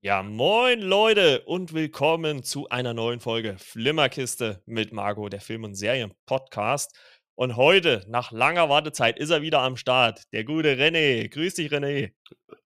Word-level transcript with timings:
Ja, 0.00 0.22
moin 0.22 0.80
Leute 0.80 1.42
und 1.46 1.74
willkommen 1.74 2.44
zu 2.44 2.68
einer 2.68 2.94
neuen 2.94 3.18
Folge 3.18 3.56
Flimmerkiste 3.58 4.62
mit 4.64 4.92
Margot, 4.92 5.32
der 5.32 5.40
Film- 5.40 5.64
und 5.64 5.74
Serien-Podcast. 5.74 6.96
Und 7.34 7.56
heute, 7.56 8.04
nach 8.08 8.30
langer 8.32 8.68
Wartezeit, 8.68 9.18
ist 9.18 9.30
er 9.30 9.42
wieder 9.42 9.60
am 9.60 9.76
Start. 9.76 10.22
Der 10.32 10.44
gute 10.44 10.74
René. 10.76 11.28
Grüß 11.28 11.54
dich, 11.54 11.70
René. 11.72 12.12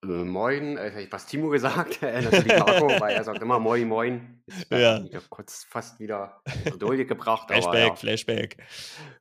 Äh, 0.02 0.06
moin, 0.06 0.76
äh, 0.76 1.02
ich 1.02 1.12
was 1.12 1.26
Timo 1.26 1.48
gesagt, 1.48 2.02
äh, 2.02 2.20
natürlich 2.22 2.58
Marco, 2.58 2.88
weil 3.00 3.14
er 3.14 3.24
sagt 3.24 3.40
immer 3.42 3.58
Moin, 3.58 3.86
Moin. 3.88 4.42
Ist 4.46 4.68
bei 4.68 4.80
Ja. 4.80 5.02
kurz 5.30 5.64
fast 5.64 6.00
wieder 6.00 6.42
Geduld 6.64 7.06
gebracht, 7.08 7.50
aber 7.50 7.54
Flashback, 7.62 7.88
ja. 7.88 7.94
Flashback. 7.96 8.56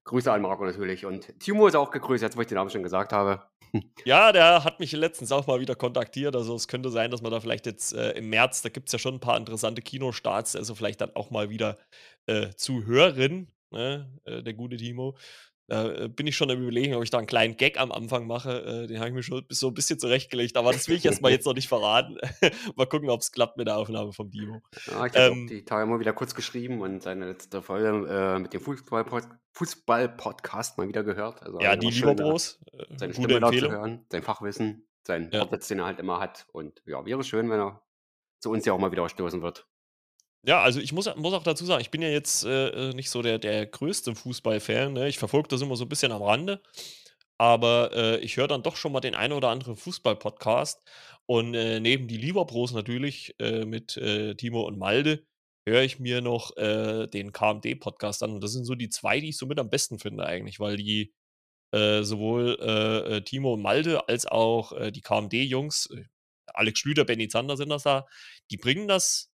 Grüße 0.05 0.31
an 0.31 0.41
Marco 0.41 0.65
natürlich. 0.65 1.05
Und 1.05 1.37
Timo 1.39 1.67
ist 1.67 1.75
auch 1.75 1.91
gegrüßt, 1.91 2.23
jetzt 2.23 2.35
wo 2.37 2.41
ich 2.41 2.47
den 2.47 2.55
Namen 2.55 2.69
schon 2.69 2.83
gesagt 2.83 3.11
habe. 3.13 3.43
Ja, 4.05 4.31
der 4.31 4.63
hat 4.63 4.79
mich 4.79 4.91
letztens 4.91 5.31
auch 5.31 5.47
mal 5.47 5.59
wieder 5.59 5.75
kontaktiert. 5.75 6.35
Also 6.35 6.55
es 6.55 6.67
könnte 6.67 6.89
sein, 6.89 7.11
dass 7.11 7.21
man 7.21 7.31
da 7.31 7.39
vielleicht 7.39 7.65
jetzt 7.65 7.93
äh, 7.93 8.11
im 8.11 8.29
März, 8.29 8.61
da 8.61 8.69
gibt 8.69 8.89
es 8.89 8.93
ja 8.93 8.99
schon 8.99 9.15
ein 9.15 9.19
paar 9.19 9.37
interessante 9.37 9.81
Kinostarts, 9.81 10.55
also 10.55 10.75
vielleicht 10.75 11.01
dann 11.01 11.15
auch 11.15 11.29
mal 11.29 11.49
wieder 11.49 11.77
äh, 12.25 12.49
zu 12.55 12.85
hören, 12.85 13.47
ne? 13.71 14.09
äh, 14.25 14.43
der 14.43 14.53
gute 14.53 14.77
Timo. 14.77 15.15
Da 15.71 15.89
äh, 15.89 16.09
bin 16.09 16.27
ich 16.27 16.35
schon 16.35 16.51
am 16.51 16.61
überlegen, 16.61 16.95
ob 16.95 17.03
ich 17.03 17.11
da 17.11 17.17
einen 17.17 17.27
kleinen 17.27 17.55
Gag 17.55 17.79
am 17.79 17.93
Anfang 17.93 18.27
mache. 18.27 18.61
Äh, 18.83 18.87
den 18.87 18.97
habe 18.99 19.07
ich 19.07 19.15
mir 19.15 19.23
schon 19.23 19.45
so 19.47 19.69
ein 19.69 19.73
bisschen 19.73 19.97
zurechtgelegt, 19.99 20.57
aber 20.57 20.73
das 20.73 20.89
will 20.89 20.97
ich 20.97 21.03
jetzt 21.05 21.21
mal 21.21 21.31
jetzt 21.31 21.45
noch 21.45 21.53
nicht 21.53 21.69
verraten. 21.69 22.17
mal 22.75 22.87
gucken, 22.87 23.09
ob 23.09 23.21
es 23.21 23.31
klappt 23.31 23.55
mit 23.55 23.67
der 23.67 23.77
Aufnahme 23.77 24.11
vom 24.11 24.29
Timo. 24.29 24.61
Ja, 24.87 25.05
ich 25.05 25.13
habe 25.13 25.17
Ähm, 25.31 25.47
die 25.47 25.63
Tage 25.63 25.89
mal 25.89 26.01
wieder 26.01 26.11
kurz 26.11 26.35
geschrieben 26.35 26.81
und 26.81 27.01
seine 27.01 27.25
letzte 27.27 27.61
Folge 27.61 27.87
äh, 28.09 28.39
mit 28.39 28.51
dem 28.51 28.61
Fußball- 28.61 29.05
Fußball-Podcast 29.53 30.77
mal 30.77 30.87
wieder 30.89 31.03
gehört. 31.05 31.41
Also 31.41 31.59
ja, 31.61 31.77
die 31.77 31.91
schön, 31.93 32.17
äh, 32.17 32.37
seine 32.97 33.13
gute 33.13 33.13
Stimme 33.13 33.35
Empfehlung. 33.37 33.71
hören, 33.71 34.05
sein 34.11 34.23
Fachwissen, 34.23 34.87
sein 35.07 35.29
Ja. 35.31 35.39
Wortwitz, 35.41 35.69
den 35.69 35.79
er 35.79 35.85
halt 35.85 35.99
immer 35.99 36.19
hat. 36.19 36.47
Und 36.51 36.81
ja, 36.85 37.05
wäre 37.05 37.23
schön, 37.23 37.49
wenn 37.49 37.61
er 37.61 37.81
zu 38.41 38.51
uns 38.51 38.65
ja 38.65 38.73
auch 38.73 38.79
mal 38.79 38.91
wieder 38.91 39.07
stoßen 39.07 39.41
wird. 39.41 39.67
Ja, 40.43 40.61
also 40.63 40.79
ich 40.79 40.91
muss, 40.91 41.13
muss 41.17 41.33
auch 41.33 41.43
dazu 41.43 41.65
sagen, 41.65 41.81
ich 41.81 41.91
bin 41.91 42.01
ja 42.01 42.09
jetzt 42.09 42.45
äh, 42.45 42.89
äh, 42.89 42.93
nicht 42.93 43.11
so 43.11 43.21
der, 43.21 43.37
der 43.37 43.67
größte 43.67 44.15
Fußballfan. 44.15 44.93
Ne? 44.93 45.07
Ich 45.07 45.19
verfolge 45.19 45.49
das 45.49 45.61
immer 45.61 45.75
so 45.75 45.85
ein 45.85 45.89
bisschen 45.89 46.11
am 46.11 46.23
Rande. 46.23 46.61
Aber 47.37 47.91
äh, 47.93 48.19
ich 48.19 48.37
höre 48.37 48.47
dann 48.47 48.63
doch 48.63 48.75
schon 48.75 48.91
mal 48.91 49.01
den 49.01 49.15
einen 49.15 49.33
oder 49.33 49.49
anderen 49.49 49.75
Fußball-Podcast. 49.75 50.81
Und 51.27 51.53
äh, 51.53 51.79
neben 51.79 52.07
die 52.07 52.17
Lieberbros 52.17 52.73
natürlich 52.73 53.35
äh, 53.39 53.65
mit 53.65 53.97
äh, 53.97 54.35
Timo 54.35 54.63
und 54.63 54.79
Malde 54.79 55.25
höre 55.67 55.83
ich 55.83 55.99
mir 55.99 56.21
noch 56.21 56.49
den 56.55 57.31
KMD-Podcast 57.33 58.23
an. 58.23 58.31
Und 58.31 58.43
das 58.43 58.51
sind 58.51 58.65
so 58.65 58.73
die 58.73 58.89
zwei, 58.89 59.19
die 59.19 59.29
ich 59.29 59.37
somit 59.37 59.59
am 59.59 59.69
besten 59.69 59.99
finde 59.99 60.25
eigentlich, 60.25 60.59
weil 60.59 60.75
die 60.75 61.13
sowohl 61.71 63.21
Timo 63.25 63.53
und 63.53 63.61
Malde 63.61 64.09
als 64.09 64.25
auch 64.25 64.73
die 64.89 65.01
KMD-Jungs, 65.01 65.89
Alex 66.47 66.79
Schlüter, 66.79 67.05
Benny 67.05 67.27
Zander 67.27 67.57
sind 67.57 67.69
das 67.69 67.83
da, 67.83 68.07
die 68.49 68.57
bringen 68.57 68.87
das 68.87 69.30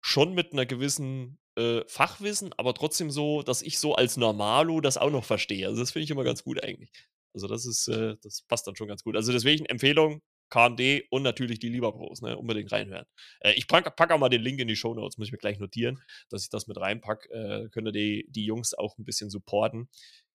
schon 0.00 0.34
mit 0.34 0.52
einer 0.52 0.66
gewissen 0.66 1.38
äh, 1.56 1.82
Fachwissen, 1.86 2.52
aber 2.56 2.74
trotzdem 2.74 3.10
so, 3.10 3.42
dass 3.42 3.62
ich 3.62 3.78
so 3.78 3.94
als 3.94 4.16
Normalo 4.16 4.80
das 4.80 4.98
auch 4.98 5.10
noch 5.10 5.24
verstehe. 5.24 5.66
Also 5.66 5.80
das 5.80 5.92
finde 5.92 6.04
ich 6.04 6.10
immer 6.10 6.24
ganz 6.24 6.44
gut 6.44 6.62
eigentlich. 6.62 6.90
Also 7.34 7.46
das 7.46 7.66
ist, 7.66 7.88
äh, 7.88 8.16
das 8.22 8.42
passt 8.42 8.66
dann 8.66 8.76
schon 8.76 8.88
ganz 8.88 9.02
gut. 9.02 9.16
Also 9.16 9.32
deswegen 9.32 9.66
Empfehlung, 9.66 10.22
KMD 10.50 11.04
und 11.10 11.22
natürlich 11.22 11.60
die 11.60 11.68
Lieberbros, 11.68 12.22
ne? 12.22 12.36
Unbedingt 12.36 12.72
reinhören. 12.72 13.06
Äh, 13.40 13.52
ich 13.52 13.68
packe 13.68 13.90
pack 13.90 14.10
auch 14.10 14.18
mal 14.18 14.28
den 14.28 14.42
Link 14.42 14.58
in 14.58 14.68
die 14.68 14.76
Show 14.76 14.94
Notes, 14.94 15.16
muss 15.16 15.28
ich 15.28 15.32
mir 15.32 15.38
gleich 15.38 15.58
notieren, 15.58 16.02
dass 16.28 16.42
ich 16.42 16.50
das 16.50 16.66
mit 16.66 16.76
reinpacke. 16.78 17.30
Äh, 17.30 17.68
könnt 17.70 17.86
ihr 17.88 17.92
die, 17.92 18.26
die 18.28 18.44
Jungs 18.44 18.74
auch 18.74 18.98
ein 18.98 19.04
bisschen 19.04 19.30
supporten. 19.30 19.88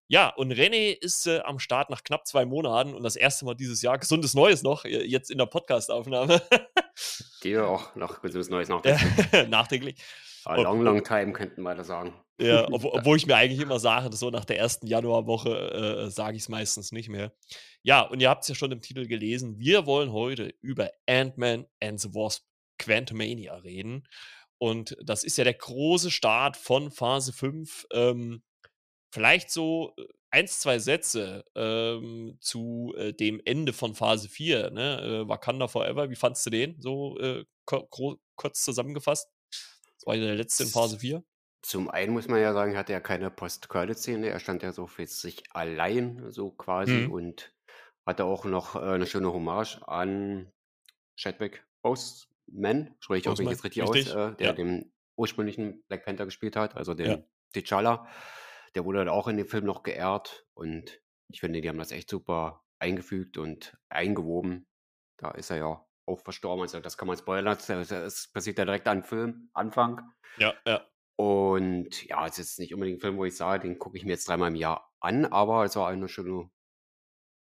Ja, 0.07 0.29
und 0.29 0.53
René 0.53 0.91
ist 0.93 1.25
äh, 1.25 1.39
am 1.39 1.59
Start 1.59 1.89
nach 1.89 2.03
knapp 2.03 2.27
zwei 2.27 2.45
Monaten 2.45 2.93
und 2.93 3.03
das 3.03 3.15
erste 3.15 3.43
Mal 3.45 3.55
dieses 3.55 3.81
Jahr. 3.81 3.97
Gesundes 3.97 4.35
Neues 4.35 4.63
noch, 4.63 4.85
äh, 4.85 5.03
jetzt 5.03 5.31
in 5.31 5.37
der 5.37 5.47
Podcast-Aufnahme. 5.47 6.41
Gehe 7.41 7.65
auch 7.65 7.95
noch 7.95 8.21
gesundes 8.21 8.49
Neues 8.49 8.69
Ja, 8.69 8.75
nachdenken. 8.83 9.49
Nachträglich. 9.49 10.03
A 10.45 10.61
long, 10.61 10.81
long 10.81 11.03
time 11.03 11.33
könnten 11.33 11.61
wir 11.63 11.73
da 11.73 11.83
sagen. 11.83 12.13
Ja, 12.39 12.67
ob, 12.71 12.85
obwohl 12.85 13.17
ich 13.17 13.25
mir 13.25 13.35
eigentlich 13.35 13.61
immer 13.61 13.79
sage, 13.79 14.15
so 14.15 14.29
nach 14.29 14.45
der 14.45 14.59
ersten 14.59 14.87
Januarwoche 14.87 16.05
äh, 16.05 16.09
sage 16.09 16.37
ich 16.37 16.43
es 16.43 16.49
meistens 16.49 16.91
nicht 16.91 17.09
mehr. 17.09 17.33
Ja, 17.81 18.01
und 18.01 18.21
ihr 18.21 18.29
habt 18.29 18.43
es 18.43 18.49
ja 18.49 18.55
schon 18.55 18.71
im 18.71 18.81
Titel 18.81 19.07
gelesen. 19.07 19.57
Wir 19.59 19.85
wollen 19.85 20.11
heute 20.11 20.53
über 20.61 20.91
Ant-Man 21.07 21.65
and 21.81 21.99
the 21.99 22.13
Wasp 22.13 22.45
Quantumania 22.77 23.55
reden. 23.55 24.07
Und 24.57 24.97
das 25.01 25.23
ist 25.23 25.37
ja 25.37 25.43
der 25.43 25.53
große 25.53 26.11
Start 26.11 26.57
von 26.57 26.91
Phase 26.91 27.33
5. 27.33 27.87
Ähm, 27.91 28.43
vielleicht 29.11 29.49
so 29.49 29.93
äh, 29.97 30.03
eins, 30.35 30.59
zwei 30.59 30.79
Sätze 30.79 31.45
ähm, 31.55 32.37
zu 32.41 32.93
äh, 32.97 33.13
dem 33.13 33.41
Ende 33.45 33.71
von 33.71 33.95
Phase 33.95 34.27
4, 34.27 34.69
ne? 34.71 35.01
Äh, 35.23 35.29
Wakanda 35.29 35.67
Forever. 35.69 36.09
Wie 36.09 36.15
fandst 36.15 36.45
du 36.45 36.49
den? 36.49 36.79
So 36.81 37.17
äh, 37.19 37.45
kurz 37.65 38.63
zusammengefasst. 38.63 39.29
Das 39.49 40.05
war 40.05 40.15
ja 40.15 40.25
der 40.25 40.35
letzte 40.35 40.63
in 40.63 40.69
Phase 40.69 40.99
4. 40.99 41.23
Zum 41.61 41.89
einen 41.89 42.11
muss 42.13 42.27
man 42.27 42.41
ja 42.41 42.53
sagen, 42.53 42.73
er 42.73 42.79
hatte 42.79 42.91
ja 42.91 42.99
keine 42.99 43.31
Post-Credit-Szene. 43.31 44.27
Er 44.27 44.39
stand 44.39 44.61
ja 44.61 44.71
so 44.73 44.87
für 44.87 45.07
sich 45.07 45.41
allein, 45.51 46.31
so 46.31 46.51
quasi, 46.51 46.91
Mhm. 47.07 47.11
und 47.11 47.53
hatte 48.05 48.25
auch 48.25 48.43
noch 48.45 48.75
äh, 48.75 48.79
eine 48.79 49.07
schöne 49.07 49.31
Hommage 49.33 49.81
an 49.87 50.51
Chadwick 51.15 51.65
Boseman, 51.81 52.93
spreche 52.99 53.19
ich 53.21 53.27
auch 53.27 53.31
Boseman, 53.31 53.53
jetzt 53.53 53.63
richtig, 53.63 53.83
richtig, 53.83 54.13
aus, 54.13 54.33
äh, 54.33 54.35
der 54.35 54.47
ja. 54.47 54.53
den 54.53 54.91
ursprünglichen 55.15 55.81
Black 55.87 56.03
Panther 56.03 56.25
gespielt 56.25 56.55
hat, 56.57 56.75
also 56.75 56.93
den 56.93 57.07
Ja. 57.09 57.17
T'Challa. 57.55 58.05
Der 58.75 58.85
wurde 58.85 58.99
dann 58.99 59.09
auch 59.09 59.27
in 59.27 59.37
dem 59.37 59.47
Film 59.47 59.65
noch 59.65 59.83
geehrt 59.83 60.45
und 60.53 61.01
ich 61.29 61.39
finde, 61.39 61.61
die 61.61 61.69
haben 61.69 61.77
das 61.77 61.91
echt 61.91 62.09
super 62.09 62.63
eingefügt 62.79 63.37
und 63.37 63.77
eingewoben. 63.89 64.67
Da 65.17 65.31
ist 65.31 65.49
er 65.49 65.57
ja 65.57 65.85
auch 66.05 66.19
verstorben, 66.19 66.61
also 66.61 66.79
das 66.79 66.97
kann 66.97 67.07
man 67.07 67.17
spoilern, 67.17 67.57
das, 67.67 68.27
passiert 68.31 68.59
ja 68.59 68.65
direkt 68.65 68.87
am 68.87 69.03
Film, 69.03 69.49
Anfang. 69.53 70.01
Ja, 70.37 70.53
ja. 70.67 70.85
Und 71.17 72.05
ja, 72.05 72.27
es 72.27 72.37
ist 72.39 72.59
nicht 72.59 72.73
unbedingt 72.73 72.97
ein 72.97 73.01
Film, 73.01 73.17
wo 73.17 73.25
ich 73.25 73.37
sage, 73.37 73.67
den 73.67 73.79
gucke 73.79 73.97
ich 73.97 74.03
mir 74.03 74.11
jetzt 74.11 74.27
dreimal 74.27 74.49
im 74.49 74.55
Jahr 74.55 74.93
an, 74.99 75.25
aber 75.25 75.63
es 75.63 75.75
war 75.77 75.87
eine 75.87 76.09
schöne 76.09 76.49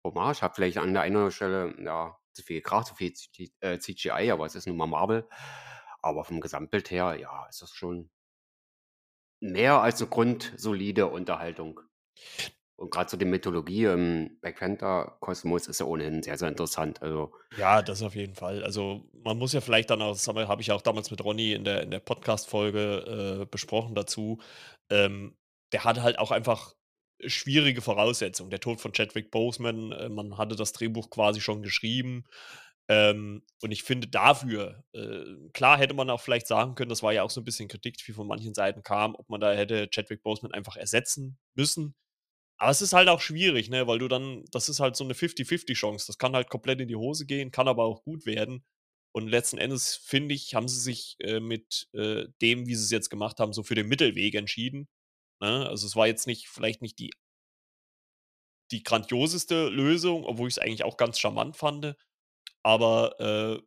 Hommage. 0.04 0.42
Hat 0.42 0.54
vielleicht 0.54 0.78
an 0.78 0.92
der 0.92 1.02
einen 1.02 1.16
oder 1.16 1.24
anderen 1.24 1.32
Stelle 1.32 1.74
ja, 1.82 2.18
zu 2.34 2.42
viel 2.42 2.60
Kraft, 2.60 2.88
zu 2.88 2.94
viel 2.94 3.14
CG 3.14 3.50
äh, 3.60 3.78
CGI, 3.78 4.30
aber 4.30 4.44
es 4.44 4.54
ist 4.54 4.66
nun 4.66 4.76
mal 4.76 4.86
Marvel. 4.86 5.26
Aber 6.02 6.24
vom 6.24 6.40
Gesamtbild 6.40 6.90
her, 6.90 7.16
ja, 7.18 7.46
ist 7.46 7.62
das 7.62 7.70
schon 7.70 8.10
mehr 9.40 9.80
als 9.80 10.00
eine 10.00 10.10
grundsolide 10.10 11.06
Unterhaltung. 11.06 11.80
Und 12.76 12.90
gerade 12.90 13.08
so 13.08 13.16
die 13.16 13.24
Mythologie 13.24 13.84
im 13.84 14.38
Black 14.40 14.58
Panther-Kosmos 14.58 15.68
ist 15.68 15.80
ja 15.80 15.86
ohnehin 15.86 16.22
sehr, 16.22 16.36
sehr 16.36 16.48
interessant. 16.48 17.00
Also, 17.02 17.32
Ja, 17.56 17.82
das 17.82 18.02
auf 18.02 18.16
jeden 18.16 18.34
Fall. 18.34 18.64
Also 18.64 19.08
man 19.12 19.38
muss 19.38 19.52
ja 19.52 19.60
vielleicht 19.60 19.90
dann 19.90 20.02
auch, 20.02 20.12
das 20.12 20.26
habe 20.26 20.48
hab 20.48 20.60
ich 20.60 20.72
auch 20.72 20.82
damals 20.82 21.10
mit 21.10 21.22
Ronny 21.24 21.52
in 21.52 21.64
der, 21.64 21.82
in 21.82 21.90
der 21.90 22.00
Podcast-Folge 22.00 23.42
äh, 23.42 23.46
besprochen 23.46 23.94
dazu, 23.94 24.40
ähm, 24.90 25.36
der 25.72 25.84
hatte 25.84 26.02
halt 26.02 26.18
auch 26.18 26.32
einfach 26.32 26.74
schwierige 27.24 27.80
Voraussetzungen. 27.80 28.50
Der 28.50 28.60
Tod 28.60 28.80
von 28.80 28.92
Chadwick 28.92 29.30
Boseman, 29.30 29.92
äh, 29.92 30.08
man 30.08 30.36
hatte 30.36 30.56
das 30.56 30.72
Drehbuch 30.72 31.10
quasi 31.10 31.40
schon 31.40 31.62
geschrieben. 31.62 32.24
Ähm, 32.88 33.42
und 33.62 33.72
ich 33.72 33.82
finde 33.82 34.08
dafür, 34.08 34.84
äh, 34.92 35.48
klar 35.54 35.78
hätte 35.78 35.94
man 35.94 36.10
auch 36.10 36.20
vielleicht 36.20 36.46
sagen 36.46 36.74
können, 36.74 36.90
das 36.90 37.02
war 37.02 37.12
ja 37.12 37.22
auch 37.22 37.30
so 37.30 37.40
ein 37.40 37.44
bisschen 37.44 37.68
Kritik, 37.68 37.96
die 37.96 38.12
von 38.12 38.26
manchen 38.26 38.54
Seiten 38.54 38.82
kam, 38.82 39.14
ob 39.14 39.28
man 39.30 39.40
da 39.40 39.52
hätte 39.52 39.88
Chadwick 39.88 40.22
Boseman 40.22 40.52
einfach 40.52 40.76
ersetzen 40.76 41.38
müssen. 41.54 41.94
Aber 42.58 42.70
es 42.70 42.82
ist 42.82 42.92
halt 42.92 43.08
auch 43.08 43.20
schwierig, 43.20 43.70
ne, 43.70 43.86
weil 43.86 43.98
du 43.98 44.08
dann, 44.08 44.44
das 44.52 44.68
ist 44.68 44.80
halt 44.80 44.96
so 44.96 45.04
eine 45.04 45.14
50-50-Chance. 45.14 46.06
Das 46.06 46.18
kann 46.18 46.34
halt 46.34 46.50
komplett 46.50 46.80
in 46.80 46.88
die 46.88 46.96
Hose 46.96 47.26
gehen, 47.26 47.50
kann 47.50 47.68
aber 47.68 47.84
auch 47.84 48.04
gut 48.04 48.26
werden. 48.26 48.64
Und 49.12 49.28
letzten 49.28 49.58
Endes, 49.58 49.96
finde 49.96 50.34
ich, 50.34 50.54
haben 50.54 50.68
sie 50.68 50.80
sich 50.80 51.16
äh, 51.20 51.40
mit 51.40 51.88
äh, 51.92 52.26
dem, 52.42 52.66
wie 52.66 52.74
sie 52.74 52.84
es 52.84 52.90
jetzt 52.90 53.10
gemacht 53.10 53.38
haben, 53.40 53.52
so 53.52 53.62
für 53.62 53.74
den 53.76 53.88
Mittelweg 53.88 54.34
entschieden. 54.34 54.88
Ne? 55.40 55.68
Also 55.68 55.86
es 55.86 55.96
war 55.96 56.06
jetzt 56.06 56.26
nicht, 56.26 56.48
vielleicht 56.48 56.82
nicht 56.82 56.98
die, 56.98 57.12
die 58.72 58.82
grandioseste 58.82 59.68
Lösung, 59.68 60.24
obwohl 60.24 60.48
ich 60.48 60.54
es 60.54 60.58
eigentlich 60.58 60.84
auch 60.84 60.96
ganz 60.96 61.18
charmant 61.18 61.56
fand. 61.56 61.96
Aber 62.64 63.20
äh, 63.20 63.62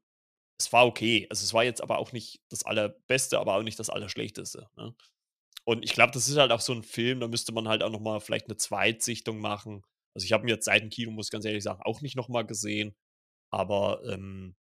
es 0.60 0.74
war 0.74 0.88
okay. 0.88 1.28
Also 1.30 1.44
es 1.44 1.54
war 1.54 1.64
jetzt 1.64 1.82
aber 1.82 2.00
auch 2.00 2.12
nicht 2.14 2.42
das 2.50 2.66
Allerbeste, 2.66 3.40
aber 3.40 3.56
auch 3.56 3.64
nicht 3.64 3.80
das 3.80 3.90
Allerschlechteste. 3.90 4.70
Ne? 4.78 4.96
Und 5.66 5.84
ich 5.86 5.94
glaube, 5.94 6.12
das 6.14 6.28
ist 6.30 6.38
halt 6.38 6.52
auch 6.52 6.62
so 6.62 6.74
ein 6.74 6.84
Film, 6.84 7.20
da 7.20 7.28
müsste 7.28 7.52
man 7.54 7.68
halt 7.68 7.84
auch 7.84 7.92
noch 7.92 8.00
mal 8.00 8.20
vielleicht 8.22 8.48
eine 8.48 8.58
Zweitsichtung 8.58 9.40
machen. 9.40 9.84
Also 10.16 10.26
ich 10.26 10.34
habe 10.34 10.46
ihn 10.46 10.50
jetzt 10.50 10.66
seit 10.66 10.82
dem 10.84 10.90
Kino, 10.90 11.12
muss 11.12 11.28
ich 11.28 11.32
ganz 11.32 11.46
ehrlich 11.46 11.64
sagen, 11.64 11.82
auch 11.84 12.02
nicht 12.02 12.16
noch 12.16 12.30
mal 12.30 12.46
gesehen. 12.46 12.96
Aber 13.54 14.04
ähm, 14.06 14.56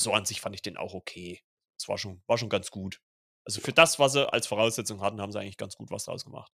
so 0.00 0.12
an 0.12 0.24
sich 0.26 0.40
fand 0.40 0.54
ich 0.54 0.62
den 0.62 0.76
auch 0.76 0.94
okay. 0.94 1.40
Es 1.80 1.88
war 1.88 1.98
schon, 1.98 2.22
war 2.28 2.38
schon 2.38 2.48
ganz 2.50 2.70
gut. 2.70 3.00
Also 3.46 3.60
für 3.60 3.72
das, 3.72 3.98
was 3.98 4.12
sie 4.12 4.32
als 4.32 4.46
Voraussetzung 4.46 5.00
hatten, 5.02 5.20
haben 5.20 5.32
sie 5.32 5.40
eigentlich 5.40 5.56
ganz 5.56 5.76
gut 5.76 5.90
was 5.90 6.04
draus 6.04 6.24
gemacht. 6.24 6.52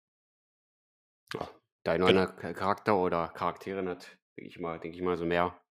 ja, 1.34 1.50
der 1.86 1.94
eine 1.94 2.06
oder 2.06 2.28
Genau. 2.28 2.54
Charakter 2.54 2.98
oder 2.98 3.30
Charakterin 3.30 3.90
hat, 3.90 4.18
denke 4.38 4.50
ich 4.50 4.60
mal, 4.60 4.80
denke 4.80 4.98
ich 4.98 5.04
mal, 5.04 5.18
so 5.18 5.26
mehr 5.26 5.63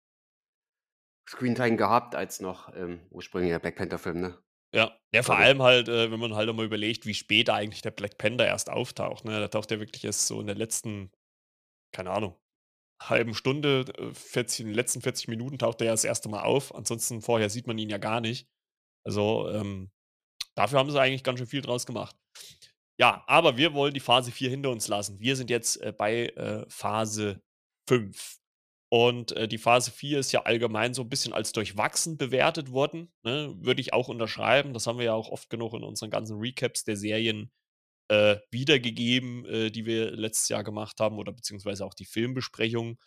Screentime 1.28 1.76
gehabt 1.76 2.14
als 2.14 2.40
noch 2.40 2.68
im 2.70 3.00
ursprünglichen 3.10 3.60
Black 3.60 3.76
Panther-Film, 3.76 4.20
ne? 4.20 4.38
Ja, 4.74 4.98
ja, 5.14 5.22
vor 5.22 5.36
Also- 5.36 5.46
allem 5.46 5.62
halt, 5.62 5.88
äh, 5.88 6.10
wenn 6.10 6.18
man 6.20 6.34
halt 6.34 6.48
auch 6.48 6.54
mal 6.54 6.64
überlegt, 6.64 7.04
wie 7.06 7.14
spät 7.14 7.50
eigentlich 7.50 7.82
der 7.82 7.90
Black 7.90 8.16
Panther 8.18 8.46
erst 8.46 8.70
auftaucht. 8.70 9.24
Ne? 9.24 9.38
Da 9.38 9.48
taucht 9.48 9.70
er 9.70 9.80
wirklich 9.80 10.04
erst 10.04 10.26
so 10.26 10.40
in 10.40 10.46
der 10.46 10.56
letzten, 10.56 11.12
keine 11.94 12.10
Ahnung, 12.10 12.38
halben 13.02 13.34
Stunde, 13.34 13.84
äh, 13.98 14.14
40, 14.14 14.60
in 14.60 14.66
den 14.68 14.74
letzten 14.74 15.02
40 15.02 15.28
Minuten 15.28 15.58
taucht 15.58 15.80
er 15.80 15.86
ja 15.88 15.92
das 15.92 16.04
erste 16.04 16.28
Mal 16.28 16.42
auf. 16.42 16.74
Ansonsten 16.74 17.20
vorher 17.20 17.50
sieht 17.50 17.66
man 17.66 17.76
ihn 17.78 17.90
ja 17.90 17.98
gar 17.98 18.20
nicht. 18.20 18.48
Also, 19.04 19.48
ähm, 19.50 19.90
dafür 20.54 20.78
haben 20.78 20.90
sie 20.90 21.00
eigentlich 21.00 21.24
ganz 21.24 21.38
schön 21.38 21.48
viel 21.48 21.62
draus 21.62 21.84
gemacht. 21.84 22.16
Ja, 22.98 23.24
aber 23.26 23.56
wir 23.56 23.74
wollen 23.74 23.94
die 23.94 24.00
Phase 24.00 24.30
4 24.30 24.48
hinter 24.50 24.70
uns 24.70 24.88
lassen. 24.88 25.18
Wir 25.20 25.36
sind 25.36 25.50
jetzt, 25.50 25.80
äh, 25.82 25.92
bei, 25.92 26.26
äh, 26.28 26.64
Phase 26.68 27.42
5. 27.88 28.38
Und, 28.92 29.32
äh, 29.32 29.48
die 29.48 29.56
Phase 29.56 29.90
4 29.90 30.18
ist 30.18 30.32
ja 30.32 30.42
allgemein 30.42 30.92
so 30.92 31.00
ein 31.02 31.08
bisschen 31.08 31.32
als 31.32 31.52
durchwachsen 31.52 32.18
bewertet 32.18 32.72
worden, 32.72 33.10
ne? 33.22 33.54
Würde 33.58 33.80
ich 33.80 33.94
auch 33.94 34.08
unterschreiben. 34.08 34.74
Das 34.74 34.86
haben 34.86 34.98
wir 34.98 35.06
ja 35.06 35.14
auch 35.14 35.30
oft 35.30 35.48
genug 35.48 35.72
in 35.72 35.82
unseren 35.82 36.10
ganzen 36.10 36.38
Recaps 36.38 36.84
der 36.84 36.98
Serien, 36.98 37.50
äh, 38.08 38.36
wiedergegeben, 38.50 39.46
äh, 39.46 39.70
die 39.70 39.86
wir 39.86 40.12
letztes 40.12 40.48
Jahr 40.50 40.64
gemacht 40.64 41.00
haben 41.00 41.18
oder 41.18 41.32
beziehungsweise 41.32 41.84
auch 41.86 41.94
die 41.94 42.06
Filmbesprechung. 42.06 42.98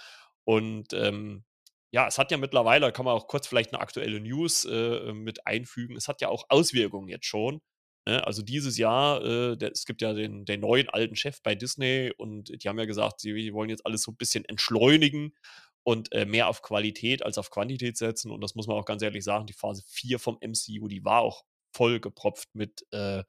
Und, 0.46 0.94
ähm, 0.94 1.46
ja, 1.92 2.08
es 2.08 2.18
hat 2.20 2.32
ja 2.32 2.38
mittlerweile 2.38 2.92
kann 2.92 3.06
man 3.06 3.16
auch 3.16 3.28
kurz 3.28 3.48
vielleicht 3.48 3.74
eine 3.74 3.82
aktuelle 3.82 4.20
News, 4.22 4.66
äh, 4.66 5.14
mit 5.14 5.48
einfügen. 5.48 5.96
Es 5.98 6.08
hat 6.10 6.22
ja 6.22 6.30
auch 6.30 6.46
Auswirkungen 6.50 7.10
jetzt 7.10 7.26
schon, 7.28 7.62
ne? 8.08 8.26
Also, 8.28 8.42
dieses 8.44 8.78
Jahr, 8.78 9.24
äh, 9.26 9.58
der 9.58 9.72
es 9.74 9.86
gibt 9.86 10.02
ja 10.02 10.14
den 10.14 10.46
den 10.46 10.62
neuen 10.62 10.90
alten 10.90 11.16
Chef 11.16 11.42
bei 11.44 11.56
Disney 11.56 12.12
und 12.18 12.52
die 12.64 12.70
haben 12.70 12.80
ja 12.80 12.86
gesagt, 12.86 13.22
sie 13.22 13.54
wollen 13.54 13.70
jetzt 13.70 13.86
alles 13.86 14.04
so 14.04 14.12
ein 14.12 14.18
bisschen 14.18 14.46
entschleunigen 14.46 15.34
und, 15.86 16.12
äh, 16.14 16.26
mehr 16.26 16.50
auf 16.50 16.62
Qualität 16.64 17.24
als 17.24 17.38
auf 17.38 17.52
Quantität 17.52 17.98
setzen. 17.98 18.32
Und 18.32 18.42
das 18.42 18.56
muss 18.56 18.68
man 18.68 18.78
auch 18.78 18.86
ganz 18.86 19.04
ehrlich 19.04 19.24
sagen, 19.24 19.46
die 19.46 19.54
Phase 19.54 19.84
4 19.88 20.20
vom 20.20 20.38
MCU, 20.42 20.88
die 20.90 21.06
war 21.06 21.22
auch 21.22 21.46
vollgepropft 21.74 22.50
mit, 22.56 22.86
äh, 22.92 23.24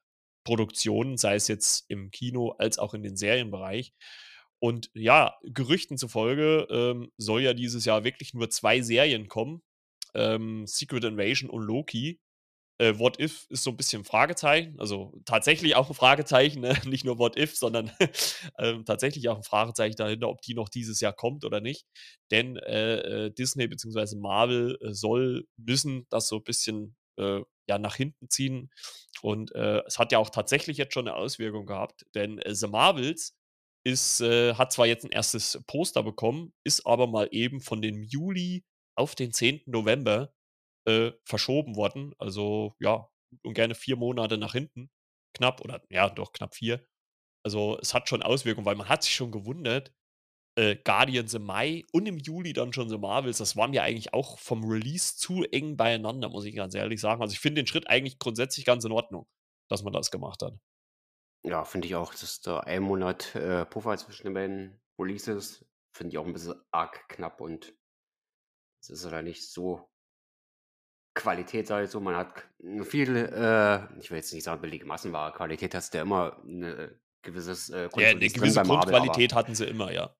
Produktionen, 0.44 1.18
sei 1.18 1.34
es 1.34 1.48
jetzt 1.48 1.84
im 1.90 2.10
Kino 2.12 2.52
als 2.58 2.78
auch 2.78 2.94
in 2.94 3.02
den 3.02 3.16
Serienbereich. 3.16 3.92
Und 4.60 4.90
ja, 4.94 5.36
Gerüchten 5.42 5.98
zufolge, 5.98 6.66
ähm, 6.70 7.12
soll 7.18 7.42
ja 7.42 7.52
dieses 7.54 7.84
Jahr 7.84 8.04
wirklich 8.04 8.32
nur 8.32 8.48
2 8.48 8.80
Serien 8.80 9.28
kommen, 9.28 9.62
ähm, 10.14 10.66
Secret 10.66 11.04
Invasion 11.04 11.50
und 11.50 11.62
Loki. 11.62 12.20
Äh, 12.78 12.98
What 12.98 13.18
If 13.20 13.46
ist 13.50 13.62
so 13.62 13.70
ein 13.70 13.76
bisschen 13.76 14.04
Fragezeichen, 14.04 14.78
also 14.78 15.12
tatsächlich 15.24 15.76
auch 15.76 15.88
ein 15.88 15.94
Fragezeichen, 15.94 16.60
ne? 16.60 16.74
Nicht 16.86 17.04
nur 17.04 17.18
What 17.18 17.36
If, 17.38 17.56
sondern, 17.56 17.90
ähm, 18.58 18.84
tatsächlich 18.84 19.28
auch 19.28 19.36
ein 19.38 19.42
Fragezeichen 19.44 19.96
dahinter, 19.96 20.28
ob 20.28 20.42
die 20.42 20.54
noch 20.54 20.68
dieses 20.68 21.00
Jahr 21.00 21.14
kommt 21.14 21.44
oder 21.44 21.60
nicht. 21.60 21.86
Denn, 22.30 22.56
äh, 22.58 23.26
äh, 23.26 23.30
Disney 23.30 23.66
beziehungsweise 23.66 24.18
Marvel, 24.18 24.78
äh, 24.82 24.92
soll 24.92 25.46
müssen 25.56 26.06
das 26.10 26.28
so 26.28 26.36
ein 26.36 26.44
bisschen, 26.44 26.96
äh, 27.18 27.40
ja, 27.68 27.78
nach 27.78 27.96
hinten 27.96 28.28
ziehen. 28.30 28.70
Und, 29.22 29.54
äh, 29.54 29.82
es 29.86 29.98
hat 29.98 30.12
ja 30.12 30.18
auch 30.18 30.30
tatsächlich 30.30 30.76
jetzt 30.76 30.92
schon 30.94 31.08
eine 31.08 31.16
Auswirkung 31.16 31.66
gehabt, 31.66 32.04
denn, 32.14 32.38
äh, 32.40 32.54
The 32.54 32.68
Marvels 32.68 33.34
ist, 33.84 34.20
äh 34.20 34.54
hat 34.54 34.72
zwar 34.72 34.86
jetzt 34.86 35.04
ein 35.04 35.12
erstes 35.12 35.62
Poster 35.66 36.02
bekommen, 36.02 36.52
ist 36.64 36.86
aber 36.86 37.06
mal 37.06 37.28
eben 37.30 37.60
von 37.60 37.80
dem 37.82 38.02
Juli 38.02 38.64
auf 38.96 39.14
den 39.14 39.32
10. 39.32 39.70
November 39.70 40.32
äh, 40.86 41.12
verschoben 41.24 41.76
worden. 41.76 42.14
Also 42.18 42.74
ja, 42.80 43.08
und 43.42 43.54
gerne 43.54 43.74
vier 43.74 43.96
Monate 43.96 44.38
nach 44.38 44.52
hinten. 44.52 44.90
Knapp 45.34 45.60
oder 45.60 45.82
ja, 45.90 46.08
doch 46.08 46.32
knapp 46.32 46.54
vier. 46.54 46.86
Also 47.44 47.78
es 47.80 47.94
hat 47.94 48.08
schon 48.08 48.22
Auswirkungen, 48.22 48.66
weil 48.66 48.76
man 48.76 48.88
hat 48.88 49.02
sich 49.02 49.14
schon 49.14 49.30
gewundert, 49.30 49.92
äh, 50.58 50.76
Guardians 50.76 51.34
im 51.34 51.44
Mai 51.44 51.84
und 51.92 52.06
im 52.06 52.18
Juli 52.18 52.52
dann 52.52 52.72
schon 52.72 52.88
so 52.88 52.98
Marvels, 52.98 53.38
das 53.38 53.56
war 53.56 53.68
mir 53.68 53.82
eigentlich 53.82 54.14
auch 54.14 54.38
vom 54.38 54.64
Release 54.64 55.16
zu 55.16 55.44
eng 55.44 55.76
beieinander, 55.76 56.28
muss 56.28 56.46
ich 56.46 56.56
ganz 56.56 56.74
ehrlich 56.74 57.00
sagen. 57.00 57.20
Also 57.20 57.34
ich 57.34 57.40
finde 57.40 57.62
den 57.62 57.66
Schritt 57.66 57.88
eigentlich 57.88 58.18
grundsätzlich 58.18 58.64
ganz 58.64 58.84
in 58.84 58.92
Ordnung, 58.92 59.28
dass 59.68 59.82
man 59.82 59.92
das 59.92 60.10
gemacht 60.10 60.42
hat. 60.42 60.54
Ja, 61.44 61.64
finde 61.64 61.86
ich 61.86 61.94
auch, 61.94 62.12
dass 62.14 62.40
da 62.40 62.60
ein 62.60 62.82
Monat, 62.82 63.34
äh, 63.34 63.66
Puffer 63.66 63.96
zwischen 63.98 64.24
den 64.24 64.34
beiden 64.34 64.80
Releases 64.98 65.64
finde 65.92 66.12
ich 66.12 66.18
auch 66.18 66.26
ein 66.26 66.32
bisschen 66.32 66.60
arg 66.70 67.08
knapp 67.08 67.40
und 67.40 67.74
es 68.80 68.90
ist 68.90 69.04
ja 69.04 69.22
nicht 69.22 69.48
so 69.48 69.88
Qualität, 71.16 71.66
sage 71.66 71.86
ich 71.86 71.90
so. 71.90 71.98
Man 72.00 72.14
hat 72.14 72.46
viel, 72.84 73.16
äh, 73.16 73.98
ich 74.00 74.10
will 74.10 74.18
jetzt 74.18 74.32
nicht 74.34 74.44
sagen 74.44 74.60
billige 74.60 74.84
Massenware. 74.86 75.32
Qualität 75.32 75.74
hast 75.74 75.94
du 75.94 75.98
ja 75.98 76.02
immer 76.04 76.40
'ne 76.44 77.00
gewisses, 77.22 77.70
äh, 77.70 77.88
Ja, 77.94 78.12
'ne 78.14 78.30
drin 78.32 78.32
gewisse 78.32 78.60
Grundqualität 78.60 79.32
hatten 79.34 79.54
sie 79.54 79.64
immer, 79.66 79.92
ja. 79.92 80.16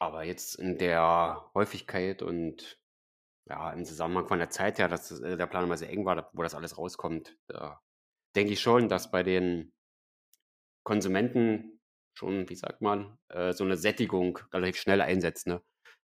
aber 0.00 0.24
jetzt 0.24 0.56
in 0.56 0.76
der 0.78 1.50
Häufigkeit 1.54 2.22
und 2.22 2.78
ja, 3.48 3.72
im 3.72 3.84
Zusammenhang 3.84 4.28
von 4.28 4.38
der 4.40 4.50
Zeit 4.50 4.78
her, 4.78 4.88
dass, 4.88 5.10
äh, 5.20 5.36
der 5.38 5.46
Plan 5.48 5.64
immer 5.64 5.76
sehr 5.78 5.90
eng 5.90 6.04
war, 6.06 6.30
wo 6.34 6.42
das 6.42 6.54
alles 6.54 6.78
rauskommt, 6.78 7.38
da 7.48 7.82
denke 8.36 8.54
ich 8.54 8.60
schon, 8.62 8.88
dass 8.88 9.10
bei 9.12 9.22
den 9.24 9.72
Konsumenten 10.86 11.80
schon, 12.14 12.48
wie 12.48 12.54
sagt 12.54 12.80
man, 12.80 13.18
äh, 13.28 13.52
so 13.52 13.64
'ne 13.64 13.76
Sättigung 13.76 14.38
relativ 14.52 14.76
schnell 14.80 15.00
einsetzt, 15.00 15.48
ne? 15.48 15.62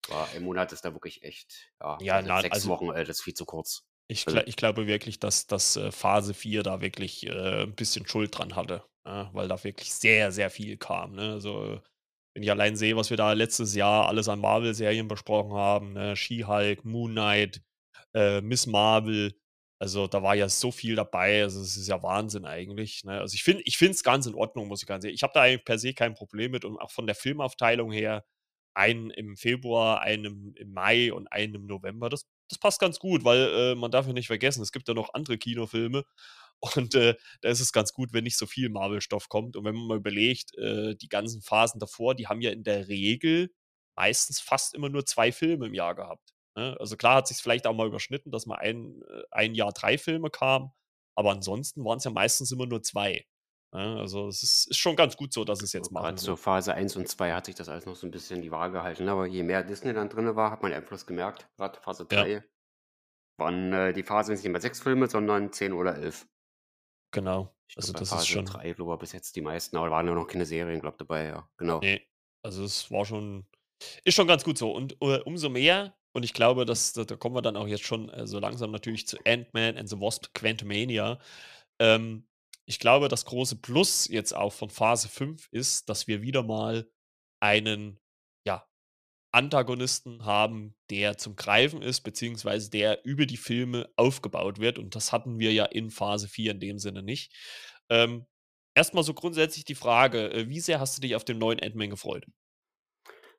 Aber 0.08 0.30
ein 0.30 0.42
Monat 0.42 0.72
ist 0.72 0.84
da 0.84 0.92
wirklich 0.92 1.22
echt 1.22 1.72
ja, 1.80 2.00
Ja, 2.00 2.20
also 2.20 2.26
na, 2.26 2.36
6 2.36 2.48
also 2.48 2.68
Wochen, 2.68 2.90
äh, 2.90 3.04
das 3.04 3.18
ist 3.18 3.22
viel 3.22 3.34
zu 3.34 3.44
kurz. 3.46 3.82
Ich 4.10 4.26
Also 4.26 4.42
gla 4.42 4.42
ich 4.46 4.56
glaube 4.56 4.86
wirklich, 4.86 5.18
dass 5.20 5.46
dass, 5.46 5.76
äh, 5.76 5.92
Phase 5.92 6.34
4 6.34 6.62
da 6.62 6.80
wirklich, 6.80 7.26
äh, 7.26 7.62
'n 7.64 7.74
bisschen 7.74 8.06
Schuld 8.06 8.36
dran 8.36 8.56
hatte, 8.56 8.84
ja, 9.06 9.30
weil 9.32 9.48
da 9.48 9.62
wirklich 9.64 9.92
sehr, 9.94 10.32
sehr 10.32 10.50
viel 10.50 10.76
kam, 10.76 11.14
ne? 11.14 11.32
Also, 11.32 11.80
wenn 12.34 12.42
ich 12.42 12.50
allein 12.50 12.76
sehe, 12.76 12.96
was 12.96 13.10
wir 13.10 13.16
da 13.16 13.32
letztes 13.32 13.74
Jahr 13.74 14.08
alles 14.08 14.28
an 14.28 14.40
Marvel-Serien 14.40 15.08
besprochen 15.08 15.52
haben, 15.54 15.92
ne? 15.94 16.16
She-Hulk, 16.16 16.84
Moon 16.84 17.12
Knight, 17.12 17.62
äh, 18.14 18.40
Miss 18.42 18.66
Marvel. 18.66 19.34
Also, 19.80 20.06
da 20.08 20.22
war 20.22 20.34
ja 20.36 20.48
so 20.48 20.72
viel 20.72 20.96
dabei. 20.96 21.42
Also, 21.44 21.60
es 21.62 21.76
ist 21.76 21.88
ja 21.88 22.02
Wahnsinn 22.02 22.46
eigentlich, 22.46 23.04
ne? 23.04 23.20
Also, 23.20 23.34
ich 23.34 23.44
finde 23.44 23.62
ich 23.66 23.78
finde 23.78 23.92
es 23.94 24.02
ganz 24.04 24.26
in 24.26 24.34
Ordnung, 24.34 24.68
muss 24.68 24.82
ich 24.82 24.88
ganz 24.88 25.04
ehrlich 25.04 25.16
ich 25.20 25.22
habe 25.24 25.32
da 25.34 25.42
eigentlich 25.42 25.64
per 25.64 25.78
se 25.78 25.94
kein 25.94 26.14
Problem 26.14 26.52
mit 26.52 26.64
und 26.64 26.78
auch 26.78 26.90
von 26.92 27.06
der 27.06 27.16
Filmaufteilung 27.16 27.92
her, 27.92 28.24
einen 28.74 29.10
im 29.10 29.36
Februar, 29.36 30.00
einen 30.02 30.54
im 30.56 30.72
Mai 30.72 31.12
und 31.12 31.28
einen 31.28 31.54
im 31.56 31.66
November. 31.66 32.08
Das 32.10 32.26
das 32.52 32.58
passt 32.60 32.80
ganz 32.80 32.98
gut, 32.98 33.24
weil, 33.24 33.72
äh, 33.72 33.74
man 33.74 33.90
darf 33.90 34.06
ja 34.06 34.12
nicht 34.12 34.26
vergessen, 34.28 34.62
es 34.62 34.72
gibt 34.72 34.88
ja 34.88 34.94
noch 34.94 35.14
andere 35.14 35.38
Kinofilme 35.38 36.04
und, 36.76 36.94
äh, 36.94 37.14
da 37.42 37.48
ist 37.50 37.60
es 37.60 37.72
ganz 37.72 37.92
gut, 37.92 38.12
wenn 38.12 38.24
nicht 38.24 38.38
so 38.38 38.46
viel 38.46 38.68
Marvel-Stoff 38.70 39.28
kommt. 39.28 39.56
Und 39.56 39.64
wenn 39.64 39.74
man 39.74 39.86
mal 39.86 39.96
überlegt, 39.98 40.56
äh, 40.58 40.94
die 40.96 41.08
ganzen 41.08 41.42
Phasen 41.42 41.80
davor, 41.80 42.14
die 42.14 42.28
haben 42.28 42.40
ja 42.40 42.50
in 42.52 42.64
der 42.64 42.88
Regel 42.88 43.50
meistens 43.96 44.40
fast 44.40 44.74
immer 44.74 44.88
nur 44.88 45.04
2 45.06 45.32
Filme 45.32 45.66
im 45.66 45.74
Jahr 45.74 45.94
gehabt, 45.94 46.32
ne? 46.56 46.76
Also, 46.80 46.96
klar 46.96 47.16
hat 47.16 47.28
sich's 47.28 47.40
vielleicht 47.40 47.66
auch 47.66 47.74
mal 47.74 47.86
überschnitten, 47.88 48.30
dass 48.32 48.46
mal 48.46 48.56
ein 48.58 49.02
äh, 49.02 49.22
ein 49.30 49.54
Jahr 49.54 49.72
3 49.72 49.98
Filme 49.98 50.30
kamen, 50.30 50.70
aber 51.16 51.32
ansonsten 51.32 51.84
waren's 51.84 52.04
ja 52.04 52.10
meistens 52.10 52.52
immer 52.52 52.66
nur 52.66 52.82
2, 52.82 53.12
ne? 53.12 53.24
Also, 53.74 54.28
es 54.28 54.42
ist 54.42 54.66
ist 54.70 54.76
schon 54.78 54.96
ganz 54.96 55.16
gut 55.16 55.32
so, 55.32 55.44
dass 55.46 55.62
So 55.72 55.72
jetzt 55.72 55.90
machen 55.90 56.18
so 56.18 56.36
so. 56.36 56.36
Phase 56.36 56.74
1 56.74 56.96
und 56.96 57.08
2 57.08 57.32
hat 57.32 57.46
sich 57.46 57.54
das 57.54 57.68
alles 57.68 57.86
noch 57.86 57.94
so 57.96 58.06
'n 58.06 58.10
bisschen 58.10 58.42
die 58.42 58.50
Waage 58.50 58.72
gehalten, 58.74 59.08
aber 59.08 59.26
je 59.26 59.42
mehr 59.42 59.62
Disney 59.62 59.92
dann 59.92 60.08
drinne 60.08 60.34
war, 60.36 60.50
hat 60.50 60.62
man 60.62 60.72
Einfluss 60.72 61.06
gemerkt. 61.06 61.48
Grad 61.56 61.76
Phase 61.78 62.06
Ja. 62.10 62.26
3 62.26 62.44
waren, 63.38 63.72
äh, 63.74 63.92
die 63.94 64.02
Phase 64.04 64.32
nicht 64.32 64.44
mehr 64.48 64.60
6 64.62 64.80
Filme, 64.80 65.08
sondern 65.08 65.52
10 65.52 65.72
oder 65.74 65.96
11. 65.96 66.28
Genau. 67.14 67.54
Ich 67.70 67.78
Also, 67.78 67.92
bei 67.92 68.00
das 68.00 68.12
ist 68.12 68.26
Phase 68.26 68.26
schon 68.26 68.44
3, 68.44 68.72
glaube 68.72 68.90
war 68.90 68.98
bis 68.98 69.12
jetzt 69.12 69.36
die 69.36 69.40
meisten, 69.40 69.76
aber 69.76 69.90
waren 69.90 70.06
ja 70.06 70.14
noch 70.14 70.26
keine 70.26 70.44
Serien, 70.46 70.80
glaube 70.80 70.96
dabei, 70.98 71.24
ja, 71.26 71.48
genau. 71.56 71.82
Ne, 71.82 72.00
also, 72.42 72.64
es 72.64 72.90
war 72.90 73.04
schon 73.04 73.46
ist 74.04 74.14
schon 74.14 74.28
ganz 74.28 74.44
gut 74.44 74.58
so. 74.58 74.72
Und, 74.72 74.94
äh, 75.02 75.20
umso 75.24 75.48
mehr 75.50 75.96
und 76.14 76.24
ich 76.24 76.34
glaube, 76.34 76.64
dass 76.66 76.92
da 76.92 77.04
da 77.04 77.16
kommen 77.16 77.34
wir 77.36 77.42
dann 77.42 77.56
auch 77.56 77.66
jetzt 77.68 77.84
schon, 77.84 78.08
äh, 78.10 78.26
so 78.26 78.38
langsam 78.40 78.70
natürlich 78.72 79.06
zu 79.08 79.18
Ant-Man 79.26 79.76
and 79.78 79.88
the 79.88 80.00
Wasp: 80.00 80.34
Quantumania. 80.34 81.18
Ähm, 81.80 82.26
ich 82.66 82.78
glaube, 82.78 83.08
das 83.08 83.24
große 83.24 83.56
Plus 83.56 84.08
jetzt 84.08 84.34
auch 84.34 84.52
von 84.52 84.70
Phase 84.70 85.08
5 85.08 85.48
ist, 85.50 85.88
dass 85.88 86.06
wir 86.06 86.22
wieder 86.22 86.42
mal 86.42 86.88
einen, 87.40 87.98
ja, 88.46 88.66
Antagonisten 89.32 90.24
haben, 90.24 90.74
der 90.90 91.18
zum 91.18 91.36
Greifen 91.36 91.82
ist, 91.82 92.02
beziehungsweise 92.02 92.70
der 92.70 93.04
über 93.04 93.26
die 93.26 93.36
Filme 93.36 93.90
aufgebaut 93.96 94.58
wird 94.58 94.78
und 94.78 94.94
das 94.94 95.12
hatten 95.12 95.38
wir 95.38 95.52
ja 95.52 95.64
in 95.64 95.90
Phase 95.90 96.28
4 96.28 96.52
in 96.52 96.60
dem 96.60 96.78
Sinne 96.78 97.02
nicht. 97.02 97.32
Ähm, 97.88 98.26
erst 98.74 98.94
mal 98.94 99.02
so 99.02 99.14
grundsätzlich 99.14 99.64
die 99.64 99.74
Frage, 99.74 100.30
äh, 100.32 100.48
wie 100.48 100.60
sehr 100.60 100.80
hast 100.80 100.96
du 100.96 101.00
dich 101.00 101.16
auf 101.16 101.24
den 101.24 101.38
neuen 101.38 101.60
Ant-Man 101.60 101.90
gefreut? 101.90 102.26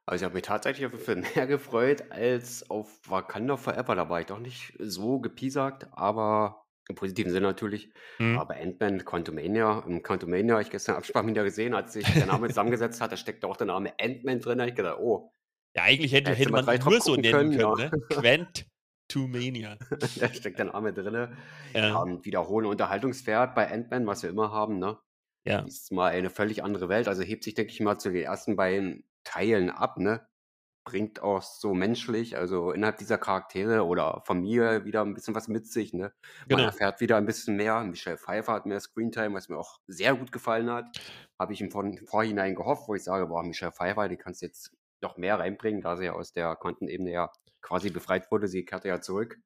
Also, 0.05 0.23
ich 0.23 0.25
habe 0.25 0.35
mich 0.35 0.43
tatsächlich 0.43 0.85
auf 0.85 0.91
den 0.91 0.99
Film 0.99 1.25
mehr 1.35 1.47
gefreut 1.47 2.11
als 2.11 2.69
auf 2.69 2.99
Wakanda 3.09 3.55
Forever. 3.55 3.95
Da 3.95 4.09
war 4.09 4.19
ich 4.19 4.25
doch 4.25 4.39
nicht 4.39 4.73
so 4.79 5.19
gepiesackt, 5.19 5.87
aber 5.93 6.62
im 6.89 6.95
positiven 6.95 7.31
Sinne 7.31 7.47
natürlich. 7.47 7.91
Mhm. 8.19 8.37
Aber 8.39 8.55
Ant-Man 8.55 9.05
Quantumania 9.05 9.83
im 9.87 10.03
Quantumania 10.03 10.59
ich 10.59 10.69
gestern 10.69 10.95
Abspann 10.97 11.27
wieder 11.27 11.43
gesehen, 11.43 11.73
als 11.73 11.93
sich 11.93 12.05
der 12.11 12.25
Name 12.25 12.47
zusammengesetzt 12.49 13.01
hat, 13.01 13.11
da 13.11 13.17
steckt 13.17 13.45
auch 13.45 13.57
der 13.57 13.67
Name 13.67 13.93
Ant-Man 13.99 14.39
drin. 14.41 14.59
Ich 14.61 14.75
gedacht: 14.75 14.99
„Oh, 14.99 15.31
Ja, 15.75 15.83
eigentlich 15.83 16.13
hätte 16.13 16.31
hätte 16.33 16.51
mal 16.51 16.63
man 16.63 16.65
3 16.65 16.75
ihn 16.75 16.79
drauf 16.81 16.91
nur 16.93 17.01
so 17.01 17.15
nennen 17.15 17.31
können, 17.55 17.57
können, 17.57 17.79
ja. 17.79 17.89
ne? 17.89 17.91
Quantumania. 19.09 19.77
Da 20.19 20.33
steckt 20.33 20.59
der 20.59 20.65
Name 20.65 20.93
drinne. 20.93 21.37
Ja, 21.73 21.87
Ja. 21.89 21.95
und 21.97 22.25
wieder 22.25 22.47
hohen 22.47 22.65
Unterhaltungswert 22.65 23.55
bei 23.55 23.71
Ant-Man, 23.71 24.07
was 24.07 24.23
wir 24.23 24.29
immer 24.29 24.51
haben, 24.51 24.79
ne? 24.79 24.97
Ja. 25.45 25.59
Ist 25.59 25.91
mal 25.91 26.11
eine 26.11 26.29
völlig 26.29 26.63
andere 26.63 26.87
Welt. 26.89 27.07
Also, 27.07 27.21
hebt 27.23 27.43
sich, 27.43 27.53
denke 27.53 27.71
ich 27.71 27.79
mal, 27.81 27.97
zu 27.97 28.09
den 28.11 28.23
ersten 28.23 28.55
beiden 28.55 29.05
Teilen 29.25 29.69
ab, 29.69 29.97
ne? 29.99 30.25
Bringt 30.87 31.21
auch 31.21 31.41
so 31.43 31.73
menschlich, 31.73 32.35
also 32.35 32.71
innerhalb 32.73 32.97
dieser 32.97 33.17
Charaktere 33.17 33.85
oder 33.85 34.21
Familie 34.25 34.83
wieder 34.83 35.01
'n 35.01 35.13
bisschen 35.13 35.33
was 35.33 35.47
mit 35.47 35.65
sich, 35.65 35.93
ne? 35.93 36.13
Man 36.49 36.61
Genau. 36.61 36.73
erfährt 36.73 36.99
wieder 36.99 37.15
'n 37.17 37.25
bisschen 37.25 37.55
mehr. 37.55 37.81
Michelle 37.85 38.17
Pfeiffer 38.17 38.51
hat 38.51 38.65
mehr 38.65 38.81
Screentime, 38.81 39.33
was 39.33 39.47
mir 39.47 39.57
auch 39.57 39.79
sehr 39.87 40.13
gut 40.15 40.33
gefallen 40.33 40.69
hat. 40.69 40.87
Habe 41.39 41.53
ich 41.53 41.61
im 41.61 41.71
Vorn 41.71 41.97
Vorhinein 42.05 42.53
gehofft, 42.55 42.89
wo 42.89 42.95
ich 42.95 43.03
sage: 43.05 43.27
„Boah, 43.27 43.43
Michelle 43.43 43.71
Pfeiffer, 43.71 44.09
die 44.09 44.17
kannst 44.17 44.41
du 44.41 44.45
jetzt 44.47 44.71
noch 45.01 45.15
mehr 45.15 45.39
reinbringen“, 45.39 45.81
da 45.81 45.95
sie 45.95 46.03
ja 46.05 46.13
aus 46.13 46.33
der 46.33 46.53
Quantenebene 46.57 47.11
ja 47.13 47.31
quasi 47.61 47.89
befreit 47.89 48.29
wurde. 48.29 48.49
Sie 48.49 48.65
kehrte 48.65 48.89
ja 48.89 48.99
zurück. 48.99 49.39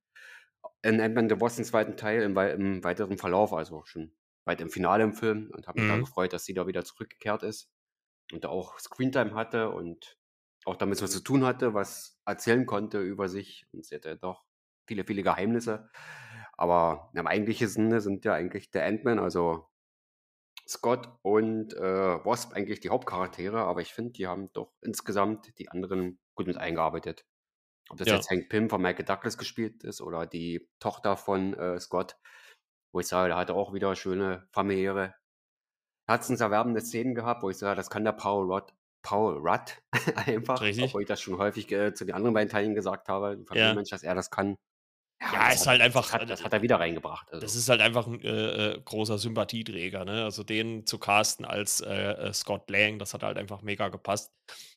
in 0.84 1.02
Ant-Man 1.02 1.30
the 1.30 1.42
Wasp 1.42 1.64
2. 1.66 1.98
Teil 1.98 2.24
im 2.24 2.38
im 2.38 2.84
weiteren 2.84 3.18
Verlauf, 3.20 3.54
also 3.54 3.84
schon 3.86 4.14
weit 4.46 4.62
im 4.62 4.70
Finale 4.72 5.04
im 5.06 5.14
Film 5.14 5.52
und 5.56 5.68
habe 5.68 5.78
mich 5.80 5.86
da 5.88 5.98
Mhm. 5.98 6.08
gefreut, 6.08 6.34
dass 6.34 6.46
sie 6.46 6.54
da 6.56 6.68
wieder 6.68 6.86
zurückgekehrt 6.86 7.44
ist 7.44 7.70
und 8.34 8.44
da 8.46 8.50
auch 8.50 8.80
Screentime 8.80 9.36
hatte 9.36 9.72
und 9.72 10.17
auch 10.68 10.76
damit 10.78 11.02
was 11.02 11.12
zu 11.12 11.22
tun 11.22 11.46
hatte, 11.46 11.74
was 11.74 12.20
erzählen 12.26 12.66
konnte 12.66 13.00
über 13.02 13.30
sich 13.30 13.68
und 13.74 13.86
sie 13.86 13.96
hatte 13.96 14.18
doch 14.18 14.46
viele, 14.88 15.06
viele 15.06 15.24
Geheimnisse. 15.24 15.90
Aber 16.58 17.12
im 17.16 17.28
eigentlichen 17.28 17.68
Sinne 17.70 18.02
sind 18.02 18.26
ja 18.26 18.34
eigentlich 18.34 18.72
der 18.72 18.86
Ant-Man, 18.88 19.20
also 19.20 19.68
Scott 20.68 21.10
und, 21.22 21.74
äh, 21.76 22.26
Wasp 22.26 22.54
eigentlich 22.54 22.80
die 22.82 22.90
Hauptcharaktere, 22.90 23.60
aber 23.62 23.82
ich 23.82 23.94
finde, 23.94 24.12
die 24.14 24.28
haben 24.28 24.52
doch 24.54 24.74
insgesamt 24.82 25.58
die 25.60 25.70
anderen 25.70 26.20
gut 26.36 26.48
mit 26.48 26.58
eingearbeitet. 26.58 27.26
Ob 27.90 27.98
das 27.98 28.10
Ja. 28.10 28.12
jetzt 28.12 28.30
Hank 28.32 28.50
Pym 28.50 28.70
von 28.70 28.82
Michael 28.82 29.06
Douglas 29.06 29.38
gespielt 29.38 29.84
ist 29.86 30.02
oder 30.02 30.28
die 30.28 30.70
Tochter 30.80 31.18
von, 31.18 31.54
äh, 31.56 31.80
Scott, 31.80 32.18
wo 32.94 33.00
ich 33.02 33.08
sage, 33.08 33.30
der 33.30 33.38
hatte 33.38 33.56
auch 33.56 33.74
wieder 33.74 33.96
schöne 33.96 34.48
familiäre 34.54 35.16
herzenserwärmende 36.08 36.82
Szenen 36.82 37.16
gehabt, 37.16 37.44
wo 37.44 37.50
ich 37.50 37.58
sage, 37.58 37.76
das 37.78 37.90
kann 37.90 38.04
der 38.06 38.14
Paul 38.14 38.52
Rudd 38.52 38.74
Paul 39.08 39.38
Rudd 39.40 39.78
einfach, 40.16 40.62
Richtig. 40.62 40.84
obwohl 40.84 41.04
ich 41.04 41.08
das 41.08 41.22
schon 41.22 41.38
häufig, 41.40 41.72
äh, 41.72 41.94
zu 41.94 42.06
den 42.06 42.16
anderen 42.16 42.34
beiden 42.34 42.50
Teilen 42.52 42.76
gesagt 42.76 43.08
habe, 43.10 43.44
Ja. 43.54 43.76
Familienmensch, 43.76 43.90
dass 43.90 44.04
er 44.04 44.16
das 44.16 44.30
kann. 44.32 44.56
Ja, 45.32 45.52
das 45.52 45.56
ist 45.56 45.68
hat 45.68 45.68
halt 45.68 45.82
das 45.82 45.82
einfach, 45.82 46.12
hat 46.12 46.22
äh, 46.22 46.26
das 46.28 46.44
hat 46.44 46.54
er 46.54 46.62
wieder 46.62 46.80
reingebracht, 46.80 47.32
Das 47.42 47.54
also. 47.54 47.56
ist 47.56 47.70
halt 47.70 47.82
einfach 47.82 48.08
'n, 48.08 48.20
äh, 48.22 48.72
äh, 48.74 48.82
großer 48.84 49.20
Sympathieträger, 49.20 50.06
ne? 50.06 50.24
Also, 50.24 50.44
den 50.44 50.88
zu 50.88 50.98
casten 50.98 51.46
als, 51.46 51.82
äh, 51.82 51.88
äh, 52.14 52.34
Scott 52.34 52.68
Lang, 52.72 52.98
das 52.98 53.14
hat 53.14 53.22
halt 53.22 53.38
einfach 53.38 53.62
mega 53.62 53.90
gepasst. 53.90 54.32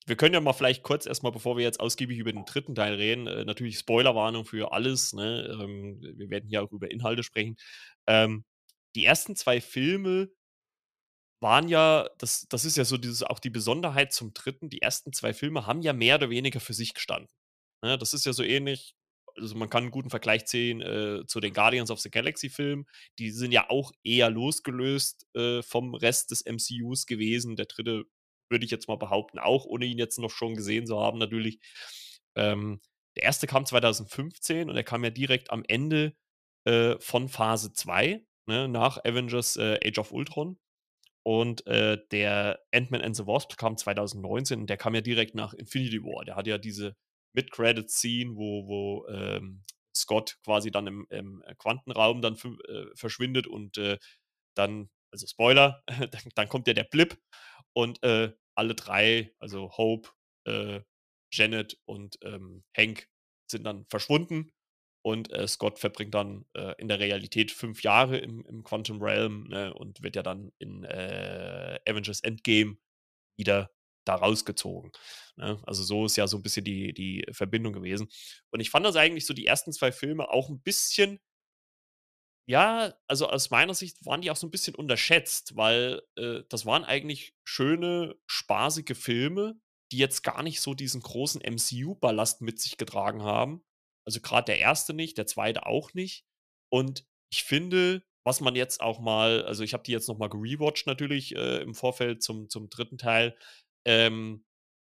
Wir 0.06 0.16
können 0.16 0.34
ja 0.34 0.40
mal 0.40 0.52
vielleicht 0.52 0.82
kurz 0.82 1.06
erst 1.06 1.22
mal, 1.22 1.30
bevor 1.30 1.56
wir 1.56 1.64
jetzt 1.64 1.80
ausgiebig 1.80 2.18
über 2.18 2.32
den 2.32 2.44
3. 2.44 2.75
Teil 2.75 2.94
reden 2.94 3.26
äh, 3.26 3.44
natürlich 3.46 3.78
Spoilerwarnung 3.78 4.44
für 4.44 4.72
alles, 4.72 5.14
ne? 5.14 5.58
Ähm, 5.62 6.00
wir 6.02 6.28
werden 6.28 6.49
hier 6.50 6.62
auch 6.62 6.70
über 6.72 6.90
Inhalte 6.90 7.22
sprechen. 7.22 7.56
Ähm, 8.06 8.44
die 8.94 9.04
ersten 9.06 9.37
2 9.37 9.60
Filme 9.62 10.30
waren 11.40 11.68
ja 11.68 12.09
das 12.18 12.47
das 12.49 12.64
ist 12.66 12.76
ja 12.76 12.85
so 12.85 12.97
dieses 12.99 13.23
auch 13.23 13.38
die 13.40 13.50
Besonderheit 13.50 14.12
zum 14.12 14.35
3. 14.35 14.68
Die 14.70 14.82
ersten 14.82 15.12
2 15.12 15.35
Filme 15.35 15.66
haben 15.66 15.82
ja 15.82 15.92
mehr 15.94 16.16
oder 16.16 16.30
weniger 16.30 16.61
für 16.61 16.75
sich 16.75 16.94
gestanden, 16.94 17.30
ne? 17.85 17.99
Das 17.99 18.14
ist 18.14 18.26
ja 18.26 18.32
so 18.35 18.42
ähnlich 18.44 18.94
also, 19.37 19.56
man 19.56 19.70
kann 19.70 19.85
'n 19.87 19.90
guten 19.92 20.11
Vergleich 20.11 20.47
ziehen, 20.47 20.80
äh, 20.82 21.25
zu 21.26 21.40
den 21.40 21.54
Guardians 21.54 21.90
of 21.92 22.00
the 22.00 22.11
Galaxy 22.11 22.50
Filmen. 22.50 22.87
Die 23.18 23.30
sind 23.30 23.52
ja 23.52 23.70
auch 23.70 23.92
eher 24.04 24.30
losgelöst, 24.30 25.26
äh, 25.37 25.62
vom 25.62 25.94
Rest 25.94 26.32
des 26.32 26.42
MCUs 26.47 27.06
gewesen. 27.06 27.56
Der 27.56 27.66
3. 27.66 28.04
würde 28.50 28.64
ich 28.64 28.70
jetzt 28.73 28.88
mal 28.88 28.97
behaupten, 28.99 29.38
auch, 29.38 29.64
ohne 29.66 29.87
ihn 29.87 29.99
jetzt 29.99 30.18
noch 30.18 30.30
schon 30.30 30.54
gesehen 30.56 30.87
zu 30.87 30.99
haben 31.00 31.18
natürlich. 31.18 31.61
Ähm, 32.37 32.80
der 33.16 33.25
1. 33.25 33.47
kam 33.47 33.66
2015 33.66 34.68
und 34.70 34.76
er 34.76 34.85
kam 34.85 35.04
ja 35.04 35.11
direkt 35.11 35.50
am 35.52 35.64
Ende, 35.68 36.14
äh, 36.66 36.97
von 37.00 37.28
Phase 37.28 37.73
2, 37.73 38.25
ne, 38.49 38.68
nach 38.68 38.99
Avengers, 39.04 39.56
äh, 39.56 39.78
Age 39.87 39.99
of 39.99 40.12
Ultron. 40.12 40.59
Und, 41.26 41.66
äh, 41.66 41.98
der 42.12 42.60
Ant-Man 42.72 43.02
and 43.02 43.16
the 43.16 43.26
Wasp 43.26 43.56
kam 43.58 43.76
2019 43.76 44.60
und 44.60 44.70
der 44.70 44.76
kam 44.78 44.94
ja 44.94 45.00
direkt 45.02 45.34
nach 45.34 45.52
Infinity 45.54 46.02
War. 46.02 46.24
Der 46.24 46.36
hatte 46.36 46.50
ja 46.50 46.58
diese 46.58 46.96
Mid-Credits-Scene, 47.34 48.36
wo 48.36 48.66
wo, 48.68 49.06
ähm, 49.08 49.64
Scott 49.94 50.38
quasi 50.44 50.70
dann 50.70 50.86
im 50.86 51.06
im 51.10 51.42
Quantenraum 51.58 52.22
dann 52.22 52.36
äh, 52.68 52.86
verschwindet 52.94 53.46
und, 53.46 53.76
äh, 53.78 53.98
dann 54.56 54.90
also, 55.12 55.26
Spoiler, 55.26 55.82
dann 56.36 56.48
kommt 56.48 56.68
ja 56.68 56.74
der 56.74 56.84
Blip 56.84 57.18
und, 57.74 58.02
äh, 58.04 58.32
alle 58.56 58.74
3, 58.74 59.32
also, 59.40 59.70
Hope, 59.76 60.10
äh, 60.46 60.80
Janet 61.32 61.78
und, 61.86 62.18
ähm, 62.24 62.64
Hank 62.76 63.08
sind 63.50 63.64
dann 63.64 63.86
verschwunden 63.90 64.52
und, 65.02 65.33
äh, 65.33 65.49
Scott 65.49 65.78
verbringt 65.78 66.14
dann, 66.14 66.45
äh, 66.54 66.75
in 66.78 66.88
der 66.88 67.00
Realität 67.00 67.50
5 67.52 67.83
Jahre 67.83 68.19
im 68.19 68.45
im 68.47 68.62
Quantum 68.64 69.02
Realm, 69.02 69.45
ne, 69.49 69.75
und 69.75 70.02
wird 70.02 70.16
ja 70.16 70.23
dann 70.23 70.52
in, 70.59 70.85
äh, 70.85 71.78
Avengers 71.88 72.21
Endgame 72.23 72.76
wieder 73.38 73.71
da 74.07 74.16
rausgezogen, 74.16 74.92
ne? 75.37 75.61
Also, 75.66 75.83
so 75.85 76.07
ist 76.07 76.16
ja 76.16 76.26
so 76.28 76.38
'n 76.38 76.42
bisschen 76.45 76.64
die 76.64 76.95
die 76.95 77.25
Verbindung 77.33 77.73
gewesen. 77.75 78.09
Und 78.50 78.61
ich 78.61 78.71
fand 78.71 78.87
das 78.87 78.97
eigentlich 78.97 79.26
so 79.26 79.35
die 79.35 79.47
ersten 79.47 79.73
2 79.73 79.92
Filme 79.92 80.30
auch 80.30 80.50
'n 80.50 80.61
bisschen 80.62 81.19
ja, 82.49 82.95
also, 83.07 83.28
aus 83.28 83.50
meiner 83.50 83.75
Sicht 83.75 84.04
waren 84.07 84.23
die 84.23 84.30
auch 84.30 84.37
so 84.37 84.47
'n 84.47 84.50
bisschen 84.50 84.75
unterschätzt, 84.75 85.57
weil, 85.57 86.02
äh, 86.16 86.42
das 86.49 86.66
waren 86.66 86.85
eigentlich 86.85 87.35
schöne, 87.45 88.16
spaßige 88.26 88.97
Filme, 88.97 89.61
die 89.92 89.99
jetzt 89.99 90.23
gar 90.23 90.42
nicht 90.42 90.61
so 90.61 90.75
diesen 90.75 91.00
großen 91.02 91.40
MCU-Ballast 91.42 92.40
mit 92.42 92.61
sich 92.61 92.76
getragen 92.76 93.23
haben. 93.23 93.62
Also, 94.07 94.21
grad 94.21 94.49
der 94.49 94.59
1. 94.59 94.92
nicht, 94.95 95.19
der 95.19 95.26
2. 95.26 95.66
auch 95.66 95.95
nicht. 95.95 96.25
Und 96.73 97.07
ich 97.33 97.45
finde, 97.45 98.02
was 98.26 98.40
man 98.40 98.54
jetzt 98.57 98.80
auch 98.80 99.00
mal 99.00 99.45
also, 99.45 99.62
ich 99.64 99.73
habe 99.75 99.83
die 99.85 99.92
jetzt 99.92 100.09
noch 100.09 100.19
mal 100.19 100.28
gerewatcht 100.28 100.87
natürlich, 100.87 101.35
äh, 101.37 101.59
im 101.62 101.75
Vorfeld 101.75 102.23
zum 102.23 102.49
zum 102.50 102.71
3. 102.71 102.99
Teil. 102.99 103.37
Ähm, 103.87 104.45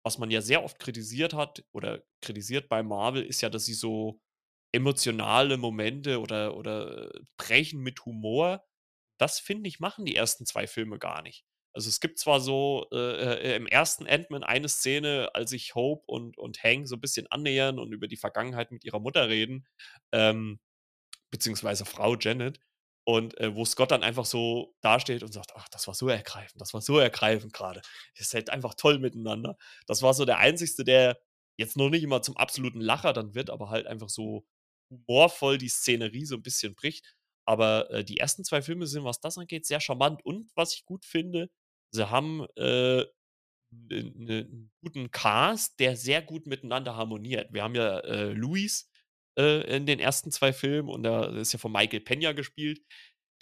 was 0.05 0.19
man 0.19 0.31
ja 0.31 0.43
sehr 0.43 0.65
oft 0.65 0.79
kritisiert 0.81 1.35
hat 1.35 1.65
oder 1.73 2.03
kritisiert 2.23 2.69
bei 2.71 2.83
Marvel, 2.83 3.23
ist 3.25 3.43
ja, 3.43 3.51
dass 3.51 3.67
sie 3.67 3.75
so 3.75 4.21
emotionale 4.75 5.57
Momente 5.59 6.21
oder 6.21 6.57
oder 6.57 7.11
brechen 7.39 7.81
mit 7.83 8.05
Humor. 8.07 8.65
Das 9.21 9.41
finde 9.41 9.69
ich, 9.69 9.81
machen 9.81 10.05
die 10.07 10.17
ersten 10.17 10.47
2 10.47 10.67
Filme 10.69 10.99
gar 10.99 11.23
nicht. 11.23 11.43
Also, 11.75 11.89
es 11.89 12.01
gibt 12.01 12.19
zwar 12.19 12.41
so, 12.41 12.87
äh, 12.93 13.53
äh, 13.53 13.57
im 13.57 13.67
ersten 13.67 14.07
Ant-Man 14.07 14.43
eine 14.43 14.69
Szene, 14.69 15.31
als 15.35 15.51
sich 15.51 15.75
Hope 15.77 16.03
und 16.07 16.37
und 16.39 16.63
Hank 16.65 16.89
so 16.89 16.97
'n 16.97 17.01
bisschen 17.01 17.27
annähern 17.29 17.79
und 17.79 17.93
über 17.93 18.09
die 18.09 18.17
Vergangenheit 18.17 18.73
mit 18.73 18.85
ihrer 18.85 18.99
Mutter 19.01 19.29
reden, 19.29 19.67
ähm, 20.13 20.59
beziehungsweise 21.31 21.85
Frau 21.87 22.17
Janet. 22.17 22.61
Und, 23.05 23.39
äh, 23.41 23.55
wo 23.57 23.65
Scott 23.67 23.91
dann 23.93 24.03
einfach 24.05 24.27
so 24.27 24.75
dasteht 24.83 25.23
und 25.25 25.33
sagt: 25.33 25.53
„Ach, 25.57 25.69
das 25.71 25.87
war 25.89 25.95
so 25.95 26.09
ergreifend, 26.09 26.61
das 26.61 26.75
war 26.75 26.83
so 26.83 26.99
ergreifend 26.99 27.53
grade. 27.55 27.83
Ihr 28.17 28.25
seid 28.27 28.51
einfach 28.51 28.75
toll 28.75 28.99
miteinander.“ 29.01 29.57
Das 29.87 30.03
war 30.03 30.15
so 30.15 30.25
der 30.27 30.39
einzigste, 30.39 30.85
der 30.85 31.19
jetzt 31.59 31.77
noch 31.77 31.91
nicht 31.91 32.03
immer 32.05 32.23
zum 32.23 32.37
absoluten 32.37 32.81
Lacher 32.81 33.13
dann 33.15 33.35
wird, 33.35 33.51
aber 33.51 33.71
halt 33.71 33.87
einfach 33.89 34.11
so 34.11 34.47
humorvoll 34.91 35.59
die 35.59 35.69
Szenerie 35.71 36.27
so 36.27 36.37
'n 36.37 36.43
bisschen 36.43 36.75
bricht. 36.75 37.15
Aber, 37.47 37.91
äh, 37.91 38.05
die 38.05 38.19
ersten 38.19 38.45
2 38.45 38.63
Filme 38.63 38.87
sind, 38.87 39.05
was 39.05 39.21
das 39.21 39.39
angeht, 39.39 39.67
sehr 39.67 39.81
charmant. 39.81 40.25
Und 40.25 40.51
was 40.57 40.75
ich 40.75 40.85
gut 40.87 41.05
finde, 41.07 41.51
sie 41.93 42.11
haben, 42.11 42.47
äh, 42.57 43.05
'ne 43.73 44.13
'ne 44.17 44.41
'n 44.43 44.71
guten 44.83 45.11
Cast, 45.13 45.81
der 45.81 45.97
sehr 45.97 46.23
gut 46.23 46.47
miteinander 46.47 46.97
harmoniert. 46.97 47.53
Wir 47.53 47.63
haben 47.65 47.75
ja, 47.77 48.01
äh, 48.01 48.33
Luis, 48.33 48.91
äh, 49.39 49.77
in 49.77 49.87
den 49.87 50.01
ersten 50.01 50.33
2 50.33 50.53
Filmen 50.55 50.89
und 50.91 51.05
der 51.05 51.31
ist 51.35 51.53
ja 51.55 51.59
von 51.61 51.73
Michael 51.73 52.01
Peña 52.03 52.35
gespielt, 52.35 52.83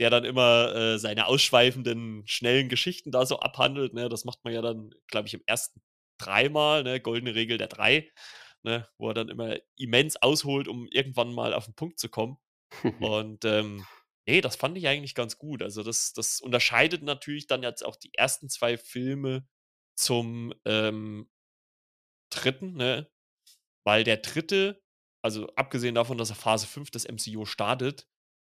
der 0.00 0.10
dann 0.10 0.24
immer, 0.24 0.74
äh, 0.76 0.98
seine 1.00 1.26
ausschweifenden, 1.28 2.24
schnellen 2.26 2.68
Geschichten 2.70 3.12
da 3.12 3.26
so 3.26 3.40
abhandelt, 3.40 3.94
ne? 3.94 4.08
Das 4.10 4.24
macht 4.26 4.44
man 4.44 4.54
ja 4.54 4.62
dann, 4.62 4.90
glaube 5.08 5.28
ich, 5.28 5.34
im 5.34 5.42
1. 5.46 5.80
dreimal, 6.18 6.84
ne? 6.84 7.00
Goldene 7.00 7.34
Regel 7.36 7.58
der 7.58 7.68
3, 7.68 8.10
ne? 8.64 8.88
Wo 8.98 9.08
er 9.10 9.14
dann 9.14 9.28
immer 9.30 9.56
immens 9.78 10.16
ausholt, 10.18 10.68
um 10.68 10.88
irgendwann 10.90 11.34
mal 11.34 11.54
auf 11.54 11.68
'n 11.68 11.74
Punkt 11.76 11.98
zu 12.00 12.08
kommen. 12.10 12.38
Und, 12.98 13.44
ähm, 13.46 13.88
ne, 14.28 14.40
das 14.42 14.56
fand 14.56 14.78
ich 14.78 14.88
eigentlich 14.88 15.14
ganz 15.14 15.38
gut. 15.38 15.62
Also, 15.62 15.82
das 15.82 16.12
das 16.12 16.40
unterscheidet 16.40 17.02
natürlich 17.02 17.46
dann 17.46 17.62
jetzt 17.62 17.84
auch 17.84 17.96
die 17.96 18.14
ersten 18.14 18.48
2 18.50 18.78
Filme 18.78 19.46
zum, 19.96 20.54
ähm 20.66 21.28
3., 22.32 22.72
ne? 22.76 23.08
Weil 23.84 24.04
der 24.04 24.18
3., 24.18 24.76
also, 25.22 25.48
abgesehen 25.56 25.94
davon, 25.94 26.18
dass 26.18 26.30
er 26.30 26.36
Phase 26.36 26.66
5 26.66 26.90
des 26.90 27.04
MCU 27.06 27.44
startet, 27.44 28.08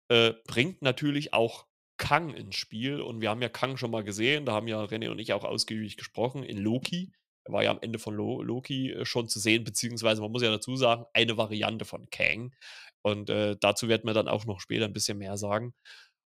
äh, 0.10 0.34
bringt 0.48 0.82
natürlich 0.82 1.34
auch 1.34 1.68
Kang 1.98 2.34
ins 2.34 2.56
Spiel. 2.58 3.02
Und 3.02 3.22
wir 3.22 3.30
haben 3.30 3.42
ja 3.42 3.50
Kang 3.50 3.78
schon 3.78 3.92
mal 3.92 4.04
gesehen. 4.04 4.46
Da 4.46 4.54
haben 4.54 4.68
ja 4.68 4.84
René 4.84 5.10
und 5.12 5.20
ich 5.20 5.34
auch 5.34 5.46
ausgiebig 5.46 5.98
gesprochen 5.98 6.44
in 6.44 6.58
Loki. 6.60 7.14
War 7.52 7.64
ja 7.64 7.72
am 7.72 7.80
Ende 7.82 8.00
von 8.00 8.16
Lo 8.16 8.42
Loki, 8.42 8.92
äh, 8.92 9.06
schon 9.06 9.28
zu 9.30 9.40
sehen, 9.40 9.64
beziehungsweise 9.64 10.22
man 10.22 10.32
muss 10.32 10.44
ja 10.44 10.52
dazu 10.52 10.76
sagen, 10.78 11.06
eine 11.14 11.38
Variante 11.38 11.86
von 11.86 12.10
Kang. 12.12 12.56
Und, 13.04 13.30
äh, 13.30 13.58
dazu 13.62 13.88
werden 13.88 14.06
wir 14.08 14.14
dann 14.14 14.28
auch 14.28 14.46
noch 14.46 14.60
später 14.62 14.86
'n 14.86 14.94
bisschen 14.94 15.18
mehr 15.18 15.38
sagen. 15.38 15.74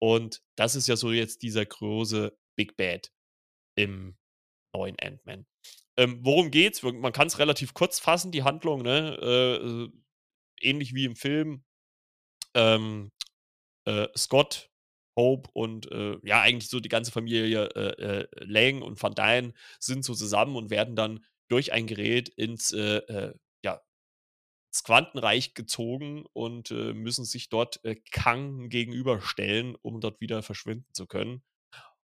Und 0.02 0.42
das 0.58 0.76
ist 0.76 0.88
ja 0.88 0.96
so 0.98 1.12
jetzt 1.12 1.44
dieser 1.44 1.66
große 1.66 2.38
Big 2.58 2.78
Bad 2.78 3.12
im 3.78 4.18
neuen 4.76 4.98
Ant-Man. 5.02 5.46
Ähm, 5.98 6.20
worum 6.24 6.52
geht's? 6.52 6.84
Man 6.84 7.14
kann's 7.14 7.40
relativ 7.40 7.74
kurz 7.74 8.00
fassen, 8.00 8.32
die 8.32 8.44
Handlung, 8.44 8.84
ne? 8.84 9.18
Äh, 9.22 9.56
äh, 9.86 9.90
ähnlich 10.62 10.94
wie 10.96 11.06
im 11.06 11.16
Film. 11.16 11.64
Ähm, 12.56 13.12
äh, 13.86 14.08
Scott, 14.18 14.69
Hope 15.20 15.50
und, 15.54 15.92
äh, 15.92 16.18
ja, 16.24 16.42
eigentlich 16.42 16.70
so 16.70 16.80
die 16.80 16.90
ganze 16.90 17.12
Familie, 17.12 17.66
äh, 17.76 18.22
äh, 18.24 18.28
Lang 18.46 18.82
und 18.84 19.02
Van 19.04 19.16
Dyne 19.16 19.54
sind 19.80 20.06
so 20.06 20.16
zusammen 20.16 20.56
und 20.56 20.72
werden 20.72 20.96
dann 20.96 21.26
durch 21.50 21.74
ein 21.74 21.88
Gerät 21.88 22.30
ins, 22.30 22.72
äh, 22.74 22.98
äh, 23.00 23.34
ja 23.64 23.82
ins 24.72 24.84
Quantenreich 24.84 25.54
gezogen 25.56 26.26
und, 26.34 26.72
müssen 26.72 27.26
sich 27.26 27.50
dort, 27.50 27.82
Kang 28.12 28.70
gegenüberstellen, 28.70 29.76
um 29.82 30.02
dort 30.02 30.22
wieder 30.22 30.44
verschwinden 30.44 30.94
zu 30.94 31.08
können. 31.08 31.44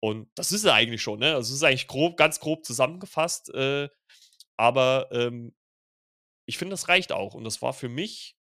Und 0.01 0.29
das 0.37 0.53
ist 0.53 0.65
er 0.65 0.75
eigentlich 0.75 1.03
schon, 1.03 1.21
ne? 1.21 1.35
Also, 1.37 1.51
es 1.53 1.59
ist 1.59 1.65
eigentlich 1.65 1.89
grob 1.89 2.17
ganz 2.19 2.41
grob 2.41 2.65
zusammengefasst, 2.67 3.53
aber, 4.59 5.09
ähm, 5.13 5.55
ich 6.47 6.59
finde, 6.59 6.73
das 6.75 6.89
reicht 6.89 7.13
auch. 7.13 7.35
Und 7.35 7.45
das 7.45 7.63
war 7.63 7.73
für 7.75 7.89
mich 7.89 8.36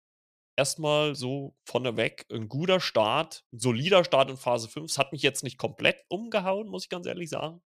erstmal 0.58 1.16
so 1.16 1.56
vorneweg 1.66 2.26
'n 2.32 2.50
guter 2.50 2.80
Start, 2.82 3.44
'n 3.54 3.60
solider 3.60 4.04
Start 4.06 4.30
in 4.32 4.38
Phase 4.38 4.70
5. 4.70 4.92
Es 4.92 4.98
hat 5.00 5.12
mich 5.14 5.22
jetzt 5.24 5.44
nicht 5.44 5.58
komplett 5.58 5.98
umgehauen, 6.10 6.68
muss 6.70 6.84
ich 6.86 6.90
ganz 6.90 7.08
ehrlich 7.08 7.30
sagen. 7.30 7.62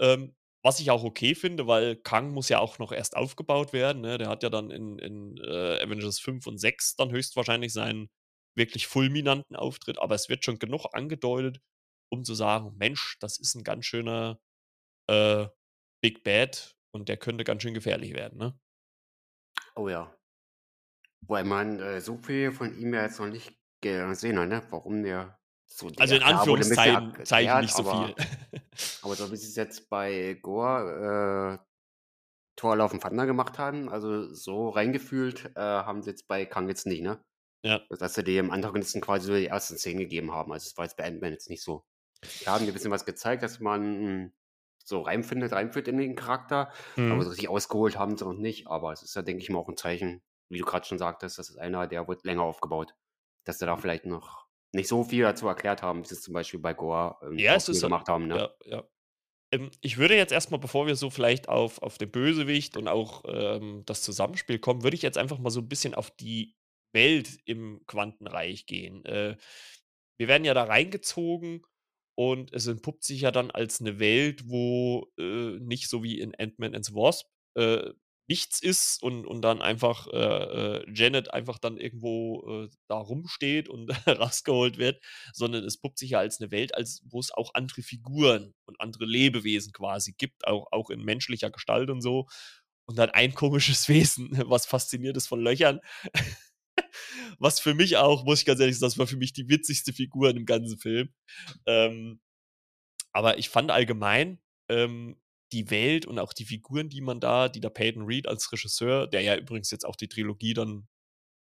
Ähm, 0.00 0.36
was 0.64 0.80
ich 0.80 0.90
auch 0.90 1.04
okay 1.04 1.34
finde, 1.36 1.66
weil 1.68 1.96
Kang 1.96 2.32
muss 2.32 2.48
ja 2.50 2.58
auch 2.60 2.78
noch 2.80 2.92
erst 2.92 3.16
aufgebaut 3.16 3.72
werden, 3.74 4.02
ne? 4.02 4.18
Der 4.18 4.28
hat 4.30 4.42
ja 4.44 4.50
dann 4.50 4.70
in 4.70 4.98
in, 4.98 5.36
äh, 5.38 5.82
Avengers 5.82 6.20
5 6.20 6.46
und 6.48 6.58
6 6.58 6.96
dann 6.96 7.10
höchstwahrscheinlich 7.12 7.72
seinen 7.74 8.10
wirklich 8.56 8.86
fulminanten 8.88 9.56
Auftritt, 9.56 9.98
aber 10.00 10.14
es 10.16 10.28
wird 10.30 10.44
schon 10.44 10.58
genug 10.60 10.86
angedeutet, 10.94 11.60
um 12.10 12.24
zu 12.24 12.34
sagen: 12.34 12.74
„Mensch, 12.78 13.18
das 13.20 13.38
ist 13.40 13.56
'n 13.56 13.64
ganz 13.64 13.86
schöner, 13.86 14.40
äh, 15.08 15.46
Big 16.02 16.24
Bad 16.24 16.76
und 16.92 17.08
der 17.10 17.16
könnte 17.18 17.44
ganz 17.44 17.62
schön 17.62 17.74
gefährlich 17.74 18.14
werden“, 18.14 18.38
ne? 18.38 18.58
Oh 19.76 19.88
ja. 19.88 20.14
Weil 21.28 21.44
man, 21.44 21.80
äh, 21.80 22.00
so 22.00 22.18
viel 22.18 22.52
von 22.52 22.76
ihm 22.78 22.94
ja 22.94 23.02
jetzt 23.02 23.18
noch 23.20 23.28
nicht 23.28 23.58
gesehen 23.80 24.38
hat, 24.38 24.48
ne? 24.48 24.62
Warum 24.70 25.02
der 25.02 25.38
so 25.66 25.88
Also, 25.96 26.16
in 26.16 26.22
Anführungszeichen 26.22 27.14
Zeichen 27.22 27.58
erklärt, 27.58 27.60
nicht 27.60 27.74
so 27.74 27.84
viel. 27.84 28.14
aber 28.14 28.20
aber 29.02 29.16
so 29.16 29.30
wie 29.32 29.36
sie's 29.36 29.56
jetzt 29.56 29.90
bei 29.90 30.34
Gorr, 30.42 31.60
äh, 31.60 31.66
and 32.92 33.02
Thunder 33.02 33.26
gemacht 33.26 33.58
haben, 33.58 33.88
also, 33.88 34.32
so 34.34 34.68
reingefühlt, 34.70 35.52
äh, 35.56 35.60
haben 35.60 36.02
sie 36.02 36.10
jetzt 36.10 36.28
bei 36.28 36.46
Kang 36.46 36.68
jetzt 36.68 36.86
nicht, 36.86 37.02
ne? 37.02 37.24
Ja. 37.64 37.84
Dass 37.90 38.14
sie 38.14 38.24
dem 38.24 38.50
Antagonisten 38.52 39.00
quasi 39.02 39.26
so 39.28 39.34
die 39.34 39.46
ersten 39.48 39.76
Szenen 39.78 40.00
gegeben 40.00 40.32
haben. 40.32 40.52
Also, 40.52 40.66
das 40.68 40.76
war 40.78 40.84
jetzt 40.86 40.96
bei 40.98 41.04
Ant-Man 41.06 41.32
jetzt 41.32 41.50
nicht 41.50 41.62
so. 41.62 41.84
Die 42.40 42.46
haben 42.48 42.66
dir 42.66 42.72
'n 42.72 42.74
bisschen 42.74 42.90
was 42.92 43.06
gezeigt, 43.06 43.42
dass 43.44 43.60
man 43.60 44.32
so 44.84 45.02
reinfindet 45.02 45.52
reinführt 45.52 45.88
in 45.88 45.98
den 45.98 46.16
Charakter, 46.16 46.72
aber 47.08 47.22
Mhm. 47.22 47.24
so 47.24 47.30
richtig 47.30 47.48
ausgeholt 47.50 47.98
haben 47.98 48.16
sie 48.18 48.24
noch 48.26 48.34
nicht. 48.34 48.68
Aber 48.68 48.92
es 48.92 49.02
ist 49.04 49.16
ja, 49.16 49.22
denke 49.22 49.42
ich 49.42 49.50
mal, 49.50 49.58
auch 49.60 49.68
'n 49.70 49.76
Zeichen, 49.78 50.22
wie 50.50 50.58
du 50.58 50.64
grad 50.64 50.86
schon 50.86 50.98
sagtest, 50.98 51.38
das 51.38 51.50
ist 51.50 51.58
einer, 51.58 51.86
der 51.88 52.08
wird 52.08 52.24
länger 52.24 52.42
aufgebaut, 52.44 52.94
dass 53.44 53.58
sie 53.58 53.66
da 53.66 53.76
vielleicht 53.76 54.06
noch 54.06 54.46
nicht 54.72 54.88
so 54.88 55.04
viel 55.04 55.22
dazu 55.24 55.48
erklärt 55.48 55.82
haben, 55.82 56.02
wie 56.04 56.08
sie's 56.08 56.22
zum 56.22 56.34
Beispiel 56.34 56.60
bei 56.60 56.74
Gorr, 56.74 57.20
ähm, 57.24 57.46
Ja, 57.46 57.56
es 57.56 57.68
ist 57.68 57.80
gemacht 57.82 58.08
haben, 58.08 58.28
ne? 58.28 58.44
ja, 58.44 58.50
ja. 58.64 58.84
Ähm, 59.52 59.70
ich 59.82 59.98
würde 59.98 60.16
jetzt 60.16 60.32
erst 60.32 60.50
mal, 60.50 60.58
bevor 60.58 60.86
wir 60.86 60.96
so 60.96 61.10
vielleicht 61.10 61.48
auf 61.48 61.82
auf 61.82 61.98
den 61.98 62.10
Bösewicht 62.12 62.76
und 62.76 62.88
auch, 62.88 63.24
ähm, 63.28 63.84
das 63.86 64.02
Zusammenspiel 64.02 64.58
kommen, 64.60 64.84
würde 64.84 64.96
ich 64.96 65.02
jetzt 65.02 65.18
einfach 65.18 65.38
mal 65.38 65.50
so 65.50 65.60
'n 65.60 65.68
bisschen 65.68 65.94
auf 65.94 66.10
die 66.12 66.56
Welt 66.94 67.38
im 67.46 67.82
Quantenreich 67.86 68.66
gehen. 68.66 69.04
Äh, 69.06 69.36
wir 70.18 70.28
werden 70.28 70.44
ja 70.44 70.54
da 70.54 70.64
reingezogen 70.64 71.62
und 72.16 72.52
es 72.54 72.66
entpuppt 72.68 73.04
sich 73.04 73.22
ja 73.22 73.32
dann 73.32 73.50
als 73.52 73.80
'ne 73.80 73.98
Welt, 74.00 74.48
wo, 74.50 75.08
äh, 75.18 75.58
nicht 75.60 75.88
so 75.90 76.02
wie 76.04 76.20
in 76.20 76.34
Ant-Man 76.36 76.74
and 76.76 76.86
the 76.86 76.94
Wasp, 76.94 77.28
äh, 77.56 77.92
nichts 78.28 78.60
ist 78.62 79.02
und 79.02 79.26
und 79.26 79.42
dann 79.42 79.62
einfach, 79.62 80.06
äh, 80.08 80.16
äh, 80.80 80.84
Janet 80.94 81.32
einfach 81.34 81.58
dann 81.58 81.76
irgendwo, 81.78 82.64
äh, 82.64 82.68
da 82.88 82.96
rumsteht 82.96 83.68
und 83.68 83.90
rausgeholt 84.08 84.78
wird, 84.78 85.02
sondern 85.32 85.64
es 85.64 85.78
puppt 85.80 85.98
sich 85.98 86.10
ja 86.10 86.18
als 86.20 86.40
'ne 86.40 86.50
Welt 86.50 86.74
als 86.74 87.02
wo 87.10 87.20
es 87.20 87.32
auch 87.32 87.50
andere 87.54 87.82
Figuren 87.82 88.54
und 88.66 88.80
andere 88.80 89.04
Lebewesen 89.06 89.72
quasi 89.72 90.14
gibt, 90.16 90.46
auch 90.46 90.66
auch 90.72 90.90
in 90.90 91.02
menschlicher 91.04 91.50
Gestalt 91.50 91.90
und 91.90 92.00
so. 92.02 92.26
Und 92.86 92.98
dann 92.98 93.10
ein 93.10 93.34
komisches 93.34 93.88
Wesen, 93.88 94.30
was 94.46 94.66
fasziniert 94.66 95.16
ist 95.16 95.28
von 95.28 95.40
Löchern. 95.42 95.80
Was 97.38 97.60
für 97.60 97.74
mich 97.74 97.96
auch, 97.96 98.24
muss 98.24 98.40
ich 98.40 98.46
ganz 98.46 98.60
ehrlich 98.60 98.78
sagen 98.78 98.90
das 98.90 98.98
war 98.98 99.06
für 99.06 99.16
mich 99.16 99.32
die 99.32 99.48
witzigste 99.48 99.92
Figur 99.92 100.30
in 100.30 100.36
dem 100.36 100.46
ganzen 100.46 100.78
Film. 100.78 101.10
Ähm, 101.66 102.20
aber 103.12 103.38
ich 103.38 103.48
fand 103.50 103.70
allgemein, 103.70 104.40
ähm, 104.70 105.16
die 105.54 105.70
Welt 105.70 106.06
und 106.06 106.18
auch 106.18 106.34
die 106.34 106.46
Figuren, 106.46 106.90
die 106.90 107.00
man 107.02 107.20
da 107.20 107.48
die 107.48 107.60
da 107.60 107.70
Peyton 107.70 108.04
Reed 108.04 108.28
als 108.28 108.52
Regisseur, 108.52 109.06
der 109.08 109.22
ja 109.22 109.36
übrigens 109.36 109.70
jetzt 109.70 109.86
auch 109.86 109.96
die 109.96 110.08
Trilogie 110.08 110.54
dann 110.54 110.88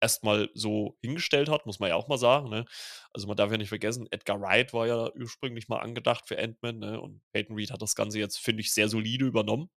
erst 0.01 0.23
mal 0.23 0.49
so 0.55 0.97
hingestellt 1.01 1.49
hat, 1.49 1.65
muss 1.65 1.79
man 1.79 1.89
ja 1.89 1.95
auch 1.95 2.07
mal 2.07 2.17
sagen, 2.17 2.49
ne? 2.49 2.65
Also, 3.13 3.27
man 3.27 3.37
darf 3.37 3.51
ja 3.51 3.57
nicht 3.57 3.69
vergessen, 3.69 4.07
Edgar 4.11 4.41
Wright 4.41 4.73
war 4.73 4.87
ja 4.87 5.11
ursprünglich 5.15 5.69
mal 5.69 5.79
angedacht 5.79 6.27
für 6.27 6.39
Ant-Man, 6.39 6.79
ne, 6.79 6.99
und 7.01 7.21
Peyton 7.33 7.55
Reed 7.55 7.71
hat 7.71 7.81
das 7.81 7.95
Ganze 7.95 8.19
jetzt, 8.19 8.39
finde 8.39 8.61
ich, 8.61 8.73
sehr 8.73 8.89
solide 8.89 9.25
übernommen. 9.25 9.69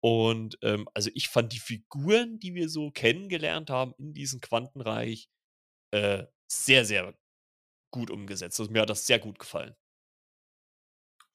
Und, 0.00 0.58
ähm, 0.62 0.88
also, 0.94 1.10
ich 1.14 1.28
fand 1.28 1.52
die 1.52 1.58
Figuren, 1.60 2.38
die 2.40 2.54
wir 2.54 2.68
so 2.68 2.90
kennengelernt 2.90 3.70
haben 3.70 3.94
in 3.98 4.14
diesem 4.14 4.40
Quantenreich, 4.40 5.28
äh, 5.92 6.24
sehr, 6.50 6.84
sehr 6.86 7.14
gut 7.92 8.10
umgesetzt. 8.10 8.60
Also, 8.60 8.72
mir 8.72 8.82
hat 8.82 8.90
das 8.90 9.06
sehr 9.06 9.18
gut 9.20 9.38
gefallen. 9.38 9.76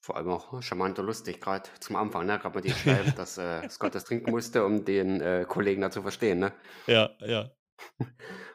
Vor 0.10 0.17
allem 0.17 0.30
auch 0.30 0.63
charmant 0.63 0.98
und 0.98 1.06
lustig, 1.06 1.39
grad 1.39 1.69
zum 1.82 1.95
Anfang, 1.95 2.26
ne? 2.26 2.39
Grad 2.39 2.56
mit 2.56 2.65
dem 2.65 2.74
Schreiben, 2.74 3.13
dass, 3.15 3.38
äh, 3.38 3.69
Scott 3.69 3.93
das 3.93 4.06
trinken 4.06 4.32
musste, 4.32 4.65
um 4.65 4.84
den, 4.84 5.22
äh, 5.22 5.45
Kollegen 5.48 5.82
da 5.82 5.91
zu 5.91 6.02
verstehen, 6.02 6.39
ne? 6.39 6.52
Ja, 6.88 7.12
ja. 7.19 7.52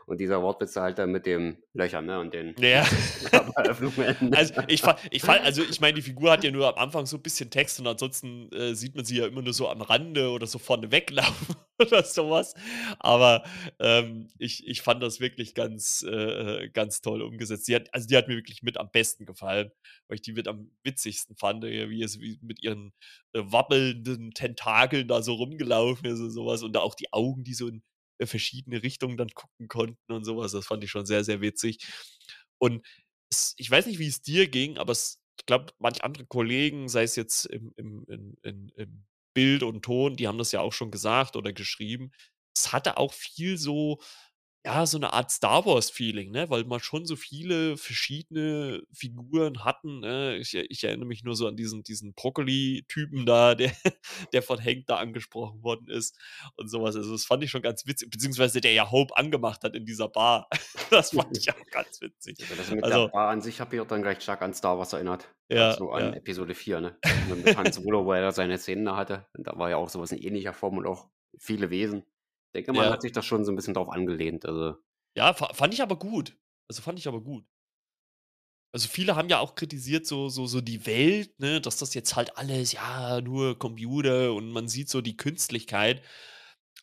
Und 0.09 0.19
dieser 0.21 0.43
Wortwitz 0.43 0.77
halt 0.77 0.99
dann 0.99 1.11
mit 1.13 1.27
dem 1.27 1.57
Löchern, 1.73 2.07
ne, 2.07 2.21
und 2.21 2.35
den 2.35 2.55
Ja. 2.59 2.85
Also, 4.33 4.55
ich 4.69 4.83
ich 5.11 5.23
fand 5.23 5.43
also, 5.45 5.63
ich 5.63 5.81
meine, 5.81 5.95
die 5.95 6.03
Figur 6.03 6.31
hat 6.33 6.45
ja 6.45 6.51
nur 6.51 6.69
am 6.69 6.75
Anfang 6.83 7.07
so 7.07 7.17
'n 7.17 7.23
bisschen 7.23 7.51
Text 7.51 7.79
und 7.81 7.87
ansonsten, 7.87 8.51
äh, 8.53 8.75
sieht 8.75 8.95
man 8.97 9.05
sie 9.05 9.19
ja 9.19 9.27
immer 9.27 9.43
nur 9.43 9.53
so 9.53 9.69
am 9.69 9.81
Rande 9.83 10.31
oder 10.31 10.47
so 10.47 10.59
vorne 10.59 10.91
weglaufen 10.91 11.57
oder 11.81 12.03
so 12.05 12.31
was. 12.31 12.55
Aber, 12.99 13.45
ähm, 13.81 14.29
ich 14.39 14.67
ich 14.67 14.83
fand 14.83 15.03
das 15.03 15.21
wirklich 15.21 15.55
ganz, 15.55 16.03
äh, 16.03 16.69
ganz 16.71 17.01
toll 17.01 17.23
umgesetzt. 17.23 17.69
Die 17.69 17.75
hat 17.77 17.93
also, 17.95 18.07
die 18.09 18.17
hat 18.17 18.29
mir 18.29 18.37
wirklich 18.37 18.63
mit 18.63 18.77
am 18.79 18.91
besten 18.93 19.25
gefallen, 19.27 19.71
weil 20.09 20.17
ich 20.17 20.23
die 20.23 20.33
mit 20.33 20.49
am 20.49 20.71
witzigsten 20.85 21.37
fand, 21.37 21.65
äh, 21.65 21.89
wie 21.91 22.03
es 22.03 22.21
wie 22.21 22.39
mit 22.43 22.63
ihren, 22.63 22.93
äh, 23.35 23.41
wabbelnden 23.45 24.33
Tentakeln 24.33 25.09
da 25.09 25.23
so 25.23 25.35
rumgelaufen 25.35 26.07
ist 26.07 26.21
und 26.21 26.31
so 26.31 26.47
was 26.47 26.63
und 26.63 26.73
da 26.75 26.81
auch 26.81 26.95
die 26.95 27.13
Augen, 27.13 27.45
die 27.45 27.55
so 27.55 27.69
in, 27.69 27.83
verschiedene 28.23 28.83
Richtungen 28.83 29.17
dann 29.17 29.29
gucken 29.31 29.69
konnten 29.69 30.13
und 30.13 30.25
so 30.25 30.37
was. 30.39 30.53
Das 30.53 30.67
fand 30.67 30.85
ich 30.85 30.91
schon 30.91 31.07
sehr, 31.07 31.25
sehr 31.25 31.41
witzig. 31.41 31.79
Und 32.59 32.87
es 33.31 33.55
ich 33.59 33.71
weiß 33.71 33.87
nicht, 33.87 33.99
wie 33.99 34.09
es 34.09 34.23
dir 34.23 34.49
ging, 34.49 34.79
aber 34.79 34.93
es 34.93 35.21
ich 35.39 35.47
glaube, 35.47 35.73
manch 35.79 36.05
andere 36.05 36.27
Kollegen, 36.27 36.89
sei 36.89 37.03
es 37.05 37.17
jetzt 37.17 37.47
im 37.47 37.73
im 37.77 38.05
in 38.43 38.69
im 38.77 39.05
Bild 39.35 39.63
und 39.65 39.83
Ton, 39.83 40.17
die 40.17 40.29
haben 40.29 40.39
das 40.39 40.53
ja 40.53 40.61
auch 40.61 40.73
schon 40.73 40.91
gesagt 40.93 41.37
oder 41.37 41.53
geschrieben. 41.53 42.13
Es 42.57 42.73
hatte 42.73 42.97
auch 42.99 43.13
viel 43.13 43.59
so 43.59 44.01
ja, 44.67 44.87
so 44.87 44.99
'ne 44.99 45.13
Art 45.13 45.31
Star-Wars-Feeling, 45.31 46.31
ne, 46.31 46.49
weil 46.51 46.65
man 46.65 46.81
schon 46.81 47.05
so 47.07 47.17
viele 47.17 47.77
verschiedene 47.77 48.83
Figuren 48.93 49.65
hatten, 49.65 50.01
ne? 50.01 50.37
Ich 50.39 50.55
ich 50.55 50.85
erinnere 50.85 51.07
mich 51.07 51.23
nur 51.25 51.37
so 51.37 51.47
an 51.47 51.57
diesen 51.57 51.83
diesen 51.83 52.15
Brokkoli-Typen 52.15 53.27
da, 53.27 53.55
der 53.55 53.73
der 54.33 54.43
von 54.43 54.63
Hank 54.65 54.87
da 54.87 54.97
angesprochen 54.97 55.63
worden 55.63 55.89
ist 55.89 56.19
und 56.57 56.69
so 56.69 56.83
was. 56.83 56.97
Also, 56.97 57.13
das 57.13 57.25
fand 57.27 57.45
ich 57.45 57.51
schon 57.51 57.63
ganz 57.63 57.87
witzig, 57.87 58.11
beziehungsweise 58.11 58.61
der 58.61 58.73
ja 58.73 58.91
Hope 58.91 59.17
angemacht 59.17 59.63
hat 59.65 59.77
in 59.77 59.85
dieser 59.87 60.09
Bar. 60.09 60.49
Das 60.91 61.11
fand 61.13 61.37
ich 61.37 61.51
auch 61.51 61.67
ganz 61.71 62.01
witzig. 62.01 62.37
Also, 62.41 62.55
das 62.57 62.71
mit 62.71 62.89
der 62.89 62.99
Also 62.99 63.09
Bar 63.09 63.31
an 63.31 63.41
sich 63.43 63.61
hat 63.61 63.73
mich 63.73 63.81
auch 63.81 63.87
dann 63.87 64.03
gleich 64.03 64.21
stark 64.23 64.43
an 64.43 64.55
Star 64.55 64.79
Wars 64.79 64.93
erinnert. 64.93 65.35
Ja, 65.51 65.73
so 65.73 65.91
an 65.93 66.13
ja. 66.13 66.13
Episode 66.15 66.55
4, 66.55 66.81
ne? 66.81 66.99
Mit 67.29 67.57
Han 67.57 67.73
Solo, 67.73 68.05
wo 68.07 68.13
er 68.13 68.33
seine 68.33 68.59
Szenen 68.59 68.85
da 68.87 68.97
hatte. 68.97 69.27
Und 69.37 69.47
da 69.47 69.57
war 69.59 69.71
ja 69.71 69.77
auch 69.77 69.89
so 69.89 70.01
was 70.01 70.13
in 70.13 70.19
ähnlicher 70.19 70.53
Form 70.55 70.79
und 70.79 70.87
auch 70.87 71.09
viele 71.39 71.71
Wesen. 71.71 72.05
Denke, 72.55 72.73
man 72.73 72.89
Ja. 72.89 72.91
hat 72.91 73.03
sich 73.03 73.11
da 73.13 73.21
schon 73.23 73.45
so 73.45 73.51
'n 73.53 73.57
bisschen 73.57 73.75
drauf 73.75 73.89
angelehnt, 73.89 74.47
also 74.47 74.77
Ja, 75.17 75.33
fa 75.33 75.53
fand 75.55 75.73
ich 75.75 75.83
aber 75.83 75.97
gut. 75.99 76.37
Also, 76.69 76.83
fand 76.83 76.99
ich 76.99 77.07
aber 77.09 77.21
gut. 77.23 77.45
Also, 78.75 78.89
viele 78.89 79.15
haben 79.15 79.29
ja 79.29 79.39
auch 79.39 79.55
kritisiert, 79.55 80.05
so 80.05 80.29
so 80.29 80.47
so 80.49 80.61
die 80.61 80.85
Welt, 80.85 81.39
ne, 81.39 81.61
dass 81.61 81.77
das 81.77 81.95
jetzt 81.95 82.17
halt 82.17 82.37
alles 82.37 82.73
ja, 82.73 83.21
nur 83.21 83.57
Computer 83.57 84.33
und 84.35 84.51
man 84.51 84.67
sieht 84.67 84.89
so 84.91 85.01
die 85.01 85.17
Künstlichkeit. 85.17 86.03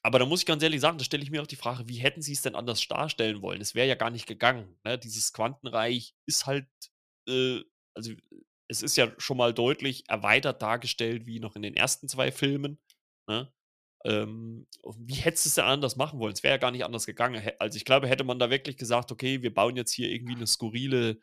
Aber 0.04 0.20
da 0.20 0.26
muss 0.26 0.42
ich 0.42 0.46
ganz 0.48 0.64
ehrlich 0.64 0.82
sagen, 0.82 0.98
da 1.00 1.06
stelle 1.06 1.24
ich 1.24 1.32
mir 1.32 1.42
auch 1.42 1.48
die 1.48 1.58
Frage, 1.58 1.90
wie 1.90 1.98
hätten 1.98 2.22
sie's 2.22 2.42
denn 2.44 2.56
anders 2.56 2.88
darstellen 2.88 3.42
wollen? 3.42 3.62
Es 3.62 3.76
wäre 3.76 3.88
ja 3.90 3.96
gar 3.96 4.10
nicht 4.12 4.28
gegangen, 4.28 4.78
ne? 4.86 4.98
Dieses 5.00 5.34
Quantenreich 5.34 6.16
ist 6.28 6.46
halt, 6.48 6.68
äh 7.30 7.62
also, 7.96 8.14
es 8.70 8.82
ist 8.84 8.98
ja 8.98 9.12
schon 9.20 9.38
mal 9.38 9.54
deutlich 9.54 10.06
erweitert 10.10 10.62
dargestellt 10.62 11.26
wie 11.28 11.40
noch 11.42 11.56
in 11.58 11.64
den 11.64 11.76
ersten 11.76 12.08
2 12.10 12.32
Filmen, 12.32 12.80
ne? 13.28 13.52
Ähm, 14.06 14.68
wie 14.98 15.16
hättest 15.16 15.46
du's 15.46 15.56
denn 15.56 15.66
anders 15.66 15.96
machen 15.96 16.20
wollen? 16.20 16.34
Es 16.34 16.44
wäre 16.44 16.54
ja 16.56 16.58
gar 16.58 16.72
nicht 16.72 16.86
anders 16.86 17.06
gegangen. 17.06 17.42
Also, 17.60 17.78
ich 17.78 17.86
glaube, 17.86 18.08
hätte 18.08 18.24
man 18.24 18.40
da 18.40 18.50
wirklich 18.50 18.78
gesagt: 18.78 19.12
„Okay, 19.12 19.42
wir 19.44 19.54
bauen 19.54 19.76
jetzt 19.76 19.92
hier 19.94 20.10
irgendwie 20.10 20.36
'ne 20.36 20.48
skurrile, 20.48 21.22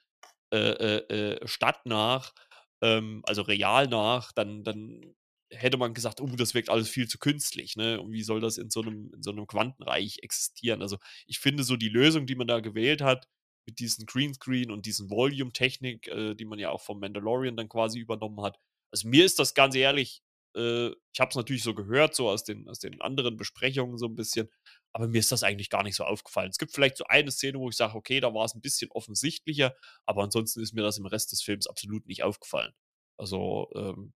äh, 0.52 0.58
äh, 0.58 1.34
äh, 1.36 1.48
Stadt 1.48 1.86
nach, 1.86 2.34
ähm, 2.82 3.22
also, 3.26 3.42
real 3.42 3.88
nach“, 3.88 4.32
dann 4.32 4.64
dann 4.64 5.14
hätte 5.52 5.78
man 5.78 5.94
gesagt: 5.94 6.20
„Oh, 6.20 6.26
das 6.36 6.54
wirkt 6.54 6.70
alles 6.70 6.88
viel 6.90 7.08
zu 7.08 7.18
künstlich“, 7.18 7.76
ne? 7.76 8.00
Und 8.00 8.12
wie 8.12 8.22
soll 8.24 8.40
das 8.40 8.58
in 8.58 8.70
so 8.70 8.82
'nem 8.82 9.12
in 9.14 9.22
so 9.22 9.32
'nem 9.32 9.46
Quantenreich 9.48 10.18
existieren? 10.22 10.82
Also, 10.82 10.98
ich 11.26 11.38
finde 11.40 11.64
so 11.64 11.76
die 11.76 11.88
Lösung, 11.90 12.26
die 12.26 12.36
man 12.36 12.48
da 12.48 12.60
gewählt 12.60 13.02
hat 13.02 13.26
mit 13.66 13.80
diesem 13.80 14.06
Greenscreen 14.06 14.70
und 14.72 14.86
diesen 14.86 15.10
Volume-Technik, 15.10 16.08
äh, 16.08 16.34
die 16.36 16.44
man 16.46 16.58
ja 16.60 16.70
auch 16.70 16.82
vom 16.82 17.00
Mandalorian 17.00 17.56
dann 17.56 17.68
quasi 17.70 17.98
übernommen 18.00 18.42
hat. 18.42 18.58
Also, 18.92 19.08
mir 19.08 19.24
ist 19.26 19.38
das 19.40 19.54
ganz 19.54 19.74
ehrlich 19.76 20.20
äh, 20.56 20.88
ich 21.12 21.20
habe 21.20 21.30
es 21.30 21.36
natürlich 21.36 21.62
so 21.62 21.74
gehört, 21.74 22.14
so 22.14 22.28
aus 22.30 22.44
den 22.44 22.68
aus 22.68 22.78
den 22.80 23.00
anderen 23.00 23.36
Besprechungen 23.36 23.98
so 23.98 24.06
'n 24.06 24.14
bisschen, 24.16 24.48
aber 24.92 25.08
mir 25.08 25.18
ist 25.20 25.32
das 25.32 25.42
eigentlich 25.42 25.70
gar 25.70 25.82
nicht 25.84 25.96
so 25.96 26.04
aufgefallen. 26.04 26.50
Es 26.50 26.58
gibt 26.58 26.72
vielleicht 26.72 26.96
so 26.98 27.04
eine 27.04 27.30
Szene, 27.30 27.58
wo 27.58 27.68
ich 27.68 27.76
sage: 27.76 27.94
„Okay, 27.96 28.20
da 28.20 28.32
war's 28.34 28.54
'n 28.54 28.60
bisschen 28.62 28.90
offensichtlicher“, 28.92 29.74
aber 30.06 30.22
ansonsten 30.24 30.60
ist 30.62 30.74
mir 30.74 30.82
das 30.82 30.98
im 30.98 31.06
Rest 31.06 31.32
des 31.32 31.42
Films 31.42 31.66
absolut 31.66 32.06
nicht 32.06 32.22
aufgefallen. 32.24 32.72
Also, 33.18 33.70
ähm, 33.74 34.12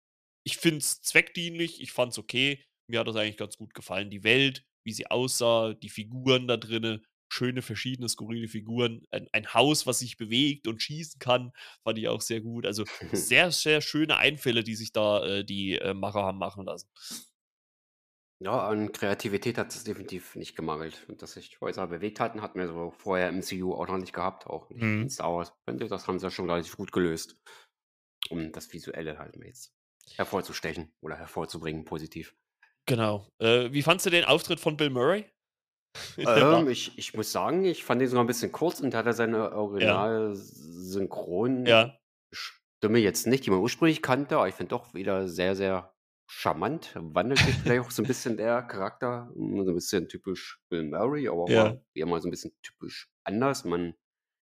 ich 0.43 0.57
finde 0.57 0.79
es 0.79 1.01
zweckdienlich, 1.01 1.81
ich 1.81 1.91
fand's 1.91 2.17
okay. 2.19 2.63
Mir 2.87 2.99
hat 3.01 3.07
das 3.07 3.15
eigentlich 3.15 3.37
ganz 3.37 3.57
gut 3.57 3.73
gefallen. 3.73 4.09
Die 4.09 4.23
Welt, 4.23 4.65
wie 4.83 4.93
sie 4.93 5.07
aussah, 5.07 5.73
die 5.75 5.89
Figuren 5.89 6.47
da 6.47 6.57
drinnen, 6.57 7.05
schöne, 7.29 7.61
verschiedene, 7.61 8.09
skurrile 8.09 8.47
Figuren. 8.47 9.05
Ein, 9.11 9.27
ein 9.31 9.53
Haus, 9.53 9.87
was 9.87 9.99
sich 9.99 10.17
bewegt 10.17 10.67
und 10.67 10.81
schießen 10.81 11.19
kann, 11.19 11.51
fand 11.83 11.97
ich 11.97 12.07
auch 12.07 12.21
sehr 12.21 12.41
gut. 12.41 12.65
Also 12.65 12.85
sehr, 13.13 13.51
sehr 13.51 13.81
schöne 13.81 14.17
Einfälle, 14.17 14.63
die 14.63 14.75
sich 14.75 14.91
da 14.91 15.25
äh, 15.25 15.43
die 15.45 15.77
äh, 15.77 15.93
Macher 15.93 16.23
haben 16.23 16.39
machen 16.39 16.65
lassen. 16.65 16.89
Ja, 18.41 18.67
an 18.69 18.93
Kreativität 18.93 19.57
hat 19.57 19.75
es 19.75 19.83
definitiv 19.83 20.35
nicht 20.35 20.55
gemangelt. 20.55 21.05
Und 21.09 21.21
dass 21.21 21.33
sich 21.33 21.59
Häuser 21.59 21.87
bewegt 21.87 22.19
hatten, 22.21 22.41
hatten 22.41 22.57
wir 22.59 22.67
so 22.67 22.91
vorher 22.91 23.27
im 23.29 23.39
MCU 23.39 23.73
auch 23.73 23.87
noch 23.87 23.97
nicht 23.97 24.13
gehabt, 24.13 24.47
auch 24.47 24.69
nicht 24.69 24.81
in 24.81 25.03
Mhm. 25.03 25.09
Star 25.09 25.33
Wars. 25.33 25.53
Das 25.65 26.07
haben 26.07 26.19
sie 26.19 26.25
ja 26.25 26.31
schon 26.31 26.49
relativ 26.49 26.77
gut 26.77 26.91
gelöst, 26.93 27.37
um 28.29 28.51
das 28.53 28.71
Visuelle 28.71 29.17
halt 29.17 29.37
mal 29.37 29.47
jetzt 29.47 29.73
hervorzustechen 30.15 30.93
oder 31.01 31.17
hervorzubringen, 31.17 31.83
positiv. 31.83 32.33
Genau. 32.85 33.27
Äh, 33.39 33.71
wie 33.71 33.83
fandst 33.83 34.05
du 34.05 34.09
den 34.09 34.25
Auftritt 34.25 34.59
von 34.59 34.77
Bill 34.77 34.89
Murray? 34.89 35.25
Ähm, 36.25 36.67
ich 36.69 36.97
ich 36.97 37.13
muss 37.13 37.31
sagen, 37.31 37.63
ich 37.65 37.83
fand 37.83 38.01
den 38.01 38.07
sogar 38.09 38.23
'n 38.23 38.27
bisschen 38.27 38.51
kurz 38.51 38.79
und 38.81 38.93
da 38.93 38.99
hat 38.99 39.05
er 39.05 39.13
seine 39.13 39.53
Ja. 39.79 40.09
Original-Synchronstimme 40.11 41.65
Ja. 41.65 41.99
jetzt 42.99 43.27
nicht, 43.27 43.45
die 43.45 43.51
man 43.51 43.59
ursprünglich 43.61 44.01
kannte, 44.01 44.37
aber 44.37 44.47
ich 44.49 44.55
finde 44.55 44.69
doch 44.71 44.93
wieder 44.93 45.27
sehr, 45.29 45.55
sehr 45.55 45.93
charmant. 46.29 46.93
Wandelt 46.99 47.43
sich 47.43 47.59
vielleicht 47.59 47.81
auch 47.81 47.91
so 47.91 48.03
'n 48.03 48.07
bisschen 48.07 48.37
der 48.37 48.63
Charakter, 48.63 49.31
so 49.35 49.41
'n 49.41 49.75
bisschen 49.75 50.09
typisch 50.09 50.61
Bill 50.69 50.83
Murray, 50.83 51.27
aber 51.29 51.47
Ja. 51.47 51.73
mal 51.73 51.83
wie 51.93 52.01
immer 52.01 52.19
so 52.21 52.27
'n 52.29 52.31
bisschen 52.31 52.53
typisch 52.63 53.09
anders. 53.25 53.65
Man 53.65 53.95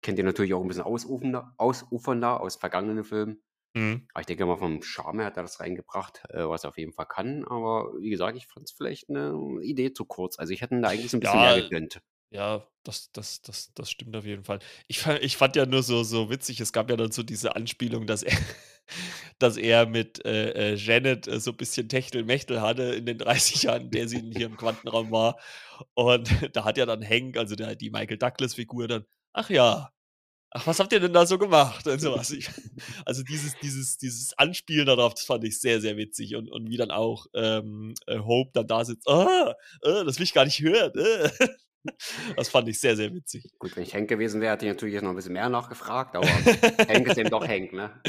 kennt 0.03 0.18
ihn 0.18 0.26
natürlich 0.26 0.55
auch 0.55 0.62
'n 0.62 0.68
bisschen 0.68 0.85
ausufender 0.85 1.55
ausufernder 1.59 2.40
aus 2.40 2.57
vergangenen 2.57 3.05
Filmen. 3.05 3.42
Mhm. 3.76 4.11
Aber 4.14 4.20
ich 4.22 4.26
denke 4.26 4.46
mal, 4.46 4.56
vom 4.56 4.83
Charme 4.83 5.20
her 5.20 5.26
hat 5.26 5.37
er 5.37 5.42
das 5.44 5.61
reingebracht, 5.61 6.22
äh, 6.30 6.48
was 6.48 6.64
er 6.64 6.70
auf 6.70 6.78
jeden 6.78 6.92
Fall 6.92 7.06
kann. 7.06 7.44
Aber 7.44 7.92
wie 8.00 8.11
gesagt, 8.11 8.37
ich 8.37 8.46
fand's 8.46 8.72
vielleicht 8.72 9.09
'ne 9.09 9.35
Idee 9.62 9.92
zu 9.92 10.04
kurz. 10.04 10.38
Also, 10.38 10.52
ich 10.52 10.62
hätte 10.62 10.74
ihm 10.74 10.83
da 10.83 10.88
eigentlich 10.90 11.11
so 11.12 11.16
'n 11.16 11.20
bisschen 11.20 11.40
mehr 11.40 11.54
Ja, 11.54 11.62
gegönnt. 11.62 12.00
ja, 12.30 12.68
das 12.85 13.12
das 13.12 13.42
das 13.42 13.72
das 13.74 13.90
stimmt 13.90 14.16
auf 14.16 14.26
jeden 14.26 14.44
Fall. 14.44 14.61
Ich 14.88 15.00
fa 15.00 15.16
ich 15.18 15.37
fand 15.38 15.56
ja 15.56 15.66
nur 15.66 15.83
so 15.83 16.04
so 16.04 16.30
witzig, 16.30 16.61
es 16.61 16.72
gab 16.72 16.90
ja 16.90 16.96
dann 16.96 17.12
so 17.12 17.22
diese 17.24 17.56
Anspielung, 17.56 18.06
dass 18.06 18.22
er 18.24 18.37
dass 19.40 19.56
er 19.59 19.87
mit, 19.87 20.24
äh, 20.26 20.72
äh, 20.72 20.76
Janet, 20.76 21.28
äh, 21.28 21.40
so 21.40 21.52
bisschen 21.54 21.88
Techtelmechtel 21.88 22.61
hatte 22.62 22.85
in 22.94 23.06
den 23.06 23.18
30 23.18 23.64
Jahren, 23.64 23.85
in 23.87 23.90
der 23.92 24.09
sie 24.09 24.20
hier 24.35 24.46
im 24.46 24.56
Quantenraum 24.56 25.11
war. 25.12 25.38
Und 25.94 26.30
da 26.56 26.64
hat 26.64 26.78
ja 26.78 26.87
dann 26.87 27.04
Hank, 27.09 27.37
also 27.38 27.56
der 27.56 27.76
die 27.76 27.90
Michael 27.90 28.18
Douglas-Figur 28.18 28.88
dann: 28.88 29.06
„Ach 29.35 29.50
ja, 29.50 29.92
ach, 30.50 30.66
was 30.66 30.80
habt 30.80 30.92
ihr 30.92 31.00
denn 31.00 31.12
da 31.12 31.26
so 31.26 31.38
gemacht?“ 31.38 31.86
Und 31.86 32.00
so 32.00 32.12
was. 32.12 32.30
Ich 32.30 32.48
also 33.06 33.22
dieses 33.22 33.58
dieses 33.58 33.98
dieses 33.98 34.36
Anspielen 34.38 34.86
darauf, 34.86 35.14
das 35.14 35.24
fand 35.24 35.44
ich 35.44 35.60
sehr, 35.60 35.80
sehr 35.80 35.96
witzig 35.96 36.36
und 36.36 36.50
und 36.50 36.68
wie 36.70 36.76
dann 36.76 36.90
auch, 36.90 37.26
ähm, 37.34 37.94
äh, 38.06 38.18
Hope 38.20 38.50
dann 38.54 38.66
da 38.66 38.84
sitzt: 38.84 39.08
„Ah, 39.08 39.54
äh, 39.82 40.04
das 40.04 40.18
will 40.18 40.24
ich 40.24 40.34
gar 40.34 40.44
nicht 40.44 40.60
hören, 40.60 40.92
äh.“ 40.96 41.30
Das 42.36 42.48
fand 42.50 42.68
ich 42.68 42.80
sehr, 42.80 42.96
sehr 42.96 43.14
witzig. 43.14 43.50
Gut, 43.58 43.76
wenn 43.76 43.82
ich 43.82 43.94
Hank 43.94 44.08
gewesen 44.08 44.40
wäre, 44.40 44.52
hätte 44.54 44.64
ich 44.66 44.70
natürlich 44.72 44.94
jetzt 44.94 45.02
noch 45.02 45.10
'n 45.10 45.16
bisschen 45.16 45.32
mehr 45.34 45.48
nachgefragt, 45.50 46.16
aber 46.16 46.46
Hank 46.88 47.06
ist 47.06 47.18
eben 47.18 47.30
doch 47.30 47.46
Hank, 47.46 47.72
ne? 47.72 48.00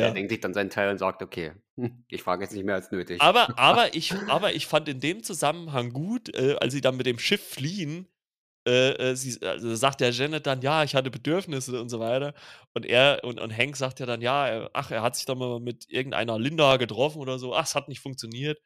Der 0.00 0.10
Ja. 0.10 0.12
denkt 0.12 0.30
sich 0.30 0.40
dann 0.40 0.52
seinen 0.54 0.70
Teil 0.70 0.90
und 0.90 0.98
sagt: 0.98 1.22
„Okay, 1.22 1.52
hm, 1.76 2.04
ich 2.08 2.22
frage 2.22 2.42
jetzt 2.42 2.52
nicht 2.52 2.64
mehr 2.64 2.74
als 2.74 2.90
nötig.“ 2.90 3.22
Aber 3.22 3.58
aber 3.58 3.94
ich 3.94 4.22
aber 4.26 4.54
ich 4.54 4.66
fand 4.66 4.88
in 4.88 5.00
dem 5.00 5.22
Zusammenhang 5.22 5.92
gut, 5.92 6.34
äh, 6.34 6.56
als 6.60 6.74
sie 6.74 6.80
dann 6.82 6.96
mit 6.96 7.06
dem 7.06 7.18
Schiff 7.18 7.42
fliehen, 7.42 8.08
äh, 8.66 8.92
äh, 9.12 9.16
sie 9.16 9.40
also 9.42 9.74
sagt 9.76 10.00
ja 10.00 10.10
Janet 10.10 10.46
dann: 10.46 10.62
„Ja, 10.62 10.84
ich 10.84 10.94
hatte 10.94 11.10
Bedürfnisse“ 11.10 11.80
und 11.80 11.88
so 11.88 12.00
weiter. 12.00 12.34
Und 12.74 12.86
er 12.86 13.20
und 13.24 13.40
und 13.40 13.56
Hank 13.56 13.76
sagt 13.76 14.00
ja 14.00 14.06
dann: 14.06 14.20
„Ja, 14.22 14.48
äh, 14.66 14.68
ach, 14.74 14.90
er 14.90 15.02
hat 15.02 15.16
sich 15.16 15.24
da 15.26 15.34
mal 15.34 15.60
mit 15.60 15.86
irgendeiner 15.90 16.38
Linda 16.38 16.76
getroffen 16.76 17.20
oder 17.20 17.38
so. 17.38 17.54
Ach, 17.54 17.64
es 17.66 17.74
hat 17.74 17.88
nicht 17.88 18.00
funktioniert.“ 18.00 18.58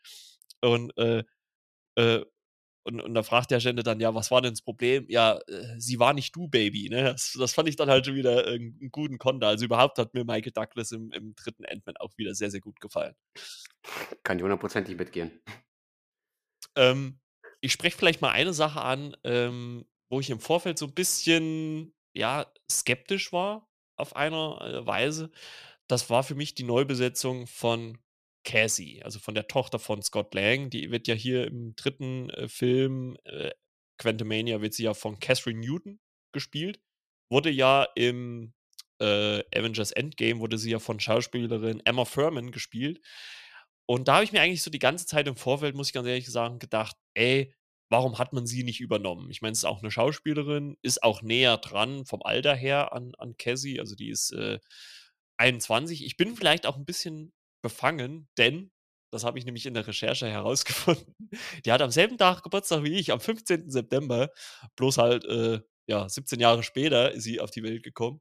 Und, 0.62 0.96
äh, 0.98 1.24
äh, 1.96 2.24
und 2.84 3.00
und 3.02 3.14
da 3.14 3.22
fragt 3.24 3.50
der 3.52 3.58
Janet 3.60 3.86
dann: 3.86 4.00
„Ja, 4.00 4.14
was 4.14 4.30
war 4.32 4.42
denn 4.42 4.52
das 4.54 4.62
Problem?“ 4.62 5.06
„Ja, 5.10 5.38
äh, 5.48 5.76
sie 5.80 5.98
war 6.00 6.14
nicht 6.14 6.36
du, 6.36 6.48
Baby“, 6.48 6.88
ne? 6.90 7.04
Das 7.04 7.34
das 7.38 7.54
fand 7.54 7.68
ich 7.68 7.76
dann 7.76 7.90
halt 7.90 8.06
schon 8.06 8.16
wieder, 8.16 8.46
äh, 8.48 8.56
'n 8.56 8.90
guten 8.92 9.18
Konter. 9.18 9.48
Also, 9.48 9.66
überhaupt 9.66 9.98
hat 9.98 10.14
mir 10.14 10.24
Michael 10.24 10.52
Douglas 10.52 10.92
im 10.92 11.12
im 11.12 11.34
3. 11.36 11.66
Ant-Man 11.66 11.96
auch 11.98 12.12
wieder 12.18 12.34
sehr, 12.34 12.50
sehr 12.52 12.60
gut 12.62 12.80
gefallen. 12.80 13.14
Kann 14.24 14.36
ich 14.38 14.42
hundertprozentig 14.42 14.96
mitgehen. 14.98 15.40
Ähm, 16.76 17.18
ich 17.60 17.72
spreche 17.72 17.96
vielleicht 17.96 18.20
mal 18.22 18.30
eine 18.30 18.52
Sache 18.52 18.80
an, 18.80 19.16
ähm, 19.24 19.84
wo 20.10 20.20
ich 20.20 20.30
im 20.30 20.40
Vorfeld 20.40 20.78
so 20.78 20.86
'n 20.86 20.94
bisschen, 20.94 21.94
ja, 22.14 22.52
skeptisch 22.70 23.32
war 23.32 23.68
auf 23.96 24.16
einer, 24.16 24.82
Weise. 24.86 25.30
Das 25.88 26.10
war 26.10 26.22
für 26.24 26.34
mich 26.36 26.54
die 26.54 26.64
Neubesetzung 26.64 27.46
von 27.48 27.98
Cassie, 28.44 29.02
also 29.04 29.18
von 29.20 29.34
der 29.34 29.48
Tochter 29.48 29.78
von 29.80 30.02
Scott 30.02 30.34
Lang. 30.34 30.70
Die 30.70 30.90
wird 30.92 31.08
ja 31.08 31.14
hier 31.14 31.46
im 31.48 31.74
3. 31.76 32.30
äh, 32.30 32.48
Film, 32.48 33.16
äh, 33.24 33.50
Quantumania 33.98 34.60
wird 34.62 34.74
sie 34.74 34.84
ja 34.84 34.94
von 34.94 35.20
Kathryn 35.20 35.60
Newton 35.60 36.00
gespielt. 36.32 36.80
Wurde 37.30 37.50
ja 37.50 37.86
im, 37.96 38.54
äh, 39.00 39.40
Avengers 39.56 39.92
Endgame 39.92 40.40
wurde 40.40 40.58
sie 40.58 40.70
ja 40.72 40.78
von 40.80 41.00
Schauspielerin 41.00 41.82
Emma 41.86 42.04
Thurman 42.06 42.52
gespielt. 42.52 43.00
Und 43.86 44.08
da 44.08 44.14
habe 44.16 44.24
ich 44.24 44.32
mir 44.32 44.40
eigentlich 44.42 44.62
so 44.62 44.70
die 44.70 44.78
ganze 44.80 45.06
Zeit 45.06 45.28
im 45.28 45.36
Vorfeld, 45.36 45.74
muss 45.76 45.88
ich 45.88 45.92
ganz 45.94 46.06
ehrlich 46.08 46.28
sagen, 46.30 46.58
gedacht: 46.60 46.96
„Ey, 47.14 47.54
warum 47.90 48.18
hat 48.18 48.32
man 48.32 48.46
sie 48.46 48.64
nicht 48.64 48.80
übernommen?“ 48.80 49.30
Ich 49.30 49.42
meine, 49.42 49.52
es 49.52 49.58
ist 49.60 49.64
auch 49.66 49.82
'ne 49.82 49.90
Schauspielerin, 49.92 50.76
ist 50.82 51.02
auch 51.04 51.22
näher 51.22 51.58
dran 51.58 52.06
vom 52.06 52.22
Alter 52.24 52.54
her 52.56 52.92
an 52.94 53.12
an 53.18 53.36
Cassie, 53.38 53.80
also 53.80 53.96
die 53.96 54.10
ist, 54.10 54.32
äh, 54.32 54.60
21. 55.38 56.04
Ich 56.06 56.16
bin 56.18 56.36
vielleicht 56.36 56.66
auch 56.66 56.76
'n 56.78 56.84
bisschen 56.86 57.32
befangen, 57.62 58.28
denn 58.38 58.72
das 59.12 59.24
habe 59.24 59.38
ich 59.40 59.44
nämlich 59.46 59.66
in 59.66 59.74
der 59.74 59.86
Recherche 59.88 60.28
herausgefunden, 60.28 61.14
die 61.66 61.72
hat 61.72 61.82
am 61.82 61.90
selben 61.92 62.18
Tag 62.18 62.42
Geburtstag 62.44 62.84
wie 62.84 62.94
ich, 62.98 63.12
am 63.12 63.20
15. 63.20 63.70
September, 63.70 64.30
bloß 64.76 64.98
halt, 64.98 65.24
äh, 65.26 65.60
ja, 65.88 66.08
17 66.08 66.40
Jahre 66.40 66.62
später 66.64 67.12
ist 67.12 67.24
sie 67.24 67.40
auf 67.40 67.50
die 67.50 67.62
Welt 67.64 67.82
gekommen. 67.84 68.20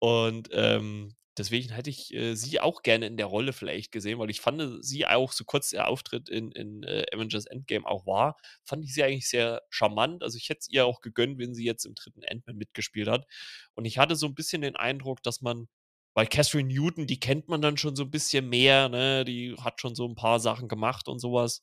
Und, 0.00 0.50
ähm, 0.52 1.14
deswegen 1.38 1.70
hätte 1.72 1.90
ich, 1.90 2.12
äh, 2.14 2.34
sie 2.36 2.60
auch 2.60 2.82
gerne 2.82 3.06
in 3.06 3.16
der 3.16 3.26
Rolle 3.26 3.52
vielleicht 3.52 3.92
gesehen, 3.92 4.18
weil 4.18 4.30
ich 4.30 4.40
fand 4.40 4.84
sie 4.84 5.06
auch, 5.06 5.32
so 5.32 5.44
kurz 5.44 5.72
ihr 5.72 5.88
Auftritt 5.88 6.28
in 6.28 6.52
in, 6.52 6.82
äh, 6.84 7.06
Avengers 7.12 7.46
Endgame 7.46 7.86
auch 7.86 8.06
war, 8.06 8.36
fand 8.64 8.84
ich 8.84 8.94
sie 8.94 9.04
eigentlich 9.04 9.28
sehr 9.28 9.62
charmant. 9.70 10.22
Also, 10.22 10.38
ich 10.38 10.48
hätte 10.48 10.60
es 10.62 10.68
ihr 10.70 10.86
auch 10.86 11.00
gegönnt, 11.00 11.38
wenn 11.38 11.54
sie 11.54 11.64
jetzt 11.64 11.84
im 11.86 11.94
3. 11.94 12.24
Ant-Man 12.26 12.56
mitgespielt 12.56 13.08
hat. 13.08 13.26
Und 13.74 13.84
ich 13.86 13.98
hatte 13.98 14.16
so 14.16 14.26
'n 14.26 14.34
bisschen 14.34 14.62
den 14.62 14.76
Eindruck, 14.76 15.22
dass 15.22 15.40
man 15.42 15.68
weil 16.16 16.26
Kathryn 16.28 16.68
Newton, 16.68 17.06
die 17.08 17.18
kennt 17.20 17.48
man 17.48 17.60
dann 17.62 17.76
schon 17.76 17.96
so 17.96 18.04
'n 18.04 18.10
bisschen 18.10 18.48
mehr, 18.48 18.88
ne? 18.88 19.24
Die 19.24 19.56
hat 19.60 19.80
schon 19.80 19.94
so 19.96 20.06
'n 20.06 20.14
paar 20.16 20.40
Sachen 20.40 20.68
gemacht 20.68 21.08
und 21.08 21.18
so 21.20 21.32
was. 21.34 21.58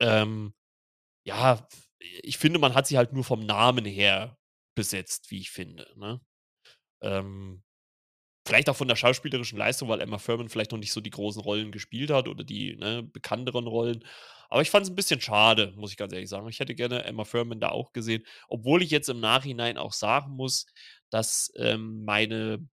Ähm, 0.00 0.54
ja, 1.24 1.68
ich 2.00 2.38
finde, 2.38 2.58
man 2.60 2.74
hat 2.74 2.86
sie 2.88 2.98
halt 2.98 3.12
nur 3.12 3.24
vom 3.24 3.46
Namen 3.46 3.84
her 3.86 4.38
besetzt, 4.76 5.30
wie 5.30 5.40
ich 5.40 5.50
finde, 5.50 5.88
ne? 5.96 6.20
Ähm, 7.02 7.62
vielleicht 8.46 8.68
auch 8.70 8.76
von 8.76 8.88
der 8.88 8.96
schauspielerischen 8.96 9.58
Leistung, 9.58 9.88
weil 9.88 10.00
Emma 10.00 10.18
Thurman 10.18 10.48
vielleicht 10.48 10.72
noch 10.72 10.78
nicht 10.78 10.92
so 10.92 11.00
die 11.00 11.10
großen 11.10 11.42
Rollen 11.42 11.72
gespielt 11.72 12.10
hat 12.10 12.28
oder 12.28 12.44
die, 12.44 12.76
ne, 12.76 13.02
bekannteren 13.02 13.66
Rollen. 13.66 14.04
Aber 14.48 14.62
ich 14.62 14.70
fand's 14.70 14.88
'n 14.90 14.94
bisschen 14.96 15.20
schade, 15.20 15.72
muss 15.76 15.90
ich 15.92 15.96
ganz 15.96 16.12
ehrlich 16.12 16.28
sagen. 16.30 16.48
Ich 16.48 16.60
hätte 16.60 16.74
gerne 16.74 17.04
Emma 17.04 17.24
Thurman 17.24 17.60
da 17.60 17.70
auch 17.70 17.92
gesehen, 17.92 18.24
obwohl 18.48 18.82
ich 18.82 18.90
jetzt 18.90 19.08
im 19.08 19.20
Nachhinein 19.20 19.78
auch 19.78 19.92
sagen 19.92 20.32
muss, 20.32 20.66
dass, 21.10 21.52
ähm, 21.56 22.04
meine, 22.04 22.68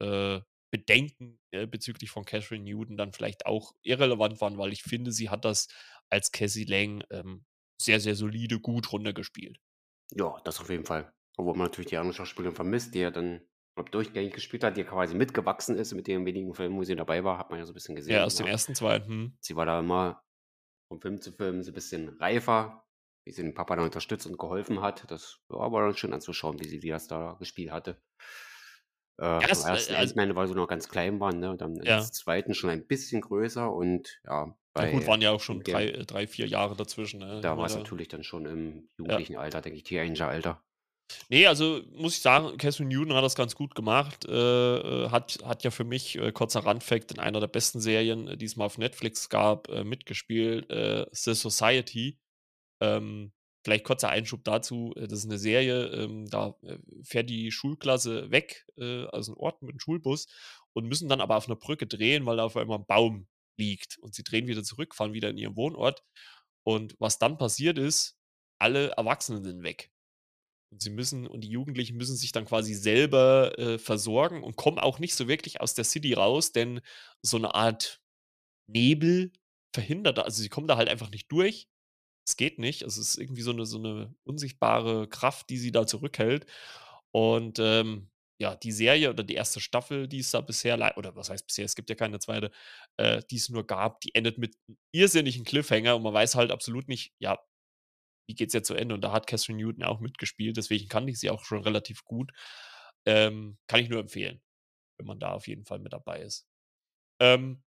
äh, 0.00 0.40
Bedenken, 0.70 1.40
äh, 1.52 1.66
bezüglich 1.66 2.10
von 2.10 2.24
Kathryn 2.26 2.64
Newton 2.64 2.96
dann 2.98 3.12
vielleicht 3.12 3.46
auch 3.46 3.72
irrelevant 3.82 4.40
waren, 4.40 4.58
weil 4.58 4.72
ich 4.72 4.82
finde, 4.82 5.12
sie 5.12 5.30
hat 5.30 5.44
das 5.44 5.68
als 6.10 6.32
Cassie 6.32 6.64
Lang, 6.64 7.04
ähm, 7.10 7.44
sehr, 7.80 8.00
sehr 8.00 8.14
solide 8.16 8.60
gut 8.60 8.92
runtergespielt. 8.92 9.58
Ja, 10.14 10.40
das 10.44 10.60
auf 10.60 10.70
jeden 10.70 10.84
Fall. 10.86 11.12
Obwohl 11.36 11.54
man 11.54 11.66
natürlich 11.66 11.88
die 11.90 11.96
andere 11.96 12.14
Schauspielerin 12.14 12.54
vermisst, 12.56 12.94
die 12.94 13.00
ja 13.00 13.10
dann, 13.10 13.42
durchgängig 13.84 14.34
gespielt 14.34 14.64
hat, 14.64 14.76
die 14.76 14.82
ja 14.82 14.86
quasi 14.88 15.14
mitgewachsen 15.16 15.76
ist 15.76 15.94
mit 15.94 16.06
den 16.06 16.26
wenigen 16.26 16.54
Filmen, 16.54 16.76
wo 16.76 16.84
sie 16.84 16.96
dabei 16.96 17.24
war, 17.24 17.38
hat 17.38 17.50
man 17.50 17.58
ja 17.58 17.66
so 17.66 17.72
'n 17.72 17.74
bisschen 17.74 17.96
Ja, 18.06 18.24
gesehen, 18.24 18.24
aus 18.24 18.36
dem 18.36 18.46
ja. 18.46 18.46
ersten 18.46 18.74
2, 18.74 19.00
mhm. 19.00 19.38
Sie 19.40 19.56
war 19.56 19.66
da 19.66 19.80
immer 19.80 20.24
von 20.88 21.00
Film 21.00 21.20
zu 21.22 21.32
Film 21.32 21.62
so 21.62 21.72
'n 21.72 21.74
bisschen 21.74 22.08
reifer, 22.20 22.86
wie 23.26 23.32
sie 23.32 23.42
den 23.42 23.54
Papa 23.54 23.76
da 23.76 23.84
unterstützt 23.84 24.26
und 24.26 24.38
geholfen 24.38 24.82
hat. 24.82 25.10
Das 25.10 25.40
war 25.48 25.62
aber 25.62 25.82
dann 25.82 25.96
schön 25.96 26.14
anzuschauen, 26.14 26.60
wie 26.60 26.68
sie 26.68 26.80
das 26.80 27.08
da 27.08 27.34
gespielt 27.40 27.72
hatte. 27.72 28.00
Äh, 29.20 29.40
Ja, 29.40 29.48
im 29.52 29.62
es, 29.62 29.64
äh, 29.70 29.70
1. 29.70 29.94
also 29.94 30.14
Ant-Man, 30.14 30.34
weil 30.36 30.46
sie 30.48 30.54
noch 30.54 30.66
ganz 30.68 30.88
klein 30.88 31.18
waren, 31.20 31.38
ne, 31.40 31.50
und 31.50 31.60
dann 31.60 31.76
im 31.76 31.96
Ja. 31.96 32.10
2. 32.12 32.54
schon 32.54 32.70
ein 32.70 32.86
bisschen 32.86 33.20
größer 33.20 33.72
und 33.72 34.20
ja, 34.24 34.56
Ja 34.76 34.86
gut, 34.86 35.06
waren 35.06 35.20
ja 35.22 35.30
auch 35.32 35.40
schon 35.40 35.62
3 35.64 35.86
äh, 35.88 36.04
3, 36.06 36.26
4 36.26 36.46
Jahre 36.46 36.76
dazwischen, 36.76 37.18
ne? 37.20 37.42
Da 37.42 37.56
war's 37.56 37.76
da 37.76 37.76
natürlich 37.76 38.08
dann 38.08 38.24
schon 38.24 38.46
im 38.46 38.88
Ja. 39.06 39.22
jugendlichen 39.22 39.36
Alter, 39.36 39.60
denke 39.60 39.76
ich, 39.76 39.84
Teenageralter. 39.84 40.62
Ne, 41.30 41.46
also 41.46 41.82
muss 41.94 42.14
ich 42.16 42.22
sagen, 42.22 42.56
Kathryn 42.56 42.88
Newton 42.88 43.12
hat 43.14 43.22
das 43.22 43.34
ganz 43.34 43.54
gut 43.54 43.74
gemacht. 43.74 44.24
Äh, 44.26 44.32
äh, 45.04 45.10
hat 45.10 45.38
hat 45.44 45.62
ja 45.62 45.70
für 45.70 45.84
mich, 45.84 46.16
äh, 46.16 46.32
kurzer 46.32 46.60
Randfact, 46.64 47.12
in 47.12 47.18
einer 47.18 47.38
der 47.40 47.48
besten 47.48 47.80
Serien, 47.80 48.38
die 48.38 48.46
es 48.46 48.56
mal 48.56 48.64
auf 48.64 48.78
Netflix 48.78 49.28
gab, 49.28 49.68
äh, 49.68 49.84
mitgespielt, 49.84 50.70
äh, 50.70 51.04
„The 51.12 51.34
Society“. 51.34 52.18
Ähm, 52.80 53.32
vielleicht 53.64 53.84
kurzer 53.84 54.10
Einschub 54.10 54.44
dazu, 54.44 54.94
äh, 54.96 55.08
das 55.08 55.20
ist 55.20 55.26
'ne 55.26 55.38
Serie, 55.38 55.86
ähm, 55.88 56.30
da, 56.30 56.56
äh, 56.62 56.78
fährt 57.04 57.30
die 57.30 57.52
Schulklasse 57.52 58.30
weg, 58.30 58.66
äh, 58.78 59.04
aus 59.06 59.28
'n 59.28 59.34
Ort 59.36 59.62
mit 59.62 59.74
'm 59.76 59.80
Schulbus 59.80 60.28
und 60.74 60.86
müssen 60.88 61.08
dann 61.08 61.20
aber 61.22 61.36
auf 61.36 61.48
'ner 61.48 61.56
Brücke 61.56 61.86
drehen, 61.86 62.26
weil 62.26 62.38
da 62.38 62.44
auf 62.44 62.56
einmal 62.56 62.78
'n 62.78 62.86
Baum 62.86 63.28
liegt. 63.58 63.98
Und 64.00 64.14
sie 64.14 64.24
drehen 64.24 64.46
wieder 64.48 64.64
zurück, 64.64 64.94
fahren 64.94 65.14
wieder 65.14 65.30
in 65.30 65.38
ihren 65.38 65.56
Wohnort. 65.56 66.04
Und 66.64 66.96
was 67.00 67.18
dann 67.18 67.38
passiert 67.38 67.78
ist, 67.78 68.16
alle 68.60 68.90
Erwachsenen 68.92 69.44
sind 69.44 69.62
weg. 69.64 69.88
Und 70.72 70.82
sie 70.82 70.90
müssen 70.90 71.26
und 71.26 71.40
die 71.42 71.48
Jugendlichen 71.48 71.96
müssen 71.96 72.16
sich 72.16 72.32
dann 72.32 72.44
quasi 72.44 72.74
selber, 72.74 73.58
äh, 73.58 73.78
versorgen 73.78 74.42
und 74.42 74.56
kommen 74.56 74.78
auch 74.78 74.98
nicht 74.98 75.14
so 75.14 75.26
wirklich 75.28 75.60
aus 75.60 75.74
der 75.74 75.84
City 75.84 76.12
raus, 76.12 76.52
denn 76.52 76.80
so 77.22 77.38
'ne 77.38 77.54
Art 77.54 78.00
Nebel 78.68 79.32
verhindert 79.74 80.18
also, 80.20 80.42
sie 80.42 80.48
kommen 80.50 80.68
da 80.68 80.76
halt 80.78 80.88
einfach 80.90 81.10
nicht 81.10 81.30
durch. 81.32 81.68
Es 82.28 82.36
geht 82.36 82.58
nicht. 82.60 82.82
Es 82.82 82.98
ist 82.98 83.16
irgendwie 83.18 83.42
so 83.42 83.52
'ne 83.52 83.66
so 83.66 83.78
'ne 83.78 84.14
unsichtbare 84.24 85.08
Kraft, 85.08 85.50
die 85.50 85.58
sie 85.58 85.72
da 85.72 85.86
zurückhält. 85.86 86.46
Und, 87.12 87.58
ähm, 87.60 88.10
ja, 88.40 88.56
die 88.56 88.72
Serie 88.72 89.10
oder 89.10 89.24
die 89.24 89.34
erste 89.36 89.60
Staffel, 89.60 90.08
die 90.08 90.20
es 90.20 90.30
da 90.32 90.40
bisher 90.42 90.76
oder 90.98 91.16
was 91.16 91.30
heißt 91.30 91.46
bisher, 91.46 91.64
es 91.66 91.76
gibt 91.76 91.90
ja 91.90 91.96
keine 91.96 92.20
zweite, 92.20 92.50
äh, 92.98 93.22
die 93.30 93.36
es 93.36 93.48
nur 93.50 93.66
gab, 93.66 94.00
die 94.02 94.14
endet 94.16 94.38
mit 94.38 94.56
'n 94.68 94.78
irrsinnigen 94.92 95.44
Cliffhanger 95.44 95.96
und 95.96 96.02
man 96.04 96.14
weiß 96.14 96.36
halt 96.36 96.52
absolut 96.52 96.88
nicht, 96.88 97.14
ja, 97.20 97.38
wie 98.28 98.34
geht's 98.36 98.54
jetzt 98.54 98.68
zu 98.68 98.76
Ende? 98.76 98.94
Und 98.96 99.02
da 99.02 99.12
hat 99.12 99.28
Catherine 99.28 99.58
Newton 99.62 99.84
auch 99.84 100.00
mitgespielt, 100.00 100.58
deswegen 100.58 100.88
kannte 100.88 101.12
ich 101.12 101.20
sie 101.20 101.30
auch 101.30 101.44
schon 101.44 101.62
relativ 101.64 102.04
gut. 102.04 102.32
Ähm, 103.06 103.58
kann 103.68 103.80
ich 103.80 103.90
nur 103.90 104.00
empfehlen, 104.00 104.40
wenn 104.98 105.06
man 105.06 105.20
da 105.20 105.32
auf 105.32 105.48
jeden 105.48 105.64
Fall 105.66 105.80
mit 105.80 105.92
dabei 105.94 106.22
ist. 106.22 106.46
Ähm 107.20 107.62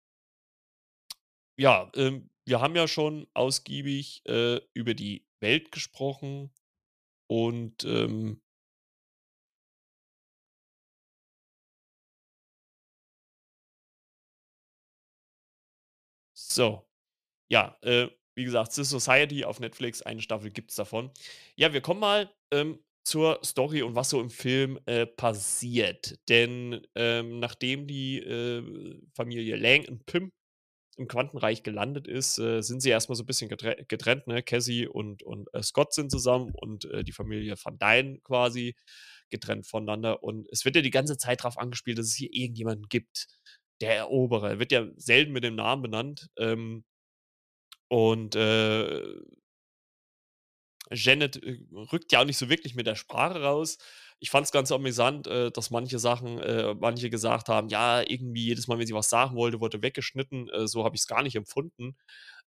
ja, 1.57 1.89
ähm, 1.95 2.29
wir 2.45 2.61
haben 2.61 2.75
ja 2.75 2.87
schon 2.87 3.27
ausgiebig, 3.33 4.21
äh, 4.25 4.59
über 4.73 4.93
die 4.93 5.25
Welt 5.39 5.71
gesprochen 5.71 6.51
und, 7.27 7.85
ähm 7.85 8.41
So, 16.39 16.87
ja, 17.49 17.77
äh, 17.83 18.09
wie 18.37 18.45
gesagt, 18.45 18.73
„The 18.73 18.85
Society“ 18.85 19.45
auf 19.45 19.59
Netflix, 19.61 20.03
eine 20.03 20.21
Staffel 20.23 20.51
gibt's 20.51 20.75
davon. 20.77 21.11
Ja, 21.57 21.73
wir 21.73 21.81
kommen 21.81 22.01
mal, 22.01 22.31
ähm, 22.53 22.79
zur 23.05 23.41
Story 23.45 23.83
und 23.83 23.95
was 23.95 24.11
so 24.11 24.21
im 24.21 24.29
Film, 24.31 24.79
äh, 24.87 25.07
passiert. 25.07 26.19
Denn, 26.29 26.81
ähm, 26.95 27.39
nachdem 27.39 27.87
die, 27.87 28.19
äh, 28.19 28.63
Familie 29.15 29.57
Lang 29.57 29.87
und 29.89 30.05
Pym 30.07 30.31
im 30.97 31.07
Quantenreich 31.07 31.63
gelandet 31.63 32.07
ist, 32.07 32.39
äh, 32.39 32.61
sind 32.63 32.81
sie 32.81 32.89
erst 32.89 33.09
mal 33.09 33.15
so 33.15 33.23
'n 33.23 33.27
bisschen 33.27 33.49
getre 33.49 33.85
getrennt, 33.87 34.27
ne? 34.27 34.43
Cassie 34.43 34.87
und 34.87 35.23
und, 35.23 35.47
äh, 35.53 35.63
Scott 35.63 35.93
sind 35.93 36.11
zusammen 36.11 36.51
und, 36.55 36.85
äh, 36.85 37.03
die 37.03 37.11
Familie 37.13 37.55
Van 37.63 37.77
Dyne 37.79 38.19
quasi 38.23 38.75
getrennt 39.29 39.67
voneinander. 39.67 40.23
Und 40.23 40.47
es 40.51 40.65
wird 40.65 40.75
ja 40.75 40.81
die 40.83 40.89
ganze 40.91 41.17
Zeit 41.17 41.43
drauf 41.43 41.57
angespielt, 41.59 41.99
dass 41.99 42.07
es 42.07 42.15
hier 42.15 42.33
irgendjemanden 42.33 42.87
gibt, 42.89 43.27
der 43.81 43.95
Eroberer. 43.97 44.59
Wird 44.59 44.71
ja 44.71 44.87
selten 44.97 45.33
mit 45.33 45.43
dem 45.43 45.55
Namen 45.55 45.81
benannt, 45.83 46.29
ähm 46.37 46.83
und, 47.89 48.35
äh 48.35 49.15
Janet, 50.91 51.43
äh, 51.43 51.59
rückt 51.91 52.11
ja 52.11 52.21
auch 52.21 52.25
nicht 52.25 52.37
so 52.37 52.49
wirklich 52.49 52.75
mit 52.75 52.87
der 52.87 52.95
Sprache 52.95 53.41
raus. 53.41 53.77
Ich 54.19 54.29
fand's 54.29 54.51
ganz 54.51 54.71
amüsant, 54.71 55.27
äh, 55.27 55.51
dass 55.51 55.69
manche 55.69 55.99
Sachen 55.99 56.39
äh, 56.39 56.73
manche 56.75 57.09
gesagt 57.09 57.49
haben: 57.49 57.67
„Ja, 57.69 58.01
irgendwie 58.01 58.45
jedes 58.45 58.67
Mal, 58.67 58.79
wenn 58.79 58.87
sie 58.87 58.93
was 58.93 59.09
sagen 59.09 59.35
wollte, 59.35 59.59
wurde 59.59 59.81
weggeschnitten.“ 59.81 60.49
Äh, 60.49 60.67
so 60.67 60.83
habe 60.85 60.95
ich's 60.95 61.07
gar 61.07 61.23
nicht 61.23 61.35
empfunden. 61.35 61.97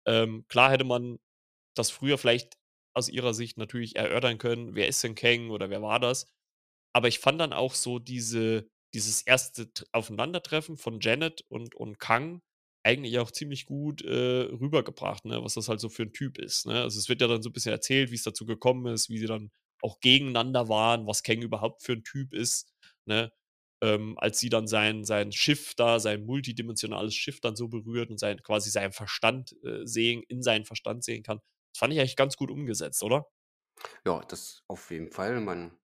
Ähm, 0.05 0.45
klar 0.49 0.71
hätte 0.71 0.85
man 0.85 1.19
das 1.75 1.91
früher 1.91 2.17
vielleicht 2.17 2.57
aus 2.95 3.09
ihrer 3.09 3.33
Sicht 3.33 3.57
natürlich 3.57 3.95
erörtern 3.97 4.37
können: 4.39 4.75
„Wer 4.75 4.87
ist 4.89 5.03
denn 5.03 5.15
Kang 5.15 5.49
oder 5.51 5.69
wer 5.69 5.81
war 5.81 5.99
das?“ 5.99 6.27
Aber 6.93 7.07
ich 7.07 7.19
fand 7.19 7.39
dann 7.41 7.53
auch 7.53 7.73
so 7.75 7.99
diese 7.99 8.69
dieses 8.93 9.21
erste 9.23 9.69
Aufeinandertreffen 9.93 10.77
von 10.77 10.99
Janet 11.01 11.43
und 11.49 11.75
und 11.75 11.99
Kang 11.99 12.41
eigentlich 12.89 13.19
auch 13.19 13.31
ziemlich 13.31 13.65
gut, 13.65 14.03
äh, 14.03 14.09
rübergebracht, 14.51 15.25
ne, 15.25 15.43
was 15.43 15.53
das 15.55 15.69
halt 15.69 15.79
so 15.79 15.89
für 15.89 16.03
'n 16.03 16.13
Typ 16.13 16.37
ist, 16.39 16.65
ne? 16.67 16.81
Also, 16.83 16.99
es 16.99 17.09
wird 17.09 17.21
ja 17.21 17.27
dann 17.27 17.41
so 17.43 17.49
'n 17.49 17.53
bisschen 17.53 17.71
erzählt, 17.73 18.11
wie's 18.11 18.23
dazu 18.23 18.45
gekommen 18.45 18.87
ist, 18.93 19.09
wie 19.09 19.17
sie 19.19 19.27
dann 19.27 19.51
auch 19.81 19.99
gegeneinander 20.01 20.69
waren, 20.69 21.07
was 21.07 21.23
Kang 21.23 21.41
überhaupt 21.41 21.83
für 21.83 21.93
'n 21.93 22.03
Typ 22.03 22.33
ist, 22.33 22.73
ne? 23.05 23.31
Ähm, 23.81 24.17
als 24.19 24.39
sie 24.39 24.49
dann 24.49 24.67
sein 24.67 25.05
sein 25.05 25.31
Schiff 25.31 25.73
da 25.75 25.99
sein 25.99 26.25
multidimensionales 26.25 27.15
Schiff 27.15 27.39
dann 27.41 27.55
so 27.55 27.69
berührt 27.69 28.09
und 28.11 28.19
sein 28.19 28.41
quasi 28.43 28.69
seinen 28.71 28.91
Verstand, 28.93 29.55
äh, 29.63 29.85
sehen 29.85 30.23
in 30.27 30.41
seinen 30.43 30.65
Verstand 30.65 31.03
sehen 31.05 31.23
kann. 31.23 31.39
Das 31.73 31.79
fand 31.79 31.93
ich 31.93 31.99
eigentlich 31.99 32.17
ganz 32.17 32.35
gut 32.37 32.51
umgesetzt, 32.51 33.03
oder? 33.03 33.27
Ja, 34.05 34.21
das 34.21 34.63
auf 34.67 34.91
jeden 34.91 35.09
Fall. 35.11 35.39
Man 35.41 35.77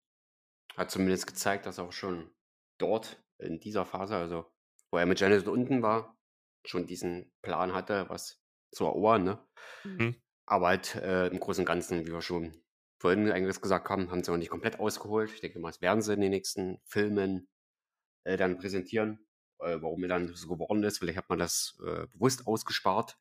hat 0.77 0.91
zumindest 0.91 1.27
gezeigt, 1.27 1.65
dass 1.65 1.79
auch 1.79 1.93
schon 1.93 2.31
dort 2.79 3.23
in 3.39 3.59
dieser 3.59 3.85
Phase, 3.85 4.15
also, 4.17 4.51
wo 4.91 4.97
er 4.99 5.05
mit 5.07 5.19
Janet 5.21 5.47
unten 5.47 5.81
war, 5.83 6.14
schon 6.67 6.85
diesen 6.87 7.31
Plan 7.41 7.73
hatte, 7.73 8.09
was 8.09 8.41
zu 8.71 8.85
erobern, 8.85 9.23
ne? 9.23 9.47
Mhm. 9.85 10.15
Aber 10.47 10.67
halt, 10.67 10.95
äh, 10.95 11.27
im 11.27 11.39
Großen 11.39 11.61
und 11.63 11.65
Ganzen, 11.67 12.05
wie 12.07 12.11
wir 12.11 12.21
schon 12.21 12.63
vorhin 12.99 13.31
eingangs 13.31 13.61
gesagt 13.61 13.89
haben, 13.89 14.11
haben 14.11 14.23
sie 14.23 14.31
noch 14.31 14.37
nicht 14.37 14.49
komplett 14.49 14.79
ausgeholt. 14.79 15.31
Ich 15.33 15.41
denke 15.41 15.59
mal, 15.59 15.69
das 15.69 15.81
werden 15.81 16.01
sie 16.01 16.13
in 16.13 16.21
den 16.21 16.31
nächsten 16.31 16.79
Filmen, 16.85 17.47
äh, 18.25 18.37
dann 18.37 18.57
präsentieren, 18.59 19.27
äh, 19.59 19.77
warum 19.81 20.03
er 20.03 20.09
dann 20.09 20.35
so 20.35 20.47
geworden 20.49 20.83
ist. 20.83 20.99
Vielleicht 20.99 21.17
hat 21.19 21.29
man 21.29 21.39
das, 21.39 21.77
äh, 21.85 22.07
bewusst 22.13 22.47
ausgespart. 22.47 23.17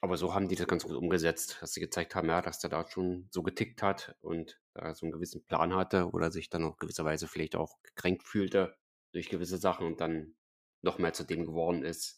Aber 0.00 0.16
so 0.16 0.32
haben 0.34 0.48
die 0.48 0.54
das 0.56 0.66
ganz 0.68 0.84
gut 0.84 0.96
umgesetzt, 0.96 1.58
dass 1.60 1.72
sie 1.72 1.80
gezeigt 1.80 2.14
haben, 2.14 2.28
ja, 2.28 2.40
dass 2.42 2.60
der 2.60 2.70
da 2.70 2.86
schon 2.88 3.28
so 3.32 3.42
getickt 3.42 3.82
hat 3.82 4.16
und 4.20 4.60
da 4.74 4.94
so 4.94 5.06
'n 5.06 5.12
gewissen 5.12 5.44
Plan 5.44 5.74
hatte 5.74 6.10
oder 6.10 6.30
sich 6.30 6.50
dann 6.50 6.64
auch 6.64 6.76
gewisserweise 6.78 7.26
vielleicht 7.28 7.56
auch 7.56 7.82
gekränkt 7.82 8.22
fühlte 8.24 8.76
durch 9.12 9.28
gewisse 9.28 9.58
Sachen 9.58 9.86
und 9.86 10.00
dann 10.00 10.36
noch 10.82 10.98
mehr 10.98 11.12
zu 11.14 11.24
dem 11.24 11.44
geworden 11.46 11.82
ist, 11.84 12.17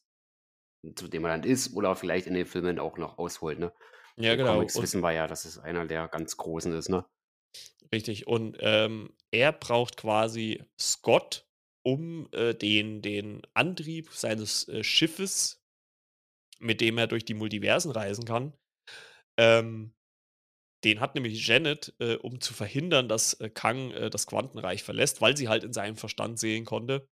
zu 0.94 1.08
dem 1.08 1.24
er 1.24 1.30
dann 1.38 1.44
ist 1.44 1.74
oder 1.74 1.94
vielleicht 1.96 2.26
in 2.26 2.34
den 2.34 2.46
Filmen 2.46 2.78
auch 2.78 2.98
noch 2.98 3.18
ausholt, 3.18 3.58
ne? 3.58 3.72
Ja, 4.16 4.36
genau. 4.36 4.54
Comics 4.54 4.76
Und 4.76 4.82
wissen 4.82 5.00
wir 5.02 5.12
ja, 5.12 5.26
dass 5.26 5.44
es 5.44 5.58
einer 5.58 5.86
der 5.86 6.08
ganz 6.08 6.36
Großen 6.36 6.72
ist, 6.72 6.88
ne? 6.88 7.04
Richtig. 7.92 8.26
Und, 8.26 8.56
ähm, 8.60 9.14
er 9.32 9.52
braucht 9.52 9.96
quasi 9.96 10.62
Scott, 10.78 11.46
um, 11.82 12.28
äh, 12.32 12.54
den 12.54 13.02
den 13.02 13.42
Antrieb 13.54 14.10
seines, 14.12 14.68
äh, 14.68 14.84
Schiffes, 14.84 15.62
mit 16.58 16.80
dem 16.80 16.98
er 16.98 17.06
durch 17.06 17.24
die 17.24 17.34
Multiversen 17.34 17.90
reisen 17.90 18.24
kann 18.24 18.54
ähm, 19.38 19.94
den 20.84 21.00
hat 21.00 21.14
nämlich 21.14 21.46
Janet, 21.46 21.94
äh, 21.98 22.16
um 22.16 22.40
zu 22.40 22.54
verhindern, 22.54 23.08
dass, 23.08 23.34
äh, 23.34 23.50
Kang, 23.50 23.90
äh, 23.92 24.10
das 24.10 24.26
Quantenreich 24.26 24.82
verlässt, 24.82 25.20
weil 25.20 25.36
sie 25.36 25.48
halt 25.48 25.64
in 25.64 25.72
seinem 25.72 25.96
Verstand 25.96 26.38
sehen 26.38 26.64
konnte 26.64 27.08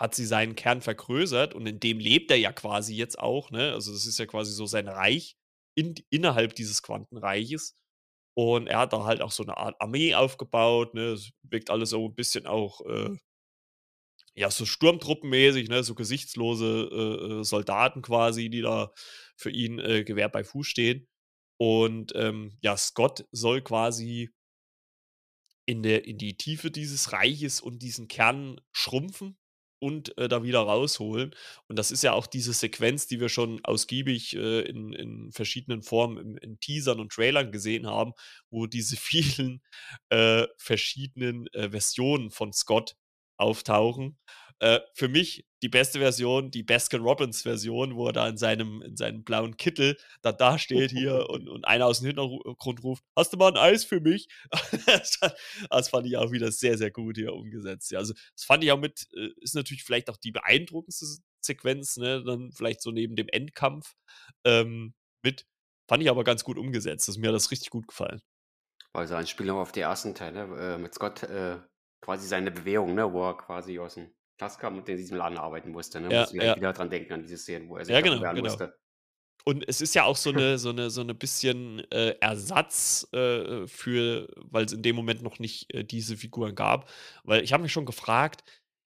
hat 0.00 0.14
sie 0.16 0.26
seinen 0.26 0.56
Kern 0.56 0.82
vergrößert 0.82 1.54
und 1.54 1.66
in 1.68 1.80
dem 1.80 2.00
lebt 2.00 2.30
er 2.32 2.38
ja 2.38 2.52
quasi 2.52 2.96
jetzt 2.96 3.18
auch, 3.20 3.50
ne? 3.52 3.72
Also, 3.74 3.92
das 3.92 4.06
ist 4.06 4.18
ja 4.20 4.26
quasi 4.26 4.52
so 4.52 4.66
sein 4.66 4.88
Reich 4.88 5.36
in 5.76 5.94
innerhalb 6.10 6.54
dieses 6.56 6.82
Quantenreiches. 6.82 7.76
Und 8.36 8.68
er 8.68 8.80
hat 8.80 8.92
da 8.94 9.04
halt 9.04 9.22
auch 9.22 9.32
so 9.32 9.44
'ne 9.44 9.56
Art 9.58 9.76
Armee 9.80 10.14
aufgebaut, 10.16 10.94
ne? 10.94 11.12
Es 11.12 11.30
wirkt 11.44 11.70
alles 11.70 11.90
so 11.90 12.06
'n 12.06 12.14
bisschen 12.16 12.46
auch, 12.46 12.82
äh 12.86 13.16
ja, 14.36 14.50
so 14.50 14.64
sturmtruppenmäßig, 14.64 15.68
ne, 15.68 15.82
so 15.82 15.94
gesichtslose, 15.94 16.88
äh, 16.92 17.40
äh, 17.40 17.44
Soldaten 17.44 18.00
quasi, 18.02 18.48
die 18.48 18.60
da 18.62 18.92
für 19.36 19.50
ihn, 19.50 19.78
äh, 19.78 20.04
Gewehr 20.04 20.28
bei 20.28 20.44
Fuß 20.44 20.66
stehen. 20.66 21.08
Und, 21.58 22.12
ähm, 22.16 22.56
ja, 22.62 22.76
Scott 22.76 23.26
soll 23.32 23.60
quasi 23.62 24.30
in 25.68 25.82
der 25.82 26.04
in 26.06 26.18
die 26.18 26.36
Tiefe 26.36 26.70
dieses 26.70 27.12
Reiches 27.12 27.60
und 27.60 27.80
diesen 27.80 28.08
Kern 28.08 28.60
schrumpfen 28.72 29.36
und, 29.80 30.16
äh, 30.18 30.28
da 30.28 30.42
wieder 30.44 30.60
rausholen. 30.60 31.34
Und 31.68 31.78
das 31.78 31.90
ist 31.90 32.02
ja 32.02 32.12
auch 32.12 32.26
diese 32.26 32.52
Sequenz, 32.52 33.06
die 33.06 33.20
wir 33.20 33.28
schon 33.28 33.60
ausgiebig, 33.64 34.36
äh, 34.36 34.60
in 34.62 34.92
in 34.92 35.32
verschiedenen 35.32 35.82
Formen 35.82 36.18
in 36.18 36.36
in 36.38 36.60
Teasern 36.60 37.00
und 37.00 37.12
Trailern 37.12 37.50
gesehen 37.52 37.86
haben, 37.86 38.12
wo 38.50 38.66
diese 38.66 38.96
vielen, 39.50 39.62
äh, 40.10 40.46
verschiedenen, 40.58 41.46
äh, 41.48 41.70
Versionen 41.70 42.30
von 42.30 42.52
Scott 42.52 42.94
auftauchen. 43.36 44.18
Äh, 44.60 44.80
für 44.94 45.08
mich 45.08 45.46
die 45.62 45.68
beste 45.70 45.98
Version, 45.98 46.50
die 46.50 46.62
Baskin-Robbins-Version, 46.62 47.96
wo 47.96 48.06
er 48.08 48.12
da 48.12 48.28
in 48.28 48.36
seinem 48.36 48.82
in 48.82 48.96
seinem 48.96 49.24
blauen 49.24 49.56
Kittel 49.56 49.96
da 50.22 50.32
dasteht 50.32 50.90
hier 50.92 51.28
und 51.30 51.48
und 51.48 51.64
einer 51.66 51.86
aus'm 51.86 52.06
Hintergrund 52.06 52.82
ruft: 52.84 53.04
„Hast 53.16 53.32
du 53.32 53.38
mal 53.38 53.50
'n 53.52 53.56
Eis 53.58 53.84
für 53.84 54.00
mich?“ 54.00 54.28
Das 55.70 55.88
fand 55.88 56.06
ich 56.06 56.16
auch 56.16 56.30
wieder 56.32 56.52
sehr, 56.52 56.76
sehr 56.78 56.90
gut 56.90 57.16
hier 57.16 57.32
umgesetzt. 57.34 57.90
Ja, 57.90 57.98
also, 58.00 58.14
das 58.34 58.44
fand 58.44 58.62
ich 58.64 58.72
auch 58.72 58.78
mit 58.80 59.08
äh, 59.16 59.30
ist 59.40 59.54
natürlich 59.54 59.84
vielleicht 59.84 60.10
auch 60.10 60.16
die 60.18 60.32
beeindruckendste 60.32 61.06
Sequenz, 61.40 61.96
ne, 61.96 62.22
dann 62.24 62.52
vielleicht 62.52 62.82
so 62.82 62.90
neben 62.90 63.16
dem 63.16 63.28
Endkampf, 63.28 63.94
ähm, 64.44 64.94
mit. 65.22 65.46
Fand 65.88 66.02
ich 66.02 66.10
aber 66.10 66.22
ganz 66.24 66.44
gut 66.44 66.58
umgesetzt. 66.58 67.08
Also, 67.08 67.20
mir 67.20 67.28
hat 67.28 67.34
das 67.34 67.50
richtig 67.50 67.70
gut 67.70 67.88
gefallen. 67.88 68.20
Also, 68.92 69.14
Anspielung 69.16 69.58
auf 69.58 69.72
die 69.72 69.80
ersten 69.80 70.14
Teile, 70.14 70.74
äh, 70.74 70.78
mit 70.78 70.94
Scott, 70.94 71.22
äh, 71.22 71.58
quasi 72.00 72.26
seine 72.26 72.50
Bewährung, 72.50 72.94
ne, 72.94 73.12
wo 73.12 73.24
er 73.28 73.36
quasi 73.36 73.78
aus'm 73.78 74.10
Knast 74.10 74.19
kam 74.58 74.78
und 74.78 74.88
in 74.88 74.96
diesem 74.96 75.16
Laden 75.18 75.38
arbeiten 75.38 75.70
musste, 75.70 76.00
ne? 76.00 76.08
Ja, 76.08 76.26
gleich 76.32 76.54
ja. 76.54 76.56
wieder 76.56 76.72
dran 76.72 76.90
denken 76.90 77.12
an 77.14 77.22
diese 77.22 77.38
Szenen, 77.38 77.68
wo 77.68 77.76
er 77.76 77.84
sich 77.84 77.94
Ja, 77.94 78.00
genau, 78.00 78.24
genau. 78.30 78.58
musste. 78.58 78.78
Und 79.46 79.68
es 79.68 79.80
ist 79.80 79.94
ja 79.94 80.04
auch 80.04 80.16
so 80.16 80.32
'ne 80.32 80.58
so 80.58 80.72
'ne 80.72 80.90
so 80.90 81.02
'ne 81.04 81.14
bisschen, 81.14 81.80
äh, 81.92 82.16
Ersatz, 82.20 83.08
äh, 83.12 83.66
für 83.68 84.28
weil's 84.36 84.72
in 84.72 84.82
dem 84.82 84.96
Moment 84.96 85.22
noch 85.22 85.38
nicht, 85.40 85.72
äh, 85.74 85.84
diese 85.84 86.16
Figuren 86.16 86.54
gab. 86.54 86.90
Weil 87.24 87.44
ich 87.44 87.52
habe 87.52 87.62
mich 87.64 87.72
schon 87.72 87.86
gefragt: 87.86 88.44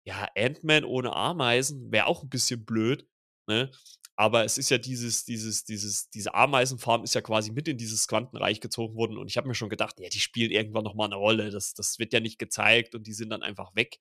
„Ja, 0.06 0.28
Ant-Man 0.38 0.86
ohne 0.86 1.16
Ameisen 1.16 1.92
wäre 1.92 2.08
auch 2.08 2.24
'n 2.24 2.30
bisschen 2.30 2.66
blöd“, 2.66 3.08
ne? 3.48 3.72
Aber 4.18 4.46
es 4.46 4.58
ist 4.58 4.70
ja 4.72 4.78
dieses, 4.80 5.26
dieses, 5.26 5.66
dieses, 5.66 6.10
diese 6.12 6.36
Ameisenfarm 6.36 7.04
ist 7.04 7.16
ja 7.16 7.22
quasi 7.22 7.52
mit 7.52 7.68
in 7.70 7.78
dieses 7.78 8.08
Quantenreich 8.08 8.62
gezogen 8.62 8.96
worden. 8.98 9.18
Und 9.18 9.28
ich 9.30 9.38
habe 9.38 9.48
mir 9.48 9.56
schon 9.56 9.70
gedacht, 9.70 10.00
ja, 10.00 10.10
die 10.10 10.20
spielen 10.20 10.52
irgendwann 10.52 10.84
nochmal 10.86 11.08
eine 11.08 11.16
Rolle. 11.18 11.52
Das, 11.52 11.74
das 11.76 12.00
wird 12.00 12.14
ja 12.14 12.20
nicht 12.22 12.40
gezeigt 12.40 12.96
und 12.96 13.08
die 13.08 13.14
sind 13.14 13.30
dann 13.32 13.44
einfach 13.44 13.76
weg. 13.76 14.00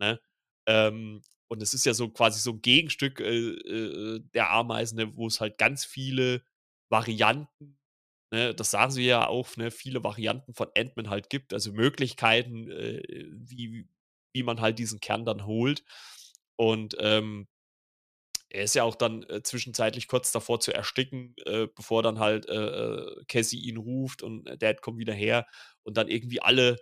Ne? 0.00 0.20
Ähm, 0.68 1.22
und 1.50 1.62
es 1.62 1.74
ist 1.74 1.86
ja 1.86 1.94
so 1.94 2.10
quasi 2.10 2.40
so 2.40 2.52
ein 2.52 2.62
Gegenstück 2.62 3.20
äh, 3.20 3.26
äh, 3.50 4.20
der 4.34 4.50
Ameisen, 4.52 4.98
ne, 4.98 5.16
wo 5.16 5.28
es 5.28 5.40
halt 5.40 5.58
ganz 5.58 5.84
viele 5.86 6.42
Varianten, 6.90 7.78
ne, 8.32 8.54
das 8.54 8.70
sagen 8.72 8.92
sie 8.92 9.04
ja 9.06 9.28
auch, 9.28 9.56
ne, 9.58 9.70
viele 9.72 10.04
Varianten 10.04 10.54
von 10.54 10.68
Ant-Man 10.76 11.10
halt 11.10 11.30
gibt, 11.30 11.54
also 11.54 11.72
Möglichkeiten, 11.72 12.70
äh, 12.70 13.02
wie, 13.32 13.88
wie 14.34 14.44
man 14.44 14.60
halt 14.60 14.78
diesen 14.80 15.00
Kern 15.00 15.26
dann 15.26 15.46
holt. 15.46 15.84
Und 16.56 16.96
ähm, 17.00 17.48
er 18.50 18.64
ist 18.64 18.74
ja 18.74 18.82
auch 18.84 18.94
dann 18.94 19.24
äh, 19.24 19.42
zwischenzeitlich 19.42 20.08
kurz 20.08 20.32
davor 20.32 20.60
zu 20.60 20.72
ersticken, 20.72 21.34
äh, 21.44 21.66
bevor 21.74 22.02
dann 22.02 22.18
halt 22.18 22.46
Cassie 23.28 23.58
ihn 23.60 23.76
ruft 23.76 24.22
und 24.22 24.44
Dad 24.62 24.80
kommt 24.80 24.98
wieder 24.98 25.12
her 25.12 25.46
und 25.82 25.96
dann 25.96 26.08
irgendwie 26.08 26.40
alle, 26.40 26.76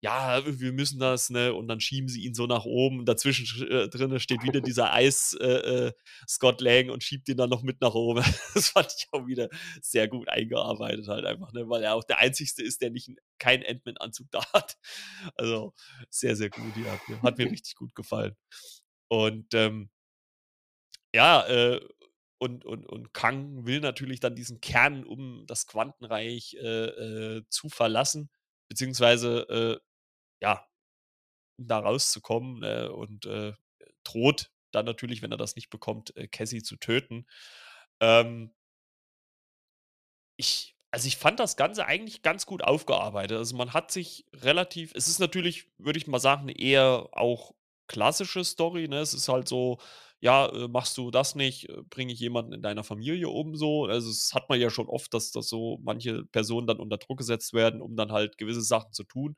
ja, 0.00 0.42
wir 0.46 0.72
müssen 0.72 1.00
das, 1.00 1.28
ne? 1.28 1.52
Und 1.52 1.66
dann 1.66 1.80
schieben 1.80 2.08
sie 2.08 2.22
ihn 2.22 2.34
so 2.34 2.46
nach 2.46 2.64
oben. 2.64 3.04
Dazwischen 3.04 3.68
äh, 3.68 3.88
drin 3.88 4.18
steht 4.20 4.44
wieder 4.44 4.60
dieser 4.60 4.92
Eis 4.92 5.34
äh, 5.34 5.92
Scott 6.28 6.60
Lang 6.60 6.90
und 6.90 7.02
schiebt 7.02 7.28
ihn 7.28 7.36
dann 7.36 7.50
noch 7.50 7.62
mit 7.62 7.80
nach 7.80 7.94
oben. 7.94 8.22
das 8.54 8.68
fand 8.68 8.94
ich 8.96 9.08
auch 9.10 9.26
wieder 9.26 9.48
sehr 9.82 10.06
gut 10.06 10.28
eingearbeitet 10.28 11.08
halt 11.08 11.24
einfach, 11.24 11.52
ne? 11.52 11.68
Weil 11.68 11.82
er 11.82 11.94
auch 11.94 12.04
der 12.04 12.18
Einzige 12.18 12.62
ist, 12.62 12.80
der 12.80 12.90
nicht 12.90 13.10
keinen 13.38 13.64
Ant-Man-Anzug 13.64 14.28
da 14.30 14.44
hat. 14.52 14.76
Also 15.34 15.74
sehr, 16.10 16.36
sehr 16.36 16.50
gut. 16.50 16.76
Ja, 16.76 16.92
hat, 16.92 17.08
mir, 17.08 17.22
hat 17.22 17.38
mir 17.38 17.50
richtig 17.50 17.74
gut 17.74 17.94
gefallen. 17.94 18.36
Und 19.08 19.52
ähm, 19.54 19.90
ja, 21.14 21.46
äh, 21.46 21.80
und, 22.38 22.64
und, 22.64 22.86
und 22.86 23.12
Kang 23.14 23.66
will 23.66 23.80
natürlich 23.80 24.20
dann 24.20 24.36
diesen 24.36 24.60
Kern, 24.60 25.04
um 25.04 25.44
das 25.46 25.66
Quantenreich 25.66 26.54
äh, 26.60 27.38
äh, 27.38 27.42
zu 27.48 27.68
verlassen, 27.68 28.30
beziehungsweise, 28.68 29.80
äh, 29.80 29.87
ja, 30.40 30.66
um 31.58 31.68
da 31.68 31.78
rauszukommen 31.80 32.62
äh, 32.62 32.88
und 32.88 33.26
äh, 33.26 33.52
droht 34.04 34.50
dann 34.72 34.86
natürlich, 34.86 35.22
wenn 35.22 35.32
er 35.32 35.38
das 35.38 35.56
nicht 35.56 35.70
bekommt, 35.70 36.16
äh, 36.16 36.28
Cassie 36.28 36.62
zu 36.62 36.76
töten. 36.76 37.26
Ähm, 38.00 38.54
ich, 40.36 40.76
also 40.90 41.06
ich 41.08 41.16
fand 41.16 41.40
das 41.40 41.56
Ganze 41.56 41.86
eigentlich 41.86 42.22
ganz 42.22 42.46
gut 42.46 42.62
aufgearbeitet. 42.62 43.36
Also 43.38 43.56
man 43.56 43.72
hat 43.74 43.90
sich 43.90 44.24
relativ, 44.34 44.92
es 44.94 45.08
ist 45.08 45.18
natürlich, 45.18 45.66
würde 45.78 45.98
ich 45.98 46.06
mal 46.06 46.20
sagen, 46.20 46.48
eher 46.48 47.08
auch 47.12 47.54
klassische 47.88 48.44
Story. 48.44 48.88
Ne? 48.88 49.00
Es 49.00 49.14
ist 49.14 49.28
halt 49.28 49.48
so, 49.48 49.78
ja, 50.20 50.46
äh, 50.48 50.68
machst 50.68 50.96
du 50.98 51.10
das 51.10 51.34
nicht, 51.34 51.68
äh, 51.68 51.82
bringe 51.90 52.12
ich 52.12 52.20
jemanden 52.20 52.52
in 52.52 52.62
deiner 52.62 52.84
Familie 52.84 53.28
um 53.28 53.56
so. 53.56 53.86
Also 53.86 54.10
es 54.10 54.32
hat 54.34 54.48
man 54.48 54.60
ja 54.60 54.70
schon 54.70 54.88
oft, 54.88 55.12
dass, 55.14 55.30
dass 55.32 55.48
so 55.48 55.78
manche 55.82 56.24
Personen 56.26 56.66
dann 56.66 56.80
unter 56.80 56.98
Druck 56.98 57.18
gesetzt 57.18 57.52
werden, 57.52 57.80
um 57.82 57.96
dann 57.96 58.12
halt 58.12 58.38
gewisse 58.38 58.62
Sachen 58.62 58.92
zu 58.92 59.04
tun. 59.04 59.36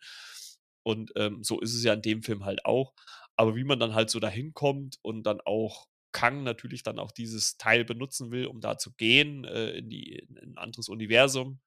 Und 0.83 1.13
ähm, 1.17 1.43
so 1.43 1.61
ist 1.61 1.75
es 1.75 1.85
ja 1.85 1.93
in 1.93 2.03
dem 2.03 2.23
Film 2.23 2.45
halt 2.45 2.65
auch. 2.65 2.95
Aber 3.37 3.57
wie 3.57 3.65
man 3.65 3.81
dann 3.81 3.95
halt 3.95 4.11
so 4.11 4.21
dahin 4.21 4.55
kommt 4.55 4.99
und 5.03 5.25
dann 5.25 5.41
auch 5.45 5.87
Kang 6.13 6.43
natürlich 6.43 6.83
dann 6.83 6.99
auch 6.99 7.13
dieses 7.13 7.57
Teil 7.57 7.85
benutzen 7.85 8.31
will, 8.31 8.47
um 8.47 8.61
da 8.61 8.79
zu 8.79 8.93
gehen 8.95 9.45
äh, 9.45 9.71
in, 9.73 9.89
die, 9.89 10.17
in 10.17 10.39
ein 10.39 10.59
anderes 10.59 10.89
Universum, 10.89 11.61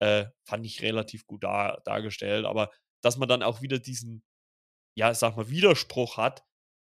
äh, 0.00 0.26
fand 0.44 0.66
ich 0.66 0.82
relativ 0.82 1.26
gut 1.26 1.44
dar, 1.44 1.80
dargestellt. 1.84 2.44
Aber 2.44 2.70
dass 3.02 3.16
man 3.16 3.28
dann 3.28 3.42
auch 3.42 3.62
wieder 3.62 3.78
diesen, 3.78 4.22
ja, 4.96 5.14
sag 5.14 5.36
mal, 5.36 5.48
Widerspruch 5.50 6.16
hat, 6.16 6.44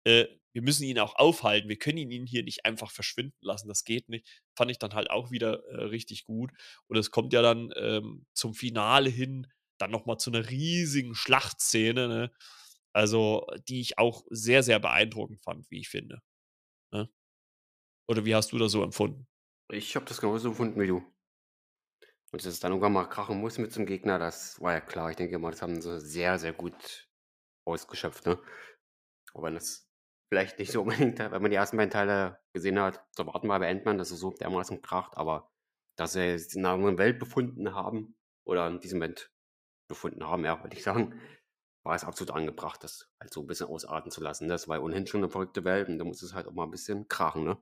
äh, 0.07 0.27
wir 0.55 0.62
müssen 0.62 0.85
ihn 0.85 1.00
auch 1.00 1.16
aufhalten. 1.16 1.68
Wir 1.68 1.79
können 1.79 1.98
ihn 1.98 2.27
hier 2.27 2.44
nicht 2.44 2.64
einfach 2.64 2.90
verschwinden 2.92 3.37
lassen. 3.40 3.68
Das 3.68 3.85
geht 3.85 4.09
nicht. 4.09 4.27
Fand 4.57 4.70
ich 4.70 4.79
dann 4.79 4.94
halt 4.94 5.11
auch 5.11 5.33
wieder 5.33 5.64
äh, 5.64 5.85
richtig 5.87 6.24
gut. 6.24 6.53
Und 6.87 6.96
es 6.96 7.11
kommt 7.11 7.33
ja 7.33 7.42
dann 7.42 7.72
ähm, 7.77 8.24
zum 8.35 8.55
Finale 8.55 9.11
hin 9.11 9.48
dann 9.78 9.90
nochmal 9.90 10.18
zu 10.18 10.30
einer 10.30 10.48
riesigen 10.50 11.14
Schlachtszene, 11.14 12.08
ne? 12.08 12.32
Also, 12.92 13.46
die 13.68 13.80
ich 13.80 13.98
auch 13.98 14.24
sehr, 14.30 14.62
sehr 14.62 14.78
beeindruckend 14.78 15.40
fand, 15.42 15.68
wie 15.70 15.80
ich 15.80 15.88
finde. 15.88 16.20
Ne? 16.92 17.10
Oder 18.08 18.24
wie 18.24 18.34
hast 18.34 18.52
du 18.52 18.58
das 18.58 18.72
so 18.72 18.82
empfunden? 18.84 19.26
Ich 19.72 19.96
habe 19.96 20.06
das 20.06 20.20
genauso 20.20 20.48
empfunden 20.50 20.80
wie 20.80 20.87
du. 20.87 20.98
Und 22.32 22.44
dass 22.44 22.52
es 22.52 22.60
dann 22.60 22.72
irgendwann 22.72 22.92
mal 22.92 23.06
krachen 23.08 23.38
muss 23.40 23.58
mit 23.58 23.72
zum 23.72 23.87
Gegner, 23.87 24.18
das 24.18 24.60
war 24.60 24.72
ja 24.74 24.80
klar. 24.80 25.10
Ich 25.10 25.16
denke 25.16 25.38
mal, 25.38 25.50
das 25.50 25.62
haben 25.62 25.80
sie 25.80 26.00
sehr, 26.00 26.38
sehr 26.38 26.52
gut 26.52 27.08
ausgeschöpft, 27.66 28.26
ne? 28.26 28.40
Auch 29.34 29.42
wenn 29.42 29.54
das 29.54 29.88
vielleicht 30.32 30.58
nicht 30.58 30.72
so 30.72 30.82
unbedingt, 30.82 31.18
wenn 31.18 31.42
man 31.42 31.50
die 31.50 31.56
ersten 31.56 31.76
beiden 31.76 31.90
Teile 31.90 32.40
gesehen 32.52 32.78
hat, 32.80 33.04
zu 33.12 33.22
erwarten 33.22 33.48
war 33.48 33.58
bei 33.60 33.70
Ant-Man, 33.70 33.98
dass 33.98 34.10
er 34.10 34.16
so 34.16 34.30
dermaßen 34.32 34.82
kracht, 34.82 35.16
aber 35.16 35.52
dass 35.96 36.12
sie 36.14 36.38
sich 36.38 36.56
in 36.56 36.64
einer 36.64 36.74
anderen 36.74 36.98
Welt 36.98 37.18
befunden 37.18 37.74
haben 37.74 38.16
oder 38.44 38.66
in 38.68 38.80
diesem 38.80 38.98
Moment 38.98 39.34
befunden 39.88 40.25
haben, 40.25 40.44
ja, 40.44 40.62
würde 40.62 40.77
ich 40.77 40.83
sagen, 40.83 41.20
war 41.85 41.94
es 41.94 42.05
absolut 42.05 42.35
angebracht, 42.35 42.83
das 42.83 43.11
halt 43.20 43.33
so 43.33 43.42
ein 43.42 43.47
bisschen 43.47 43.66
ausarten 43.66 44.11
zu 44.11 44.23
lassen. 44.23 44.49
Das 44.49 44.68
war 44.68 44.83
ohnehin 44.83 45.07
schon 45.07 45.20
eine 45.20 45.31
verrückte 45.31 45.64
Welt 45.64 45.88
und 45.88 45.99
da 45.99 46.05
muss 46.05 46.23
es 46.23 46.33
halt 46.33 46.47
auch 46.47 46.53
mal 46.53 46.64
ein 46.64 46.70
bisschen 46.70 47.09
krachen, 47.09 47.44
ne? 47.44 47.59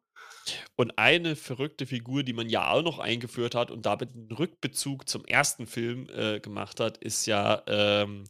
Und 0.76 0.96
eine 0.96 1.34
verrückte 1.34 1.86
Figur, 1.86 2.22
die 2.22 2.32
man 2.32 2.48
ja 2.48 2.70
auch 2.70 2.82
noch 2.82 3.00
eingeführt 3.00 3.54
hat 3.56 3.70
und 3.72 3.84
damit 3.84 4.14
einen 4.14 4.30
Rückbezug 4.30 5.08
zum 5.08 5.24
ersten 5.24 5.66
Film 5.66 6.08
äh, 6.10 6.38
gemacht 6.38 6.78
hat, 6.78 6.98
ist 6.98 7.26
ja 7.26 7.62
ähm, 7.66 8.24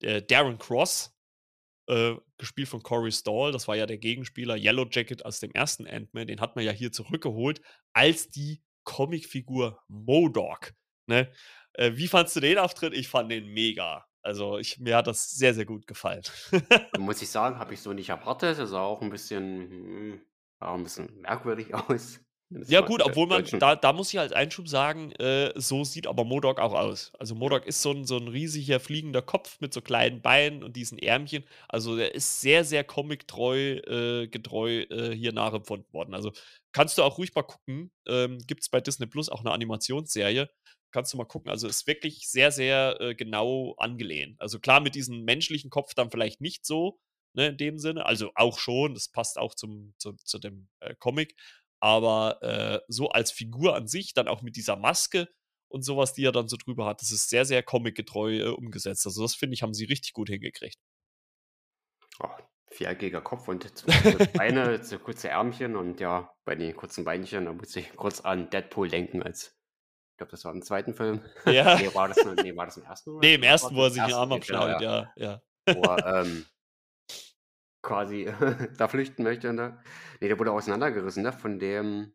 äh, 0.00 0.22
Darren 0.22 0.58
Cross, 0.58 1.16
äh, 1.88 2.14
gespielt 2.38 2.68
von 2.68 2.82
Corey 2.82 3.12
Stahl. 3.12 3.52
Das 3.52 3.66
war 3.66 3.76
ja 3.76 3.86
der 3.86 3.98
Gegenspieler 3.98 4.56
Yellow 4.56 4.86
Jacket 4.90 5.24
aus 5.24 5.40
dem 5.40 5.50
ersten 5.52 5.86
Ant-Man. 5.86 6.28
Den 6.28 6.40
hat 6.40 6.56
man 6.56 6.64
ja 6.64 6.72
hier 6.72 6.92
zurückgeholt 6.92 7.60
als 7.92 8.30
die 8.30 8.62
Comicfigur 8.84 9.82
Modok. 9.88 10.72
Ne? 11.08 11.32
Äh, 11.76 11.92
wie 11.94 12.08
fandst 12.08 12.34
du 12.36 12.40
den 12.40 12.58
Auftritt? 12.58 12.94
Ich 12.94 13.08
fand 13.08 13.30
den 13.30 13.46
mega. 13.46 14.04
Also 14.22 14.58
ich, 14.58 14.78
mir 14.80 14.96
hat 14.96 15.06
das 15.06 15.30
sehr, 15.30 15.54
sehr 15.54 15.66
gut 15.66 15.86
gefallen. 15.86 16.22
Muss 16.98 17.22
ich 17.22 17.30
sagen, 17.30 17.58
habe 17.58 17.74
ich 17.74 17.80
so 17.80 17.92
nicht 17.92 18.08
erwartet. 18.08 18.58
Das 18.58 18.70
sah 18.70 18.82
auch 18.82 19.00
ein 19.00 19.10
bisschen, 19.10 19.70
hm, 19.70 20.20
auch 20.58 20.74
ein 20.74 20.82
bisschen 20.82 21.20
merkwürdig 21.20 21.74
aus. 21.88 22.20
Ja, 22.50 22.80
gut, 22.80 23.02
obwohl 23.02 23.26
man, 23.26 23.44
da, 23.58 23.74
da 23.74 23.92
muss 23.92 24.12
ich 24.12 24.20
als 24.20 24.32
Einschub 24.32 24.68
sagen, 24.68 25.10
äh, 25.12 25.52
so 25.56 25.82
sieht 25.82 26.06
aber 26.06 26.24
Modok 26.24 26.60
auch 26.60 26.74
aus. 26.74 27.12
Also 27.18 27.34
Modok 27.34 27.66
ist 27.66 27.82
so 27.82 27.90
ein, 27.90 28.04
so 28.04 28.18
ein 28.18 28.28
riesiger 28.28 28.78
fliegender 28.78 29.20
Kopf 29.20 29.60
mit 29.60 29.74
so 29.74 29.80
kleinen 29.80 30.22
Beinen 30.22 30.62
und 30.62 30.76
diesen 30.76 30.96
Ärmchen. 30.98 31.44
Also 31.68 31.96
der 31.96 32.14
ist 32.14 32.40
sehr, 32.40 32.64
sehr 32.64 32.84
comic-treu, 32.84 33.78
äh, 33.78 34.28
getreu 34.28 34.82
äh, 34.82 35.12
hier 35.12 35.32
nachempfunden 35.32 35.92
worden. 35.92 36.14
Also 36.14 36.30
kannst 36.72 36.98
du 36.98 37.02
auch 37.02 37.18
ruhig 37.18 37.34
mal 37.34 37.42
gucken. 37.42 37.90
Ähm, 38.06 38.38
Gibt 38.46 38.62
es 38.62 38.68
bei 38.68 38.80
Disney 38.80 39.06
Plus 39.06 39.28
auch 39.28 39.40
eine 39.40 39.50
Animationsserie. 39.50 40.48
Kannst 40.96 41.12
du 41.12 41.18
mal 41.18 41.26
gucken. 41.26 41.50
Also 41.50 41.68
ist 41.68 41.86
wirklich 41.86 42.26
sehr, 42.26 42.50
sehr 42.50 42.96
äh, 43.00 43.14
genau 43.14 43.74
angelehnt. 43.76 44.40
Also 44.40 44.58
klar, 44.58 44.80
mit 44.80 44.94
diesem 44.94 45.24
menschlichen 45.24 45.68
Kopf 45.68 45.92
dann 45.92 46.10
vielleicht 46.10 46.40
nicht 46.40 46.64
so, 46.64 46.98
ne, 47.34 47.48
in 47.48 47.58
dem 47.58 47.78
Sinne. 47.78 48.06
Also 48.06 48.30
auch 48.34 48.58
schon, 48.58 48.94
das 48.94 49.10
passt 49.10 49.36
auch 49.36 49.54
zum, 49.54 49.92
zu, 49.98 50.14
zu 50.14 50.38
dem 50.38 50.68
äh, 50.80 50.94
Comic 50.98 51.36
aber 51.80 52.42
äh, 52.42 52.80
so 52.88 53.10
als 53.10 53.32
Figur 53.32 53.74
an 53.74 53.86
sich, 53.86 54.14
dann 54.14 54.28
auch 54.28 54.42
mit 54.42 54.56
dieser 54.56 54.76
Maske 54.76 55.28
und 55.68 55.82
sowas, 55.82 56.14
die 56.14 56.24
er 56.24 56.32
dann 56.32 56.48
so 56.48 56.56
drüber 56.56 56.86
hat, 56.86 57.02
das 57.02 57.12
ist 57.12 57.28
sehr, 57.28 57.44
sehr 57.44 57.62
comicgetreu 57.62 58.38
äh, 58.38 58.48
umgesetzt. 58.48 59.06
Also 59.06 59.22
das 59.22 59.34
finde 59.34 59.54
ich, 59.54 59.62
haben 59.62 59.74
sie 59.74 59.84
richtig 59.84 60.12
gut 60.12 60.28
hingekriegt. 60.28 60.78
Oh, 62.20 62.30
viereckiger 62.70 63.20
Kopf 63.20 63.48
und 63.48 63.84
Beine, 64.34 64.82
so 64.82 64.98
kurze 64.98 65.28
Ärmchen 65.28 65.76
und 65.76 66.00
ja, 66.00 66.32
bei 66.44 66.54
den 66.54 66.74
kurzen 66.74 67.04
Beinchen, 67.04 67.44
da 67.44 67.52
muss 67.52 67.76
ich 67.76 67.94
kurz 67.94 68.20
an 68.20 68.48
Deadpool 68.48 68.88
denken, 68.88 69.22
als 69.22 69.55
ich 70.16 70.18
glaube, 70.18 70.30
das 70.30 70.46
war 70.46 70.54
im 70.54 70.62
zweiten 70.62 70.94
Film. 70.94 71.20
Ja. 71.44 71.76
nee, 71.78 71.94
war 71.94 72.08
das, 72.08 72.16
nee, 72.42 72.56
war 72.56 72.64
das 72.64 72.78
im 72.78 72.84
ersten? 72.84 73.18
Nee, 73.18 73.34
im 73.34 73.42
ersten, 73.42 73.76
wo 73.76 73.82
er 73.82 73.90
sich 73.90 74.02
den 74.02 74.14
Arm 74.14 74.32
abschneidet, 74.32 74.80
ja. 74.80 75.12
ja. 75.14 75.42
Wo 75.66 75.82
er, 75.82 76.24
ähm, 76.24 76.46
quasi 77.82 78.24
da 78.78 78.88
flüchten 78.88 79.24
möchte. 79.24 79.52
Ne? 79.52 79.78
Ne, 80.22 80.28
der 80.28 80.38
wurde 80.38 80.52
auseinandergerissen, 80.52 81.22
ne? 81.22 81.34
Von 81.34 81.58
dem, 81.58 82.14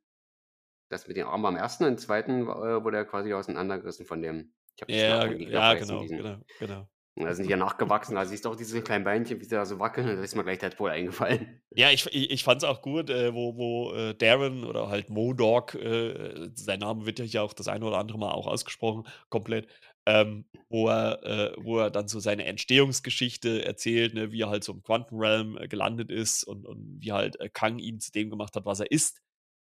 das 0.89 1.07
mit 1.07 1.15
dem 1.15 1.28
Arm 1.28 1.45
am 1.45 1.55
ersten, 1.55 1.84
im 1.84 1.99
zweiten 1.99 2.41
äh, 2.41 2.84
wurde 2.84 2.97
er 2.97 3.05
quasi 3.05 3.36
auseinandergerissen 3.36 4.07
von 4.07 4.23
dem. 4.23 4.51
Ich 4.76 4.82
habe 4.82 4.91
ja, 4.91 5.28
ja, 5.28 5.73
genau, 5.76 6.01
diesen, 6.01 6.17
genau, 6.17 6.38
genau. 6.57 6.89
Da 7.16 7.34
sind 7.34 7.45
die 7.45 7.51
ja 7.51 7.57
nachgewachsen. 7.57 8.16
Da 8.16 8.26
siehst 8.26 8.45
du 8.45 8.49
auch 8.49 8.55
diese 8.55 8.82
kleinen 8.82 9.03
Beinchen, 9.03 9.39
wie 9.39 9.43
sie 9.43 9.55
da 9.55 9.66
so 9.66 9.80
wackeln. 9.80 10.07
Da 10.07 10.14
ist 10.24 10.36
mir 10.36 10.43
gleich 10.43 10.59
Deadpool 10.59 10.89
eingefallen. 10.89 11.62
Ja, 11.76 11.91
ich, 11.91 12.05
ich, 12.07 12.32
ich 12.32 12.43
fand 12.43 12.64
es 12.64 12.70
auch 12.70 12.82
gut, 12.82 13.09
äh, 13.09 13.34
wo, 13.34 13.57
wo 13.57 13.93
äh, 13.93 14.16
Darren 14.16 14.64
oder 14.64 14.88
halt 14.88 15.09
Modog, 15.09 15.76
äh, 15.76 16.49
sein 16.55 16.80
Name 16.80 17.05
wird 17.05 17.20
ja 17.20 17.41
auch 17.41 17.53
das 17.53 17.68
eine 17.68 17.86
oder 17.86 17.97
andere 17.97 18.18
Mal 18.18 18.32
auch 18.32 18.47
ausgesprochen, 18.47 19.05
komplett, 19.30 19.68
ähm, 20.05 20.45
wo, 20.70 20.88
er, 20.88 21.24
äh, 21.24 21.55
wo 21.57 21.80
er 21.80 21.91
dann 21.91 22.07
so 22.07 22.20
seine 22.20 22.45
Entstehungsgeschichte 22.45 23.66
erzählt, 23.66 24.14
ne, 24.14 24.32
wie 24.32 24.41
er 24.41 24.49
halt 24.49 24.64
so 24.64 24.74
im 24.74 24.82
Quantum 24.82 25.20
Realm 25.20 25.57
äh, 25.57 25.68
gelandet 25.68 26.12
ist 26.12 26.43
und, 26.43 26.66
und 26.66 26.97
wie 26.99 27.12
halt 27.12 27.39
äh, 27.39 27.49
Kang 27.49 27.78
ihn 27.78 27.99
zu 27.99 28.12
dem 28.12 28.30
gemacht 28.30 28.55
hat, 28.55 28.66
was 28.66 28.80
er 28.80 28.89
ist. 28.89 29.22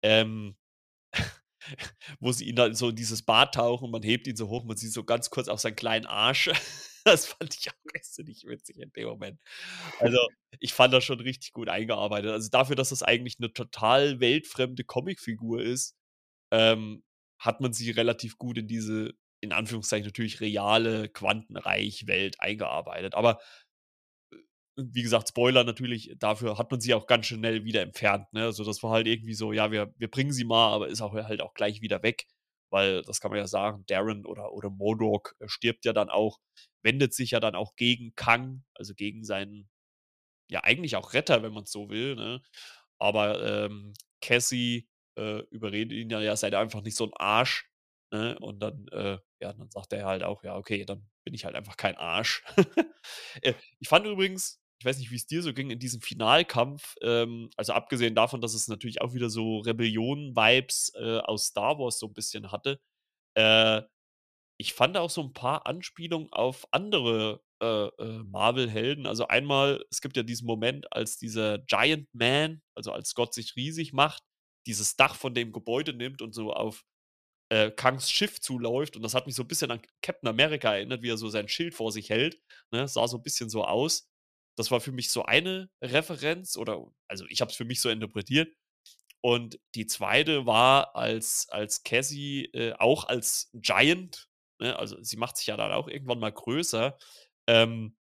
Ähm, 0.04 0.56
wo 2.20 2.32
sie 2.32 2.46
ihn 2.46 2.56
dann 2.56 2.76
so 2.76 2.90
in 2.90 2.96
dieses 2.96 3.24
Bad 3.24 3.56
tauchen 3.56 3.90
man 3.90 4.04
hebt 4.04 4.28
ihn 4.28 4.36
so 4.36 4.50
hoch, 4.50 4.66
man 4.66 4.78
sieht 4.78 4.92
so 4.92 5.04
ganz 5.04 5.30
kurz 5.30 5.48
auch 5.48 5.60
seinen 5.60 5.76
kleinen 5.76 6.06
Arsch. 6.06 6.50
Das 7.16 7.26
fand 7.26 7.56
ich 7.56 7.70
auch 7.70 7.74
irrsinnig 7.94 8.46
witzig 8.48 8.78
in 8.80 8.92
dem 8.94 9.08
Moment. 9.10 9.40
Also, 10.00 10.18
ich 10.60 10.74
fand 10.74 10.94
das 10.94 11.04
schon 11.04 11.20
richtig 11.20 11.54
gut 11.54 11.70
eingearbeitet. 11.70 12.32
Also, 12.32 12.50
dafür, 12.50 12.76
dass 12.76 12.90
das 12.90 13.04
eigentlich 13.04 13.40
'ne 13.40 13.52
total 13.54 14.20
weltfremde 14.20 14.84
Comicfigur 14.86 15.62
ist, 15.62 15.96
ähm, 16.52 17.04
hat 17.40 17.62
man 17.62 17.74
sie 17.74 17.92
relativ 17.92 18.38
gut 18.38 18.58
in 18.60 18.68
diese, 18.68 19.14
in 19.42 19.54
Anführungszeichen 19.54 20.06
natürlich 20.08 20.42
reale 20.42 21.10
Quantenreich-Welt 21.10 22.38
eingearbeitet. 22.42 23.16
Aber 23.16 23.40
wie 24.78 25.04
gesagt, 25.04 25.30
Spoiler 25.30 25.64
natürlich, 25.64 26.16
dafür 26.20 26.58
hat 26.58 26.72
man 26.72 26.82
sie 26.82 26.96
auch 26.96 27.06
ganz 27.06 27.28
schnell 27.28 27.64
wieder 27.64 27.82
entfernt, 27.84 28.32
ne? 28.34 28.46
Also, 28.46 28.64
das 28.64 28.82
war 28.82 28.92
halt 28.92 29.08
irgendwie 29.08 29.36
so, 29.36 29.54
ja, 29.54 29.72
wir 29.72 29.94
wir 29.98 30.10
bringen 30.10 30.32
sie 30.32 30.46
mal, 30.46 30.74
aber 30.74 30.88
ist 30.88 31.02
auch 31.02 31.14
halt 31.14 31.42
auch 31.42 31.54
gleich 31.54 31.82
wieder 31.82 32.02
weg, 32.02 32.26
weil 32.72 33.04
das 33.04 33.20
kann 33.20 33.30
man 33.32 33.40
ja 33.40 33.46
sagen, 33.48 33.84
Darren 33.88 34.26
oder 34.26 34.52
oder 34.54 34.72
MODOK 34.72 35.36
stirbt 35.46 35.86
ja 35.86 35.94
dann 35.94 36.10
auch, 36.10 36.40
wendet 36.84 37.14
sich 37.14 37.32
ja 37.32 37.40
dann 37.40 37.56
auch 37.56 37.76
gegen 37.76 38.16
Kang, 38.16 38.64
also 38.76 38.94
gegen 38.96 39.24
seinen 39.26 39.70
ja, 40.52 40.62
eigentlich 40.64 40.96
auch 40.96 41.14
Retter, 41.14 41.44
wenn 41.44 41.54
man's 41.54 41.72
so 41.72 41.90
will, 41.90 42.16
ne? 42.16 42.42
Aber, 43.00 43.66
ähm, 43.68 43.94
Cassie, 44.22 44.88
äh, 45.18 45.40
überredet 45.52 45.94
ihn 45.94 46.10
ja: 46.10 46.22
„Ja, 46.22 46.36
sei 46.36 46.50
doch 46.52 46.60
einfach 46.60 46.82
nicht 46.84 46.98
so 46.98 47.06
'n 47.06 47.14
Arsch“, 47.16 47.70
ne? 48.12 48.38
Und 48.40 48.60
dann, 48.62 48.88
äh, 48.90 49.18
ja, 49.42 49.54
dann 49.54 49.70
sagt 49.72 49.94
er 49.94 50.06
halt 50.06 50.24
auch: 50.24 50.44
„Ja, 50.44 50.56
okay, 50.58 50.86
dann 50.86 51.08
bin 51.26 51.34
ich 51.34 51.46
halt 51.46 51.56
einfach 51.56 51.78
kein 51.78 51.98
Arsch.“ 51.98 52.44
Äh, 53.44 53.54
ich 53.80 53.90
fand 53.90 54.06
übrigens 54.08 54.60
ich 54.80 54.86
weiß 54.86 54.98
nicht, 55.00 55.12
wie's 55.12 55.28
dir 55.28 55.42
so 55.42 55.54
ging, 55.54 55.70
in 55.72 55.80
diesem 55.80 56.02
Finalkampf, 56.02 56.96
ähm, 57.02 57.50
also 57.58 57.72
abgesehen 57.74 58.16
davon, 58.16 58.42
dass 58.42 58.54
es 58.54 58.68
natürlich 58.68 59.02
auch 59.02 59.14
wieder 59.14 59.30
so 59.30 59.60
Rebellion-Vibes, 59.60 60.94
äh, 60.96 61.20
aus 61.20 61.46
Star 61.48 61.80
Wars 61.80 62.00
so 62.00 62.08
'n 62.08 62.14
bisschen 62.14 62.52
hatte, 62.52 62.80
äh, 63.36 63.82
ich 64.58 64.74
fand 64.74 64.98
auch 64.98 65.10
so 65.10 65.22
'n 65.22 65.34
paar 65.34 65.66
Anspielungen 65.68 66.32
auf 66.34 66.68
andere, 66.72 67.42
äh, 67.62 67.88
äh, 67.88 68.24
Marvel-Helden. 68.26 69.08
Also, 69.08 69.28
einmal, 69.28 69.84
es 69.92 70.02
gibt 70.02 70.18
ja 70.18 70.24
diesen 70.24 70.48
Moment, 70.48 70.92
als 70.94 71.18
dieser 71.18 71.60
Giant 71.60 72.08
Man, 72.14 72.62
also 72.76 72.92
als 72.94 73.14
Gott 73.16 73.34
sich 73.34 73.56
riesig 73.56 73.94
macht, 73.94 74.24
dieses 74.68 74.96
Dach 74.98 75.16
von 75.16 75.34
dem 75.36 75.52
Gebäude 75.54 75.94
nimmt 75.94 76.22
und 76.22 76.34
so 76.34 76.54
auf, 76.54 76.84
äh, 77.52 77.72
Kangs 77.72 78.12
Schiff 78.12 78.42
zuläuft. 78.42 78.96
Und 78.98 79.04
das 79.04 79.16
hat 79.16 79.28
mich 79.28 79.36
so 79.36 79.44
'n 79.44 79.48
bisschen 79.50 79.72
an 79.72 79.82
Captain 80.04 80.30
America 80.30 80.74
erinnert, 80.76 81.04
wie 81.04 81.10
er 81.12 81.18
so 81.18 81.30
sein 81.30 81.48
Schild 81.50 81.76
vor 81.76 81.92
sich 81.94 82.10
hält, 82.12 82.40
ne? 82.72 82.88
Sah 82.88 83.08
so 83.08 83.18
'n 83.18 83.24
bisschen 83.24 83.50
so 83.50 83.66
aus. 83.66 84.10
Das 84.58 84.72
war 84.72 84.82
für 84.82 84.92
mich 84.94 85.12
so 85.12 85.24
eine 85.26 85.70
Referenz 85.84 86.58
oder 86.58 86.86
also, 87.10 87.26
ich 87.30 87.42
habe 87.42 87.52
es 87.52 87.58
für 87.58 87.66
mich 87.66 87.82
so 87.82 87.90
interpretiert. 87.90 88.54
Und 89.22 89.60
die 89.76 89.88
2. 89.88 90.46
war, 90.48 90.96
als 90.98 91.48
als 91.52 91.84
Cassie, 91.84 92.46
äh, 92.54 92.74
auch 92.80 93.06
als 93.06 93.50
Giant, 93.56 94.28
ne, 94.64 94.78
also 94.80 94.98
sie 95.04 95.18
macht 95.18 95.38
sich 95.38 95.48
ja 95.48 95.58
dann 95.58 95.72
auch 95.72 95.88
irgendwann 95.88 96.20
mal 96.20 96.32
größer, 96.32 96.98
ähm, 97.48 97.98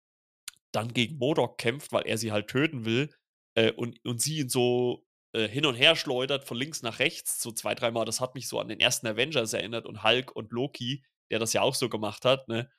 dann 0.72 0.92
gegen 0.94 1.18
MODOK 1.18 1.58
kämpft, 1.58 1.92
weil 1.92 2.06
er 2.06 2.18
sie 2.18 2.32
halt 2.32 2.48
töten 2.48 2.84
will, 2.86 3.14
äh, 3.56 3.72
und 3.72 4.00
und 4.04 4.20
sie 4.22 4.38
ihn 4.40 4.48
so, 4.50 5.04
äh, 5.34 5.48
hin 5.48 5.66
und 5.66 5.74
her 5.76 5.96
schleudert 5.96 6.44
von 6.44 6.56
links 6.58 6.82
nach 6.82 6.98
rechts, 6.98 7.40
so 7.42 7.52
2, 7.52 7.74
dreimal. 7.74 8.04
Das 8.06 8.20
hat 8.20 8.34
mich 8.34 8.48
so 8.48 8.58
an 8.60 8.68
den 8.68 8.80
1. 8.80 9.04
Avengers 9.06 9.52
erinnert 9.52 9.86
und 9.86 10.02
Hulk 10.04 10.34
und 10.34 10.52
Loki, 10.52 11.04
der 11.30 11.38
das 11.40 11.52
ja 11.52 11.62
auch 11.62 11.74
so 11.74 11.88
gemacht 11.90 12.24
hat, 12.24 12.48
ne? 12.48 12.70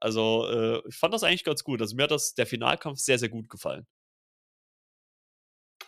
Also, 0.00 0.48
äh, 0.50 0.82
ich 0.88 0.96
fand 0.96 1.14
das 1.14 1.22
eigentlich 1.24 1.44
ganz 1.44 1.64
gut. 1.64 1.80
Also, 1.80 1.96
mir 1.96 2.04
hat 2.04 2.10
das 2.12 2.34
der 2.34 2.46
Finalkampf 2.46 2.98
sehr, 3.00 3.18
sehr 3.18 3.28
gut 3.30 3.48
gefallen. 3.50 3.86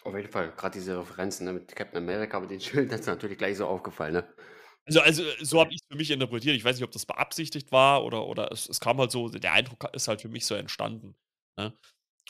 Auf 0.04 0.14
jeden 0.16 0.30
Fall, 0.30 0.52
grad 0.56 0.74
diese 0.74 0.98
Referenzen, 0.98 1.44
ne, 1.46 1.52
mit 1.52 1.74
Captain 1.76 1.98
America 2.02 2.38
mit 2.40 2.50
den 2.50 2.60
Schild, 2.60 2.90
das 2.92 3.00
ist 3.02 3.06
natürlich 3.06 3.38
gleich 3.38 3.56
so 3.56 3.66
aufgefallen, 3.66 4.14
ne? 4.14 4.34
Also 4.88 5.00
also, 5.02 5.22
so 5.42 5.60
habe 5.60 5.70
ich's 5.74 5.82
für 5.90 5.96
mich 5.98 6.10
interpretiert. 6.10 6.56
Ich 6.56 6.64
weiß 6.64 6.76
nicht, 6.76 6.84
ob 6.84 6.90
das 6.92 7.04
beabsichtigt 7.04 7.72
war 7.72 8.04
oder 8.04 8.26
oder 8.26 8.50
es 8.52 8.66
es 8.68 8.80
kam 8.80 8.98
halt 8.98 9.10
so 9.10 9.28
der 9.28 9.52
Eindruck 9.52 9.84
ist 9.92 10.08
halt 10.08 10.22
für 10.22 10.30
mich 10.30 10.46
so 10.46 10.54
entstanden, 10.54 11.14
ne? 11.58 11.74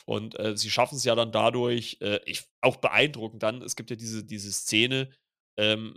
Und, 0.07 0.39
äh, 0.41 0.57
sie 0.57 0.71
schaffen's 0.71 1.05
ja 1.05 1.15
dann 1.17 1.33
dadurch, 1.33 1.99
äh, 2.03 2.21
ich 2.27 2.45
auch 2.63 2.77
beeindruckend 2.79 3.43
dann, 3.43 3.63
es 3.63 3.77
gibt 3.77 3.91
ja 3.91 3.97
diese 3.97 4.25
diese 4.25 4.53
Szene, 4.53 5.11
ähm, 5.59 5.97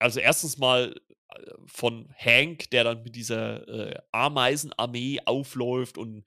also, 0.00 0.20
1. 0.20 0.58
mal, 0.58 0.94
äh, 1.30 1.52
von 1.66 2.12
Hank, 2.18 2.70
der 2.70 2.84
dann 2.84 3.02
mit 3.04 3.16
dieser, 3.16 3.68
äh, 3.68 4.00
Ameisenarmee 4.12 5.20
aufläuft 5.26 5.98
und 5.98 6.24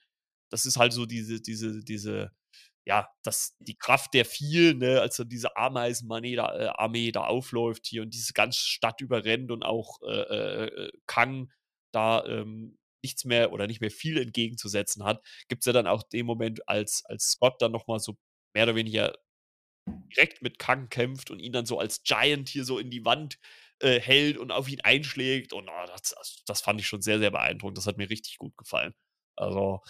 das 0.52 0.66
ist 0.68 0.78
halt 0.78 0.94
so 0.94 1.06
diese 1.08 1.42
diese 1.42 1.84
diese 1.84 2.32
ja, 2.86 3.10
das 3.24 3.56
die 3.60 3.76
Kraft 3.78 4.14
der 4.14 4.26
Vielen, 4.26 4.80
ne, 4.80 5.02
als 5.02 5.18
dann 5.18 5.30
diese 5.30 5.56
Ameisenarmee 5.58 6.36
da 6.36 6.56
äh, 6.60 6.68
Armee 6.68 7.12
da 7.12 7.26
aufläuft 7.26 7.86
hier 7.88 8.02
und 8.04 8.14
diese 8.14 8.34
ganze 8.34 8.60
Stadt 8.62 9.02
überrennt 9.02 9.52
und 9.52 9.64
auch, 9.64 10.00
äh, 10.04 10.08
äh, 10.66 10.66
äh, 10.88 10.92
Kang 11.08 11.52
da, 11.94 12.26
ähm, 12.26 12.78
nichts 13.04 13.26
mehr 13.26 13.52
oder 13.52 13.68
nicht 13.68 13.82
mehr 13.82 13.92
viel 13.92 14.20
entgegenzusetzen 14.22 15.04
hat, 15.04 15.24
gibt's 15.50 15.66
ja 15.66 15.74
dann 15.74 15.88
auch 15.88 16.04
den 16.04 16.26
Moment, 16.26 16.68
als 16.70 17.04
als 17.06 17.32
Scott 17.32 17.62
dann 17.62 17.72
noch 17.72 17.88
mal 17.88 18.00
so 18.00 18.18
mehr 18.54 18.64
oder 18.66 18.76
weniger 18.76 19.14
direkt 20.16 20.42
mit 20.42 20.60
Kang 20.60 20.90
kämpft 20.90 21.32
und 21.32 21.40
ihn 21.40 21.54
dann 21.54 21.66
so 21.66 21.80
als 21.80 22.04
Giant 22.04 22.50
hier 22.50 22.66
so 22.66 22.80
in 22.80 22.90
die 22.92 23.06
Wand, 23.06 23.40
äh, 23.80 24.00
hält 24.00 24.38
und 24.38 24.52
auf 24.52 24.70
ihn 24.70 24.82
einschlägt 24.82 25.54
und, 25.54 25.70
oh, 25.70 25.86
das 25.88 26.16
das 26.46 26.62
fand 26.62 26.80
ich 26.80 26.88
schon 26.88 27.02
sehr, 27.02 27.20
sehr 27.20 27.32
beeindruckend. 27.32 27.78
Das 27.78 27.88
hat 27.88 27.98
mir 27.98 28.10
richtig 28.10 28.38
gut 28.38 28.56
gefallen. 28.58 28.94
Also 29.36 29.82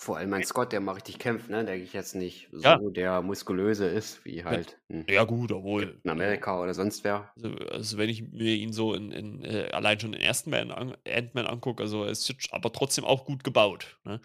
Vor 0.00 0.16
allem 0.16 0.32
ein 0.32 0.44
Scott, 0.44 0.70
der 0.72 0.78
mal 0.80 0.92
richtig 0.92 1.18
kämpft, 1.18 1.50
ne, 1.50 1.64
denke 1.64 1.82
ich 1.82 1.92
jetzt 1.92 2.14
nicht 2.14 2.48
Ja. 2.62 2.78
so 2.78 2.88
der 2.88 3.20
Muskulöse 3.20 3.86
ist 3.88 4.24
wie 4.24 4.44
Ja. 4.50 4.58
halt 4.58 4.80
'n 4.88 5.08
Ja 5.08 5.24
gut, 5.24 5.52
obwohl, 5.52 6.02
also 6.06 6.12
America 6.12 6.60
oder 6.62 6.74
sonst 6.74 7.04
wer. 7.04 7.34
also 7.36 7.56
also, 7.70 7.98
wenn 7.98 8.10
ich 8.10 8.22
mir 8.22 8.54
ihn 8.56 8.72
so 8.72 8.94
in 8.94 9.12
in, 9.12 9.44
äh 9.44 9.70
allein 9.72 10.00
schon 10.00 10.12
den 10.12 10.22
1. 10.22 10.50
Man 10.50 10.70
an 10.72 10.96
Ant-Man 11.08 11.46
angucke, 11.46 11.82
also, 11.82 12.04
er 12.04 12.10
ist 12.10 12.28
jetzt 12.28 12.52
aber 12.52 12.72
trotzdem 12.72 13.04
auch 13.04 13.24
gut 13.26 13.44
gebaut, 13.44 13.98
ne? 14.04 14.20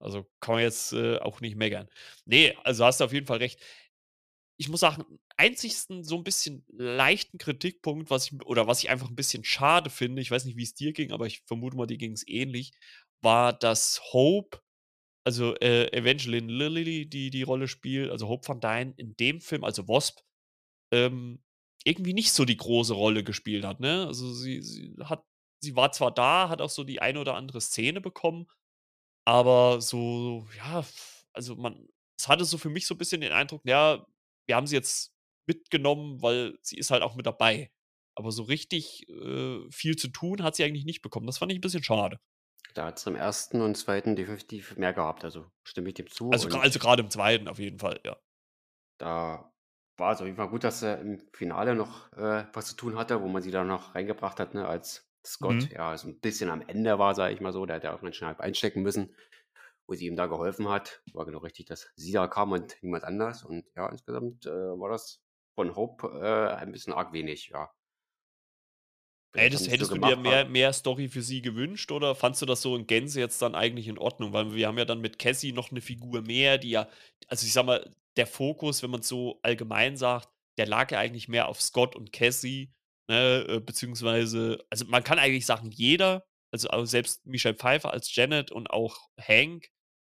Also, 0.00 0.26
kann 0.40 0.56
man 0.56 0.64
jetzt, 0.64 0.92
äh, 0.94 1.18
auch 1.20 1.40
nicht 1.42 1.56
meckern. 1.56 1.88
Ne, 2.26 2.54
also, 2.64 2.84
hast 2.86 3.00
du 3.00 3.04
auf 3.06 3.12
jeden 3.14 3.26
Fall 3.26 3.38
recht. 3.38 3.60
Ich 4.58 4.68
muss 4.70 4.80
sagen, 4.80 5.18
einzigsten 5.36 6.04
so 6.04 6.16
'n 6.16 6.24
bisschen 6.24 6.64
leichten 6.68 7.38
Kritikpunkt, 7.38 8.10
was 8.10 8.26
ich 8.32 8.46
oder 8.46 8.66
was 8.66 8.82
ich 8.84 8.90
einfach 8.90 9.10
'n 9.10 9.16
bisschen 9.16 9.44
schade 9.44 9.90
finde, 9.90 10.22
ich 10.22 10.30
weiß 10.30 10.44
nicht, 10.46 10.56
wie's 10.58 10.74
dir 10.74 10.92
ging, 10.94 11.12
aber 11.12 11.26
ich 11.26 11.42
vermute 11.46 11.76
mal, 11.76 11.86
dir 11.86 11.98
ging's 11.98 12.24
ähnlich, 12.26 12.72
war, 13.22 13.52
dass 13.52 14.00
Hope, 14.12 14.60
also, 15.26 15.56
äh, 15.56 15.88
Evangeline 15.92 16.52
Lilly, 16.52 17.08
die 17.10 17.30
die 17.30 17.42
Rolle 17.44 17.68
spielt, 17.68 18.10
also, 18.12 18.28
Hope 18.28 18.48
Van 18.48 18.60
Dyne 18.60 18.94
in 18.98 19.16
dem 19.18 19.40
Film, 19.42 19.64
also, 19.64 19.88
Wasp, 19.88 20.20
ähm, 20.92 21.42
irgendwie 21.84 22.14
nicht 22.14 22.32
so 22.32 22.44
die 22.46 22.56
große 22.58 22.94
Rolle 22.94 23.24
gespielt 23.24 23.64
hat, 23.66 23.80
ne? 23.80 24.06
Also, 24.08 24.32
sie 24.34 24.62
sie 24.62 24.94
hat 25.04 25.24
sie 25.62 25.76
war 25.76 25.92
zwar 25.92 26.12
da, 26.14 26.48
hat 26.50 26.60
auch 26.62 26.70
so 26.70 26.84
die 26.84 27.02
eine 27.02 27.20
oder 27.20 27.34
andere 27.36 27.60
Szene 27.62 28.00
bekommen, 28.02 28.46
aber 29.26 29.80
so, 29.82 30.48
ja, 30.58 30.84
also, 31.34 31.56
man 31.56 31.88
es 32.18 32.28
hatte 32.28 32.44
so 32.46 32.58
für 32.58 32.70
mich 32.70 32.86
so 32.86 32.94
'n 32.96 32.98
bisschen 32.98 33.20
den 33.22 33.32
Eindruck, 33.32 33.62
ja, 33.66 34.06
wir 34.48 34.56
haben 34.56 34.66
sie 34.68 34.76
jetzt 34.76 35.12
mitgenommen, 35.48 36.22
weil 36.22 36.58
sie 36.62 36.76
ist 36.78 36.90
halt 36.92 37.02
auch 37.04 37.16
mit 37.16 37.26
dabei. 37.26 37.70
Aber 38.16 38.32
so 38.32 38.44
richtig, 38.44 39.08
äh, 39.10 39.60
viel 39.72 39.96
zu 39.96 40.08
tun 40.10 40.42
hat 40.44 40.56
sie 40.56 40.64
eigentlich 40.64 40.84
nicht 40.86 41.02
bekommen. 41.02 41.26
Das 41.28 41.38
fand 41.38 41.52
ich 41.52 41.58
'n 41.58 41.62
bisschen 41.62 41.82
schade. 41.84 42.18
Da 42.76 42.84
hat's 42.84 43.06
im 43.06 43.16
1. 43.16 43.62
und 43.62 43.74
2. 43.74 44.16
definitiv 44.16 44.76
mehr 44.76 44.92
gehabt, 44.92 45.24
also, 45.24 45.46
stimme 45.64 45.88
ich 45.88 45.94
dem 45.94 46.10
zu 46.10 46.26
Also, 46.32 46.48
also, 46.48 46.78
grade 46.78 47.02
im 47.02 47.10
2. 47.10 47.48
auf 47.48 47.58
jeden 47.58 47.78
Fall, 47.78 48.00
ja. 48.04 48.16
Da 49.00 49.52
war's 49.98 50.20
auf 50.20 50.26
jeden 50.26 50.36
Fall 50.36 50.48
gut, 50.48 50.64
dass 50.64 50.82
er 50.82 50.98
im 51.00 51.20
Finale 51.32 51.74
noch, 51.74 52.12
äh, 52.14 52.46
was 52.52 52.66
zu 52.68 52.76
tun 52.76 52.96
hatte, 52.96 53.20
wo 53.22 53.28
man 53.28 53.42
sie 53.42 53.50
dann 53.50 53.66
noch 53.66 53.94
reingebracht 53.94 54.40
hat, 54.40 54.54
ne, 54.54 54.66
als 54.66 55.10
Scott, 55.24 55.68
Mhm. 55.68 55.70
ja, 55.70 55.96
so 55.96 56.08
'n 56.08 56.20
bisschen 56.20 56.50
am 56.50 56.62
Ende 56.62 56.98
war, 56.98 57.14
sage 57.14 57.34
ich 57.34 57.40
mal 57.40 57.52
so. 57.52 57.66
Der 57.66 57.76
hat 57.76 57.84
ja 57.84 57.94
auch 57.94 58.00
ganz 58.00 58.16
schön 58.16 58.28
halb 58.28 58.40
einstecken 58.40 58.82
müssen, 58.82 59.14
wo 59.86 59.94
sie 59.94 60.06
ihm 60.06 60.16
da 60.16 60.26
geholfen 60.26 60.68
hat. 60.68 61.02
War 61.12 61.26
genau 61.26 61.38
richtig, 61.40 61.66
dass 61.66 61.90
sie 61.96 62.12
da 62.12 62.28
kam 62.28 62.52
und 62.52 62.76
niemand 62.82 63.04
anders. 63.04 63.44
Und 63.44 63.66
ja, 63.76 63.88
insgesamt, 63.90 64.46
äh, 64.46 64.50
war 64.52 64.90
das 64.90 65.22
von 65.56 65.76
Hope, 65.76 66.08
äh, 66.22 66.54
ein 66.56 66.72
bisschen 66.72 66.92
arg 66.94 67.12
wenig, 67.12 67.48
ja. 67.48 67.70
Hättest 69.38 69.66
so 69.66 69.70
hättest 69.70 69.92
du 69.92 69.98
dir 69.98 70.16
mehr 70.16 70.46
mehr 70.46 70.72
Story 70.72 71.08
für 71.08 71.20
sie 71.20 71.42
gewünscht 71.42 71.92
oder 71.92 72.14
fandst 72.14 72.40
du 72.40 72.46
das 72.46 72.62
so 72.62 72.74
in 72.74 72.86
Gänze 72.86 73.20
jetzt 73.20 73.42
dann 73.42 73.54
eigentlich 73.54 73.86
in 73.86 73.98
Ordnung? 73.98 74.32
Weil 74.32 74.54
wir 74.54 74.66
haben 74.66 74.78
ja 74.78 74.86
dann 74.86 75.02
mit 75.02 75.18
Cassie 75.18 75.52
noch 75.52 75.70
'ne 75.70 75.82
Figur 75.82 76.22
mehr, 76.22 76.56
die 76.56 76.70
ja 76.70 76.88
also, 77.28 77.44
ich 77.46 77.52
sage 77.52 77.66
mal, 77.66 77.94
der 78.16 78.26
Fokus, 78.26 78.82
wenn 78.82 78.90
man's 78.90 79.08
so 79.08 79.38
allgemein 79.42 79.96
sagt, 79.98 80.28
der 80.58 80.66
lag 80.66 80.90
ja 80.90 80.98
eigentlich 81.00 81.28
mehr 81.28 81.48
auf 81.48 81.60
Scott 81.60 81.94
und 81.96 82.12
Cassie, 82.12 82.72
ne, 83.10 83.44
äh, 83.48 83.60
beziehungsweise 83.60 84.64
also, 84.70 84.86
man 84.86 85.04
kann 85.04 85.18
eigentlich 85.18 85.44
sagen, 85.44 85.70
jeder, 85.70 86.24
also, 86.50 86.68
auch 86.70 86.86
selbst 86.86 87.26
Michelle 87.26 87.56
Pfeiffer 87.56 87.92
als 87.92 88.14
Janet 88.14 88.50
und 88.52 88.70
auch 88.70 88.96
Hank, 89.20 89.68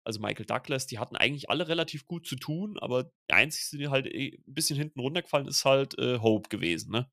also, 0.05 0.19
Michael 0.19 0.45
Douglas, 0.45 0.85
die 0.87 0.99
hatten 0.99 1.15
eigentlich 1.15 1.49
alle 1.49 1.67
relativ 1.69 2.05
gut 2.07 2.27
zu 2.27 2.35
tun, 2.35 2.77
aber 2.79 3.11
der 3.29 3.37
Einzigste, 3.37 3.77
der 3.77 3.89
halt, 3.91 4.07
eh 4.07 4.35
'n 4.45 4.53
bisschen 4.53 4.77
hinten 4.77 4.99
runtergefallen 4.99 5.47
ist 5.47 5.63
halt, 5.63 5.97
äh, 5.97 6.17
Hope 6.19 6.49
gewesen, 6.49 6.91
ne? 6.91 7.09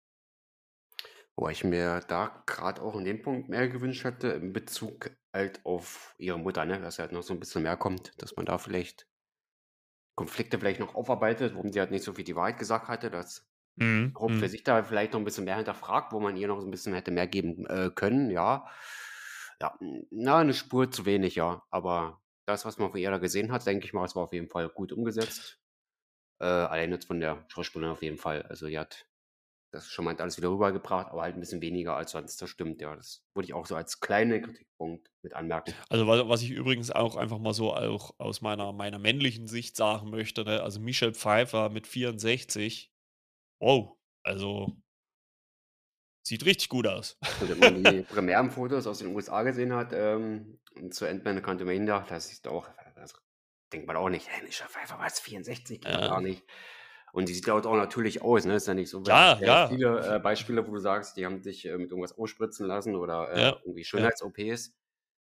Wobei 1.41 1.53
ich 1.53 1.65
mir 1.65 2.01
da 2.07 2.45
grad 2.47 2.81
auch 2.81 2.95
in 2.97 3.05
dem 3.07 3.23
Punkt 3.23 3.49
mehr 3.49 3.67
gewünscht 3.67 4.05
hätte 4.05 4.29
in 4.29 4.53
Bezug 4.53 5.11
halt 5.33 5.65
auf 5.65 6.15
ihre 6.19 6.39
Mutter, 6.39 6.67
ne, 6.67 6.79
dass 6.81 6.99
halt 6.99 7.13
noch 7.13 7.23
so 7.23 7.33
'n 7.33 7.41
bisschen 7.41 7.63
mehr 7.63 7.79
kommt, 7.79 8.13
dass 8.23 8.37
man 8.37 8.45
da 8.45 8.59
vielleicht 8.59 9.07
Konflikte 10.17 10.59
vielleicht 10.59 10.81
noch 10.81 10.95
aufarbeitet, 10.95 11.55
warum 11.55 11.73
sie 11.73 11.81
halt 11.81 11.91
nicht 11.91 12.05
so 12.05 12.13
viel 12.13 12.25
die 12.25 12.37
Wahrheit 12.37 12.59
gesagt 12.59 12.89
hatte, 12.89 13.11
dass 13.11 13.47
Mhm, 13.77 14.19
Hope 14.19 14.39
für 14.39 14.49
mhm. 14.49 14.51
sich 14.51 14.65
da 14.65 14.83
vielleicht 14.85 15.13
noch 15.15 15.21
'n 15.21 15.25
bisschen 15.25 15.45
mehr 15.45 15.57
hinterfragt, 15.57 16.13
wo 16.13 16.21
man 16.21 16.37
ihr 16.37 16.49
noch 16.49 16.61
so 16.61 16.67
'n 16.67 16.71
bisschen 16.73 16.95
hätte 16.95 17.11
mehr 17.13 17.27
geben, 17.29 17.67
äh, 17.67 17.91
können, 17.95 18.31
ja. 18.31 18.69
Ja, 19.63 19.77
na, 20.11 20.45
'ne 20.45 20.55
Spur 20.55 20.91
zu 20.93 21.07
wenig, 21.07 21.37
ja. 21.37 21.65
Aber 21.71 22.23
das, 22.47 22.65
was 22.67 22.79
man 22.79 22.91
von 22.93 23.01
ihr 23.01 23.11
da 23.13 23.19
gesehen 23.19 23.53
hat, 23.53 23.67
denke 23.67 23.87
ich 23.87 23.93
mal, 23.95 24.05
es 24.07 24.17
war 24.17 24.25
auf 24.25 24.33
jeden 24.35 24.49
Fall 24.51 24.69
gut 24.71 24.93
umgesetzt. 24.93 25.61
Äh, 26.41 26.47
allein 26.47 26.93
jetzt 26.93 27.07
von 27.07 27.21
der 27.21 27.47
Schauspielerin 27.51 27.93
auf 27.95 28.03
jeden 28.03 28.19
Fall. 28.19 28.43
Also, 28.45 28.69
die 28.69 28.79
hat 28.81 29.09
das 29.71 29.89
charmant 29.89 30.21
alles 30.21 30.37
wieder 30.39 30.51
rübergebracht, 30.51 31.09
aber 31.09 31.23
halt 31.23 31.37
'n 31.37 31.41
bisschen 31.41 31.63
weniger 31.63 31.97
als 31.97 32.13
sonst. 32.13 32.41
Das 32.43 32.51
stimmt, 32.51 32.81
ja. 32.81 32.97
Das 32.97 33.25
würde 33.35 33.47
ich 33.47 33.55
auch 33.55 33.67
so 33.67 33.77
als 33.77 34.01
kleinen 34.01 34.43
Kritikpunkt 34.43 35.11
mit 35.23 35.35
anmerken. 35.35 35.77
Also, 35.89 36.07
wa 36.07 36.29
was 36.29 36.43
ich 36.43 36.51
übrigens 36.51 36.91
auch 36.91 37.17
einfach 37.17 37.39
mal 37.39 37.53
so 37.53 37.75
auch 37.75 38.15
aus 38.19 38.41
meiner 38.41 38.73
meiner 38.73 38.99
männlichen 38.99 39.47
Sicht 39.49 39.77
sagen 39.77 40.09
möchte, 40.11 40.45
ne, 40.45 40.63
also 40.63 40.81
Michelle 40.81 41.15
Pfeiffer 41.15 41.69
mit 41.69 41.87
64, 41.87 42.93
wow, 43.61 43.99
also 44.25 44.77
sieht 46.27 46.45
richtig 46.45 46.69
gut 46.69 46.87
aus. 46.87 47.19
Und 47.39 47.49
wenn 47.49 47.59
man 47.59 47.75
die 47.75 48.03
Premierenfotos 48.05 48.87
aus 48.87 48.99
den 48.99 49.15
USA 49.15 49.43
gesehen 49.43 49.73
hat, 49.75 49.93
ähm, 49.95 50.61
zu 50.91 51.07
Ant-Man: 51.09 51.43
Quantumania, 51.43 52.01
da 52.09 52.21
siehst 52.21 52.47
du 52.47 52.51
auch 52.51 52.69
also, 52.97 53.17
denkt 53.73 53.87
man 53.87 53.97
auch 53.97 54.09
nicht: 54.11 54.29
„Hey, 54.29 54.43
Michelle 54.45 54.69
Pfeiffer, 54.71 54.99
was, 54.99 55.21
64? 55.21 55.81
Geht 55.81 55.95
doch 55.95 56.05
gar 56.05 56.21
Ja. 56.21 56.23
nicht.“ 56.23 56.45
Und 57.13 57.29
die 57.29 57.35
sieht 57.35 57.49
dort 57.49 57.67
auch 57.67 57.77
natürlich 57.77 58.23
aus, 58.23 58.45
ne? 58.45 58.55
Ist 58.57 58.69
ja 58.69 58.75
nicht 58.75 58.91
so 58.91 59.03
Ja, 59.07 59.41
ja 59.41 59.57
ja. 59.57 59.61
viele, 59.67 60.17
äh, 60.17 60.21
Beispiele, 60.21 60.67
wo 60.67 60.73
du 60.73 60.79
sagst, 60.81 61.17
die 61.17 61.27
haben 61.27 61.43
sich, 61.43 61.67
äh, 61.67 61.77
mit 61.79 61.91
irgendwas 61.91 62.17
ausspritzen 62.19 62.67
lassen 62.67 62.97
oder, 62.97 63.31
äh, 63.31 63.53
Ja, 63.53 63.61
irgendwie. 63.65 63.85
Schönheits-OPs. 63.85 64.75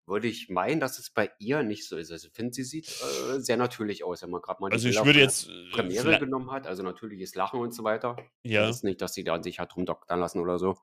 Würde 0.06 0.28
ich 0.28 0.48
meinen, 0.50 0.80
dass 0.80 0.98
es 0.98 1.10
bei 1.10 1.30
ihr 1.38 1.62
nicht 1.62 1.86
so 1.88 1.96
ist. 1.96 2.10
Also, 2.12 2.28
ich 2.28 2.34
finde, 2.34 2.52
sie 2.54 2.64
sieht, 2.64 2.90
äh, 3.00 3.38
sehr 3.40 3.56
natürlich 3.56 4.04
aus, 4.04 4.22
wenn 4.22 4.30
man 4.30 4.42
grad 4.42 4.60
mal 4.60 4.70
die 4.70 4.78
Also, 4.78 4.88
ich 4.88 5.02
Bilder 5.02 5.04
würde 5.04 5.20
jetzt, 5.20 5.48
äh, 5.48 5.52
Premiere 5.70 6.16
genommen 6.16 6.50
hat, 6.52 6.66
also 6.66 6.82
natürliches 6.82 7.34
Lachen 7.36 7.60
und 7.60 7.72
so 7.74 7.84
weiter. 7.84 8.30
Das 8.56 8.66
Ja. 8.66 8.78
ist 8.78 8.84
nicht, 8.84 9.00
dass 9.00 9.14
sie 9.14 9.24
da 9.24 9.42
sich 9.42 9.58
hat 9.60 9.76
rumdoktern 9.76 10.20
lassen 10.20 10.40
oder 10.40 10.58
so. 10.58 10.76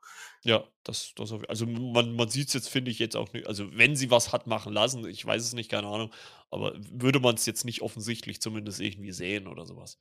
Ja, 0.43 0.65
das 0.83 1.13
das 1.15 1.31
also, 1.49 1.65
man 1.65 2.15
man 2.15 2.29
sieht's 2.29 2.53
jetzt, 2.53 2.69
finde 2.69 2.91
ich, 2.91 2.99
jetzt 2.99 3.15
auch 3.17 3.33
ni 3.33 3.43
also, 3.45 3.75
wenn 3.77 3.95
sie 3.97 4.09
was 4.09 4.31
hat 4.31 4.47
machen 4.47 4.71
lassen, 4.73 5.05
ich 5.05 5.25
weiß 5.25 5.43
es 5.43 5.53
nicht, 5.53 5.69
keine 5.69 5.87
Ahnung, 5.87 6.13
aber 6.49 6.75
würde 6.91 7.19
man's 7.19 7.45
jetzt 7.45 7.65
nicht 7.65 7.81
offensichtlich 7.81 8.41
zumindest 8.41 8.79
irgendwie 8.79 9.11
sehen 9.11 9.47
oder 9.47 9.65
so 9.65 9.75
was. 9.75 9.99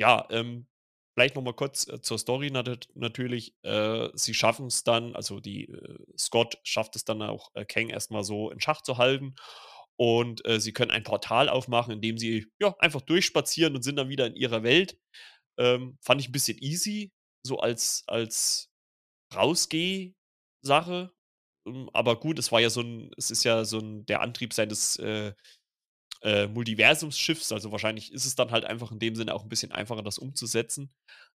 Ja, 0.00 0.26
ähm, 0.30 0.66
vielleicht 1.14 1.36
noch 1.36 1.42
mal 1.42 1.52
kurz, 1.54 1.86
äh, 1.88 2.00
zur 2.00 2.18
Story 2.18 2.50
natet 2.50 2.88
natürlich. 2.94 3.54
Äh, 3.62 4.08
sie 4.14 4.34
schaffen's 4.34 4.82
dann 4.82 5.14
also, 5.14 5.38
die 5.40 5.66
äh, 5.68 5.98
Scott 6.18 6.58
schafft 6.64 6.96
es 6.96 7.04
dann 7.04 7.22
auch, 7.22 7.50
äh, 7.54 7.64
Kang 7.64 7.88
erst 7.90 8.10
mal 8.10 8.24
so 8.24 8.50
in 8.50 8.60
Schach 8.60 8.82
zu 8.82 8.98
halten 8.98 9.34
und, 9.96 10.44
äh, 10.46 10.60
sie 10.60 10.72
können 10.72 10.90
ein 10.90 11.04
Portal 11.04 11.48
aufmachen, 11.48 11.92
indem 11.94 12.18
sie, 12.18 12.46
ja, 12.60 12.74
einfach 12.80 13.02
durchspazieren 13.02 13.76
und 13.76 13.82
sind 13.82 13.96
dann 13.96 14.08
wieder 14.08 14.26
in 14.26 14.34
ihrer 14.36 14.62
Welt. 14.64 14.98
Ähm, 15.58 15.98
fand 16.02 16.20
ich 16.20 16.28
'n 16.28 16.32
bisschen 16.32 16.58
easy, 16.60 17.12
so 17.44 17.58
als 17.60 18.04
als 18.08 18.70
Rausgeh-Sache. 19.34 21.12
Hm, 21.68 21.90
aber 21.94 22.20
gut, 22.20 22.38
es 22.40 22.52
war 22.52 22.60
ja 22.60 22.70
so 22.70 22.80
'n 22.82 23.10
es 23.18 23.30
ist 23.32 23.44
ja 23.44 23.64
so 23.66 23.78
'n 23.80 24.06
der 24.06 24.22
Antrieb 24.22 24.54
seines, 24.54 24.98
äh, 24.98 25.34
äh, 26.24 26.48
Multiversumsschiffs, 26.48 27.52
also, 27.52 27.72
wahrscheinlich 27.72 28.12
ist 28.12 28.26
es 28.26 28.36
dann 28.36 28.50
halt 28.52 28.64
einfach 28.66 28.92
in 28.92 28.98
dem 29.00 29.16
Sinne 29.16 29.34
auch 29.34 29.44
'n 29.44 29.48
bisschen 29.50 29.72
einfacher, 29.72 30.02
das 30.02 30.18
umzusetzen. 30.18 30.92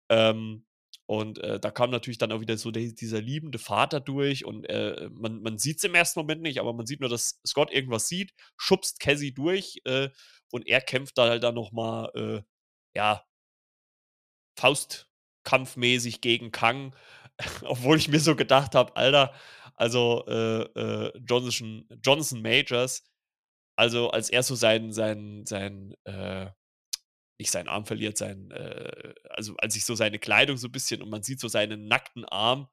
Ähm, 0.10 0.66
und, 1.08 1.40
äh, 1.40 1.60
da 1.60 1.72
kam 1.72 1.92
natürlich 1.92 2.18
dann 2.20 2.32
auch 2.34 2.42
wieder 2.42 2.58
so 2.58 2.72
de 2.72 2.94
dieser 2.94 3.22
liebende 3.22 3.60
Vater 3.60 4.00
durch 4.02 4.46
und, 4.46 4.66
äh, 4.70 5.10
man 5.14 5.42
man 5.42 5.58
sieht's 5.60 5.84
im 5.86 5.96
ersten 5.96 6.20
Moment 6.22 6.42
nicht, 6.42 6.60
aber 6.60 6.74
man 6.74 6.86
sieht 6.88 7.02
nur, 7.02 7.10
dass 7.10 7.40
Scott 7.48 7.72
irgendwas 7.72 8.08
sieht, 8.08 8.34
schubst 8.58 9.00
Cassie 9.00 9.34
durch, 9.34 9.82
äh, 9.86 10.10
und 10.52 10.68
er 10.68 10.82
kämpft 10.82 11.18
da 11.18 11.30
halt 11.30 11.44
dann 11.44 11.56
noch 11.56 11.72
mal, 11.74 12.12
äh, 12.16 12.42
ja 12.98 13.24
faustkampfmäßig 14.60 16.22
gegen 16.22 16.52
Kang, 16.52 16.94
obwohl 17.64 17.98
ich 17.98 18.08
mir 18.10 18.20
so 18.20 18.36
gedacht 18.36 18.76
habe: 18.76 18.96
„Alter, 18.96 19.34
also, 19.76 20.26
äh, 20.28 20.62
äh, 20.64 21.12
Jonathan 21.28 21.88
Jonathan 22.04 22.42
Majors, 22.42 23.04
also, 23.78 24.12
als 24.12 24.30
er 24.30 24.44
so 24.44 24.56
seinen 24.56 24.94
seinen 24.94 25.46
seinen, 25.48 25.94
äh 26.06 26.52
nicht 27.40 27.52
seinen 27.52 27.68
Arm 27.70 27.86
verliert, 27.86 28.18
seinen, 28.18 28.52
äh 28.52 29.14
also, 29.32 29.56
als 29.58 29.74
sich 29.76 29.86
so 29.86 29.96
seine 29.96 30.20
Kleidung 30.20 30.58
so 30.58 30.70
bisschen 30.70 31.02
und 31.04 31.10
man 31.10 31.24
sieht 31.24 31.40
so 31.40 31.48
seinen 31.50 31.88
nackten 31.88 32.26
Arm, 32.26 32.68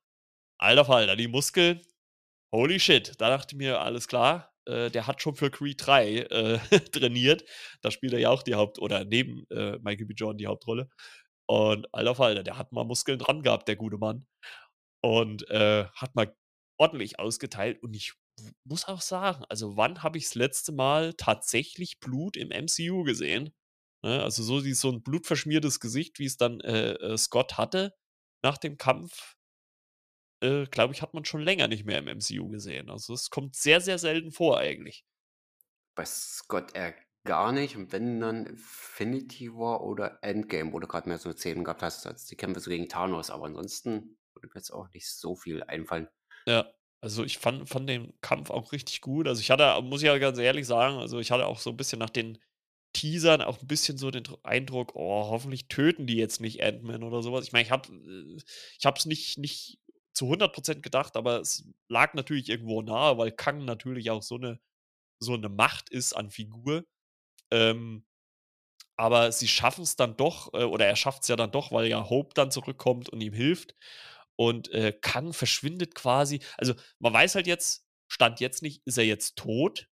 alter 0.59 0.85
Falter, 0.87 1.17
die 1.17 1.29
Muskeln, 1.29 1.83
holy 2.55 2.81
shit.“ 2.81 3.15
Da 3.21 3.31
dachte 3.31 3.55
ich 3.57 3.59
mir: 3.59 3.81
„Alles 3.83 4.09
klar, 4.09 4.53
äh, 4.67 4.91
der 4.91 5.07
hat 5.09 5.23
schon 5.23 5.37
für 5.37 5.51
Creed 5.51 5.79
III, 5.81 6.21
äh, 6.21 6.59
trainiert.“ 6.93 7.45
Da 7.83 7.91
spielt 7.91 8.13
er 8.15 8.21
ja 8.21 8.31
auch 8.31 8.43
die 8.45 8.55
Haupt 8.57 8.79
oder 8.81 9.05
neben, 9.05 9.47
äh, 9.51 9.79
Michael 9.81 10.07
B. 10.07 10.15
Jordan 10.17 10.39
die 10.39 10.47
Hauptrolle. 10.49 10.89
Und 11.47 11.89
alter 11.95 12.15
Falter, 12.17 12.43
der 12.45 12.59
hat 12.59 12.73
mal 12.73 12.85
Muskeln 12.85 13.19
dran 13.19 13.43
gehabt, 13.43 13.69
der 13.69 13.77
gute 13.77 13.99
Mann. 13.99 14.27
Und, 15.03 15.49
äh, 15.51 15.87
hat 15.95 16.15
mal 16.17 16.35
ordentlich 16.79 17.19
ausgeteilt 17.21 17.83
und 17.83 17.95
ich 17.95 18.15
muss 18.65 18.87
auch 18.87 19.01
sagen, 19.01 19.45
also, 19.49 19.77
wann 19.77 20.03
habe 20.03 20.19
ich 20.19 20.25
das 20.25 20.35
letzte 20.35 20.73
Mal 20.73 21.15
tatsächlich 21.15 22.01
Blut 22.01 22.37
im 22.37 22.51
MCU 22.51 23.03
gesehen, 23.05 23.55
ne? 24.03 24.23
Also, 24.23 24.43
so 24.43 24.61
die 24.61 24.75
so 24.75 24.91
'n 24.91 25.03
blutverschmiertes 25.03 25.81
Gesicht, 25.81 26.19
wie 26.19 26.27
es 26.27 26.37
dann, 26.37 26.61
äh, 26.61 26.93
äh, 26.95 27.17
Scott 27.19 27.59
hatte 27.59 27.95
nach 28.43 28.59
dem 28.59 28.77
Kampf 28.79 29.37
äh, 30.43 30.67
glaube 30.67 30.95
ich, 30.95 31.03
hat 31.03 31.15
man 31.15 31.25
schon 31.25 31.41
länger 31.43 31.67
nicht 31.69 31.85
mehr 31.85 31.99
im 31.99 32.09
MCU 32.09 32.49
gesehen. 32.49 32.91
Also, 32.91 33.15
es 33.15 33.31
kommt 33.31 33.57
sehr, 33.57 33.81
sehr 33.81 33.99
selten 33.99 34.31
vor 34.33 34.59
eigentlich. 34.59 35.05
Bei 35.97 36.05
Scott 36.05 36.75
eher 36.77 36.95
gar 37.25 37.51
nicht 37.53 37.77
und 37.77 37.91
wenn 37.93 38.21
dann 38.21 38.47
Infinity 38.47 39.53
War 39.55 39.83
oder 39.83 40.19
Endgame, 40.23 40.73
wo 40.73 40.79
du 40.79 40.87
grad 40.87 41.07
mehr 41.07 41.19
so 41.19 41.33
Szenen 41.33 41.65
gehabt 41.65 41.83
hast, 41.83 42.07
als 42.07 42.27
die 42.27 42.37
Kämpfe 42.37 42.61
so 42.61 42.71
gegen 42.71 42.89
Thanos, 42.89 43.31
aber 43.31 43.47
ansonsten 43.47 44.19
würde 44.35 44.49
mir 44.49 44.55
jetzt 44.57 44.71
auch 44.73 44.89
nicht 44.93 45.09
so 45.09 45.35
viel 45.37 45.63
einfallen. 45.65 46.09
Ja, 46.47 46.75
also, 47.05 47.25
ich 47.25 47.39
fand 47.39 47.69
fand 47.69 47.89
den 47.89 48.15
Kampf 48.23 48.51
auch 48.51 48.73
richtig 48.73 49.03
gut. 49.03 49.29
Also, 49.29 49.41
ich 49.43 49.51
hatte 49.51 49.81
muss 49.83 50.03
ich 50.03 50.07
ja 50.09 50.19
ganz 50.19 50.39
ehrlich 50.39 50.67
sagen 50.67 50.99
also, 50.99 51.21
ich 51.21 51.31
hatte 51.31 51.47
auch 51.47 51.59
so 51.61 51.71
'n 51.71 51.77
bisschen 51.77 51.99
nach 52.01 52.11
den 52.11 52.39
Teasern 52.95 53.43
auch 53.43 53.61
'n 53.63 53.67
bisschen 53.69 53.99
so 53.99 54.11
den 54.11 54.25
Dr 54.25 54.41
Eindruck: 54.45 54.93
„Oh, 54.97 55.29
hoffentlich 55.31 55.69
töten 55.69 56.07
die 56.07 56.17
jetzt 56.17 56.41
nicht 56.41 56.63
Ant-Man 56.65 57.03
oder 57.05 57.23
so 57.23 57.33
was.“ 57.33 57.47
Ich 57.47 57.53
meine, 57.53 57.65
ich 57.65 57.71
habe 57.73 57.89
äh, 57.93 58.37
ich 58.39 58.85
es 58.99 59.07
nicht 59.07 59.39
nicht 59.39 59.79
zu 60.15 60.29
100 60.29 60.55
% 60.55 60.83
gedacht, 60.85 61.17
aber 61.17 61.41
es 61.41 61.65
lag 61.89 62.15
natürlich 62.15 62.49
irgendwo 62.51 62.83
nahe, 62.83 63.19
weil 63.19 63.33
Kang 63.33 63.65
natürlich 63.67 64.11
auch 64.11 64.23
so 64.23 64.39
'ne 64.39 64.61
so 65.21 65.37
'ne 65.37 65.49
Macht 65.51 65.91
ist 65.91 66.15
an 66.15 66.31
Figur. 66.31 66.85
Ähm, 67.53 68.05
aber 68.97 69.33
sie 69.33 69.49
schaffen's 69.49 69.97
dann 69.97 70.17
doch, 70.19 70.55
äh, 70.55 70.65
oder 70.65 70.87
er 70.87 70.97
schafft's 70.97 71.29
ja 71.29 71.37
dann 71.37 71.53
doch, 71.53 71.73
weil 71.73 71.89
ja 71.89 72.09
Hope 72.11 72.35
dann 72.35 72.51
zurückkommt 72.53 73.09
und 73.11 73.21
ihm 73.23 73.33
hilft. 73.35 73.75
Und, 74.37 74.71
äh, 74.73 74.93
Kang 75.01 75.33
verschwindet 75.33 75.95
quasi 75.95 76.41
also, 76.59 76.75
man 76.99 77.13
weiß 77.13 77.35
halt 77.37 77.47
jetzt 77.47 77.87
Stand 78.09 78.41
jetzt 78.41 78.63
nicht, 78.63 78.83
ist 78.87 78.99
er 78.99 79.05
jetzt 79.05 79.37
tot 79.37 79.87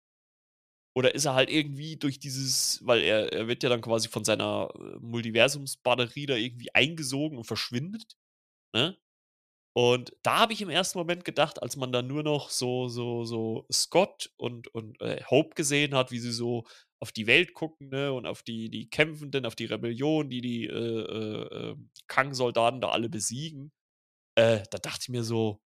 oder 0.96 1.14
ist 1.14 1.24
er 1.24 1.34
halt 1.34 1.50
irgendwie 1.50 1.96
durch 1.96 2.18
dieses 2.18 2.80
weil 2.84 3.00
er 3.02 3.32
er 3.32 3.48
wird 3.48 3.62
ja 3.62 3.68
dann 3.70 3.80
quasi 3.80 4.08
von 4.08 4.24
seiner, 4.24 4.68
äh, 4.74 4.98
Multiversums-Batterie 5.00 6.26
da 6.26 6.34
irgendwie 6.36 6.74
eingesogen 6.74 7.38
und 7.38 7.44
verschwindet, 7.44 8.16
ne? 8.74 8.98
Und 9.74 10.12
da 10.22 10.40
habe 10.40 10.52
ich 10.54 10.62
im 10.62 10.70
ersten 10.70 10.98
Moment 10.98 11.24
gedacht, 11.24 11.62
als 11.62 11.76
man 11.76 11.92
dann 11.92 12.06
nur 12.08 12.22
noch 12.24 12.50
so 12.50 12.88
so 12.88 13.24
so 13.24 13.66
Scott 13.72 14.32
und 14.38 14.68
und, 14.74 15.00
äh, 15.02 15.22
Hope 15.30 15.54
gesehen 15.56 15.94
hat, 15.94 16.10
wie 16.12 16.18
sie 16.20 16.32
so 16.32 16.66
auf 17.00 17.12
die 17.12 17.26
Welt 17.28 17.54
gucken, 17.54 17.88
ne, 17.90 18.12
und 18.12 18.26
auf 18.26 18.42
die 18.42 18.70
die 18.70 18.90
Kämpfenden, 18.90 19.46
auf 19.46 19.56
die 19.56 19.66
Rebellion, 19.66 20.30
die 20.30 20.40
die, 20.42 20.66
äh, 20.66 20.72
äh, 20.72 21.70
ähm, 21.72 21.90
Kang-Soldaten 22.08 22.80
da 22.82 22.90
alle 22.90 23.08
besiegen. 23.10 23.72
Äh, 24.36 24.62
da 24.70 24.78
dachte 24.78 25.00
ich 25.02 25.08
mir 25.10 25.24
so: 25.24 25.60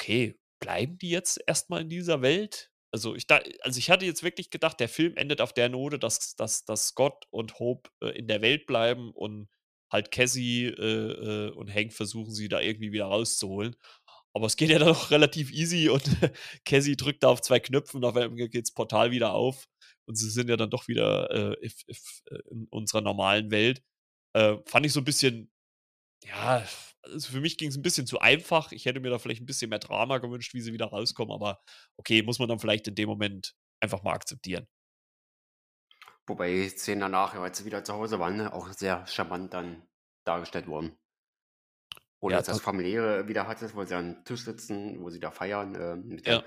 „Okay, 0.00 0.38
bleiben 0.60 0.98
die 0.98 1.10
jetzt 1.10 1.40
erst 1.46 1.70
mal 1.70 1.80
in 1.82 1.88
dieser 1.88 2.22
Welt?“ 2.22 2.70
Also, 2.92 3.14
ich 3.14 3.26
da 3.26 3.40
also, 3.62 3.78
ich 3.78 3.90
hatte 3.90 4.04
jetzt 4.06 4.22
wirklich 4.22 4.50
gedacht, 4.50 4.78
der 4.80 4.88
Film 4.88 5.16
endet 5.16 5.40
auf 5.40 5.52
der 5.54 5.68
Note, 5.68 5.98
dass 5.98 6.34
dass 6.36 6.64
dass 6.64 6.88
Scott 6.88 7.26
und 7.30 7.58
Hope, 7.58 7.90
äh, 8.02 8.10
in 8.18 8.28
der 8.28 8.42
Welt 8.42 8.66
bleiben 8.66 9.12
und 9.12 9.48
halt 9.90 10.10
Cassie, 10.10 10.66
äh, 10.66 11.48
äh, 11.48 11.50
und 11.52 11.72
Hank 11.74 11.92
versuchen, 11.92 12.32
sie 12.34 12.48
da 12.48 12.60
irgendwie 12.60 12.92
wieder 12.92 13.06
rauszuholen. 13.06 13.76
Aber 14.34 14.46
es 14.46 14.56
geht 14.56 14.70
ja 14.70 14.78
dann 14.78 14.88
auch 14.90 15.10
relativ 15.12 15.52
easy 15.52 15.88
und 15.90 16.04
Cassie 16.66 16.96
drückt 16.96 17.22
da 17.24 17.28
auf 17.28 17.42
2 17.42 17.60
Knöpfen 17.60 17.98
und 17.98 18.04
auf 18.04 18.16
einmal 18.16 18.48
geht 18.48 18.64
das 18.64 18.72
Portal 18.74 19.10
wieder 19.12 19.34
auf 19.34 19.66
und 20.06 20.16
sie 20.16 20.30
sind 20.30 20.48
ja 20.50 20.56
dann 20.56 20.70
doch 20.70 20.88
wieder, 20.88 21.30
äh, 21.60 21.66
if 21.66 21.82
if 21.88 22.22
äh, 22.30 22.38
in 22.50 22.66
unserer 22.70 23.02
normalen 23.02 23.50
Welt. 23.50 23.82
Äh, 24.34 24.56
fand 24.66 24.86
ich 24.86 24.92
so 24.92 25.00
'n 25.00 25.04
bisschen 25.04 25.50
ja, 26.24 26.64
also, 27.02 27.32
für 27.32 27.40
mich 27.40 27.58
ging's 27.58 27.76
'n 27.76 27.82
bisschen 27.82 28.06
zu 28.06 28.20
einfach. 28.20 28.72
Ich 28.72 28.86
hätte 28.86 29.00
mir 29.00 29.10
da 29.10 29.18
vielleicht 29.18 29.40
'n 29.42 29.46
bisschen 29.46 29.70
mehr 29.70 29.78
Drama 29.80 30.18
gewünscht, 30.18 30.54
wie 30.54 30.60
sie 30.60 30.72
wieder 30.72 30.86
rauskommen, 30.86 31.32
aber 31.34 31.60
okay, 31.96 32.22
muss 32.22 32.38
man 32.38 32.48
dann 32.48 32.58
vielleicht 32.60 32.88
in 32.88 32.94
dem 32.94 33.08
Moment 33.08 33.54
einfach 33.80 34.02
mal 34.02 34.12
akzeptieren. 34.14 34.66
Wobei 36.28 36.52
die 36.52 36.68
Szenen 36.68 37.00
danach, 37.00 37.34
als 37.34 37.58
sie 37.58 37.64
wieder 37.64 37.82
zu 37.82 37.94
Hause 37.94 38.20
waren, 38.20 38.36
ne, 38.36 38.52
auch 38.52 38.68
sehr 38.72 39.06
charmant 39.08 39.52
dann 39.54 39.88
dargestellt 40.24 40.68
wurden. 40.68 40.96
Du 42.28 42.30
Ja, 42.30 42.42
das 42.42 42.60
da 42.60 42.60
Familiäre 42.60 43.26
wieder 43.26 43.48
hattest, 43.48 43.74
wo 43.74 43.84
sie 43.84 43.96
am 43.96 44.24
Tisch 44.24 44.44
sitzen, 44.44 45.00
wo 45.02 45.10
sie 45.10 45.18
da 45.20 45.30
feiern, 45.32 45.74
ähm, 45.80 46.06
mit 46.08 46.24
Ja. 46.24 46.42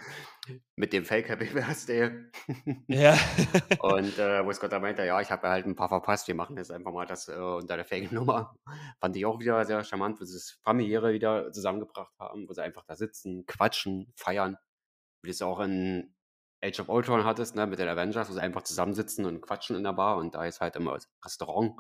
mit 0.78 0.94
dem 0.94 1.06
Fake 1.06 1.30
Happy 1.30 1.46
Birthday. 1.48 2.26
Ja. 2.88 3.18
Und, 3.78 4.18
äh, 4.20 4.46
wo 4.46 4.54
Scott 4.54 4.72
da 4.72 4.80
meinte: 4.80 5.06
„Ja, 5.06 5.22
ich 5.22 5.32
habe 5.32 5.50
halt 5.50 5.66
'n 5.66 5.76
paar 5.76 5.90
verpasst. 5.90 6.28
Wir 6.28 6.36
machen 6.36 6.58
jetzt 6.58 6.72
einfach 6.72 6.92
mal 6.94 7.06
das, 7.06 7.28
äh, 7.28 7.34
unter 7.36 7.76
der 7.78 7.86
Fake-Nummer.“ 7.86 8.56
Fand 9.02 9.16
ich 9.18 9.26
auch 9.26 9.40
wieder 9.40 9.66
sehr 9.66 9.84
charmant, 9.84 10.20
wo 10.22 10.26
sie 10.26 10.34
das 10.36 10.52
Familiäre 10.64 11.14
wieder 11.14 11.52
zusammengebracht 11.52 12.14
haben, 12.20 12.48
wo 12.50 12.54
sie 12.54 12.64
einfach 12.64 12.86
da 12.86 12.96
sitzen, 12.96 13.46
quatschen, 13.46 14.14
feiern. 14.16 14.58
wie 15.24 15.28
du 15.30 15.32
es 15.32 15.42
auch 15.42 15.60
in 15.62 16.16
Age 16.64 16.80
of 16.82 16.90
Ultron 16.90 17.26
hattest, 17.26 17.56
ne, 17.56 17.68
mit 17.68 17.80
den 17.80 17.88
Avengers, 17.90 18.30
wo 18.30 18.34
sie 18.34 18.42
einfach 18.42 18.64
zusammensitzen 18.64 19.26
und 19.26 19.42
quatschen 19.42 19.76
in 19.76 19.84
der 19.84 19.94
Bar 19.94 20.18
und 20.18 20.36
da 20.36 20.46
ist 20.46 20.62
halt 20.62 20.76
immer 20.78 20.98
Restaurant. 21.26 21.76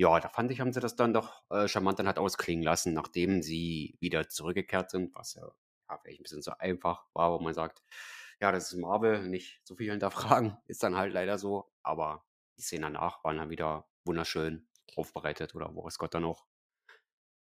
Ja, 0.00 0.18
da 0.18 0.30
fand 0.30 0.50
ich, 0.50 0.60
haben 0.60 0.72
sie 0.72 0.80
das 0.80 0.96
dann 0.96 1.12
doch 1.12 1.42
äh, 1.50 1.68
charmant 1.68 1.98
dann 1.98 2.06
halt 2.06 2.18
ausklingen 2.18 2.64
lassen, 2.64 2.94
nachdem 2.94 3.42
sie 3.42 3.98
wieder 4.00 4.30
zurückgekehrt 4.30 4.90
sind, 4.90 5.14
was 5.14 5.34
ja, 5.34 5.46
ja 5.90 5.98
vielleicht 5.98 6.20
ein 6.20 6.22
bisschen 6.22 6.40
so 6.40 6.52
einfach 6.58 7.04
war, 7.12 7.32
wo 7.32 7.38
man 7.38 7.52
sagt, 7.52 7.82
ja, 8.40 8.50
das 8.50 8.72
ist 8.72 8.78
Marvel, 8.78 9.28
nicht 9.28 9.60
so 9.62 9.76
viel 9.76 9.90
hinterfragen, 9.90 10.56
ist 10.68 10.82
dann 10.82 10.96
halt 10.96 11.12
leider 11.12 11.36
so, 11.36 11.70
aber 11.82 12.24
die 12.56 12.62
Szenen 12.62 12.94
danach 12.94 13.22
waren 13.24 13.36
dann 13.36 13.50
wieder 13.50 13.90
wunderschön 14.06 14.66
aufbereitet 14.96 15.54
oder 15.54 15.74
wo 15.74 15.90
Scott 15.90 16.14
dann 16.14 16.24
auch 16.24 16.46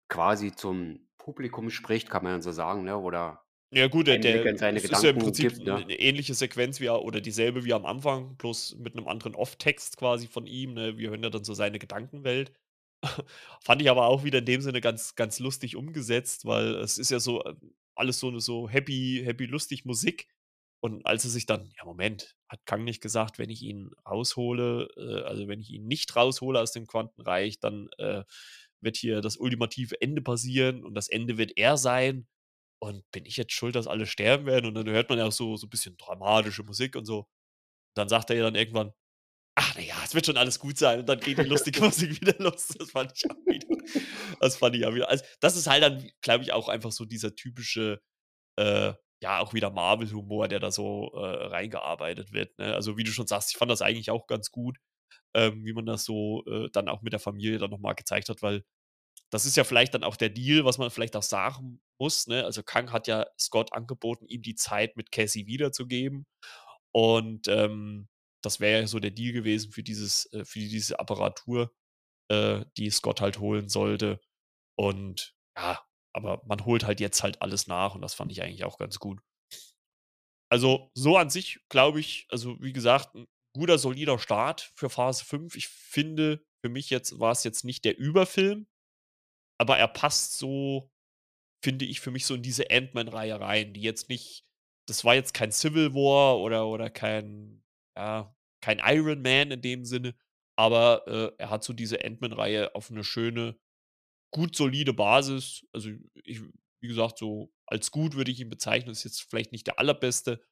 quasi 0.08 0.50
zum 0.50 1.10
Publikum 1.18 1.68
spricht, 1.68 2.08
kann 2.08 2.22
man 2.22 2.32
dann 2.32 2.42
so 2.42 2.52
sagen, 2.52 2.84
ne? 2.84 2.96
Oder 2.96 3.45
Ja 3.72 3.88
gut, 3.88 4.06
der 4.06 4.18
der 4.18 4.52
es 4.72 4.88
ist 4.88 5.02
ja 5.02 5.10
im 5.10 5.18
Prinzip 5.18 5.50
gibt, 5.50 5.58
'ne 5.58 5.72
ne? 5.72 5.84
'ne 5.86 5.98
ähnliche 5.98 6.34
Sequenz 6.34 6.78
wie 6.80 6.88
oder 6.88 7.20
dieselbe 7.20 7.64
wie 7.64 7.72
am 7.72 7.84
Anfang, 7.84 8.36
bloß 8.36 8.76
mit 8.78 8.94
'nem 8.94 9.08
anderen 9.08 9.34
Off-Text 9.34 9.96
quasi 9.96 10.28
von 10.28 10.46
ihm, 10.46 10.74
ne? 10.74 10.96
Wir 10.98 11.10
hören 11.10 11.22
ja 11.24 11.30
dann 11.30 11.42
so 11.44 11.52
seine 11.52 11.78
Gedankenwelt. 11.80 12.52
Fand 13.64 13.82
ich 13.82 13.90
aber 13.90 14.06
auch 14.06 14.24
wieder 14.24 14.38
in 14.40 14.44
dem 14.46 14.60
Sinne 14.62 14.80
ganz 14.80 15.16
ganz 15.16 15.40
lustig 15.40 15.76
umgesetzt, 15.76 16.44
weil 16.46 16.76
es 16.76 16.98
ist 16.98 17.10
ja 17.10 17.18
so, 17.20 17.44
ähm, 17.44 17.74
alles 17.96 18.20
so 18.20 18.30
'ne 18.30 18.40
so 18.40 18.68
happy 18.68 19.22
happy 19.24 19.46
lustig 19.46 19.84
Musik. 19.84 20.28
Und 20.80 21.04
als 21.06 21.24
er 21.24 21.30
sich 21.30 21.46
dann 21.46 21.70
ja, 21.76 21.84
Moment, 21.84 22.36
hat 22.48 22.66
Kang 22.66 22.84
nicht 22.84 23.00
gesagt, 23.02 23.38
wenn 23.38 23.50
ich 23.50 23.62
ihn 23.62 23.90
raushole 24.08 24.88
äh, 24.96 25.22
also, 25.24 25.48
wenn 25.48 25.60
ich 25.60 25.70
ihn 25.70 25.86
nicht 25.88 26.14
raushole 26.16 26.60
aus 26.60 26.72
dem 26.72 26.86
Quantenreich, 26.86 27.58
dann, 27.60 27.88
äh, 27.98 28.24
wird 28.80 28.96
hier 28.96 29.20
das 29.22 29.36
ultimative 29.38 30.00
Ende 30.00 30.22
passieren 30.22 30.84
und 30.84 30.94
das 30.94 31.08
Ende 31.08 31.38
wird 31.38 31.52
er 31.56 31.76
sein. 31.78 32.26
Und 32.82 33.10
bin 33.12 33.24
ich 33.26 33.36
jetzt 33.36 33.52
schuld, 33.52 33.74
dass 33.74 33.86
alle 33.86 34.06
sterben 34.06 34.46
werden? 34.46 34.66
Und 34.66 34.74
dann 34.74 34.88
hört 34.88 35.08
man 35.08 35.18
ja 35.18 35.26
auch 35.26 35.32
so 35.32 35.56
so 35.56 35.66
bisschen 35.68 35.96
dramatische 35.96 36.62
Musik 36.62 36.96
und 36.96 37.06
so. 37.06 37.26
Dann 37.96 38.08
sagt 38.08 38.30
er 38.30 38.36
ja 38.36 38.44
dann 38.44 38.54
irgendwann: 38.56 38.92
„Ach, 39.56 39.74
na 39.76 39.82
ja, 39.82 39.96
es 40.04 40.14
wird 40.14 40.26
schon 40.26 40.36
alles 40.38 40.58
gut 40.60 40.78
sein.“ 40.78 41.00
Und 41.00 41.08
dann 41.08 41.20
geht 41.20 41.38
die 41.38 41.44
lustige 41.44 41.80
Musik 41.84 42.20
wieder 42.20 42.34
los. 42.40 42.68
Das 42.78 42.90
fand 42.92 43.12
ich 43.16 43.30
auch 43.30 43.36
wieder 43.46 43.68
das 44.40 44.56
fand 44.56 44.76
ich 44.76 44.86
auch 44.86 44.94
wieder 44.94 45.08
also, 45.10 45.24
das 45.40 45.56
ist 45.56 45.66
halt 45.68 45.82
dann, 45.82 46.10
glaube 46.22 46.44
ich, 46.44 46.52
auch 46.52 46.68
einfach 46.68 46.92
so 46.92 47.04
dieser 47.04 47.34
typische, 47.34 48.00
äh, 48.58 48.94
ja, 49.22 49.40
auch 49.40 49.54
wieder 49.54 49.70
Marvel-Humor, 49.70 50.48
der 50.48 50.60
da 50.60 50.70
so, 50.72 51.12
äh, 51.14 51.46
reingearbeitet 51.48 52.32
wird, 52.32 52.58
ne? 52.58 52.74
Also, 52.74 52.96
wie 52.98 53.04
du 53.04 53.12
schon 53.12 53.26
sagst, 53.28 53.52
ich 53.52 53.58
fand 53.58 53.70
das 53.70 53.82
eigentlich 53.82 54.10
auch 54.10 54.26
ganz 54.28 54.50
gut, 54.52 54.78
ähm, 55.34 55.64
wie 55.66 55.72
man 55.74 55.86
das 55.86 56.04
so, 56.04 56.44
äh, 56.46 56.70
dann 56.72 56.88
auch 56.88 57.02
mit 57.02 57.12
der 57.14 57.20
Familie 57.20 57.58
dann 57.58 57.70
noch 57.70 57.80
mal 57.80 57.94
gezeigt 57.94 58.28
hat, 58.30 58.42
weil 58.42 58.64
das 59.30 59.46
ist 59.46 59.56
ja 59.56 59.64
vielleicht 59.64 59.94
dann 59.94 60.04
auch 60.04 60.16
der 60.16 60.30
Deal, 60.30 60.64
was 60.64 60.78
man 60.78 60.90
vielleicht 60.90 61.16
auch 61.16 61.22
sagen 61.22 61.80
muss, 62.00 62.26
ne? 62.28 62.44
Also, 62.44 62.62
Kang 62.62 62.92
hat 62.92 63.06
ja 63.08 63.26
Scott 63.38 63.72
angeboten, 63.72 64.26
ihm 64.28 64.42
die 64.42 64.54
Zeit 64.54 64.96
mit 64.96 65.12
Cassie 65.12 65.46
wiederzugeben. 65.46 66.26
Und, 66.92 67.48
ähm, 67.48 68.08
das 68.42 68.60
wäre 68.60 68.82
ja 68.82 68.86
so 68.86 69.00
der 69.00 69.10
Deal 69.12 69.32
gewesen 69.32 69.72
für 69.72 69.82
dieses 69.82 70.26
äh, 70.32 70.44
für 70.44 70.60
diese 70.60 71.00
Apparatur, 71.00 71.72
äh, 72.30 72.64
die 72.78 72.90
Scott 72.90 73.20
halt 73.22 73.40
holen 73.40 73.68
sollte. 73.70 74.20
Und 74.76 75.34
ja, 75.58 75.80
aber 76.14 76.42
man 76.46 76.64
holt 76.66 76.84
halt 76.86 77.00
jetzt 77.00 77.22
halt 77.24 77.42
alles 77.42 77.66
nach 77.68 77.94
und 77.96 78.02
das 78.02 78.14
fand 78.14 78.32
ich 78.32 78.42
eigentlich 78.42 78.64
auch 78.64 78.78
ganz 78.78 78.98
gut. 79.00 79.20
Also, 80.50 80.90
so 80.94 81.16
an 81.16 81.30
sich 81.30 81.60
glaube 81.68 82.00
ich 82.00 82.26
also, 82.30 82.56
wie 82.60 82.72
gesagt, 82.72 83.14
'n 83.14 83.26
guter, 83.54 83.78
solider 83.78 84.18
Start 84.18 84.72
für 84.76 84.90
Phase 84.90 85.24
5. 85.24 85.56
Ich 85.56 85.68
finde, 85.68 86.44
für 86.64 86.68
mich 86.70 86.90
jetzt 86.90 87.18
war 87.18 87.32
es 87.32 87.42
jetzt 87.44 87.64
nicht 87.64 87.84
der 87.84 87.98
Überfilm, 87.98 88.66
aber 89.58 89.78
er 89.78 89.88
passt 89.88 90.38
so, 90.38 90.90
finde 91.64 91.84
ich, 91.86 92.00
für 92.00 92.10
mich 92.12 92.26
so 92.26 92.34
in 92.36 92.42
diese 92.42 92.70
Ant-Man-Reihe 92.70 93.40
rein, 93.40 93.74
die 93.74 93.82
jetzt 93.82 94.08
nicht 94.10 94.44
das 94.88 95.04
war 95.04 95.14
jetzt 95.16 95.34
kein 95.34 95.52
Civil 95.52 95.94
War 95.94 96.38
oder 96.40 96.66
oder 96.68 96.90
kein 96.90 97.64
ja, 97.98 98.36
kein 98.62 98.80
Iron 98.84 99.22
Man 99.22 99.50
in 99.52 99.62
dem 99.62 99.84
Sinne, 99.86 100.14
aber, 100.56 101.06
äh, 101.08 101.32
er 101.42 101.50
hat 101.50 101.64
so 101.64 101.72
diese 101.74 102.04
Ant-Man-Reihe 102.04 102.74
auf 102.76 102.90
'ne 102.90 103.04
schöne, 103.04 103.58
gut 104.32 104.56
solide 104.56 104.94
Basis. 104.94 105.66
Also, 105.74 105.90
ich 106.24 106.42
wie 106.82 106.88
gesagt, 106.88 107.18
so 107.18 107.52
als 107.66 107.90
gut 107.92 108.16
würde 108.16 108.30
ich 108.32 108.40
ihn 108.40 108.50
bezeichnen. 108.50 108.92
Ist 108.92 109.04
jetzt 109.04 109.22
vielleicht 109.30 109.52
nicht 109.52 109.66
der 109.68 109.78
allerbeste, 109.80 110.42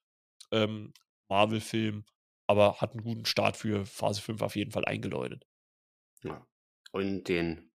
ähm, 0.52 0.94
Marvel-Film, 1.30 2.04
aber 2.48 2.80
hat 2.82 2.94
'n 2.96 3.02
guten 3.04 3.26
Start 3.26 3.56
für 3.58 3.86
Phase 3.86 4.20
5 4.22 4.42
auf 4.42 4.56
jeden 4.56 4.72
Fall 4.72 4.84
eingeläutet. 4.86 5.44
Ja. 6.22 6.46
Und 6.92 7.24
den 7.28 7.70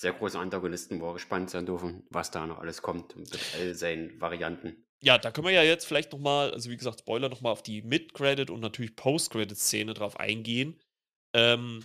sehr 0.00 0.14
großen 0.14 0.40
Antagonisten, 0.40 1.00
wo 1.00 1.08
wir 1.08 1.14
gespannt 1.14 1.50
sein 1.50 1.66
dürfen, 1.66 2.04
was 2.08 2.30
da 2.30 2.46
noch 2.46 2.58
alles 2.58 2.80
kommt 2.80 3.16
mit 3.16 3.38
all 3.58 3.74
seinen 3.74 4.18
Varianten. 4.18 4.86
Ja, 5.02 5.18
da 5.18 5.30
können 5.30 5.46
wir 5.46 5.52
ja 5.52 5.62
jetzt 5.62 5.86
vielleicht 5.86 6.12
noch 6.12 6.18
mal 6.18 6.52
also, 6.52 6.70
wie 6.70 6.76
gesagt, 6.76 7.00
Spoiler 7.00 7.28
noch 7.28 7.42
mal 7.42 7.50
auf 7.50 7.62
die 7.62 7.82
Mid-Credit 7.82 8.48
und 8.48 8.60
natürlich 8.60 8.96
Post-Credit-Szene 8.96 9.92
drauf 9.92 10.18
eingehen. 10.18 10.80
Ähm 11.34 11.84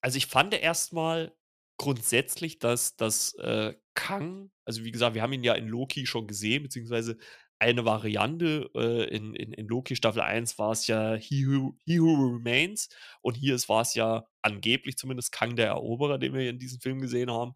also, 0.00 0.16
ich 0.18 0.26
fand 0.26 0.54
erst 0.54 0.92
mal 0.92 1.36
grundsätzlich, 1.78 2.58
dass 2.58 2.96
dass, 2.96 3.34
äh, 3.34 3.74
Kang 3.94 4.50
also, 4.64 4.82
wie 4.82 4.90
gesagt, 4.90 5.14
wir 5.14 5.22
haben 5.22 5.32
ihn 5.32 5.44
ja 5.44 5.54
in 5.54 5.68
Loki 5.68 6.04
schon 6.06 6.26
gesehen, 6.26 6.64
beziehungsweise 6.64 7.16
eine 7.60 7.84
Variante, 7.84 8.68
äh, 8.74 9.04
in 9.14 9.36
in 9.36 9.52
in 9.52 9.68
Loki 9.68 9.94
Staffel 9.94 10.22
1 10.22 10.58
war's 10.58 10.88
ja 10.88 11.14
He 11.14 11.46
Who 11.46 11.76
He 11.84 12.00
Who 12.00 12.36
Remains 12.36 12.88
und 13.22 13.34
hier 13.34 13.54
ist 13.54 13.68
war's 13.68 13.94
ja 13.94 14.26
angeblich 14.46 14.96
zumindest 14.98 15.32
Kang 15.32 15.56
der 15.56 15.68
Eroberer, 15.68 16.18
den 16.18 16.34
wir 16.34 16.50
in 16.50 16.58
diesem 16.60 16.80
Film 16.80 17.00
gesehen 17.02 17.30
haben. 17.32 17.54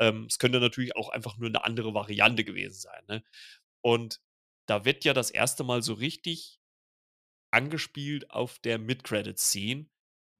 Ähm, 0.00 0.26
es 0.30 0.38
könnte 0.40 0.60
natürlich 0.60 0.96
auch 0.96 1.10
einfach 1.10 1.38
nur 1.38 1.50
'ne 1.50 1.64
andere 1.64 1.94
Variante 1.94 2.44
gewesen 2.44 2.80
sein, 2.80 3.04
ne? 3.08 3.24
Und 3.82 4.20
da 4.68 4.84
wird 4.86 5.04
ja 5.06 5.14
das 5.14 5.30
1. 5.32 5.64
Mal 5.64 5.82
so 5.82 5.94
richtig 5.94 6.58
angespielt 7.52 8.30
auf 8.32 8.58
der 8.60 8.78
Mid-Credit-Scene, 8.78 9.86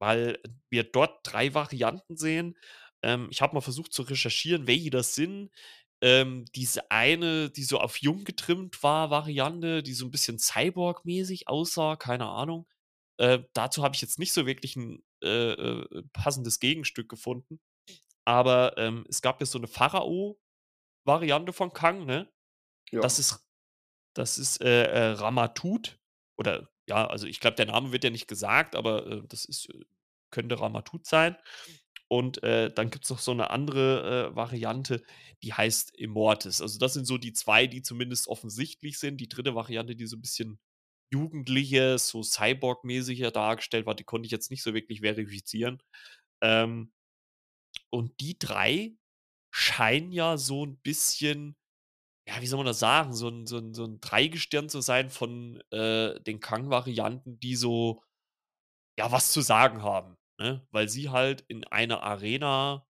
weil 0.00 0.38
wir 0.70 0.84
dort 0.84 1.20
3 1.24 1.54
Varianten 1.54 2.16
sehen. 2.16 2.56
Ähm, 3.02 3.28
ich 3.30 3.42
habe 3.42 3.54
mal 3.54 3.60
versucht 3.62 3.92
zu 3.94 4.02
recherchieren, 4.02 4.66
welche 4.68 4.90
das 4.90 5.14
sind. 5.14 5.50
Ähm, 6.02 6.44
diese 6.56 6.90
eine, 6.92 7.50
die 7.50 7.64
so 7.64 7.80
auf 7.80 7.98
jung 7.98 8.24
getrimmt 8.24 8.82
war 8.82 9.10
Variante, 9.10 9.82
die 9.84 9.94
so 9.94 10.06
'n 10.06 10.10
bisschen 10.12 10.38
Cyborg-mäßig 10.38 11.48
aussah, 11.48 11.96
keine 11.96 12.26
Ahnung. 12.28 12.66
Äh, 13.18 13.40
dazu 13.54 13.82
habe 13.84 13.94
ich 13.96 14.02
jetzt 14.02 14.18
nicht 14.20 14.32
so 14.34 14.46
wirklich 14.46 14.76
'n, 14.76 15.02
äh, 15.24 15.52
äh, 15.54 16.04
passendes 16.14 16.60
Gegenstück 16.60 17.08
gefunden. 17.10 17.60
Aber, 18.26 18.76
ähm, 18.78 19.06
es 19.10 19.22
gab 19.22 19.40
ja 19.40 19.46
so 19.46 19.58
'ne 19.60 19.68
Pharao-Variante 19.68 20.54
von 21.54 21.72
Kang, 21.74 22.06
ne? 22.06 22.30
Das 23.00 23.18
Ja. 23.18 23.20
ist 23.20 23.46
das 24.14 24.38
ist, 24.38 24.60
äh, 24.62 24.84
äh, 24.86 25.12
Ramatut 25.14 26.00
oder 26.38 26.70
ja, 26.88 27.06
also, 27.08 27.26
ich 27.28 27.40
glaube, 27.40 27.56
der 27.56 27.66
Name 27.66 27.92
wird 27.92 28.04
ja 28.04 28.10
nicht 28.10 28.28
gesagt, 28.28 28.76
aber, 28.76 29.06
äh, 29.08 29.22
das 29.28 29.44
ist 29.46 29.68
könnte 30.32 30.60
Ramatut 30.60 31.06
sein. 31.06 31.36
Und, 32.08 32.42
äh, 32.44 32.72
dann 32.74 32.90
gibt's 32.90 33.10
noch 33.10 33.18
so 33.20 33.34
'ne 33.34 33.50
andere, 33.50 34.30
äh, 34.32 34.36
Variante, 34.36 35.02
die 35.44 35.54
heißt 35.54 35.96
Immortus. 35.98 36.60
Also, 36.62 36.78
das 36.80 36.94
sind 36.94 37.06
so 37.06 37.18
die 37.18 37.32
2, 37.34 37.66
die 37.68 37.82
zumindest 37.82 38.28
offensichtlich 38.28 38.98
sind. 39.00 39.18
Die 39.20 39.28
3. 39.30 39.54
Variante, 39.56 39.96
die 39.96 40.06
so 40.08 40.16
'n 40.18 40.22
bisschen 40.22 40.60
jugendlicher, 41.12 41.98
so 41.98 42.22
Cyborg-mäßiger 42.22 43.30
dargestellt 43.32 43.86
war, 43.86 43.94
die 43.94 44.04
konnte 44.04 44.26
ich 44.26 44.32
jetzt 44.32 44.50
nicht 44.50 44.62
so 44.62 44.74
wirklich 44.74 45.00
verifizieren. 45.02 45.82
Ähm 46.42 46.90
und 47.94 48.20
die 48.20 48.36
3 48.38 48.92
scheinen 49.52 50.12
ja 50.12 50.36
so 50.36 50.64
'n 50.64 50.78
bisschen 50.78 51.56
ja, 52.28 52.40
wie 52.42 52.46
soll 52.48 52.58
man 52.58 52.66
das 52.66 52.78
sagen, 52.80 53.14
so 53.14 53.28
'n 53.28 53.46
so 53.46 53.58
'n 53.58 53.74
so 53.74 53.84
'n 53.84 54.00
Dreigestirn 54.00 54.68
zu 54.70 54.80
sein 54.82 55.10
von, 55.10 55.62
äh, 55.72 56.20
den 56.22 56.40
Kang-Varianten, 56.40 57.40
die 57.40 57.56
so, 57.56 58.02
ja, 58.98 59.12
was 59.12 59.32
zu 59.32 59.42
sagen 59.42 59.82
haben, 59.82 60.16
ne? 60.40 60.66
Weil 60.72 60.88
sie 60.90 61.10
halt 61.10 61.42
in 61.48 61.64
einer 61.66 62.02
Arena 62.04 62.86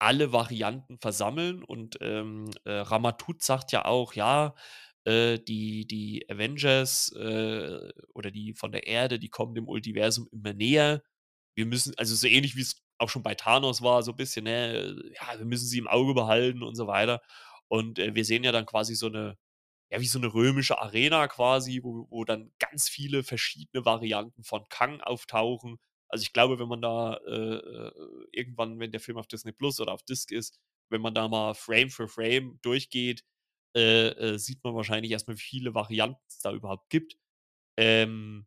alle 0.00 0.32
Varianten 0.32 0.98
versammeln 1.00 1.64
und, 1.64 1.98
ähm, 2.02 2.50
äh, 2.64 2.72
Ramatut 2.72 3.42
sagt 3.42 3.72
ja 3.72 3.84
auch: 3.86 4.14
„Ja, 4.14 4.54
äh, 5.04 5.38
die 5.38 5.86
die 5.86 6.26
Avengers, 6.30 7.12
äh, 7.16 7.90
oder 8.14 8.30
die 8.30 8.54
von 8.54 8.72
der 8.72 8.86
Erde, 8.86 9.18
die 9.18 9.28
kommen 9.30 9.54
dem 9.54 9.64
Multiversum 9.64 10.28
immer 10.32 10.52
näher. 10.54 11.02
Wir 11.56 11.66
müssen“ 11.66 11.94
also, 11.98 12.14
so 12.16 12.26
ähnlich 12.28 12.56
wie's 12.56 12.82
auch 12.98 13.08
schon 13.10 13.22
bei 13.24 13.34
Thanos 13.34 13.82
war, 13.82 14.02
so 14.02 14.12
bisschen, 14.14 14.44
ne? 14.44 14.96
„Ja, 15.20 15.38
wir 15.38 15.46
müssen 15.46 15.66
sie 15.68 15.78
im 15.78 15.88
Auge 15.88 16.14
behalten“ 16.14 16.62
und 16.62 16.74
so 16.76 16.86
weiter. 16.88 17.22
Und, 17.68 17.98
äh, 18.00 18.14
wir 18.14 18.24
sehen 18.24 18.44
ja 18.44 18.52
dann 18.52 18.66
quasi 18.66 18.94
so 18.96 19.08
'ne 19.08 19.36
ja, 19.92 20.00
wie 20.00 20.06
so 20.06 20.18
'ne 20.20 20.32
römische 20.34 20.80
Arena 20.80 21.28
quasi, 21.28 21.80
wo 21.84 22.06
wo 22.10 22.24
dann 22.24 22.52
ganz 22.60 22.88
viele 22.90 23.24
verschiedene 23.24 23.84
Varianten 23.86 24.44
von 24.44 24.64
Kang 24.70 25.00
auftauchen. 25.02 25.78
Also, 26.08 26.22
ich 26.24 26.32
glaube, 26.34 26.58
wenn 26.60 26.68
man 26.68 26.82
da, 26.82 27.16
äh, 27.28 27.90
irgendwann, 28.32 28.80
wenn 28.80 28.92
der 28.92 29.00
Film 29.00 29.18
auf 29.18 29.26
Disney+ 29.28 29.52
oder 29.80 29.92
auf 29.94 30.02
Disc 30.04 30.32
ist, 30.32 30.58
wenn 30.90 31.00
man 31.02 31.14
da 31.14 31.28
mal 31.28 31.54
Frame 31.54 31.90
für 31.90 32.08
Frame 32.08 32.58
durchgeht, 32.62 33.22
äh, 33.76 34.08
äh, 34.34 34.38
sieht 34.38 34.62
man 34.64 34.74
wahrscheinlich 34.74 35.12
erst 35.12 35.28
mal, 35.28 35.36
wie 35.36 35.40
viele 35.42 35.74
Varianten 35.74 36.20
es 36.28 36.40
da 36.40 36.52
überhaupt 36.52 36.90
gibt. 36.90 37.16
Ähm 37.78 38.46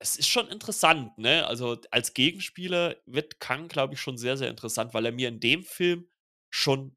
es 0.00 0.16
ist 0.16 0.28
schon 0.28 0.48
interessant, 0.48 1.16
ne? 1.18 1.46
Also, 1.46 1.78
als 1.90 2.14
Gegenspieler 2.14 2.96
wird 3.06 3.40
Kang, 3.40 3.68
glaube 3.68 3.94
ich, 3.94 4.00
schon 4.00 4.18
sehr, 4.18 4.36
sehr 4.36 4.50
interessant, 4.50 4.92
weil 4.94 5.06
er 5.06 5.12
mir 5.12 5.28
in 5.28 5.40
dem 5.40 5.62
Film 5.62 6.08
schon 6.50 6.96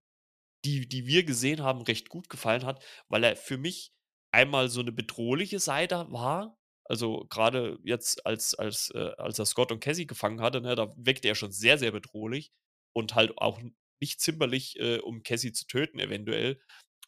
die 0.66 0.88
die 0.90 1.08
wir 1.08 1.24
gesehen 1.26 1.64
haben, 1.64 1.82
recht 1.84 2.10
gut 2.10 2.30
gefallen 2.30 2.66
hat, 2.66 2.84
weil 3.10 3.24
er 3.24 3.36
für 3.38 3.58
mich 3.60 3.94
einmal 4.34 4.70
so 4.70 4.82
'ne 4.84 4.92
bedrohliche 4.94 5.60
Seite 5.60 6.08
war. 6.12 6.58
Also, 6.86 7.26
grade 7.30 7.80
jetzt, 7.84 8.26
als 8.28 8.56
als 8.56 8.92
äh, 8.96 9.12
als 9.18 9.40
er 9.40 9.46
Scott 9.48 9.72
und 9.74 9.82
Cassie 9.82 10.08
gefangen 10.08 10.42
hatte, 10.42 10.62
ne, 10.62 10.76
da 10.76 10.94
wirkte 10.98 11.28
er 11.30 11.36
schon 11.36 11.52
sehr, 11.54 11.78
sehr 11.80 11.92
bedrohlich 11.94 12.52
und 12.94 13.16
halt 13.16 13.38
auch 13.40 13.62
nicht 14.02 14.22
zimperlich, 14.22 14.80
äh, 14.80 15.00
um 15.00 15.24
Cassie 15.24 15.54
zu 15.54 15.68
töten 15.68 16.00
eventuell. 16.00 16.60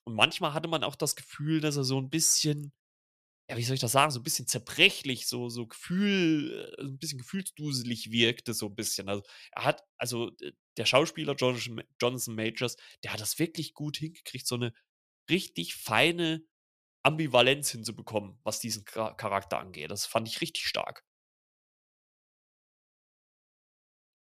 Und 0.08 0.16
manchmal 0.16 0.54
hatte 0.54 0.68
man 0.68 0.84
auch 0.84 0.96
das 0.96 1.16
Gefühl, 1.16 1.62
dass 1.62 1.78
er 1.78 1.84
so 1.84 1.98
'n 2.00 2.10
bisschen 2.10 2.72
ja, 3.50 3.58
wie 3.58 3.64
soll 3.64 3.76
ich 3.76 3.82
das 3.82 3.94
sagen, 3.94 4.12
so 4.12 4.20
'n 4.22 4.24
bisschen 4.24 4.48
zerbrechlich, 4.48 5.28
so 5.28 5.50
so 5.50 5.68
Gefühl 5.68 6.74
äh, 6.80 6.84
'n 6.84 7.00
bisschen 7.00 7.20
gefühlsduselig 7.20 8.12
wirkte 8.12 8.54
so 8.56 8.68
'n 8.68 8.76
bisschen. 8.76 9.10
Also, 9.10 9.24
er 9.54 9.66
hat 9.66 9.84
also, 10.00 10.32
der 10.78 10.86
Schauspieler 10.86 11.36
Jonathan 11.36 11.76
Ma 11.76 11.84
Jonathan 12.02 12.36
Majors, 12.36 12.78
der 13.04 13.14
hat 13.14 13.22
das 13.22 13.40
wirklich 13.40 13.74
gut 13.76 13.98
hingekriegt, 13.98 14.48
so 14.48 14.58
'ne 14.58 14.74
richtig 15.30 15.76
feine 15.76 16.44
Ambivalenz 17.04 17.72
hinzubekommen, 17.72 18.40
was 18.44 18.60
diesen 18.62 18.86
Cha 18.86 19.14
Charakter 19.16 19.60
angeht. 19.60 19.92
Das 19.92 20.06
fand 20.08 20.28
ich 20.30 20.42
richtig 20.42 20.68
stark. 20.68 21.02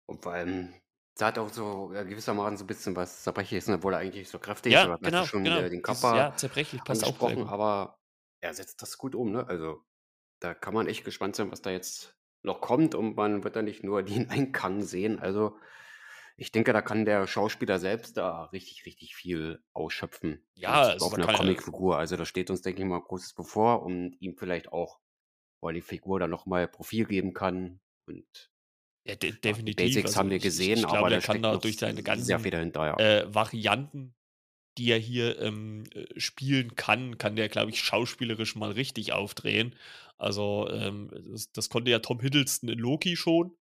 Und 0.09 0.21
vor 0.23 0.33
allem, 0.33 0.73
der 1.19 1.27
hat 1.27 1.37
auch 1.39 1.49
so, 1.49 1.91
ja, 1.93 2.03
gewissermaßen 2.03 2.57
so 2.57 2.63
'n 2.63 2.67
bisschen 2.67 2.95
was 2.95 3.23
Zerbrechliches, 3.23 3.67
ne, 3.67 3.75
obwohl 3.75 3.93
er 3.93 3.99
eigentlich 3.99 4.29
so 4.29 4.39
kräftig 4.39 4.73
ist. 4.75 4.83
Ja, 4.83 4.95
ja 4.99 4.99
genau, 5.01 5.23
schon, 5.23 5.43
genau. 5.43 5.59
äh, 5.59 5.69
den 5.69 5.81
Dieses 5.85 6.11
Körper 6.11 6.13
ja, 6.13 6.35
zerbrechlich 6.35 6.83
passt 6.83 7.03
auch 7.03 7.19
sehr 7.19 7.37
angesprochen, 7.37 7.37
gut. 7.37 7.49
aber 7.49 7.99
er 8.41 8.53
setzt 8.53 8.81
das 8.81 8.97
gut 8.97 9.15
um, 9.15 9.31
ne? 9.31 9.47
Also, 9.47 9.83
da 10.39 10.53
kann 10.55 10.73
man 10.75 10.87
echt 10.87 11.05
gespannt 11.05 11.35
sein, 11.35 11.51
was 11.51 11.61
da 11.63 11.71
jetzt 11.71 12.17
noch 12.43 12.61
kommt 12.61 12.95
und 12.95 13.15
man 13.17 13.43
wird 13.43 13.55
da 13.57 13.61
nicht 13.63 13.83
nur 13.83 14.03
den 14.03 14.29
einen 14.31 14.51
Kang 14.53 14.83
sehen. 14.83 15.19
Also, 15.19 15.57
ich 16.37 16.51
denke, 16.51 16.73
da 16.73 16.81
kann 16.83 17.05
der 17.05 17.27
Schauspieler 17.27 17.79
selbst 17.79 18.17
da 18.17 18.45
richtig, 18.45 18.85
richtig 18.87 19.15
viel 19.15 19.63
ausschöpfen 19.73 20.45
Ja, 20.55 20.81
also, 20.87 20.99
auf 20.99 21.17
da 21.17 21.17
'ner 21.17 21.27
kann 21.27 21.35
er 21.41 21.55
Comicfigur. 21.57 21.97
Also, 21.97 22.15
da 22.17 22.25
steht 22.25 22.49
uns, 22.49 22.61
denke 22.61 22.81
ich 22.81 22.87
mal, 22.87 23.01
Großes 23.01 23.33
bevor 23.33 23.83
und 23.83 24.15
ihm 24.21 24.37
vielleicht 24.37 24.71
auch 24.71 24.99
weil 25.61 25.73
die 25.75 25.81
Figur 25.81 26.19
dann 26.19 26.29
noch 26.31 26.45
mal 26.45 26.67
Profil 26.67 27.05
geben 27.05 27.33
kann 27.33 27.81
und 28.07 28.50
Ja, 29.07 29.15
de 29.15 29.31
ja, 29.43 29.57
die 29.57 29.73
definitiv. 29.73 29.75
Basics 29.75 30.05
Also, 30.05 30.19
haben 30.19 30.29
wir 30.29 30.37
ich 30.37 30.43
ich 30.43 30.43
gesehen, 30.43 30.73
ich 30.73 30.87
glaube, 30.87 30.97
aber 30.99 31.09
der 31.09 31.19
da 31.19 31.21
kann 31.21 31.41
da 31.41 31.57
durch 31.57 31.77
seine 31.77 32.03
ganzen, 32.03 32.53
äh, 32.97 33.25
Varianten, 33.33 34.15
die 34.77 34.91
er 34.91 34.99
hier, 34.99 35.39
ähm, 35.41 35.85
äh, 35.93 36.19
spielen 36.19 36.75
kann 36.75 37.17
kann 37.17 37.35
der, 37.35 37.49
glaube 37.49 37.71
ich, 37.71 37.81
schauspielerisch 37.81 38.55
mal 38.55 38.71
richtig 38.71 39.13
aufdrehen. 39.13 39.75
Also, 40.17 40.69
ähm, 40.71 41.09
das 41.31 41.51
das 41.53 41.69
konnte 41.69 41.91
ja 41.91 41.99
Tom 41.99 42.19
Hiddleston 42.21 42.69
in 42.69 42.79
Loki 42.79 43.15
schon, 43.17 43.57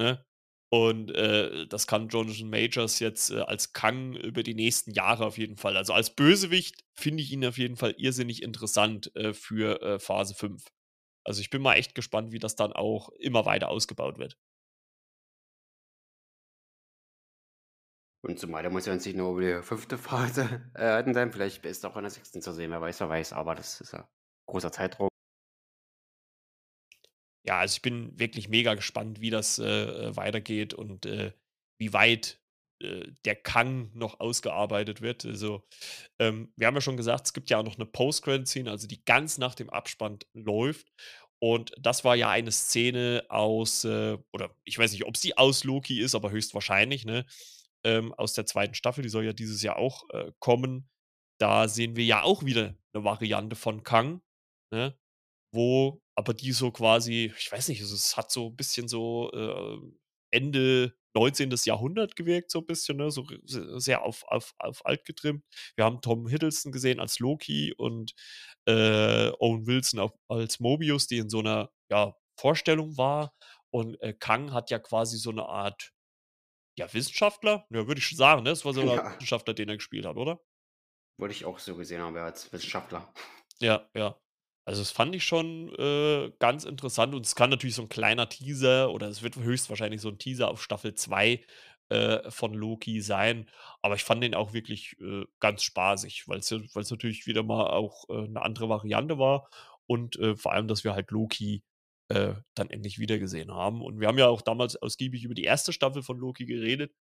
ne? 0.00 0.24
Und, 0.72 1.10
äh, 1.12 1.66
das 1.68 1.86
kann 1.88 2.08
Jonathan 2.10 2.50
Majors 2.50 3.00
jetzt, 3.00 3.30
äh, 3.30 3.40
als 3.40 3.72
Kang 3.74 4.14
über 4.16 4.42
die 4.44 4.54
nächsten 4.54 4.92
Jahre 4.92 5.26
auf 5.26 5.38
jeden 5.38 5.56
Fall. 5.56 5.76
Also, 5.76 5.92
als 5.94 6.14
Bösewicht 6.14 6.84
finde 6.94 7.22
ich 7.24 7.32
ihn 7.32 7.44
auf 7.46 7.58
jeden 7.58 7.76
Fall 7.76 7.94
irrsinnig 7.98 8.42
interessant, 8.42 9.14
äh, 9.16 9.34
für, 9.34 9.82
äh, 9.82 9.98
Phase 10.00 10.34
5. 10.34 10.66
Also, 11.24 11.40
ich 11.42 11.50
bin 11.50 11.62
mal 11.62 11.74
echt 11.76 11.94
gespannt, 11.96 12.32
wie 12.32 12.38
das 12.40 12.56
dann 12.56 12.72
auch 12.72 13.10
immer 13.20 13.46
weiter 13.46 13.68
ausgebaut 13.70 14.18
wird. 14.18 14.38
Und 18.24 18.38
zumal 18.38 18.62
der 18.62 18.70
muss 18.70 18.84
ja 18.86 18.94
nicht 18.94 19.16
nur 19.16 19.32
über 19.38 19.40
die 19.60 19.62
5. 19.62 19.96
Phase, 19.96 20.70
äh, 20.74 21.02
sein. 21.14 21.32
Vielleicht 21.32 21.64
ist 21.64 21.84
er 21.84 21.90
auch 21.90 21.96
in 21.96 22.02
der 22.02 22.10
6. 22.10 22.40
zu 22.40 22.52
sehen, 22.52 22.70
wer 22.70 22.80
weiß, 22.80 23.00
wer 23.00 23.08
weiß, 23.08 23.32
aber 23.32 23.54
das 23.54 23.80
ist 23.80 23.92
ja 23.92 24.08
großer 24.46 24.72
Zeitraum. 24.72 25.10
Ja, 27.46 27.58
also, 27.60 27.74
ich 27.76 27.82
bin 27.82 28.18
wirklich 28.18 28.48
mega 28.48 28.74
gespannt, 28.74 29.20
wie 29.20 29.30
das, 29.30 29.58
äh, 29.58 29.64
äh, 30.08 30.16
weitergeht 30.16 30.74
und, 30.74 31.06
äh, 31.06 31.32
wie 31.78 31.92
weit, 31.94 32.38
äh, 32.82 33.06
der 33.24 33.34
Kang 33.36 33.90
noch 33.94 34.20
ausgearbeitet 34.20 35.00
wird. 35.00 35.24
Also, 35.24 35.66
ähm, 36.18 36.52
wir 36.56 36.66
haben 36.66 36.74
ja 36.74 36.80
schon 36.82 36.96
gesagt, 36.98 37.26
es 37.26 37.32
gibt 37.32 37.48
ja 37.50 37.58
auch 37.58 37.64
noch 37.64 37.78
'ne 37.78 37.86
Post-Credit-Scene, 37.86 38.70
also, 38.70 38.86
die 38.86 39.04
ganz 39.04 39.38
nach 39.38 39.54
dem 39.54 39.70
Abspann 39.70 40.18
läuft. 40.34 40.88
Und 41.38 41.72
das 41.80 42.04
war 42.04 42.16
ja 42.16 42.28
eine 42.30 42.52
Szene 42.52 43.24
aus, 43.30 43.84
äh 43.84 44.18
oder 44.32 44.54
ich 44.64 44.78
weiß 44.78 44.92
nicht, 44.92 45.04
ob 45.06 45.16
sie 45.16 45.38
aus 45.38 45.64
Loki 45.64 46.00
ist, 46.00 46.14
aber 46.14 46.30
höchstwahrscheinlich, 46.30 47.06
ne, 47.06 47.24
ähm, 47.84 48.12
aus 48.14 48.34
der 48.34 48.46
2. 48.46 48.74
Staffel. 48.76 49.02
Die 49.02 49.08
soll 49.10 49.24
ja 49.26 49.32
dieses 49.34 49.62
Jahr 49.62 49.76
auch, 49.78 50.04
äh, 50.10 50.32
kommen. 50.40 50.88
Da 51.40 51.68
sehen 51.68 51.96
wir 51.96 52.04
ja 52.04 52.22
auch 52.24 52.44
wieder 52.44 52.76
'ne 52.94 53.04
Variante 53.04 53.56
von 53.56 53.82
Kang, 53.84 54.22
ne, 54.72 54.96
wo 55.54 56.02
aber 56.16 56.34
die 56.34 56.52
so 56.52 56.70
quasi 56.72 57.32
ich 57.38 57.52
weiß 57.52 57.68
nicht, 57.70 57.82
also, 57.82 57.94
es 57.96 58.16
hat 58.18 58.30
so 58.32 58.48
'n 58.48 58.56
bisschen 58.56 58.88
so, 58.88 59.30
äh, 59.32 59.78
Ende 60.32 60.94
19. 61.16 61.66
Jahrhundert 61.66 62.16
gewirkt, 62.16 62.50
so 62.52 62.60
'n 62.60 62.66
bisschen, 62.66 62.98
ne, 62.98 63.10
so 63.12 63.26
sehr 63.46 64.04
auf 64.04 64.24
auf 64.28 64.54
auf 64.58 64.86
alt 64.86 65.04
getrimmt. 65.06 65.44
Wir 65.76 65.84
haben 65.86 66.02
Tom 66.02 66.28
Hiddleston 66.28 66.72
gesehen 66.72 67.00
als 67.00 67.18
Loki 67.20 67.74
und, 67.78 68.14
äh, 68.66 69.30
Owen 69.40 69.66
Wilson 69.68 70.00
au 70.00 70.12
als 70.28 70.60
Mobius, 70.60 71.06
die 71.08 71.18
in 71.18 71.30
so 71.30 71.42
'ner, 71.42 71.70
ja, 71.90 72.14
Vorstellung 72.38 72.96
war. 72.98 73.34
Und, 73.72 74.00
äh, 74.02 74.14
Kang 74.14 74.52
hat 74.54 74.70
ja 74.70 74.78
quasi 74.80 75.18
so 75.18 75.32
'ne 75.32 75.46
Art, 75.46 75.92
ja, 76.80 76.92
Wissenschaftler? 76.94 77.66
Ja, 77.70 77.86
würde 77.86 77.98
ich 78.00 78.06
schon 78.06 78.18
sagen, 78.18 78.42
ne? 78.44 78.50
Es 78.50 78.64
war 78.64 78.72
so 78.74 78.82
Ja. 78.82 79.20
Wissenschaftler, 79.20 79.54
den 79.54 79.68
er 79.68 79.76
gespielt 79.76 80.06
hat, 80.06 80.16
oder? 80.16 80.40
Würde 81.18 81.34
ich 81.34 81.44
auch 81.44 81.58
so 81.58 81.76
gesehen 81.76 82.00
haben, 82.00 82.16
ja, 82.16 82.24
als 82.24 82.50
Wissenschaftler. 82.52 83.12
Ja, 83.62 83.90
ja. 83.94 84.16
Also, 84.64 84.80
das 84.82 84.90
fand 84.90 85.14
ich 85.14 85.24
schon, 85.24 85.74
äh, 85.78 86.32
ganz 86.38 86.64
interessant 86.64 87.14
und 87.14 87.26
es 87.26 87.34
kann 87.34 87.50
natürlich 87.50 87.74
so 87.76 87.82
'n 87.82 87.88
kleiner 87.90 88.28
Teaser 88.28 88.90
oder 88.90 89.08
es 89.08 89.22
wird 89.22 89.36
höchstwahrscheinlich 89.36 90.00
so 90.00 90.08
'n 90.08 90.18
Teaser 90.18 90.48
auf 90.50 90.62
Staffel 90.62 90.94
2, 90.94 91.44
äh, 91.90 92.30
von 92.30 92.54
Loki 92.54 93.00
sein. 93.02 93.50
Aber 93.82 93.96
ich 93.96 94.04
fand 94.04 94.22
den 94.22 94.34
auch 94.34 94.52
wirklich, 94.54 94.96
äh, 95.00 95.24
ganz 95.40 95.62
spaßig, 95.62 96.26
weil's 96.28 96.48
ja 96.50 96.58
weil's 96.74 96.90
natürlich 96.90 97.26
wieder 97.26 97.42
mal 97.42 97.66
auch, 97.68 98.08
äh, 98.08 98.28
'ne 98.28 98.40
andere 98.42 98.68
Variante 98.70 99.18
war 99.18 99.50
und, 99.86 100.16
äh, 100.18 100.36
vor 100.36 100.52
allem, 100.52 100.68
dass 100.68 100.84
wir 100.84 100.94
halt 100.94 101.10
Loki, 101.10 101.62
äh, 102.10 102.34
dann 102.56 102.70
endlich 102.70 102.98
wiedergesehen 103.00 103.52
haben. 103.54 103.82
Und 103.82 104.00
wir 104.00 104.08
haben 104.08 104.18
ja 104.18 104.28
auch 104.28 104.42
damals 104.42 104.76
ausgiebig 104.76 105.24
über 105.24 105.34
die 105.34 105.44
1. 105.46 105.72
Staffel 105.72 106.02
von 106.04 106.18
Loki 106.18 106.46
geredet. 106.46 106.94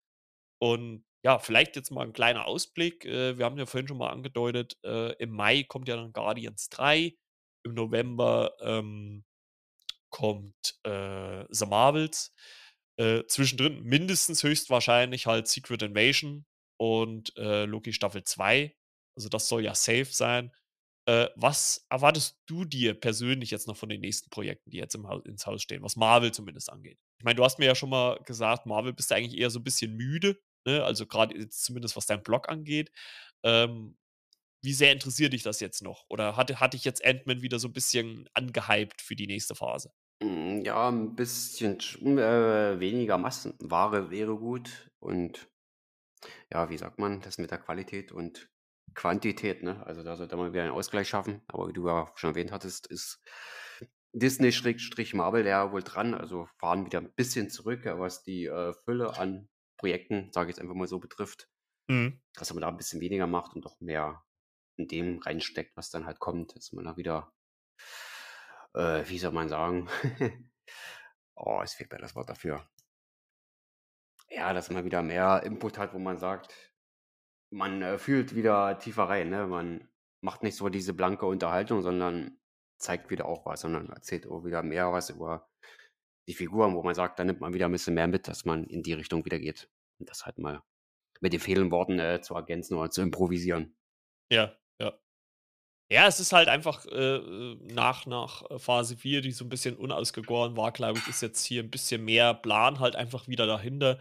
Und 0.62 1.06
ja, 1.26 1.40
vielleicht 1.40 1.76
jetzt 1.78 1.92
mal 1.92 2.06
'n 2.08 2.14
kleiner 2.14 2.46
Ausblick. 2.48 3.06
Äh, 3.06 3.38
wir 3.40 3.46
haben 3.46 3.58
ja 3.60 3.66
vorhin 3.68 3.88
schon 3.90 3.98
mal 4.00 4.10
angedeutet, 4.12 4.78
äh, 4.86 5.14
im 5.24 5.32
Mai 5.32 5.64
kommt 5.64 5.88
ja 5.90 5.96
dann 5.98 6.14
Guardians 6.14 6.70
3. 6.70 7.16
Im 7.66 7.74
November, 7.76 8.54
ähm, 8.62 9.26
kommt, 10.12 10.80
äh, 10.86 11.46
The 11.52 11.66
Marvels. 11.68 12.34
Äh, 12.98 13.26
zwischendrin 13.28 13.84
mindestens 13.84 14.44
höchstwahrscheinlich 14.44 15.28
halt 15.28 15.48
Secret 15.48 15.84
Invasion 15.84 16.46
und, 16.80 17.36
äh, 17.38 17.66
Loki 17.66 17.94
Staffel 17.94 18.24
2. 18.26 18.76
Also, 19.18 19.30
das 19.30 19.50
soll 19.50 19.64
ja 19.66 19.76
safe 19.76 20.06
sein. 20.08 20.52
Äh, 21.08 21.28
was 21.36 21.86
erwartest 21.90 22.40
du 22.48 22.66
dir 22.66 22.94
persönlich 23.00 23.52
jetzt 23.52 23.68
noch 23.68 23.78
von 23.78 23.90
den 23.90 24.02
nächsten 24.02 24.30
Projekten, 24.30 24.70
die 24.72 24.78
jetzt 24.78 24.96
im 24.96 25.08
Hau 25.08 25.20
ins 25.22 25.46
Haus 25.48 25.62
stehen, 25.64 25.84
was 25.84 25.96
Marvel 25.96 26.32
zumindest 26.32 26.72
angeht? 26.72 27.00
Ich 27.20 27.26
meine, 27.26 27.36
du 27.36 27.44
hast 27.44 27.60
mir 27.60 27.66
ja 27.66 27.76
schon 27.76 27.90
mal 27.90 28.20
gesagt, 28.26 28.66
Marvel 28.66 28.94
bist 28.94 29.12
du 29.12 29.16
eigentlich 29.16 29.38
eher 29.40 29.50
so 29.50 29.60
'n 29.60 29.64
bisschen 29.64 29.96
müde, 29.96 30.40
ne? 30.66 30.84
Also, 30.84 31.06
jetzt 31.36 31.64
zumindest 31.64 31.96
was 31.96 32.06
deinen 32.06 32.24
Blog 32.24 32.50
angeht. 32.50 32.92
Ähm, 33.44 33.98
wie 34.64 34.74
sehr 34.74 34.94
interessiert 34.94 35.34
dich 35.34 35.44
das 35.44 35.60
jetzt 35.62 35.84
noch? 35.84 36.06
Oder 36.10 36.38
hat 36.38 36.60
hat 36.62 36.74
dich 36.76 36.86
jetzt 36.86 37.06
Ant-Man 37.06 37.42
wieder 37.44 37.60
so 37.60 37.70
'n 37.70 37.74
bisschen 37.74 38.30
angehypt 38.36 39.02
für 39.02 39.16
die 39.18 39.28
nächste 39.28 39.56
Phase? 39.56 39.92
Hm, 40.22 40.62
ja, 40.66 40.90
'n 40.90 41.16
bisschen 41.16 41.80
sch 41.80 41.98
äh, 42.02 42.80
weniger 42.80 43.18
Massenware 43.18 44.10
wäre 44.12 44.36
gut 44.38 44.92
und 45.00 45.50
ja, 46.52 46.70
wie 46.70 46.78
sagt 46.78 47.00
man, 47.00 47.22
das 47.22 47.38
mit 47.38 47.52
der 47.52 47.60
Qualität 47.60 48.12
und 48.12 48.50
Quantität, 49.00 49.64
ne? 49.64 49.86
Also, 49.88 50.04
da 50.04 50.18
sollte 50.18 50.36
man 50.36 50.52
wieder 50.52 50.64
einen 50.64 50.74
Ausgleich 50.74 51.08
schaffen. 51.08 51.42
Aber 51.48 51.70
wie 51.70 51.74
du 51.74 51.88
ja 51.88 52.12
schon 52.16 52.32
erwähnt 52.32 52.52
hattest, 52.52 52.86
ist 52.88 53.22
Disney 54.14 54.52
Schrägstrich 54.52 55.14
Marvel 55.14 55.46
ja 55.48 55.72
wohl 55.72 55.84
dran, 55.84 56.14
also, 56.14 56.48
fahren 56.60 56.86
wieder 56.86 57.00
'n 57.00 57.14
bisschen 57.16 57.50
zurück, 57.50 57.84
was 57.86 58.24
die, 58.24 58.46
äh, 58.48 58.74
Fülle 58.86 59.18
an 59.18 59.50
Projekten, 59.78 60.32
sage 60.34 60.50
ich 60.52 60.58
jetzt 60.58 60.62
einfach 60.62 60.76
mal 60.76 60.88
so, 60.88 61.00
betrifft. 61.00 61.50
Mhm. 61.90 62.20
Dass 62.36 62.54
man 62.54 62.62
da 62.62 62.70
'n 62.70 62.78
bisschen 62.78 63.02
weniger 63.02 63.28
macht 63.28 63.56
und 63.56 63.66
auch 63.68 63.80
mehr 63.82 64.24
in 64.78 64.88
dem 64.90 65.20
reinsteckt, 65.20 65.78
was 65.78 65.92
dann 65.92 66.06
halt 66.08 66.20
kommt, 66.20 66.56
dass 66.58 66.74
man 66.74 66.86
da 66.86 66.98
wieder 66.98 67.32
äh, 68.76 69.04
wie 69.08 69.18
soll 69.20 69.32
man 69.32 69.50
sagen? 69.50 69.88
Oh, 71.38 71.62
es 71.64 71.74
fehlt 71.76 71.92
mir 71.92 72.00
das 72.00 72.16
Wort 72.16 72.30
dafür. 72.30 72.70
Ja, 74.32 74.54
dass 74.54 74.70
man 74.70 74.86
wieder 74.86 75.02
mehr 75.02 75.42
Input 75.44 75.78
hat, 75.80 75.94
wo 75.94 76.00
man 76.00 76.18
sagt, 76.18 76.54
man, 77.52 77.82
äh, 77.82 77.98
fühlt 78.00 78.36
wieder 78.36 78.78
tiefer 78.80 79.04
rein, 79.06 79.30
ne? 79.30 79.48
Man 79.48 79.90
macht 80.22 80.44
nicht 80.44 80.56
so 80.58 80.70
diese 80.70 80.94
blanke 80.94 81.26
Unterhaltung, 81.26 81.82
sondern 81.82 82.40
zeigt 82.78 83.10
wieder 83.12 83.26
auch 83.26 83.46
was, 83.46 83.62
sondern 83.62 83.90
erzählt 83.90 84.28
auch 84.28 84.46
wieder 84.46 84.64
mehr 84.64 84.92
was 84.94 85.10
über 85.10 85.50
die 86.30 86.36
Figuren, 86.36 86.76
wo 86.76 86.84
man 86.84 86.96
sagt, 86.96 87.20
da 87.20 87.26
nimmt 87.26 87.42
man 87.42 87.54
wieder 87.54 87.68
'n 87.68 87.74
bisschen 87.74 87.96
mehr 87.96 88.08
mit, 88.08 88.28
dass 88.30 88.46
man 88.46 88.66
in 88.66 88.84
die 88.84 88.94
Richtung 88.94 89.26
wieder 89.26 89.40
geht. 89.40 89.70
Und 90.00 90.10
das 90.10 90.26
halt 90.26 90.40
mal 90.40 90.64
mit 91.22 91.34
den 91.34 91.42
fehlenden 91.42 91.72
Worten, 91.72 92.00
äh, 92.00 92.22
zu 92.22 92.36
ergänzen 92.36 92.76
oder 92.78 92.92
zu 92.92 93.02
improvisieren. 93.04 93.76
Ja, 94.32 94.56
ja. 94.80 94.94
Ja, 95.92 96.08
es 96.08 96.20
ist 96.20 96.34
halt 96.34 96.50
einfach, 96.50 96.86
äh, 96.88 97.18
äh, 97.18 97.58
nach 97.74 98.06
nach, 98.08 98.44
äh, 98.52 98.60
Phase 98.60 98.98
4, 98.98 99.22
die 99.22 99.32
so 99.32 99.46
'n 99.46 99.50
bisschen 99.50 99.78
unausgegoren 99.78 100.58
war, 100.58 100.72
glaube 100.74 101.00
ich, 101.00 101.08
ist 101.08 101.22
jetzt 101.22 101.46
hier 101.46 101.64
'n 101.64 101.72
bisschen 101.72 102.06
mehr 102.06 102.34
Plan 102.36 102.80
halt 102.80 102.96
einfach 102.96 103.28
wieder 103.28 103.48
dahinter. 103.48 104.00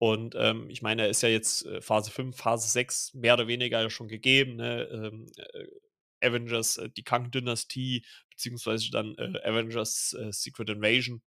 Und, 0.00 0.34
ähm, 0.36 0.70
ich 0.70 0.80
meine, 0.80 1.08
ist 1.08 1.22
ja 1.22 1.28
jetzt, 1.28 1.66
äh, 1.66 1.82
Phase 1.82 2.10
5, 2.10 2.34
Phase 2.36 2.68
6 2.68 3.12
mehr 3.14 3.34
oder 3.34 3.48
weniger 3.48 3.82
ja 3.82 3.90
schon 3.90 4.08
gegeben, 4.08 4.56
ne? 4.56 4.84
Ähm, 4.84 5.26
äh 5.36 5.66
Avengers, 6.22 6.76
äh, 6.78 6.90
die 6.90 7.02
Kang-Dynastie, 7.02 8.04
beziehungsweise 8.30 8.90
dann 8.90 9.14
äh, 9.18 9.40
Avengers 9.44 10.14
äh, 10.14 10.32
Secret 10.32 10.70
Invasion. 10.70 11.22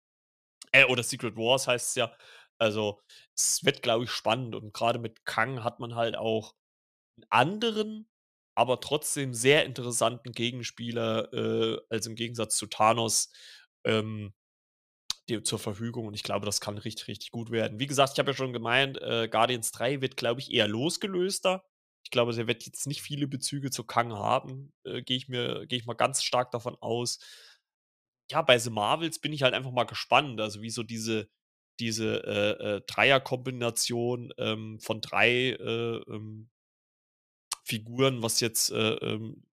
Äh, 0.73 0.85
oder 0.85 1.03
Secret 1.03 1.37
Wars 1.37 1.67
heißt 1.69 1.91
es 1.91 1.95
ja. 1.97 2.17
Also, 2.59 3.03
es 3.37 3.65
wird, 3.65 3.83
glaube 3.83 4.05
ich, 4.05 4.11
spannend. 4.11 4.55
Und 4.55 4.73
gerade 4.75 4.99
mit 4.99 5.25
Kang 5.25 5.65
hat 5.65 5.81
man 5.81 5.95
halt 5.95 6.17
auch 6.17 6.55
einen 7.17 7.27
anderen, 7.31 8.09
aber 8.55 8.81
trotzdem 8.81 9.35
sehr 9.35 9.65
interessanten 9.67 10.33
Gegenspieler, 10.33 11.33
äh, 11.33 11.79
als 11.91 12.07
im 12.07 12.15
Gegensatz 12.15 12.57
zu 12.57 12.67
Thanos, 12.67 13.33
ähm, 13.85 14.33
die 15.29 15.43
zur 15.43 15.59
Verfügung. 15.59 16.07
Und 16.07 16.15
ich 16.15 16.23
glaube, 16.23 16.47
das 16.47 16.61
kann 16.61 16.79
richtig, 16.79 17.09
richtig 17.09 17.31
gut 17.31 17.51
werden. 17.51 17.79
Wie 17.81 17.87
gesagt, 17.87 18.13
ich 18.15 18.19
habe 18.19 18.31
ja 18.33 18.37
schon 18.37 18.53
gemeint, 18.53 19.01
äh, 19.01 19.29
Guardians 19.29 19.71
3 19.73 20.01
wird, 20.01 20.17
glaube 20.17 20.41
ich, 20.41 20.53
eher 20.53 20.69
losgelöster. 20.69 21.65
Ich 22.05 22.11
glaube, 22.11 22.33
der 22.35 22.47
wird 22.49 22.65
jetzt 22.67 22.87
nicht 22.87 23.03
viele 23.03 23.29
Bezüge 23.29 23.71
zu 23.71 23.85
Kang 23.85 24.13
haben. 24.13 24.73
Äh, 24.85 25.03
Gehe 25.03 25.17
ich, 25.17 25.29
mir- 25.29 25.65
ich 25.71 25.87
mal 25.87 25.95
ganz 25.95 26.23
stark 26.23 26.51
davon 26.51 26.77
aus. 26.81 27.19
Ja, 28.31 28.43
bei 28.43 28.59
The 28.59 28.71
Marvels 28.71 29.19
bin 29.21 29.33
ich 29.33 29.43
halt 29.43 29.55
einfach 29.55 29.73
mal 29.73 29.85
gespannt. 29.85 30.41
Also, 30.41 30.63
wie 30.63 30.71
so 30.71 30.83
diese, 30.83 31.29
diese 31.81 32.25
äh, 32.25 32.77
äh, 32.77 32.81
Dreierkombination 32.87 34.33
ähm, 34.39 34.79
von 34.81 35.01
drei 35.01 35.51
äh, 35.51 35.97
ähm, 36.09 36.51
Figuren, 37.65 38.23
was 38.23 38.41
jetzt 38.41 38.71
äh, 38.71 38.95
ähm, 38.95 39.45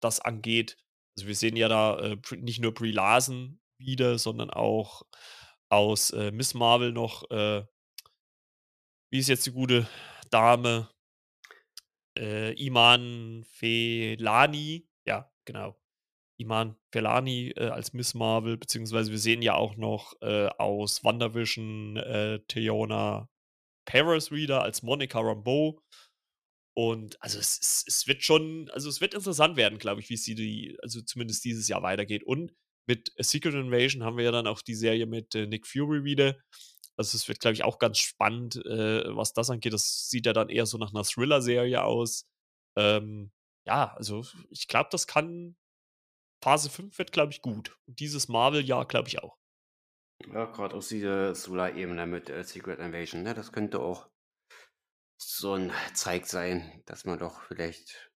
das 0.00 0.20
angeht. 0.20 0.78
Also 1.16 1.28
wir 1.28 1.34
sehen 1.36 1.56
ja 1.56 1.68
da 1.68 1.98
äh, 2.00 2.18
nicht 2.36 2.60
nur 2.60 2.74
Brie 2.74 2.92
Larson 2.92 3.60
wieder, 3.84 4.18
sondern 4.18 4.50
auch 4.50 5.02
aus 5.68 6.10
äh, 6.10 6.30
Miss 6.30 6.54
Marvel 6.54 6.92
noch, 6.92 7.30
äh, 7.30 7.64
wie 9.10 9.18
ist 9.18 9.28
jetzt 9.28 9.46
die 9.46 9.52
gute 9.52 9.86
Dame? 10.30 10.90
Äh, 12.18 12.52
Iman 12.64 13.44
Felani. 13.44 14.88
Ja, 15.06 15.30
genau. 15.44 15.76
Iman 16.38 16.76
Felani 16.92 17.50
äh, 17.56 17.68
als 17.68 17.92
Miss 17.92 18.14
Marvel, 18.14 18.56
beziehungsweise 18.56 19.10
wir 19.10 19.18
sehen 19.18 19.42
ja 19.42 19.54
auch 19.54 19.76
noch 19.76 20.14
äh, 20.20 20.46
aus 20.58 21.04
WandaVision 21.04 21.96
äh, 21.96 22.40
Theona 22.48 23.28
Paris 23.84 24.30
wieder 24.30 24.62
als 24.62 24.82
Monica 24.82 25.20
Rambeau. 25.20 25.80
Und 26.76 27.20
also 27.22 27.38
es, 27.38 27.58
es, 27.60 27.84
es 27.86 28.06
wird 28.08 28.24
schon, 28.24 28.68
also 28.70 28.88
es 28.88 29.00
wird 29.00 29.14
interessant 29.14 29.56
werden, 29.56 29.78
glaube 29.78 30.00
ich, 30.00 30.10
wie 30.10 30.14
es 30.14 30.24
die, 30.24 30.76
also 30.82 31.00
zumindest 31.02 31.44
dieses 31.44 31.68
Jahr 31.68 31.82
weitergeht. 31.82 32.24
Und 32.24 32.52
mit 32.86 33.12
Secret 33.18 33.54
Invasion 33.54 34.04
haben 34.04 34.16
wir 34.16 34.24
ja 34.24 34.32
dann 34.32 34.46
auch 34.46 34.60
die 34.62 34.74
Serie 34.74 35.06
mit 35.06 35.34
äh, 35.34 35.46
Nick 35.46 35.66
Fury 35.66 36.04
wieder. 36.04 36.36
Also 36.96 37.16
es 37.16 37.26
wird, 37.28 37.40
glaube 37.40 37.54
ich, 37.54 37.64
auch 37.64 37.78
ganz 37.78 37.98
spannend, 37.98 38.56
äh, 38.66 39.16
was 39.16 39.32
das 39.32 39.50
angeht. 39.50 39.72
Das 39.72 40.08
sieht 40.08 40.26
ja 40.26 40.32
dann 40.32 40.48
eher 40.48 40.66
so 40.66 40.78
nach 40.78 40.94
einer 40.94 41.04
Thriller-Serie 41.04 41.82
aus. 41.82 42.26
Ähm, 42.76 43.32
ja, 43.66 43.94
also 43.94 44.24
ich 44.50 44.68
glaube, 44.68 44.90
das 44.92 45.06
kann, 45.06 45.56
Phase 46.42 46.70
5 46.70 46.96
wird, 46.98 47.12
glaube 47.12 47.32
ich, 47.32 47.42
gut. 47.42 47.76
Und 47.86 47.98
dieses 47.98 48.28
Marvel-Jahr, 48.28 48.86
glaube 48.86 49.08
ich, 49.08 49.22
auch. 49.22 49.36
Ja, 50.32 50.44
gerade 50.44 50.76
aus 50.76 50.88
dieser 50.88 51.34
Solar-Ebene 51.34 52.06
mit 52.06 52.30
äh, 52.30 52.44
Secret 52.44 52.78
Invasion, 52.78 53.22
ne? 53.22 53.34
Das 53.34 53.50
könnte 53.50 53.80
auch 53.80 54.08
so 55.20 55.54
ein 55.54 55.72
Zeig 55.94 56.26
sein, 56.26 56.82
dass 56.86 57.04
man 57.04 57.18
doch 57.18 57.42
vielleicht 57.42 58.12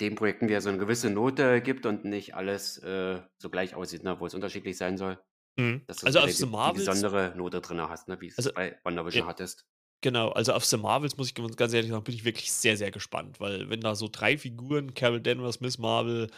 den 0.00 0.14
Projekten 0.14 0.48
wieder 0.48 0.60
so 0.60 0.68
eine 0.68 0.78
gewisse 0.78 1.10
Note 1.10 1.60
gibt 1.60 1.86
und 1.86 2.04
nicht 2.04 2.34
alles 2.34 2.78
äh, 2.78 3.20
so 3.38 3.50
gleich 3.50 3.74
aussieht, 3.74 4.04
ne? 4.04 4.18
Wo 4.20 4.26
es 4.26 4.34
unterschiedlich 4.34 4.76
sein 4.76 4.96
soll. 4.96 5.18
Mhm. 5.56 5.82
Dass 5.86 5.98
du 5.98 6.06
Also 6.06 6.20
so 6.20 6.24
auf 6.24 6.36
die 6.36 6.46
Marvels, 6.46 6.86
besondere 6.86 7.34
Note 7.36 7.60
drin 7.60 7.80
hast, 7.80 8.08
ne? 8.08 8.20
Wie 8.20 8.28
es 8.28 8.38
also 8.38 8.52
bei 8.52 8.78
WandaVision 8.84 9.26
hattest. 9.26 9.66
Genau, 10.00 10.28
also 10.28 10.52
auf 10.52 10.64
The 10.64 10.76
Marvels 10.76 11.16
muss 11.16 11.26
ich 11.26 11.34
ganz 11.34 11.56
ganz 11.56 11.72
ehrlich 11.72 11.90
sagen, 11.90 12.04
bin 12.04 12.14
ich 12.14 12.24
wirklich 12.24 12.52
sehr, 12.52 12.76
sehr 12.76 12.92
gespannt, 12.92 13.40
weil 13.40 13.68
wenn 13.68 13.80
da 13.80 13.96
so 13.96 14.08
drei 14.10 14.38
Figuren, 14.38 14.94
Carol 14.94 15.20
Danvers, 15.20 15.60
Miss 15.60 15.76
Marvel 15.78 16.30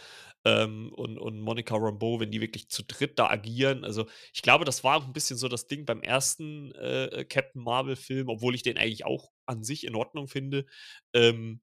ähm, 0.45 0.91
und, 0.95 1.19
und 1.19 1.39
Monica 1.39 1.75
Rambeau, 1.75 2.19
wenn 2.19 2.31
die 2.31 2.41
wirklich 2.41 2.69
zu 2.69 2.81
dritt 2.83 3.19
da 3.19 3.29
agieren, 3.29 3.85
also 3.85 4.07
ich 4.33 4.41
glaube, 4.41 4.65
das 4.65 4.83
war 4.83 4.97
auch 4.97 5.05
ein 5.05 5.13
bisschen 5.13 5.37
so 5.37 5.47
das 5.47 5.67
Ding 5.67 5.85
beim 5.85 6.01
ersten 6.01 6.71
äh, 6.71 7.23
Captain 7.29 7.61
Marvel-Film, 7.61 8.29
obwohl 8.29 8.55
ich 8.55 8.63
den 8.63 8.79
eigentlich 8.79 9.05
auch 9.05 9.31
an 9.45 9.63
sich 9.63 9.85
in 9.85 9.93
Ordnung 9.93 10.27
finde. 10.27 10.65
Ähm, 11.13 11.61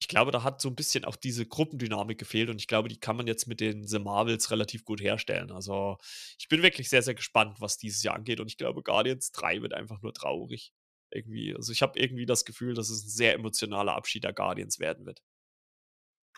ich 0.00 0.08
glaube, 0.08 0.30
da 0.30 0.42
hat 0.44 0.60
so 0.60 0.68
ein 0.68 0.76
bisschen 0.76 1.04
auch 1.04 1.16
diese 1.16 1.46
Gruppendynamik 1.46 2.18
gefehlt 2.18 2.50
und 2.50 2.56
ich 2.60 2.68
glaube, 2.68 2.88
die 2.88 3.00
kann 3.00 3.16
man 3.16 3.26
jetzt 3.26 3.46
mit 3.46 3.60
den 3.60 3.86
The 3.86 3.98
Marvels 3.98 4.50
relativ 4.50 4.84
gut 4.84 5.00
herstellen. 5.00 5.50
Also 5.50 5.98
ich 6.38 6.48
bin 6.48 6.62
wirklich 6.62 6.88
sehr, 6.88 7.02
sehr 7.02 7.14
gespannt, 7.14 7.60
was 7.60 7.78
dieses 7.78 8.02
Jahr 8.02 8.14
angeht 8.14 8.40
und 8.40 8.46
ich 8.48 8.56
glaube, 8.58 8.82
Guardians 8.82 9.32
3 9.32 9.60
wird 9.62 9.74
einfach 9.74 10.00
nur 10.02 10.14
traurig. 10.14 10.72
Irgendwie. 11.10 11.54
Also 11.54 11.72
ich 11.72 11.82
habe 11.82 11.98
irgendwie 11.98 12.26
das 12.26 12.44
Gefühl, 12.44 12.74
dass 12.74 12.90
es 12.90 13.04
ein 13.04 13.08
sehr 13.08 13.34
emotionaler 13.34 13.94
Abschied 13.96 14.24
der 14.24 14.32
Guardians 14.34 14.78
werden 14.78 15.06
wird. 15.06 15.22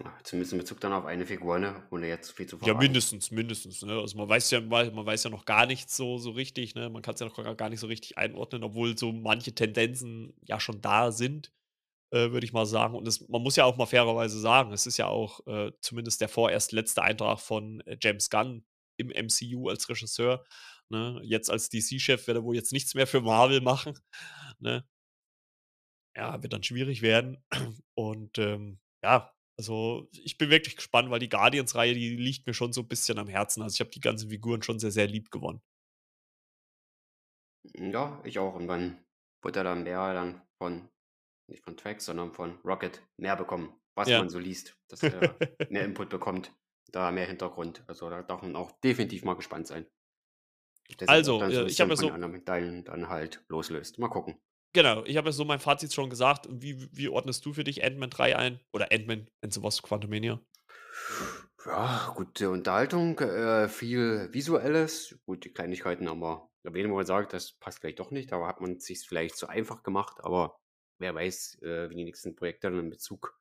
Ja, 0.00 0.18
zumindest 0.24 0.52
in 0.52 0.58
Bezug 0.58 0.80
dann 0.80 0.92
auf 0.92 1.04
eine 1.06 1.24
Figur, 1.26 1.58
ne? 1.58 1.86
Ohne 1.90 2.08
jetzt 2.08 2.26
zu 2.28 2.34
viel 2.34 2.46
zu 2.46 2.58
Ja, 2.62 2.74
verraten. 2.74 2.74
mindestens, 2.74 3.30
mindestens. 3.30 3.82
Ne? 3.82 3.92
Also 3.98 4.18
man 4.18 4.28
weiß 4.28 4.50
ja, 4.50 4.61
man 4.61 4.94
man 4.94 5.06
weiß 5.06 5.24
ja 5.24 5.30
noch 5.30 5.46
gar 5.46 5.64
nichts 5.66 5.96
so, 5.96 6.18
so 6.18 6.30
richtig, 6.32 6.74
ne? 6.74 6.90
Man 6.90 7.00
kann 7.02 7.14
es 7.14 7.20
ja 7.20 7.26
noch 7.26 7.56
gar 7.56 7.70
nicht 7.70 7.80
so 7.80 7.86
richtig 7.86 8.18
einordnen, 8.18 8.62
obwohl 8.64 8.98
so 8.98 9.12
manche 9.12 9.54
Tendenzen 9.54 10.34
ja 10.42 10.61
schon 10.61 10.82
da 10.82 11.11
sind, 11.11 11.52
äh, 12.11 12.30
würde 12.30 12.44
ich 12.44 12.52
mal 12.52 12.66
sagen. 12.66 12.94
Und 12.94 13.06
es, 13.06 13.26
man 13.28 13.42
muss 13.42 13.56
ja 13.56 13.64
auch 13.64 13.76
mal 13.76 13.86
fairerweise 13.86 14.38
sagen, 14.40 14.72
es 14.72 14.86
ist 14.86 14.96
ja 14.96 15.06
auch 15.06 15.46
äh, 15.46 15.72
zumindest 15.80 16.20
der 16.20 16.28
vorerst 16.28 16.72
letzte 16.72 17.02
Eintrag 17.02 17.40
von 17.40 17.80
äh, 17.82 17.96
James 18.00 18.30
Gunn 18.30 18.64
im 18.96 19.08
MCU 19.08 19.68
als 19.68 19.88
Regisseur. 19.88 20.44
Ne? 20.90 21.20
Jetzt 21.24 21.50
als 21.50 21.68
DC-Chef 21.68 22.26
wird 22.26 22.36
er 22.38 22.44
wohl 22.44 22.56
jetzt 22.56 22.72
nichts 22.72 22.94
mehr 22.94 23.06
für 23.06 23.20
Marvel 23.20 23.61
machen. 23.61 23.98
Ne? 24.62 24.84
Ja, 26.14 26.42
wird 26.42 26.52
dann 26.52 26.62
schwierig 26.62 27.00
werden. 27.00 27.42
Und 27.94 28.36
ähm, 28.38 28.78
ja, 29.02 29.32
also 29.56 30.08
ich 30.12 30.36
bin 30.38 30.50
wirklich 30.50 30.76
gespannt, 30.76 31.11
weil 31.11 31.18
die 31.18 31.28
Guardians-Reihe, 31.28 31.94
die 31.94 32.16
liegt 32.16 32.46
mir 32.46 32.54
schon 32.54 32.72
so 32.72 32.82
ein 32.82 32.88
bisschen 32.88 33.18
am 33.18 33.28
Herzen. 33.28 33.62
Also 33.62 33.74
ich 33.74 33.80
habe 33.80 33.90
die 33.90 34.00
ganzen 34.00 34.28
Figuren 34.28 34.62
schon 34.62 34.78
sehr, 34.78 34.90
sehr 34.90 35.06
lieb 35.06 35.30
gewonnen. 35.30 35.62
Ja, 37.74 38.20
ich 38.24 38.38
auch. 38.38 38.54
Und 38.54 38.68
dann 38.68 39.04
wird 39.42 39.56
er 39.56 39.64
dann 39.64 39.82
mehr 39.82 40.12
dann 40.12 40.42
von, 40.58 40.88
nicht 41.51 41.64
von 41.64 41.76
Trax, 41.76 42.05
sondern 42.07 42.32
von 42.32 42.59
Rocket 42.64 43.03
mehr 43.18 43.36
bekommen, 43.36 43.74
was 43.94 44.09
Ja. 44.09 44.18
man 44.18 44.28
so 44.30 44.38
liest, 44.38 44.76
dass 44.88 45.03
er 45.03 45.11
mehr 45.70 45.84
Input 45.84 46.09
bekommt, 46.09 46.53
da 46.92 47.11
mehr 47.11 47.26
Hintergrund. 47.26 47.84
Also 47.86 48.09
da 48.11 48.22
darf 48.22 48.42
man 48.42 48.57
auch 48.57 48.72
definitiv 48.80 49.24
mal 49.24 49.34
gespannt 49.34 49.66
sein. 49.66 49.86
Auch 51.03 51.09
Also, 51.09 51.38
dann 51.38 51.51
äh, 51.51 51.55
so 51.55 51.61
ein 51.62 51.66
ich 51.68 51.80
habe 51.80 51.90
ja 51.90 51.96
so, 51.96 52.09
Teilen 52.44 52.84
dann 52.84 53.09
halt 53.09 53.44
loslöst. 53.48 53.98
Mal 53.98 54.09
gucken. 54.09 54.40
genau, 54.72 55.05
ich 55.05 55.16
habe 55.16 55.28
ja 55.28 55.32
so 55.32 55.44
mein 55.44 55.61
Fazit 55.61 55.92
schon 55.92 56.11
gesagt. 56.11 56.48
Wie, 56.51 56.88
wie 56.96 57.09
ordnest 57.09 57.44
du 57.46 57.53
für 57.53 57.64
dich 57.64 57.84
Ant-Man 57.84 58.11
3 58.11 58.36
ein? 58.36 58.61
Oder 58.72 58.90
Ant-Man 58.92 59.28
and 59.42 59.53
the 59.55 59.62
Wasp 59.62 59.84
Quantumania? 59.84 60.40
Ja, 61.66 62.12
gute 62.16 62.51
Unterhaltung, 62.51 63.18
äh, 63.18 63.68
viel 63.68 64.28
Visuelles. 64.32 65.18
Gut, 65.26 65.44
die 65.44 65.53
Kleinigkeiten 65.53 66.09
haben 66.09 66.20
wir 66.20 66.48
erwähnen, 66.64 66.90
wo 66.90 66.96
man 66.96 67.07
sagt, 67.07 67.32
das 67.34 67.53
passt 67.53 67.80
vielleicht 67.80 68.01
doch 68.01 68.11
nicht. 68.11 68.32
Da 68.32 68.46
hat 68.46 68.61
man 68.61 68.76
es 68.76 68.84
sich 68.86 69.01
vielleicht 69.07 69.36
zu 69.36 69.46
einfach 69.48 69.82
gemacht. 69.82 70.18
Aber 70.22 70.57
wer 71.01 71.14
weiß, 71.14 71.62
äh, 71.62 71.90
wie 71.90 71.96
die 71.96 72.05
nächsten 72.05 72.36
Projekte 72.36 72.70
dann 72.70 72.78
in 72.78 72.90
Bezug 72.90 73.38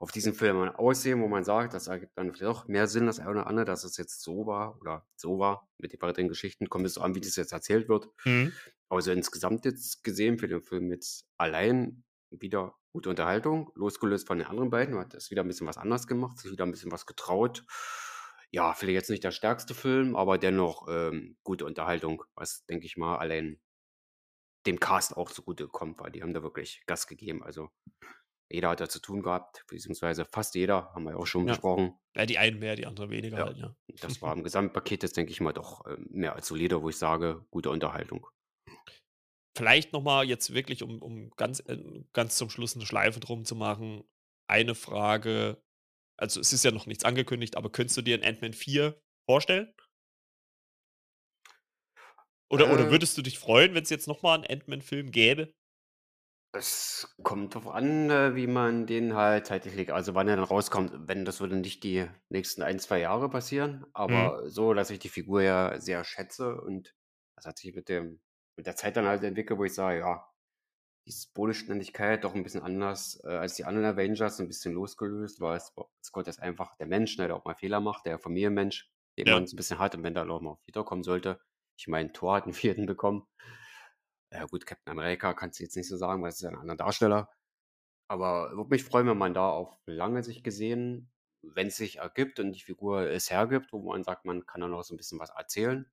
auf 0.00 0.10
diesen 0.10 0.34
Film 0.34 0.58
aussehen, 0.70 1.22
wo 1.22 1.28
man 1.28 1.44
sagt, 1.44 1.72
das 1.72 1.86
ergibt 1.86 2.18
dann 2.18 2.32
vielleicht 2.32 2.50
auch 2.50 2.68
mehr 2.68 2.88
Sinn, 2.88 3.06
das 3.06 3.20
eine 3.20 3.30
oder 3.30 3.46
andere, 3.46 3.64
dass 3.64 3.84
es 3.84 3.96
jetzt 3.96 4.22
so 4.22 4.46
war 4.46 4.78
oder 4.80 5.06
so 5.16 5.38
war. 5.38 5.68
Mit 5.78 5.92
den 5.92 6.02
weiteren 6.02 6.28
Geschichten 6.28 6.68
kommt 6.68 6.86
es 6.86 6.94
so 6.94 7.00
an, 7.00 7.14
wie 7.14 7.20
das 7.20 7.36
jetzt 7.36 7.52
erzählt 7.52 7.88
wird. 7.88 8.08
Mhm. 8.24 8.52
Also 8.88 9.12
insgesamt 9.12 9.64
jetzt 9.64 10.04
gesehen 10.04 10.38
für 10.38 10.48
den 10.48 10.62
Film 10.62 10.90
jetzt 10.90 11.26
allein 11.38 12.04
wieder 12.30 12.74
gute 12.92 13.10
Unterhaltung, 13.10 13.70
losgelöst 13.74 14.26
von 14.26 14.38
den 14.38 14.46
anderen 14.46 14.70
beiden, 14.70 14.98
hat 14.98 15.14
es 15.14 15.30
wieder 15.30 15.42
ein 15.42 15.48
bisschen 15.48 15.66
was 15.66 15.78
anders 15.78 16.06
gemacht, 16.06 16.38
sich 16.38 16.52
wieder 16.52 16.64
ein 16.64 16.70
bisschen 16.70 16.92
was 16.92 17.06
getraut. 17.06 17.64
Ja, 18.50 18.72
vielleicht 18.72 18.94
jetzt 18.94 19.10
nicht 19.10 19.24
der 19.24 19.32
stärkste 19.32 19.74
Film, 19.74 20.14
aber 20.14 20.38
dennoch 20.38 20.86
ähm, 20.88 21.36
gute 21.42 21.64
Unterhaltung, 21.64 22.22
was 22.36 22.64
denke 22.66 22.86
ich 22.86 22.96
mal 22.96 23.16
allein 23.16 23.58
dem 24.66 24.80
Cast 24.80 25.16
auch 25.16 25.30
zugute 25.30 25.68
kommt, 25.68 26.00
weil 26.00 26.10
die 26.10 26.22
haben 26.22 26.34
da 26.34 26.42
wirklich 26.42 26.82
Gas 26.86 27.06
gegeben. 27.06 27.42
Also 27.42 27.70
jeder 28.50 28.70
hat 28.70 28.80
da 28.80 28.88
zu 28.88 29.00
tun 29.00 29.22
gehabt, 29.22 29.64
beziehungsweise 29.68 30.24
fast 30.26 30.54
jeder, 30.54 30.92
haben 30.94 31.04
wir 31.04 31.16
auch 31.18 31.26
schon 31.26 31.46
Ja. 31.46 31.52
besprochen. 31.52 31.94
ja, 32.16 32.26
die 32.26 32.38
einen 32.38 32.58
mehr, 32.58 32.76
die 32.76 32.86
anderen 32.86 33.10
weniger 33.10 33.38
Ja. 33.38 33.44
halt, 33.46 33.56
ja. 33.58 33.74
Das 34.00 34.22
war 34.22 34.32
im 34.34 34.44
Gesamtpaket 34.44 35.02
jetzt, 35.02 35.16
denke 35.16 35.32
ich 35.32 35.40
mal, 35.40 35.52
doch 35.52 35.84
ähm, 35.86 36.06
mehr 36.10 36.34
als 36.34 36.48
solide, 36.48 36.80
wo 36.82 36.88
ich 36.88 36.96
sage, 36.96 37.44
gute 37.50 37.70
Unterhaltung. 37.70 38.26
Vielleicht 39.56 39.92
nochmal 39.92 40.24
jetzt 40.26 40.52
wirklich, 40.52 40.82
um, 40.82 41.00
um 41.00 41.30
ganz, 41.36 41.60
äh, 41.60 41.78
ganz 42.12 42.36
zum 42.36 42.50
Schluss 42.50 42.74
eine 42.74 42.86
Schleife 42.86 43.20
drum 43.20 43.44
zu 43.44 43.54
machen, 43.54 44.04
eine 44.50 44.74
Frage. 44.74 45.62
Also 46.18 46.40
es 46.40 46.52
ist 46.52 46.64
ja 46.64 46.70
noch 46.70 46.86
nichts 46.86 47.04
angekündigt, 47.04 47.56
aber 47.56 47.70
könntest 47.70 47.96
du 47.96 48.02
dir 48.02 48.16
ein 48.16 48.24
Ant-Man 48.24 48.52
4 48.52 49.00
vorstellen? 49.28 49.73
Oder, 52.50 52.70
oder 52.70 52.88
Äh, 52.88 52.90
würdest 52.90 53.16
du 53.18 53.22
dich 53.22 53.38
freuen, 53.38 53.74
wenn 53.74 53.82
es 53.84 53.90
jetzt 53.90 54.08
nochmal 54.08 54.36
einen 54.36 54.46
Ant-Man-Film 54.46 55.10
gäbe? 55.10 55.52
Es 56.52 57.16
kommt 57.24 57.54
drauf 57.54 57.66
an, 57.68 58.10
äh, 58.10 58.36
wie 58.36 58.46
man 58.46 58.86
den 58.86 59.14
halt 59.14 59.46
zeitlich 59.46 59.74
legt. 59.74 59.90
Also 59.90 60.14
wann 60.14 60.28
er 60.28 60.36
dann 60.36 60.44
rauskommt. 60.44 60.92
Wenn 61.08 61.24
das 61.24 61.40
würde 61.40 61.56
nicht 61.56 61.82
die 61.82 62.06
nächsten 62.28 62.62
ein, 62.62 62.78
zwei 62.78 63.00
Jahre 63.00 63.28
passieren, 63.28 63.86
Mhm. 64.08 64.30
aber 64.32 64.48
so, 64.48 64.72
dass 64.72 64.90
ich 64.90 65.00
die 65.00 65.08
Figur 65.08 65.42
ja 65.42 65.80
sehr 65.80 66.04
schätze 66.04 66.60
und 66.60 66.94
das 67.36 67.46
hat 67.46 67.58
sich 67.58 67.74
mit 67.74 67.88
dem, 67.88 68.20
mit 68.56 68.66
der 68.66 68.76
Zeit 68.76 68.96
dann 68.96 69.06
halt 69.06 69.24
entwickelt, 69.24 69.58
wo 69.58 69.64
ich 69.64 69.74
sage, 69.74 69.98
ja, 69.98 70.24
diese 71.06 71.28
Bodenständigkeit 71.34 72.24
doch 72.24 72.34
ein 72.34 72.42
bisschen 72.44 72.62
anders 72.62 73.20
äh, 73.24 73.28
als 73.28 73.54
die 73.56 73.64
anderen 73.66 73.86
Avengers, 73.88 74.40
ein 74.40 74.48
bisschen 74.48 74.74
losgelöst, 74.74 75.40
weil 75.40 75.60
Scott 76.04 76.28
ist 76.28 76.40
einfach 76.40 76.76
der 76.76 76.86
Mensch, 76.88 77.18
ne, 77.18 77.26
der 77.28 77.36
auch 77.36 77.44
mal 77.46 77.56
Fehler 77.56 77.80
macht, 77.80 78.06
der 78.06 78.18
Familienmensch, 78.20 78.90
den 79.18 79.26
Ja. 79.26 79.30
man 79.30 79.46
so 79.46 79.54
ein 79.54 79.58
bisschen 79.58 79.78
hat 79.80 79.94
und 79.96 80.02
wenn 80.04 80.14
der 80.14 80.30
auch 80.30 80.40
mal 80.42 80.58
wiederkommen 80.66 81.04
sollte. 81.04 81.40
Ich 81.76 81.88
meine, 81.88 82.12
Thor 82.12 82.36
hat 82.36 82.44
einen 82.44 82.52
vierten 82.54 82.86
bekommen. 82.86 83.26
Ja 84.32 84.46
gut, 84.46 84.66
Captain 84.66 84.92
America 84.92 85.32
kannst 85.34 85.58
du 85.60 85.64
jetzt 85.64 85.76
nicht 85.76 85.88
so 85.88 85.96
sagen, 85.96 86.22
weil 86.22 86.30
es 86.30 86.36
ist 86.36 86.42
ja 86.42 86.50
ein 86.50 86.56
anderer 86.56 86.76
Darsteller. 86.76 87.30
Aber 88.08 88.50
würde 88.52 88.70
mich 88.70 88.84
freuen, 88.84 89.06
wenn 89.06 89.18
man 89.18 89.34
da 89.34 89.48
auf 89.48 89.76
lange 89.86 90.22
sich 90.22 90.42
gesehen, 90.42 91.12
wenn 91.42 91.68
es 91.68 91.76
sich 91.76 91.98
ergibt 91.98 92.40
und 92.40 92.52
die 92.52 92.60
Figur 92.60 93.02
es 93.10 93.30
hergibt, 93.30 93.72
wo 93.72 93.80
man 93.92 94.04
sagt, 94.04 94.24
man 94.24 94.46
kann 94.46 94.60
da 94.60 94.68
noch 94.68 94.82
so 94.82 94.94
ein 94.94 94.96
bisschen 94.96 95.18
was 95.20 95.30
erzählen, 95.30 95.90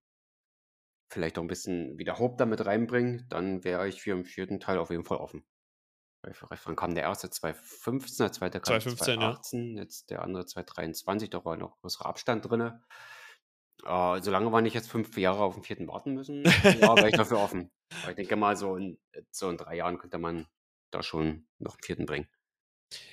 vielleicht 1.10 1.38
auch 1.38 1.44
ein 1.44 1.48
bisschen 1.48 1.98
wieder 1.98 2.20
Hope 2.20 2.38
damit 2.38 2.66
reinbringen, 2.66 3.28
dann 3.30 3.64
wäre 3.64 3.88
ich 3.88 4.02
für 4.02 4.16
den 4.16 4.26
vierten 4.26 4.60
Teil 4.60 4.78
auf 4.78 4.90
jeden 4.90 5.06
Fall 5.06 5.18
offen. 5.18 5.46
Weil 6.24 6.34
Wann 6.66 6.76
kam 6.76 6.94
der 6.94 7.04
erste? 7.04 7.30
2015, 7.30 8.26
der 8.26 8.32
zweite 8.32 8.60
kam 8.60 8.80
2015, 8.80 9.14
ja. 9.16 9.20
2018, 9.20 9.78
jetzt 9.78 10.10
der 10.10 10.22
andere 10.22 10.46
2023, 10.46 11.30
da 11.30 11.44
war 11.44 11.58
noch 11.58 11.80
größerer 11.82 12.06
Abstand 12.06 12.50
drin. 12.50 12.80
Äh, 13.86 14.22
solange 14.22 14.52
wir 14.52 14.62
nicht 14.62 14.74
jetzt 14.74 14.90
fünf 14.90 15.18
Jahre 15.18 15.44
auf 15.44 15.56
den 15.56 15.64
vierten 15.64 15.88
warten 15.88 16.14
müssen, 16.14 16.44
ja, 16.64 16.96
wäre 16.96 17.10
ich 17.10 17.16
dafür 17.16 17.40
offen. 17.40 17.72
Aber 18.02 18.12
ich 18.12 18.16
denke 18.16 18.36
mal, 18.36 18.56
so 18.56 18.76
in, 18.76 18.98
so 19.32 19.50
in 19.50 19.58
drei 19.58 19.76
Jahren 19.76 19.98
könnte 19.98 20.18
man 20.18 20.48
da 20.92 21.04
schon 21.04 21.48
noch 21.60 21.74
einen 21.74 21.84
vierten 21.84 22.06
bringen. 22.06 22.28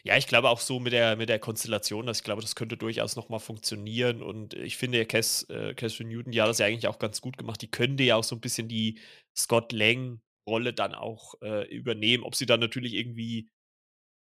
Ja, 0.03 0.17
ich 0.17 0.27
glaube 0.27 0.49
auch 0.49 0.61
so 0.61 0.81
mit 0.81 0.93
der, 0.93 1.17
mit 1.17 1.29
der 1.29 1.39
Konstellation, 1.39 2.07
dass 2.07 2.19
ich 2.19 2.25
glaube, 2.25 2.43
das 2.43 2.57
könnte 2.57 2.77
durchaus 2.77 3.17
nochmal 3.17 3.41
funktionieren. 3.41 4.23
Und 4.23 4.55
ich 4.55 4.77
finde, 4.77 5.07
Cass, 5.07 5.45
äh, 5.51 5.75
Catherine 5.75 6.11
Newton, 6.11 6.33
die 6.33 6.41
hat 6.41 6.49
das 6.49 6.59
ja 6.59 6.67
eigentlich 6.67 6.89
auch 6.89 6.99
ganz 6.99 7.21
gut 7.21 7.39
gemacht. 7.39 7.63
Die 7.63 7.71
könnte 7.71 8.03
ja 8.03 8.17
auch 8.17 8.25
so 8.25 8.35
ein 8.35 8.41
bisschen 8.41 8.69
die 8.69 9.01
Scott 9.37 9.73
Lang-Rolle 9.73 10.73
dann 10.73 10.95
auch 10.95 11.35
äh, 11.43 11.69
übernehmen. 11.69 12.25
Ob 12.25 12.35
sie 12.35 12.47
dann 12.47 12.61
natürlich 12.61 12.95
irgendwie 12.95 13.49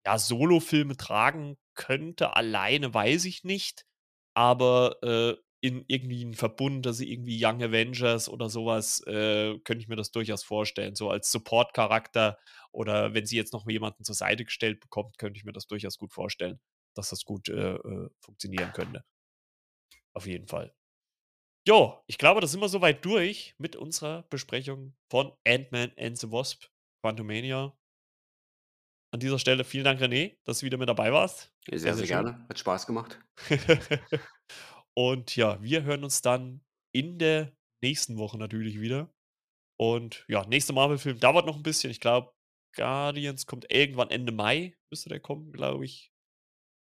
ja, 0.06 0.18
Solo-Filme 0.18 0.96
tragen 0.96 1.56
könnte, 1.74 2.36
alleine 2.36 2.94
weiß 2.94 3.24
ich 3.24 3.44
nicht. 3.44 3.86
Aber 4.34 5.02
äh, 5.02 5.36
in 5.60 5.84
irgendwie 5.88 6.22
'n 6.24 6.34
Verbund, 6.34 6.86
dass 6.86 6.96
sie 6.98 7.12
irgendwie 7.12 7.38
Young 7.44 7.62
Avengers 7.62 8.28
oder 8.28 8.48
sowas, 8.48 9.00
äh, 9.06 9.58
könnte 9.60 9.82
ich 9.82 9.88
mir 9.88 9.96
das 9.96 10.10
durchaus 10.12 10.42
vorstellen. 10.44 10.94
So 10.96 11.10
als 11.10 11.30
Support-Charakter 11.32 12.38
oder 12.72 13.14
wenn 13.14 13.26
sie 13.26 13.36
jetzt 13.36 13.52
noch 13.52 13.66
jemanden 13.68 14.04
zur 14.04 14.14
Seite 14.14 14.44
gestellt 14.44 14.80
bekommt, 14.80 15.18
könnte 15.18 15.38
ich 15.38 15.44
mir 15.44 15.52
das 15.52 15.66
durchaus 15.66 15.98
gut 15.98 16.12
vorstellen, 16.12 16.60
dass 16.94 17.10
das 17.10 17.24
gut, 17.24 17.48
äh, 17.48 17.74
äh, 17.74 18.08
funktionieren 18.20 18.72
könnte. 18.72 19.04
Auf 20.14 20.26
jeden 20.26 20.46
Fall. 20.46 20.74
Jo, 21.68 22.02
ich 22.06 22.18
glaube, 22.18 22.40
da 22.40 22.46
sind 22.46 22.60
wir 22.60 22.68
so 22.68 22.80
weit 22.80 23.04
durch 23.04 23.54
mit 23.58 23.76
unserer 23.76 24.22
Besprechung 24.30 24.94
von 25.10 25.32
Ant-Man 25.46 25.92
and 25.98 26.18
the 26.18 26.30
Wasp: 26.32 26.66
Quantumania. 27.02 27.76
An 29.12 29.18
dieser 29.20 29.38
Stelle 29.40 29.64
vielen 29.64 29.84
Dank, 29.84 30.00
René, 30.00 30.36
dass 30.44 30.60
du 30.60 30.66
wieder 30.66 30.78
mit 30.78 30.88
dabei 30.88 31.12
warst. 31.12 31.52
Sehr, 31.66 31.78
Sehr, 31.80 31.94
sehr, 31.94 32.06
gerne. 32.06 32.46
Hat 32.48 32.58
Spaß 32.58 32.86
gemacht. 32.86 33.18
Und 34.96 35.36
ja, 35.36 35.62
wir 35.62 35.82
hören 35.82 36.04
uns 36.04 36.22
dann 36.22 36.62
in 36.92 37.18
der 37.18 37.52
nächsten 37.82 38.18
Woche 38.18 38.38
natürlich 38.38 38.80
wieder. 38.80 39.12
Und 39.78 40.24
ja, 40.28 40.44
nächster 40.46 40.74
Marvel-Film 40.74 41.20
dauert 41.20 41.46
noch 41.46 41.56
ein 41.56 41.62
bisschen. 41.62 41.90
Ich 41.90 42.00
glaube, 42.00 42.32
Guardians 42.76 43.46
kommt 43.46 43.72
irgendwann 43.72 44.10
Ende 44.10 44.32
Mai, 44.32 44.76
müsste 44.90 45.08
der 45.08 45.20
kommen, 45.20 45.52
glaube 45.52 45.84
ich. 45.84 46.12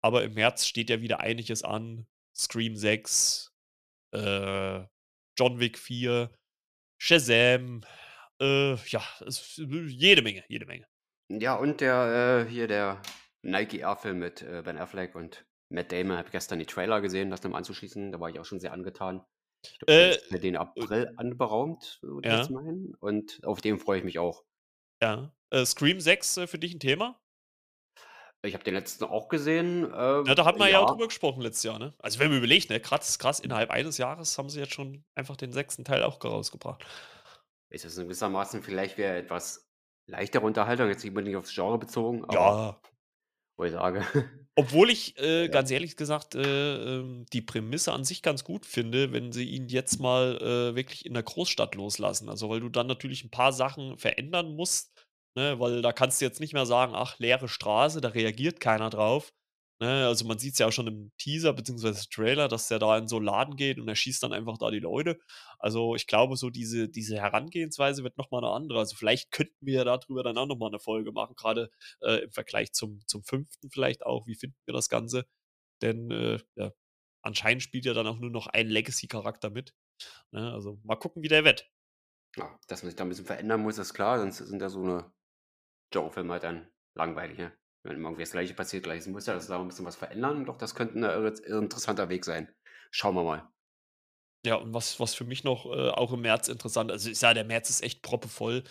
Aber 0.02 0.24
im 0.24 0.34
März 0.34 0.66
steht 0.66 0.90
ja 0.90 1.00
wieder 1.00 1.20
einiges 1.20 1.62
an. 1.62 2.06
Scream 2.34 2.76
6, 2.76 3.52
äh, 4.14 4.80
John 5.38 5.60
Wick 5.60 5.78
4, 5.78 6.30
Shazam, 6.98 7.84
äh, 8.40 8.74
ja, 8.74 9.02
es, 9.26 9.56
jede 9.56 10.22
Menge, 10.22 10.44
jede 10.48 10.66
Menge. 10.66 10.86
Ja, 11.28 11.54
und 11.54 11.80
der, 11.80 12.46
äh, 12.46 12.50
hier 12.50 12.66
der 12.66 13.00
Nike 13.42 13.80
Air-Film 13.80 14.18
mit 14.18 14.42
äh, 14.42 14.62
Ben 14.64 14.78
Affleck 14.78 15.14
und 15.14 15.46
Matt 15.72 15.92
Damon. 15.92 16.16
Habe 16.16 16.30
gestern 16.30 16.58
die 16.58 16.66
Trailer 16.66 17.00
gesehen, 17.00 17.30
das 17.30 17.42
nochmal 17.42 17.58
anzuschließen. 17.58 18.12
Da 18.12 18.20
war 18.20 18.30
ich 18.30 18.38
auch 18.38 18.44
schon 18.44 18.60
sehr 18.60 18.72
angetan. 18.72 19.24
Ich 19.64 19.78
glaube, 19.78 19.92
der 19.92 20.36
Äh, 20.36 20.40
den 20.40 20.56
April 20.56 21.12
anberaumt, 21.16 21.98
würde 22.02 22.28
ich 22.28 22.32
ja, 22.32 22.38
jetzt 22.40 22.50
meinen. 22.50 22.94
Und 23.00 23.40
auf 23.44 23.60
den 23.60 23.78
freue 23.78 23.98
ich 23.98 24.04
mich 24.04 24.18
auch. 24.18 24.44
ja. 25.02 25.32
Äh, 25.50 25.66
Scream 25.66 26.00
6 26.00 26.36
äh, 26.38 26.46
für 26.46 26.58
dich 26.58 26.74
ein 26.74 26.80
Thema? 26.80 27.18
Ich 28.44 28.54
habe 28.54 28.64
den 28.64 28.74
letzten 28.74 29.04
auch 29.04 29.28
gesehen. 29.28 29.88
Ja, 29.90 30.20
Äh, 30.22 30.34
da 30.34 30.44
hatten 30.44 30.58
wir 30.58 30.68
ja 30.68 30.80
auch 30.80 30.88
ja, 30.88 30.92
drüber 30.94 31.06
gesprochen 31.06 31.42
letztes 31.42 31.62
Jahr, 31.62 31.78
ne? 31.78 31.94
Also, 31.98 32.18
wenn 32.18 32.28
man 32.28 32.38
überlegt, 32.38 32.70
ne, 32.70 32.80
krass, 32.80 33.18
krass, 33.18 33.38
innerhalb 33.38 33.70
eines 33.70 33.98
Jahres 33.98 34.36
haben 34.36 34.48
sie 34.50 34.58
jetzt 34.60 34.72
schon 34.74 35.04
einfach 35.14 35.36
den 35.36 35.52
sechsten 35.52 35.84
Teil 35.84 36.02
auch 36.02 36.22
rausgebracht. 36.24 36.84
ist 37.70 37.84
das 37.84 37.96
in 37.96 38.04
gewissermaßen 38.04 38.62
vielleicht 38.62 38.98
wäre 38.98 39.16
etwas 39.16 39.68
leichtere 40.06 40.44
Unterhaltung, 40.44 40.88
jetzt 40.88 41.04
nicht 41.04 41.10
unbedingt 41.10 41.36
aufs 41.36 41.54
Genre 41.54 41.78
bezogen, 41.78 42.24
aber 42.24 42.34
Ja. 42.34 42.80
Wo 43.56 43.64
ich 43.64 43.72
sage, 43.72 44.04
Obwohl 44.54 44.90
ich, 44.90 45.18
äh, 45.18 45.48
ja. 45.48 45.48
ganz 45.48 45.70
ehrlich 45.70 45.96
gesagt, 45.96 46.34
äh, 46.34 46.98
ähm, 46.98 47.24
die 47.32 47.40
Prämisse 47.40 47.92
an 47.92 48.04
sich 48.04 48.20
ganz 48.20 48.44
gut 48.44 48.66
finde, 48.66 49.10
wenn 49.12 49.32
sie 49.32 49.44
ihn 49.48 49.68
jetzt 49.68 49.98
mal, 49.98 50.36
äh, 50.42 50.74
wirklich 50.76 51.06
in 51.06 51.14
der 51.14 51.22
Großstadt 51.22 51.74
loslassen. 51.74 52.28
Also, 52.28 52.50
weil 52.50 52.60
du 52.60 52.68
dann 52.68 52.86
natürlich 52.86 53.24
ein 53.24 53.30
paar 53.30 53.52
Sachen 53.54 53.96
verändern 53.96 54.54
musst, 54.54 54.92
ne, 55.36 55.58
weil 55.58 55.80
da 55.80 55.92
kannst 55.92 56.20
du 56.20 56.26
jetzt 56.26 56.40
nicht 56.40 56.52
mehr 56.52 56.66
sagen: 56.66 56.92
„Ach, 56.94 57.18
leere 57.18 57.48
Straße, 57.48 58.02
da 58.02 58.08
reagiert 58.08 58.60
keiner 58.60 58.90
drauf.“ 58.90 59.32
Ne, 59.82 60.06
also, 60.06 60.24
man 60.26 60.38
sieht's 60.38 60.60
ja 60.60 60.68
auch 60.68 60.72
schon 60.72 60.86
im 60.86 61.10
Teaser 61.18 61.52
beziehungsweise 61.52 62.08
Trailer, 62.08 62.46
dass 62.46 62.68
der 62.68 62.78
da 62.78 62.96
in 62.98 63.08
so 63.08 63.16
'n 63.18 63.24
Laden 63.24 63.56
geht 63.56 63.80
und 63.80 63.88
er 63.88 63.96
schießt 63.96 64.22
dann 64.22 64.32
einfach 64.32 64.56
da 64.56 64.70
die 64.70 64.78
Leute. 64.78 65.18
Also, 65.58 65.96
ich 65.96 66.06
glaube, 66.06 66.36
so 66.36 66.50
diese 66.50 66.88
diese 66.88 67.16
Herangehensweise 67.16 68.04
wird 68.04 68.16
noch 68.16 68.30
mal 68.30 68.40
'ne 68.42 68.48
andere. 68.50 68.78
Also, 68.78 68.94
vielleicht 68.94 69.32
könnten 69.32 69.56
wir 69.66 69.74
ja 69.74 69.84
da 69.84 69.98
drüber 69.98 70.22
dann 70.22 70.38
auch 70.38 70.46
noch 70.46 70.56
mal 70.56 70.70
'ne 70.70 70.78
Folge 70.78 71.10
machen, 71.10 71.34
grade, 71.34 71.68
äh, 72.00 72.18
im 72.24 72.30
Vergleich 72.30 72.72
zum 72.72 73.00
zum 73.08 73.24
5. 73.24 73.70
vielleicht 73.72 74.06
auch. 74.06 74.28
Wie 74.28 74.36
finden 74.36 74.56
wir 74.66 74.74
das 74.74 74.88
Ganze? 74.88 75.26
Denn, 75.82 76.10
äh, 76.12 76.38
ja, 76.56 76.72
anscheinend 77.22 77.62
spielt 77.62 77.84
ja 77.86 77.94
dann 77.94 78.06
auch 78.08 78.18
nur 78.20 78.30
noch 78.30 78.48
ein 78.48 78.68
Legacy-Charakter 78.68 79.50
mit, 79.50 79.74
ne? 80.32 80.52
Also, 80.52 80.80
mal 80.84 80.96
gucken, 80.96 81.22
wie 81.24 81.28
der 81.28 81.44
wird. 81.44 81.68
Ja, 82.36 82.58
dass 82.66 82.82
man 82.82 82.88
sich 82.90 82.96
da 82.96 83.04
ein 83.04 83.08
bisschen 83.10 83.26
verändern 83.26 83.60
muss, 83.62 83.76
ist 83.78 83.92
klar, 83.94 84.18
sonst 84.18 84.38
sind 84.38 84.60
ja 84.62 84.68
so 84.70 84.82
'ne 84.82 85.12
Genrefilme 85.90 86.34
halt 86.34 86.44
dann 86.44 86.70
langweilig, 86.94 87.38
ne? 87.38 87.58
Wenn 87.84 88.00
irgendwie 88.00 88.22
das 88.22 88.30
Gleiche 88.30 88.54
passiert, 88.54 88.84
Gleiches 88.84 89.08
Muster, 89.08 89.34
dass 89.34 89.48
da 89.48 89.60
ein 89.60 89.66
bisschen 89.68 89.84
was 89.86 89.96
verändern, 89.96 90.44
doch 90.44 90.56
das 90.56 90.74
könnte 90.76 90.94
'n 90.98 91.02
irre 91.04 91.34
interessanter 91.62 92.08
Weg 92.08 92.24
sein. 92.24 92.54
Schauen 92.92 93.14
wir 93.16 93.24
mal. 93.24 93.52
Ja, 94.44 94.56
und 94.56 94.74
was 94.74 94.98
was 94.98 95.14
für 95.14 95.24
mich 95.24 95.44
noch, 95.44 95.66
äh, 95.66 95.90
auch 95.90 96.12
im 96.12 96.22
März 96.22 96.48
interessant 96.48 96.90
also, 96.90 97.08
ich 97.10 97.18
sage, 97.18 97.34
der 97.34 97.44
März 97.44 97.70
ist 97.70 97.80
echt 97.82 98.02
proppevoll, 98.02 98.64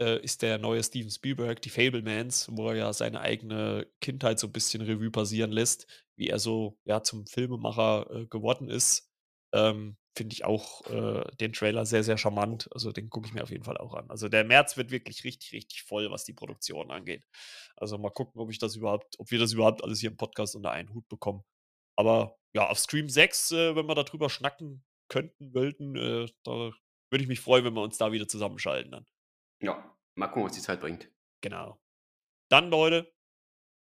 äh, 0.00 0.20
ist 0.22 0.40
der 0.42 0.58
neue 0.58 0.84
Steven 0.84 1.10
Spielberg, 1.10 1.60
die 1.62 1.70
Fabelmans, 1.70 2.46
wo 2.52 2.68
er 2.68 2.76
ja 2.76 2.92
seine 2.92 3.20
eigene 3.20 3.88
Kindheit 4.00 4.38
so 4.38 4.46
ein 4.46 4.52
bisschen 4.52 4.82
Revue 4.82 5.10
passieren 5.10 5.50
lässt, 5.50 5.88
wie 6.14 6.28
er 6.28 6.38
so, 6.38 6.78
ja, 6.84 7.02
zum 7.02 7.26
Filmemacher, 7.26 8.08
äh, 8.22 8.26
geworden 8.26 8.68
ist. 8.70 9.05
Ähm, 9.56 9.96
finde 10.16 10.34
ich 10.34 10.44
auch, 10.44 10.86
äh, 10.86 11.24
den 11.36 11.52
Trailer 11.52 11.86
sehr, 11.86 12.02
sehr 12.02 12.18
charmant. 12.18 12.68
Also, 12.72 12.92
den 12.92 13.10
gucke 13.10 13.28
ich 13.28 13.34
mir 13.34 13.42
auf 13.42 13.50
jeden 13.50 13.64
Fall 13.64 13.78
auch 13.78 13.94
an. 13.94 14.10
Also, 14.10 14.28
der 14.28 14.44
März 14.44 14.76
wird 14.76 14.90
wirklich 14.90 15.24
richtig, 15.24 15.52
richtig 15.52 15.82
voll, 15.82 16.10
was 16.10 16.24
die 16.24 16.32
Produktion 16.32 16.90
angeht. 16.90 17.24
Also, 17.76 17.98
mal 17.98 18.10
gucken, 18.10 18.40
ob 18.40 18.50
ich 18.50 18.58
das 18.58 18.76
überhaupt 18.76 19.18
ob 19.18 19.30
wir 19.30 19.38
das 19.38 19.52
überhaupt 19.52 19.82
alles 19.82 20.00
hier 20.00 20.10
im 20.10 20.16
Podcast 20.16 20.56
unter 20.56 20.70
einen 20.70 20.92
Hut 20.92 21.08
bekommen. 21.08 21.42
Aber 21.98 22.38
ja, 22.54 22.68
auf 22.68 22.78
Scream 22.78 23.08
6, 23.08 23.52
äh, 23.52 23.76
wenn 23.76 23.86
wir 23.86 23.94
da 23.94 24.02
drüber 24.02 24.30
schnacken 24.30 24.84
könnten, 25.08 25.54
wollten, 25.54 25.96
äh, 25.96 26.26
da 26.44 26.72
würde 27.10 27.22
ich 27.22 27.28
mich 27.28 27.40
freuen, 27.40 27.64
wenn 27.64 27.74
wir 27.74 27.82
uns 27.82 27.98
da 27.98 28.12
wieder 28.12 28.28
zusammenschalten 28.28 28.92
dann. 28.92 29.06
Ja, 29.62 29.96
mal 30.16 30.28
gucken, 30.28 30.44
was 30.44 30.52
die 30.52 30.60
Zeit 30.60 30.80
bringt. 30.80 31.10
Genau. 31.42 31.78
Dann, 32.50 32.70
Leute, 32.70 33.12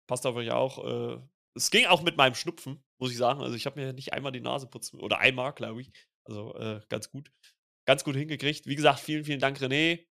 passt 0.07 0.27
auf 0.27 0.37
euch 0.37 0.51
auch. 0.51 0.85
Äh, 0.85 1.21
es 1.55 1.71
ging 1.71 1.87
auch 1.87 2.03
mit 2.03 2.17
meinem 2.17 2.35
Schnupfen, 2.35 2.85
muss 2.99 3.11
ich 3.11 3.17
sagen. 3.17 3.41
Also, 3.41 3.55
ich 3.55 3.67
habe 3.67 3.81
mir 3.81 3.93
nicht 3.93 4.13
einmal 4.13 4.33
die 4.33 4.41
Nase 4.41 4.67
putzen 4.67 5.01
oder 5.01 5.19
einmal, 5.19 5.53
glaube 5.53 5.83
ich. 5.83 5.93
Also, 6.25 6.55
äh, 6.57 6.81
ganz 6.89 7.11
gut. 7.11 7.31
Ganz 7.87 8.05
gut 8.05 8.17
hingekriegt. 8.17 8.67
Wie 8.67 8.77
gesagt, 8.77 9.01
vielen, 9.01 9.25
vielen 9.25 9.41
Dank, 9.41 9.59
René, 9.59 10.07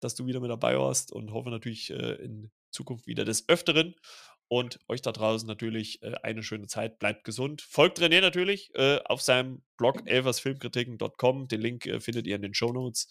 dass 0.00 0.14
du 0.14 0.26
wieder 0.26 0.40
mit 0.40 0.50
dabei 0.50 0.78
warst 0.78 1.12
und 1.12 1.32
hoffe 1.32 1.50
natürlich, 1.50 1.90
äh, 1.90 2.14
in 2.14 2.50
Zukunft 2.72 3.06
wieder 3.06 3.24
des 3.24 3.48
Öfteren. 3.48 3.94
Und 4.48 4.78
euch 4.88 5.00
da 5.00 5.12
draußen 5.12 5.48
natürlich, 5.48 6.02
äh, 6.02 6.14
eine 6.22 6.42
schöne 6.42 6.66
Zeit. 6.66 6.98
Bleibt 6.98 7.24
gesund. 7.24 7.62
Folgt 7.62 8.00
René 8.00 8.20
natürlich, 8.20 8.74
äh, 8.74 9.00
auf 9.04 9.22
seinem 9.22 9.64
Blog 9.78 10.02
elversfilmkritiken.com. 10.06 11.48
Den 11.48 11.60
Link, 11.60 11.86
äh, 11.86 12.00
findet 12.00 12.26
ihr 12.26 12.36
in 12.36 12.42
den 12.42 12.54
Shownotes. 12.54 13.08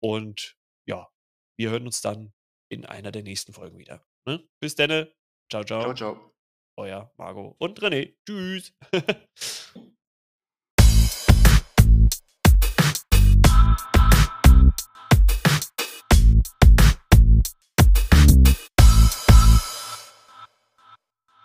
Und 0.00 0.56
ja, 0.86 1.08
wir 1.56 1.70
hören 1.70 1.86
uns 1.86 2.00
dann 2.00 2.34
in 2.68 2.84
einer 2.84 3.12
der 3.12 3.22
nächsten 3.22 3.52
Folgen 3.52 3.78
wieder, 3.78 4.04
ne? 4.26 4.46
Bis 4.60 4.74
denne. 4.74 5.12
Ciao, 5.50 5.64
Ciao, 5.64 5.82
ciao. 5.82 5.94
ciao. 5.94 6.33
Euer 6.76 7.12
Marco 7.16 7.54
und 7.58 7.80
René. 7.80 8.14
Tschüss. 8.26 8.72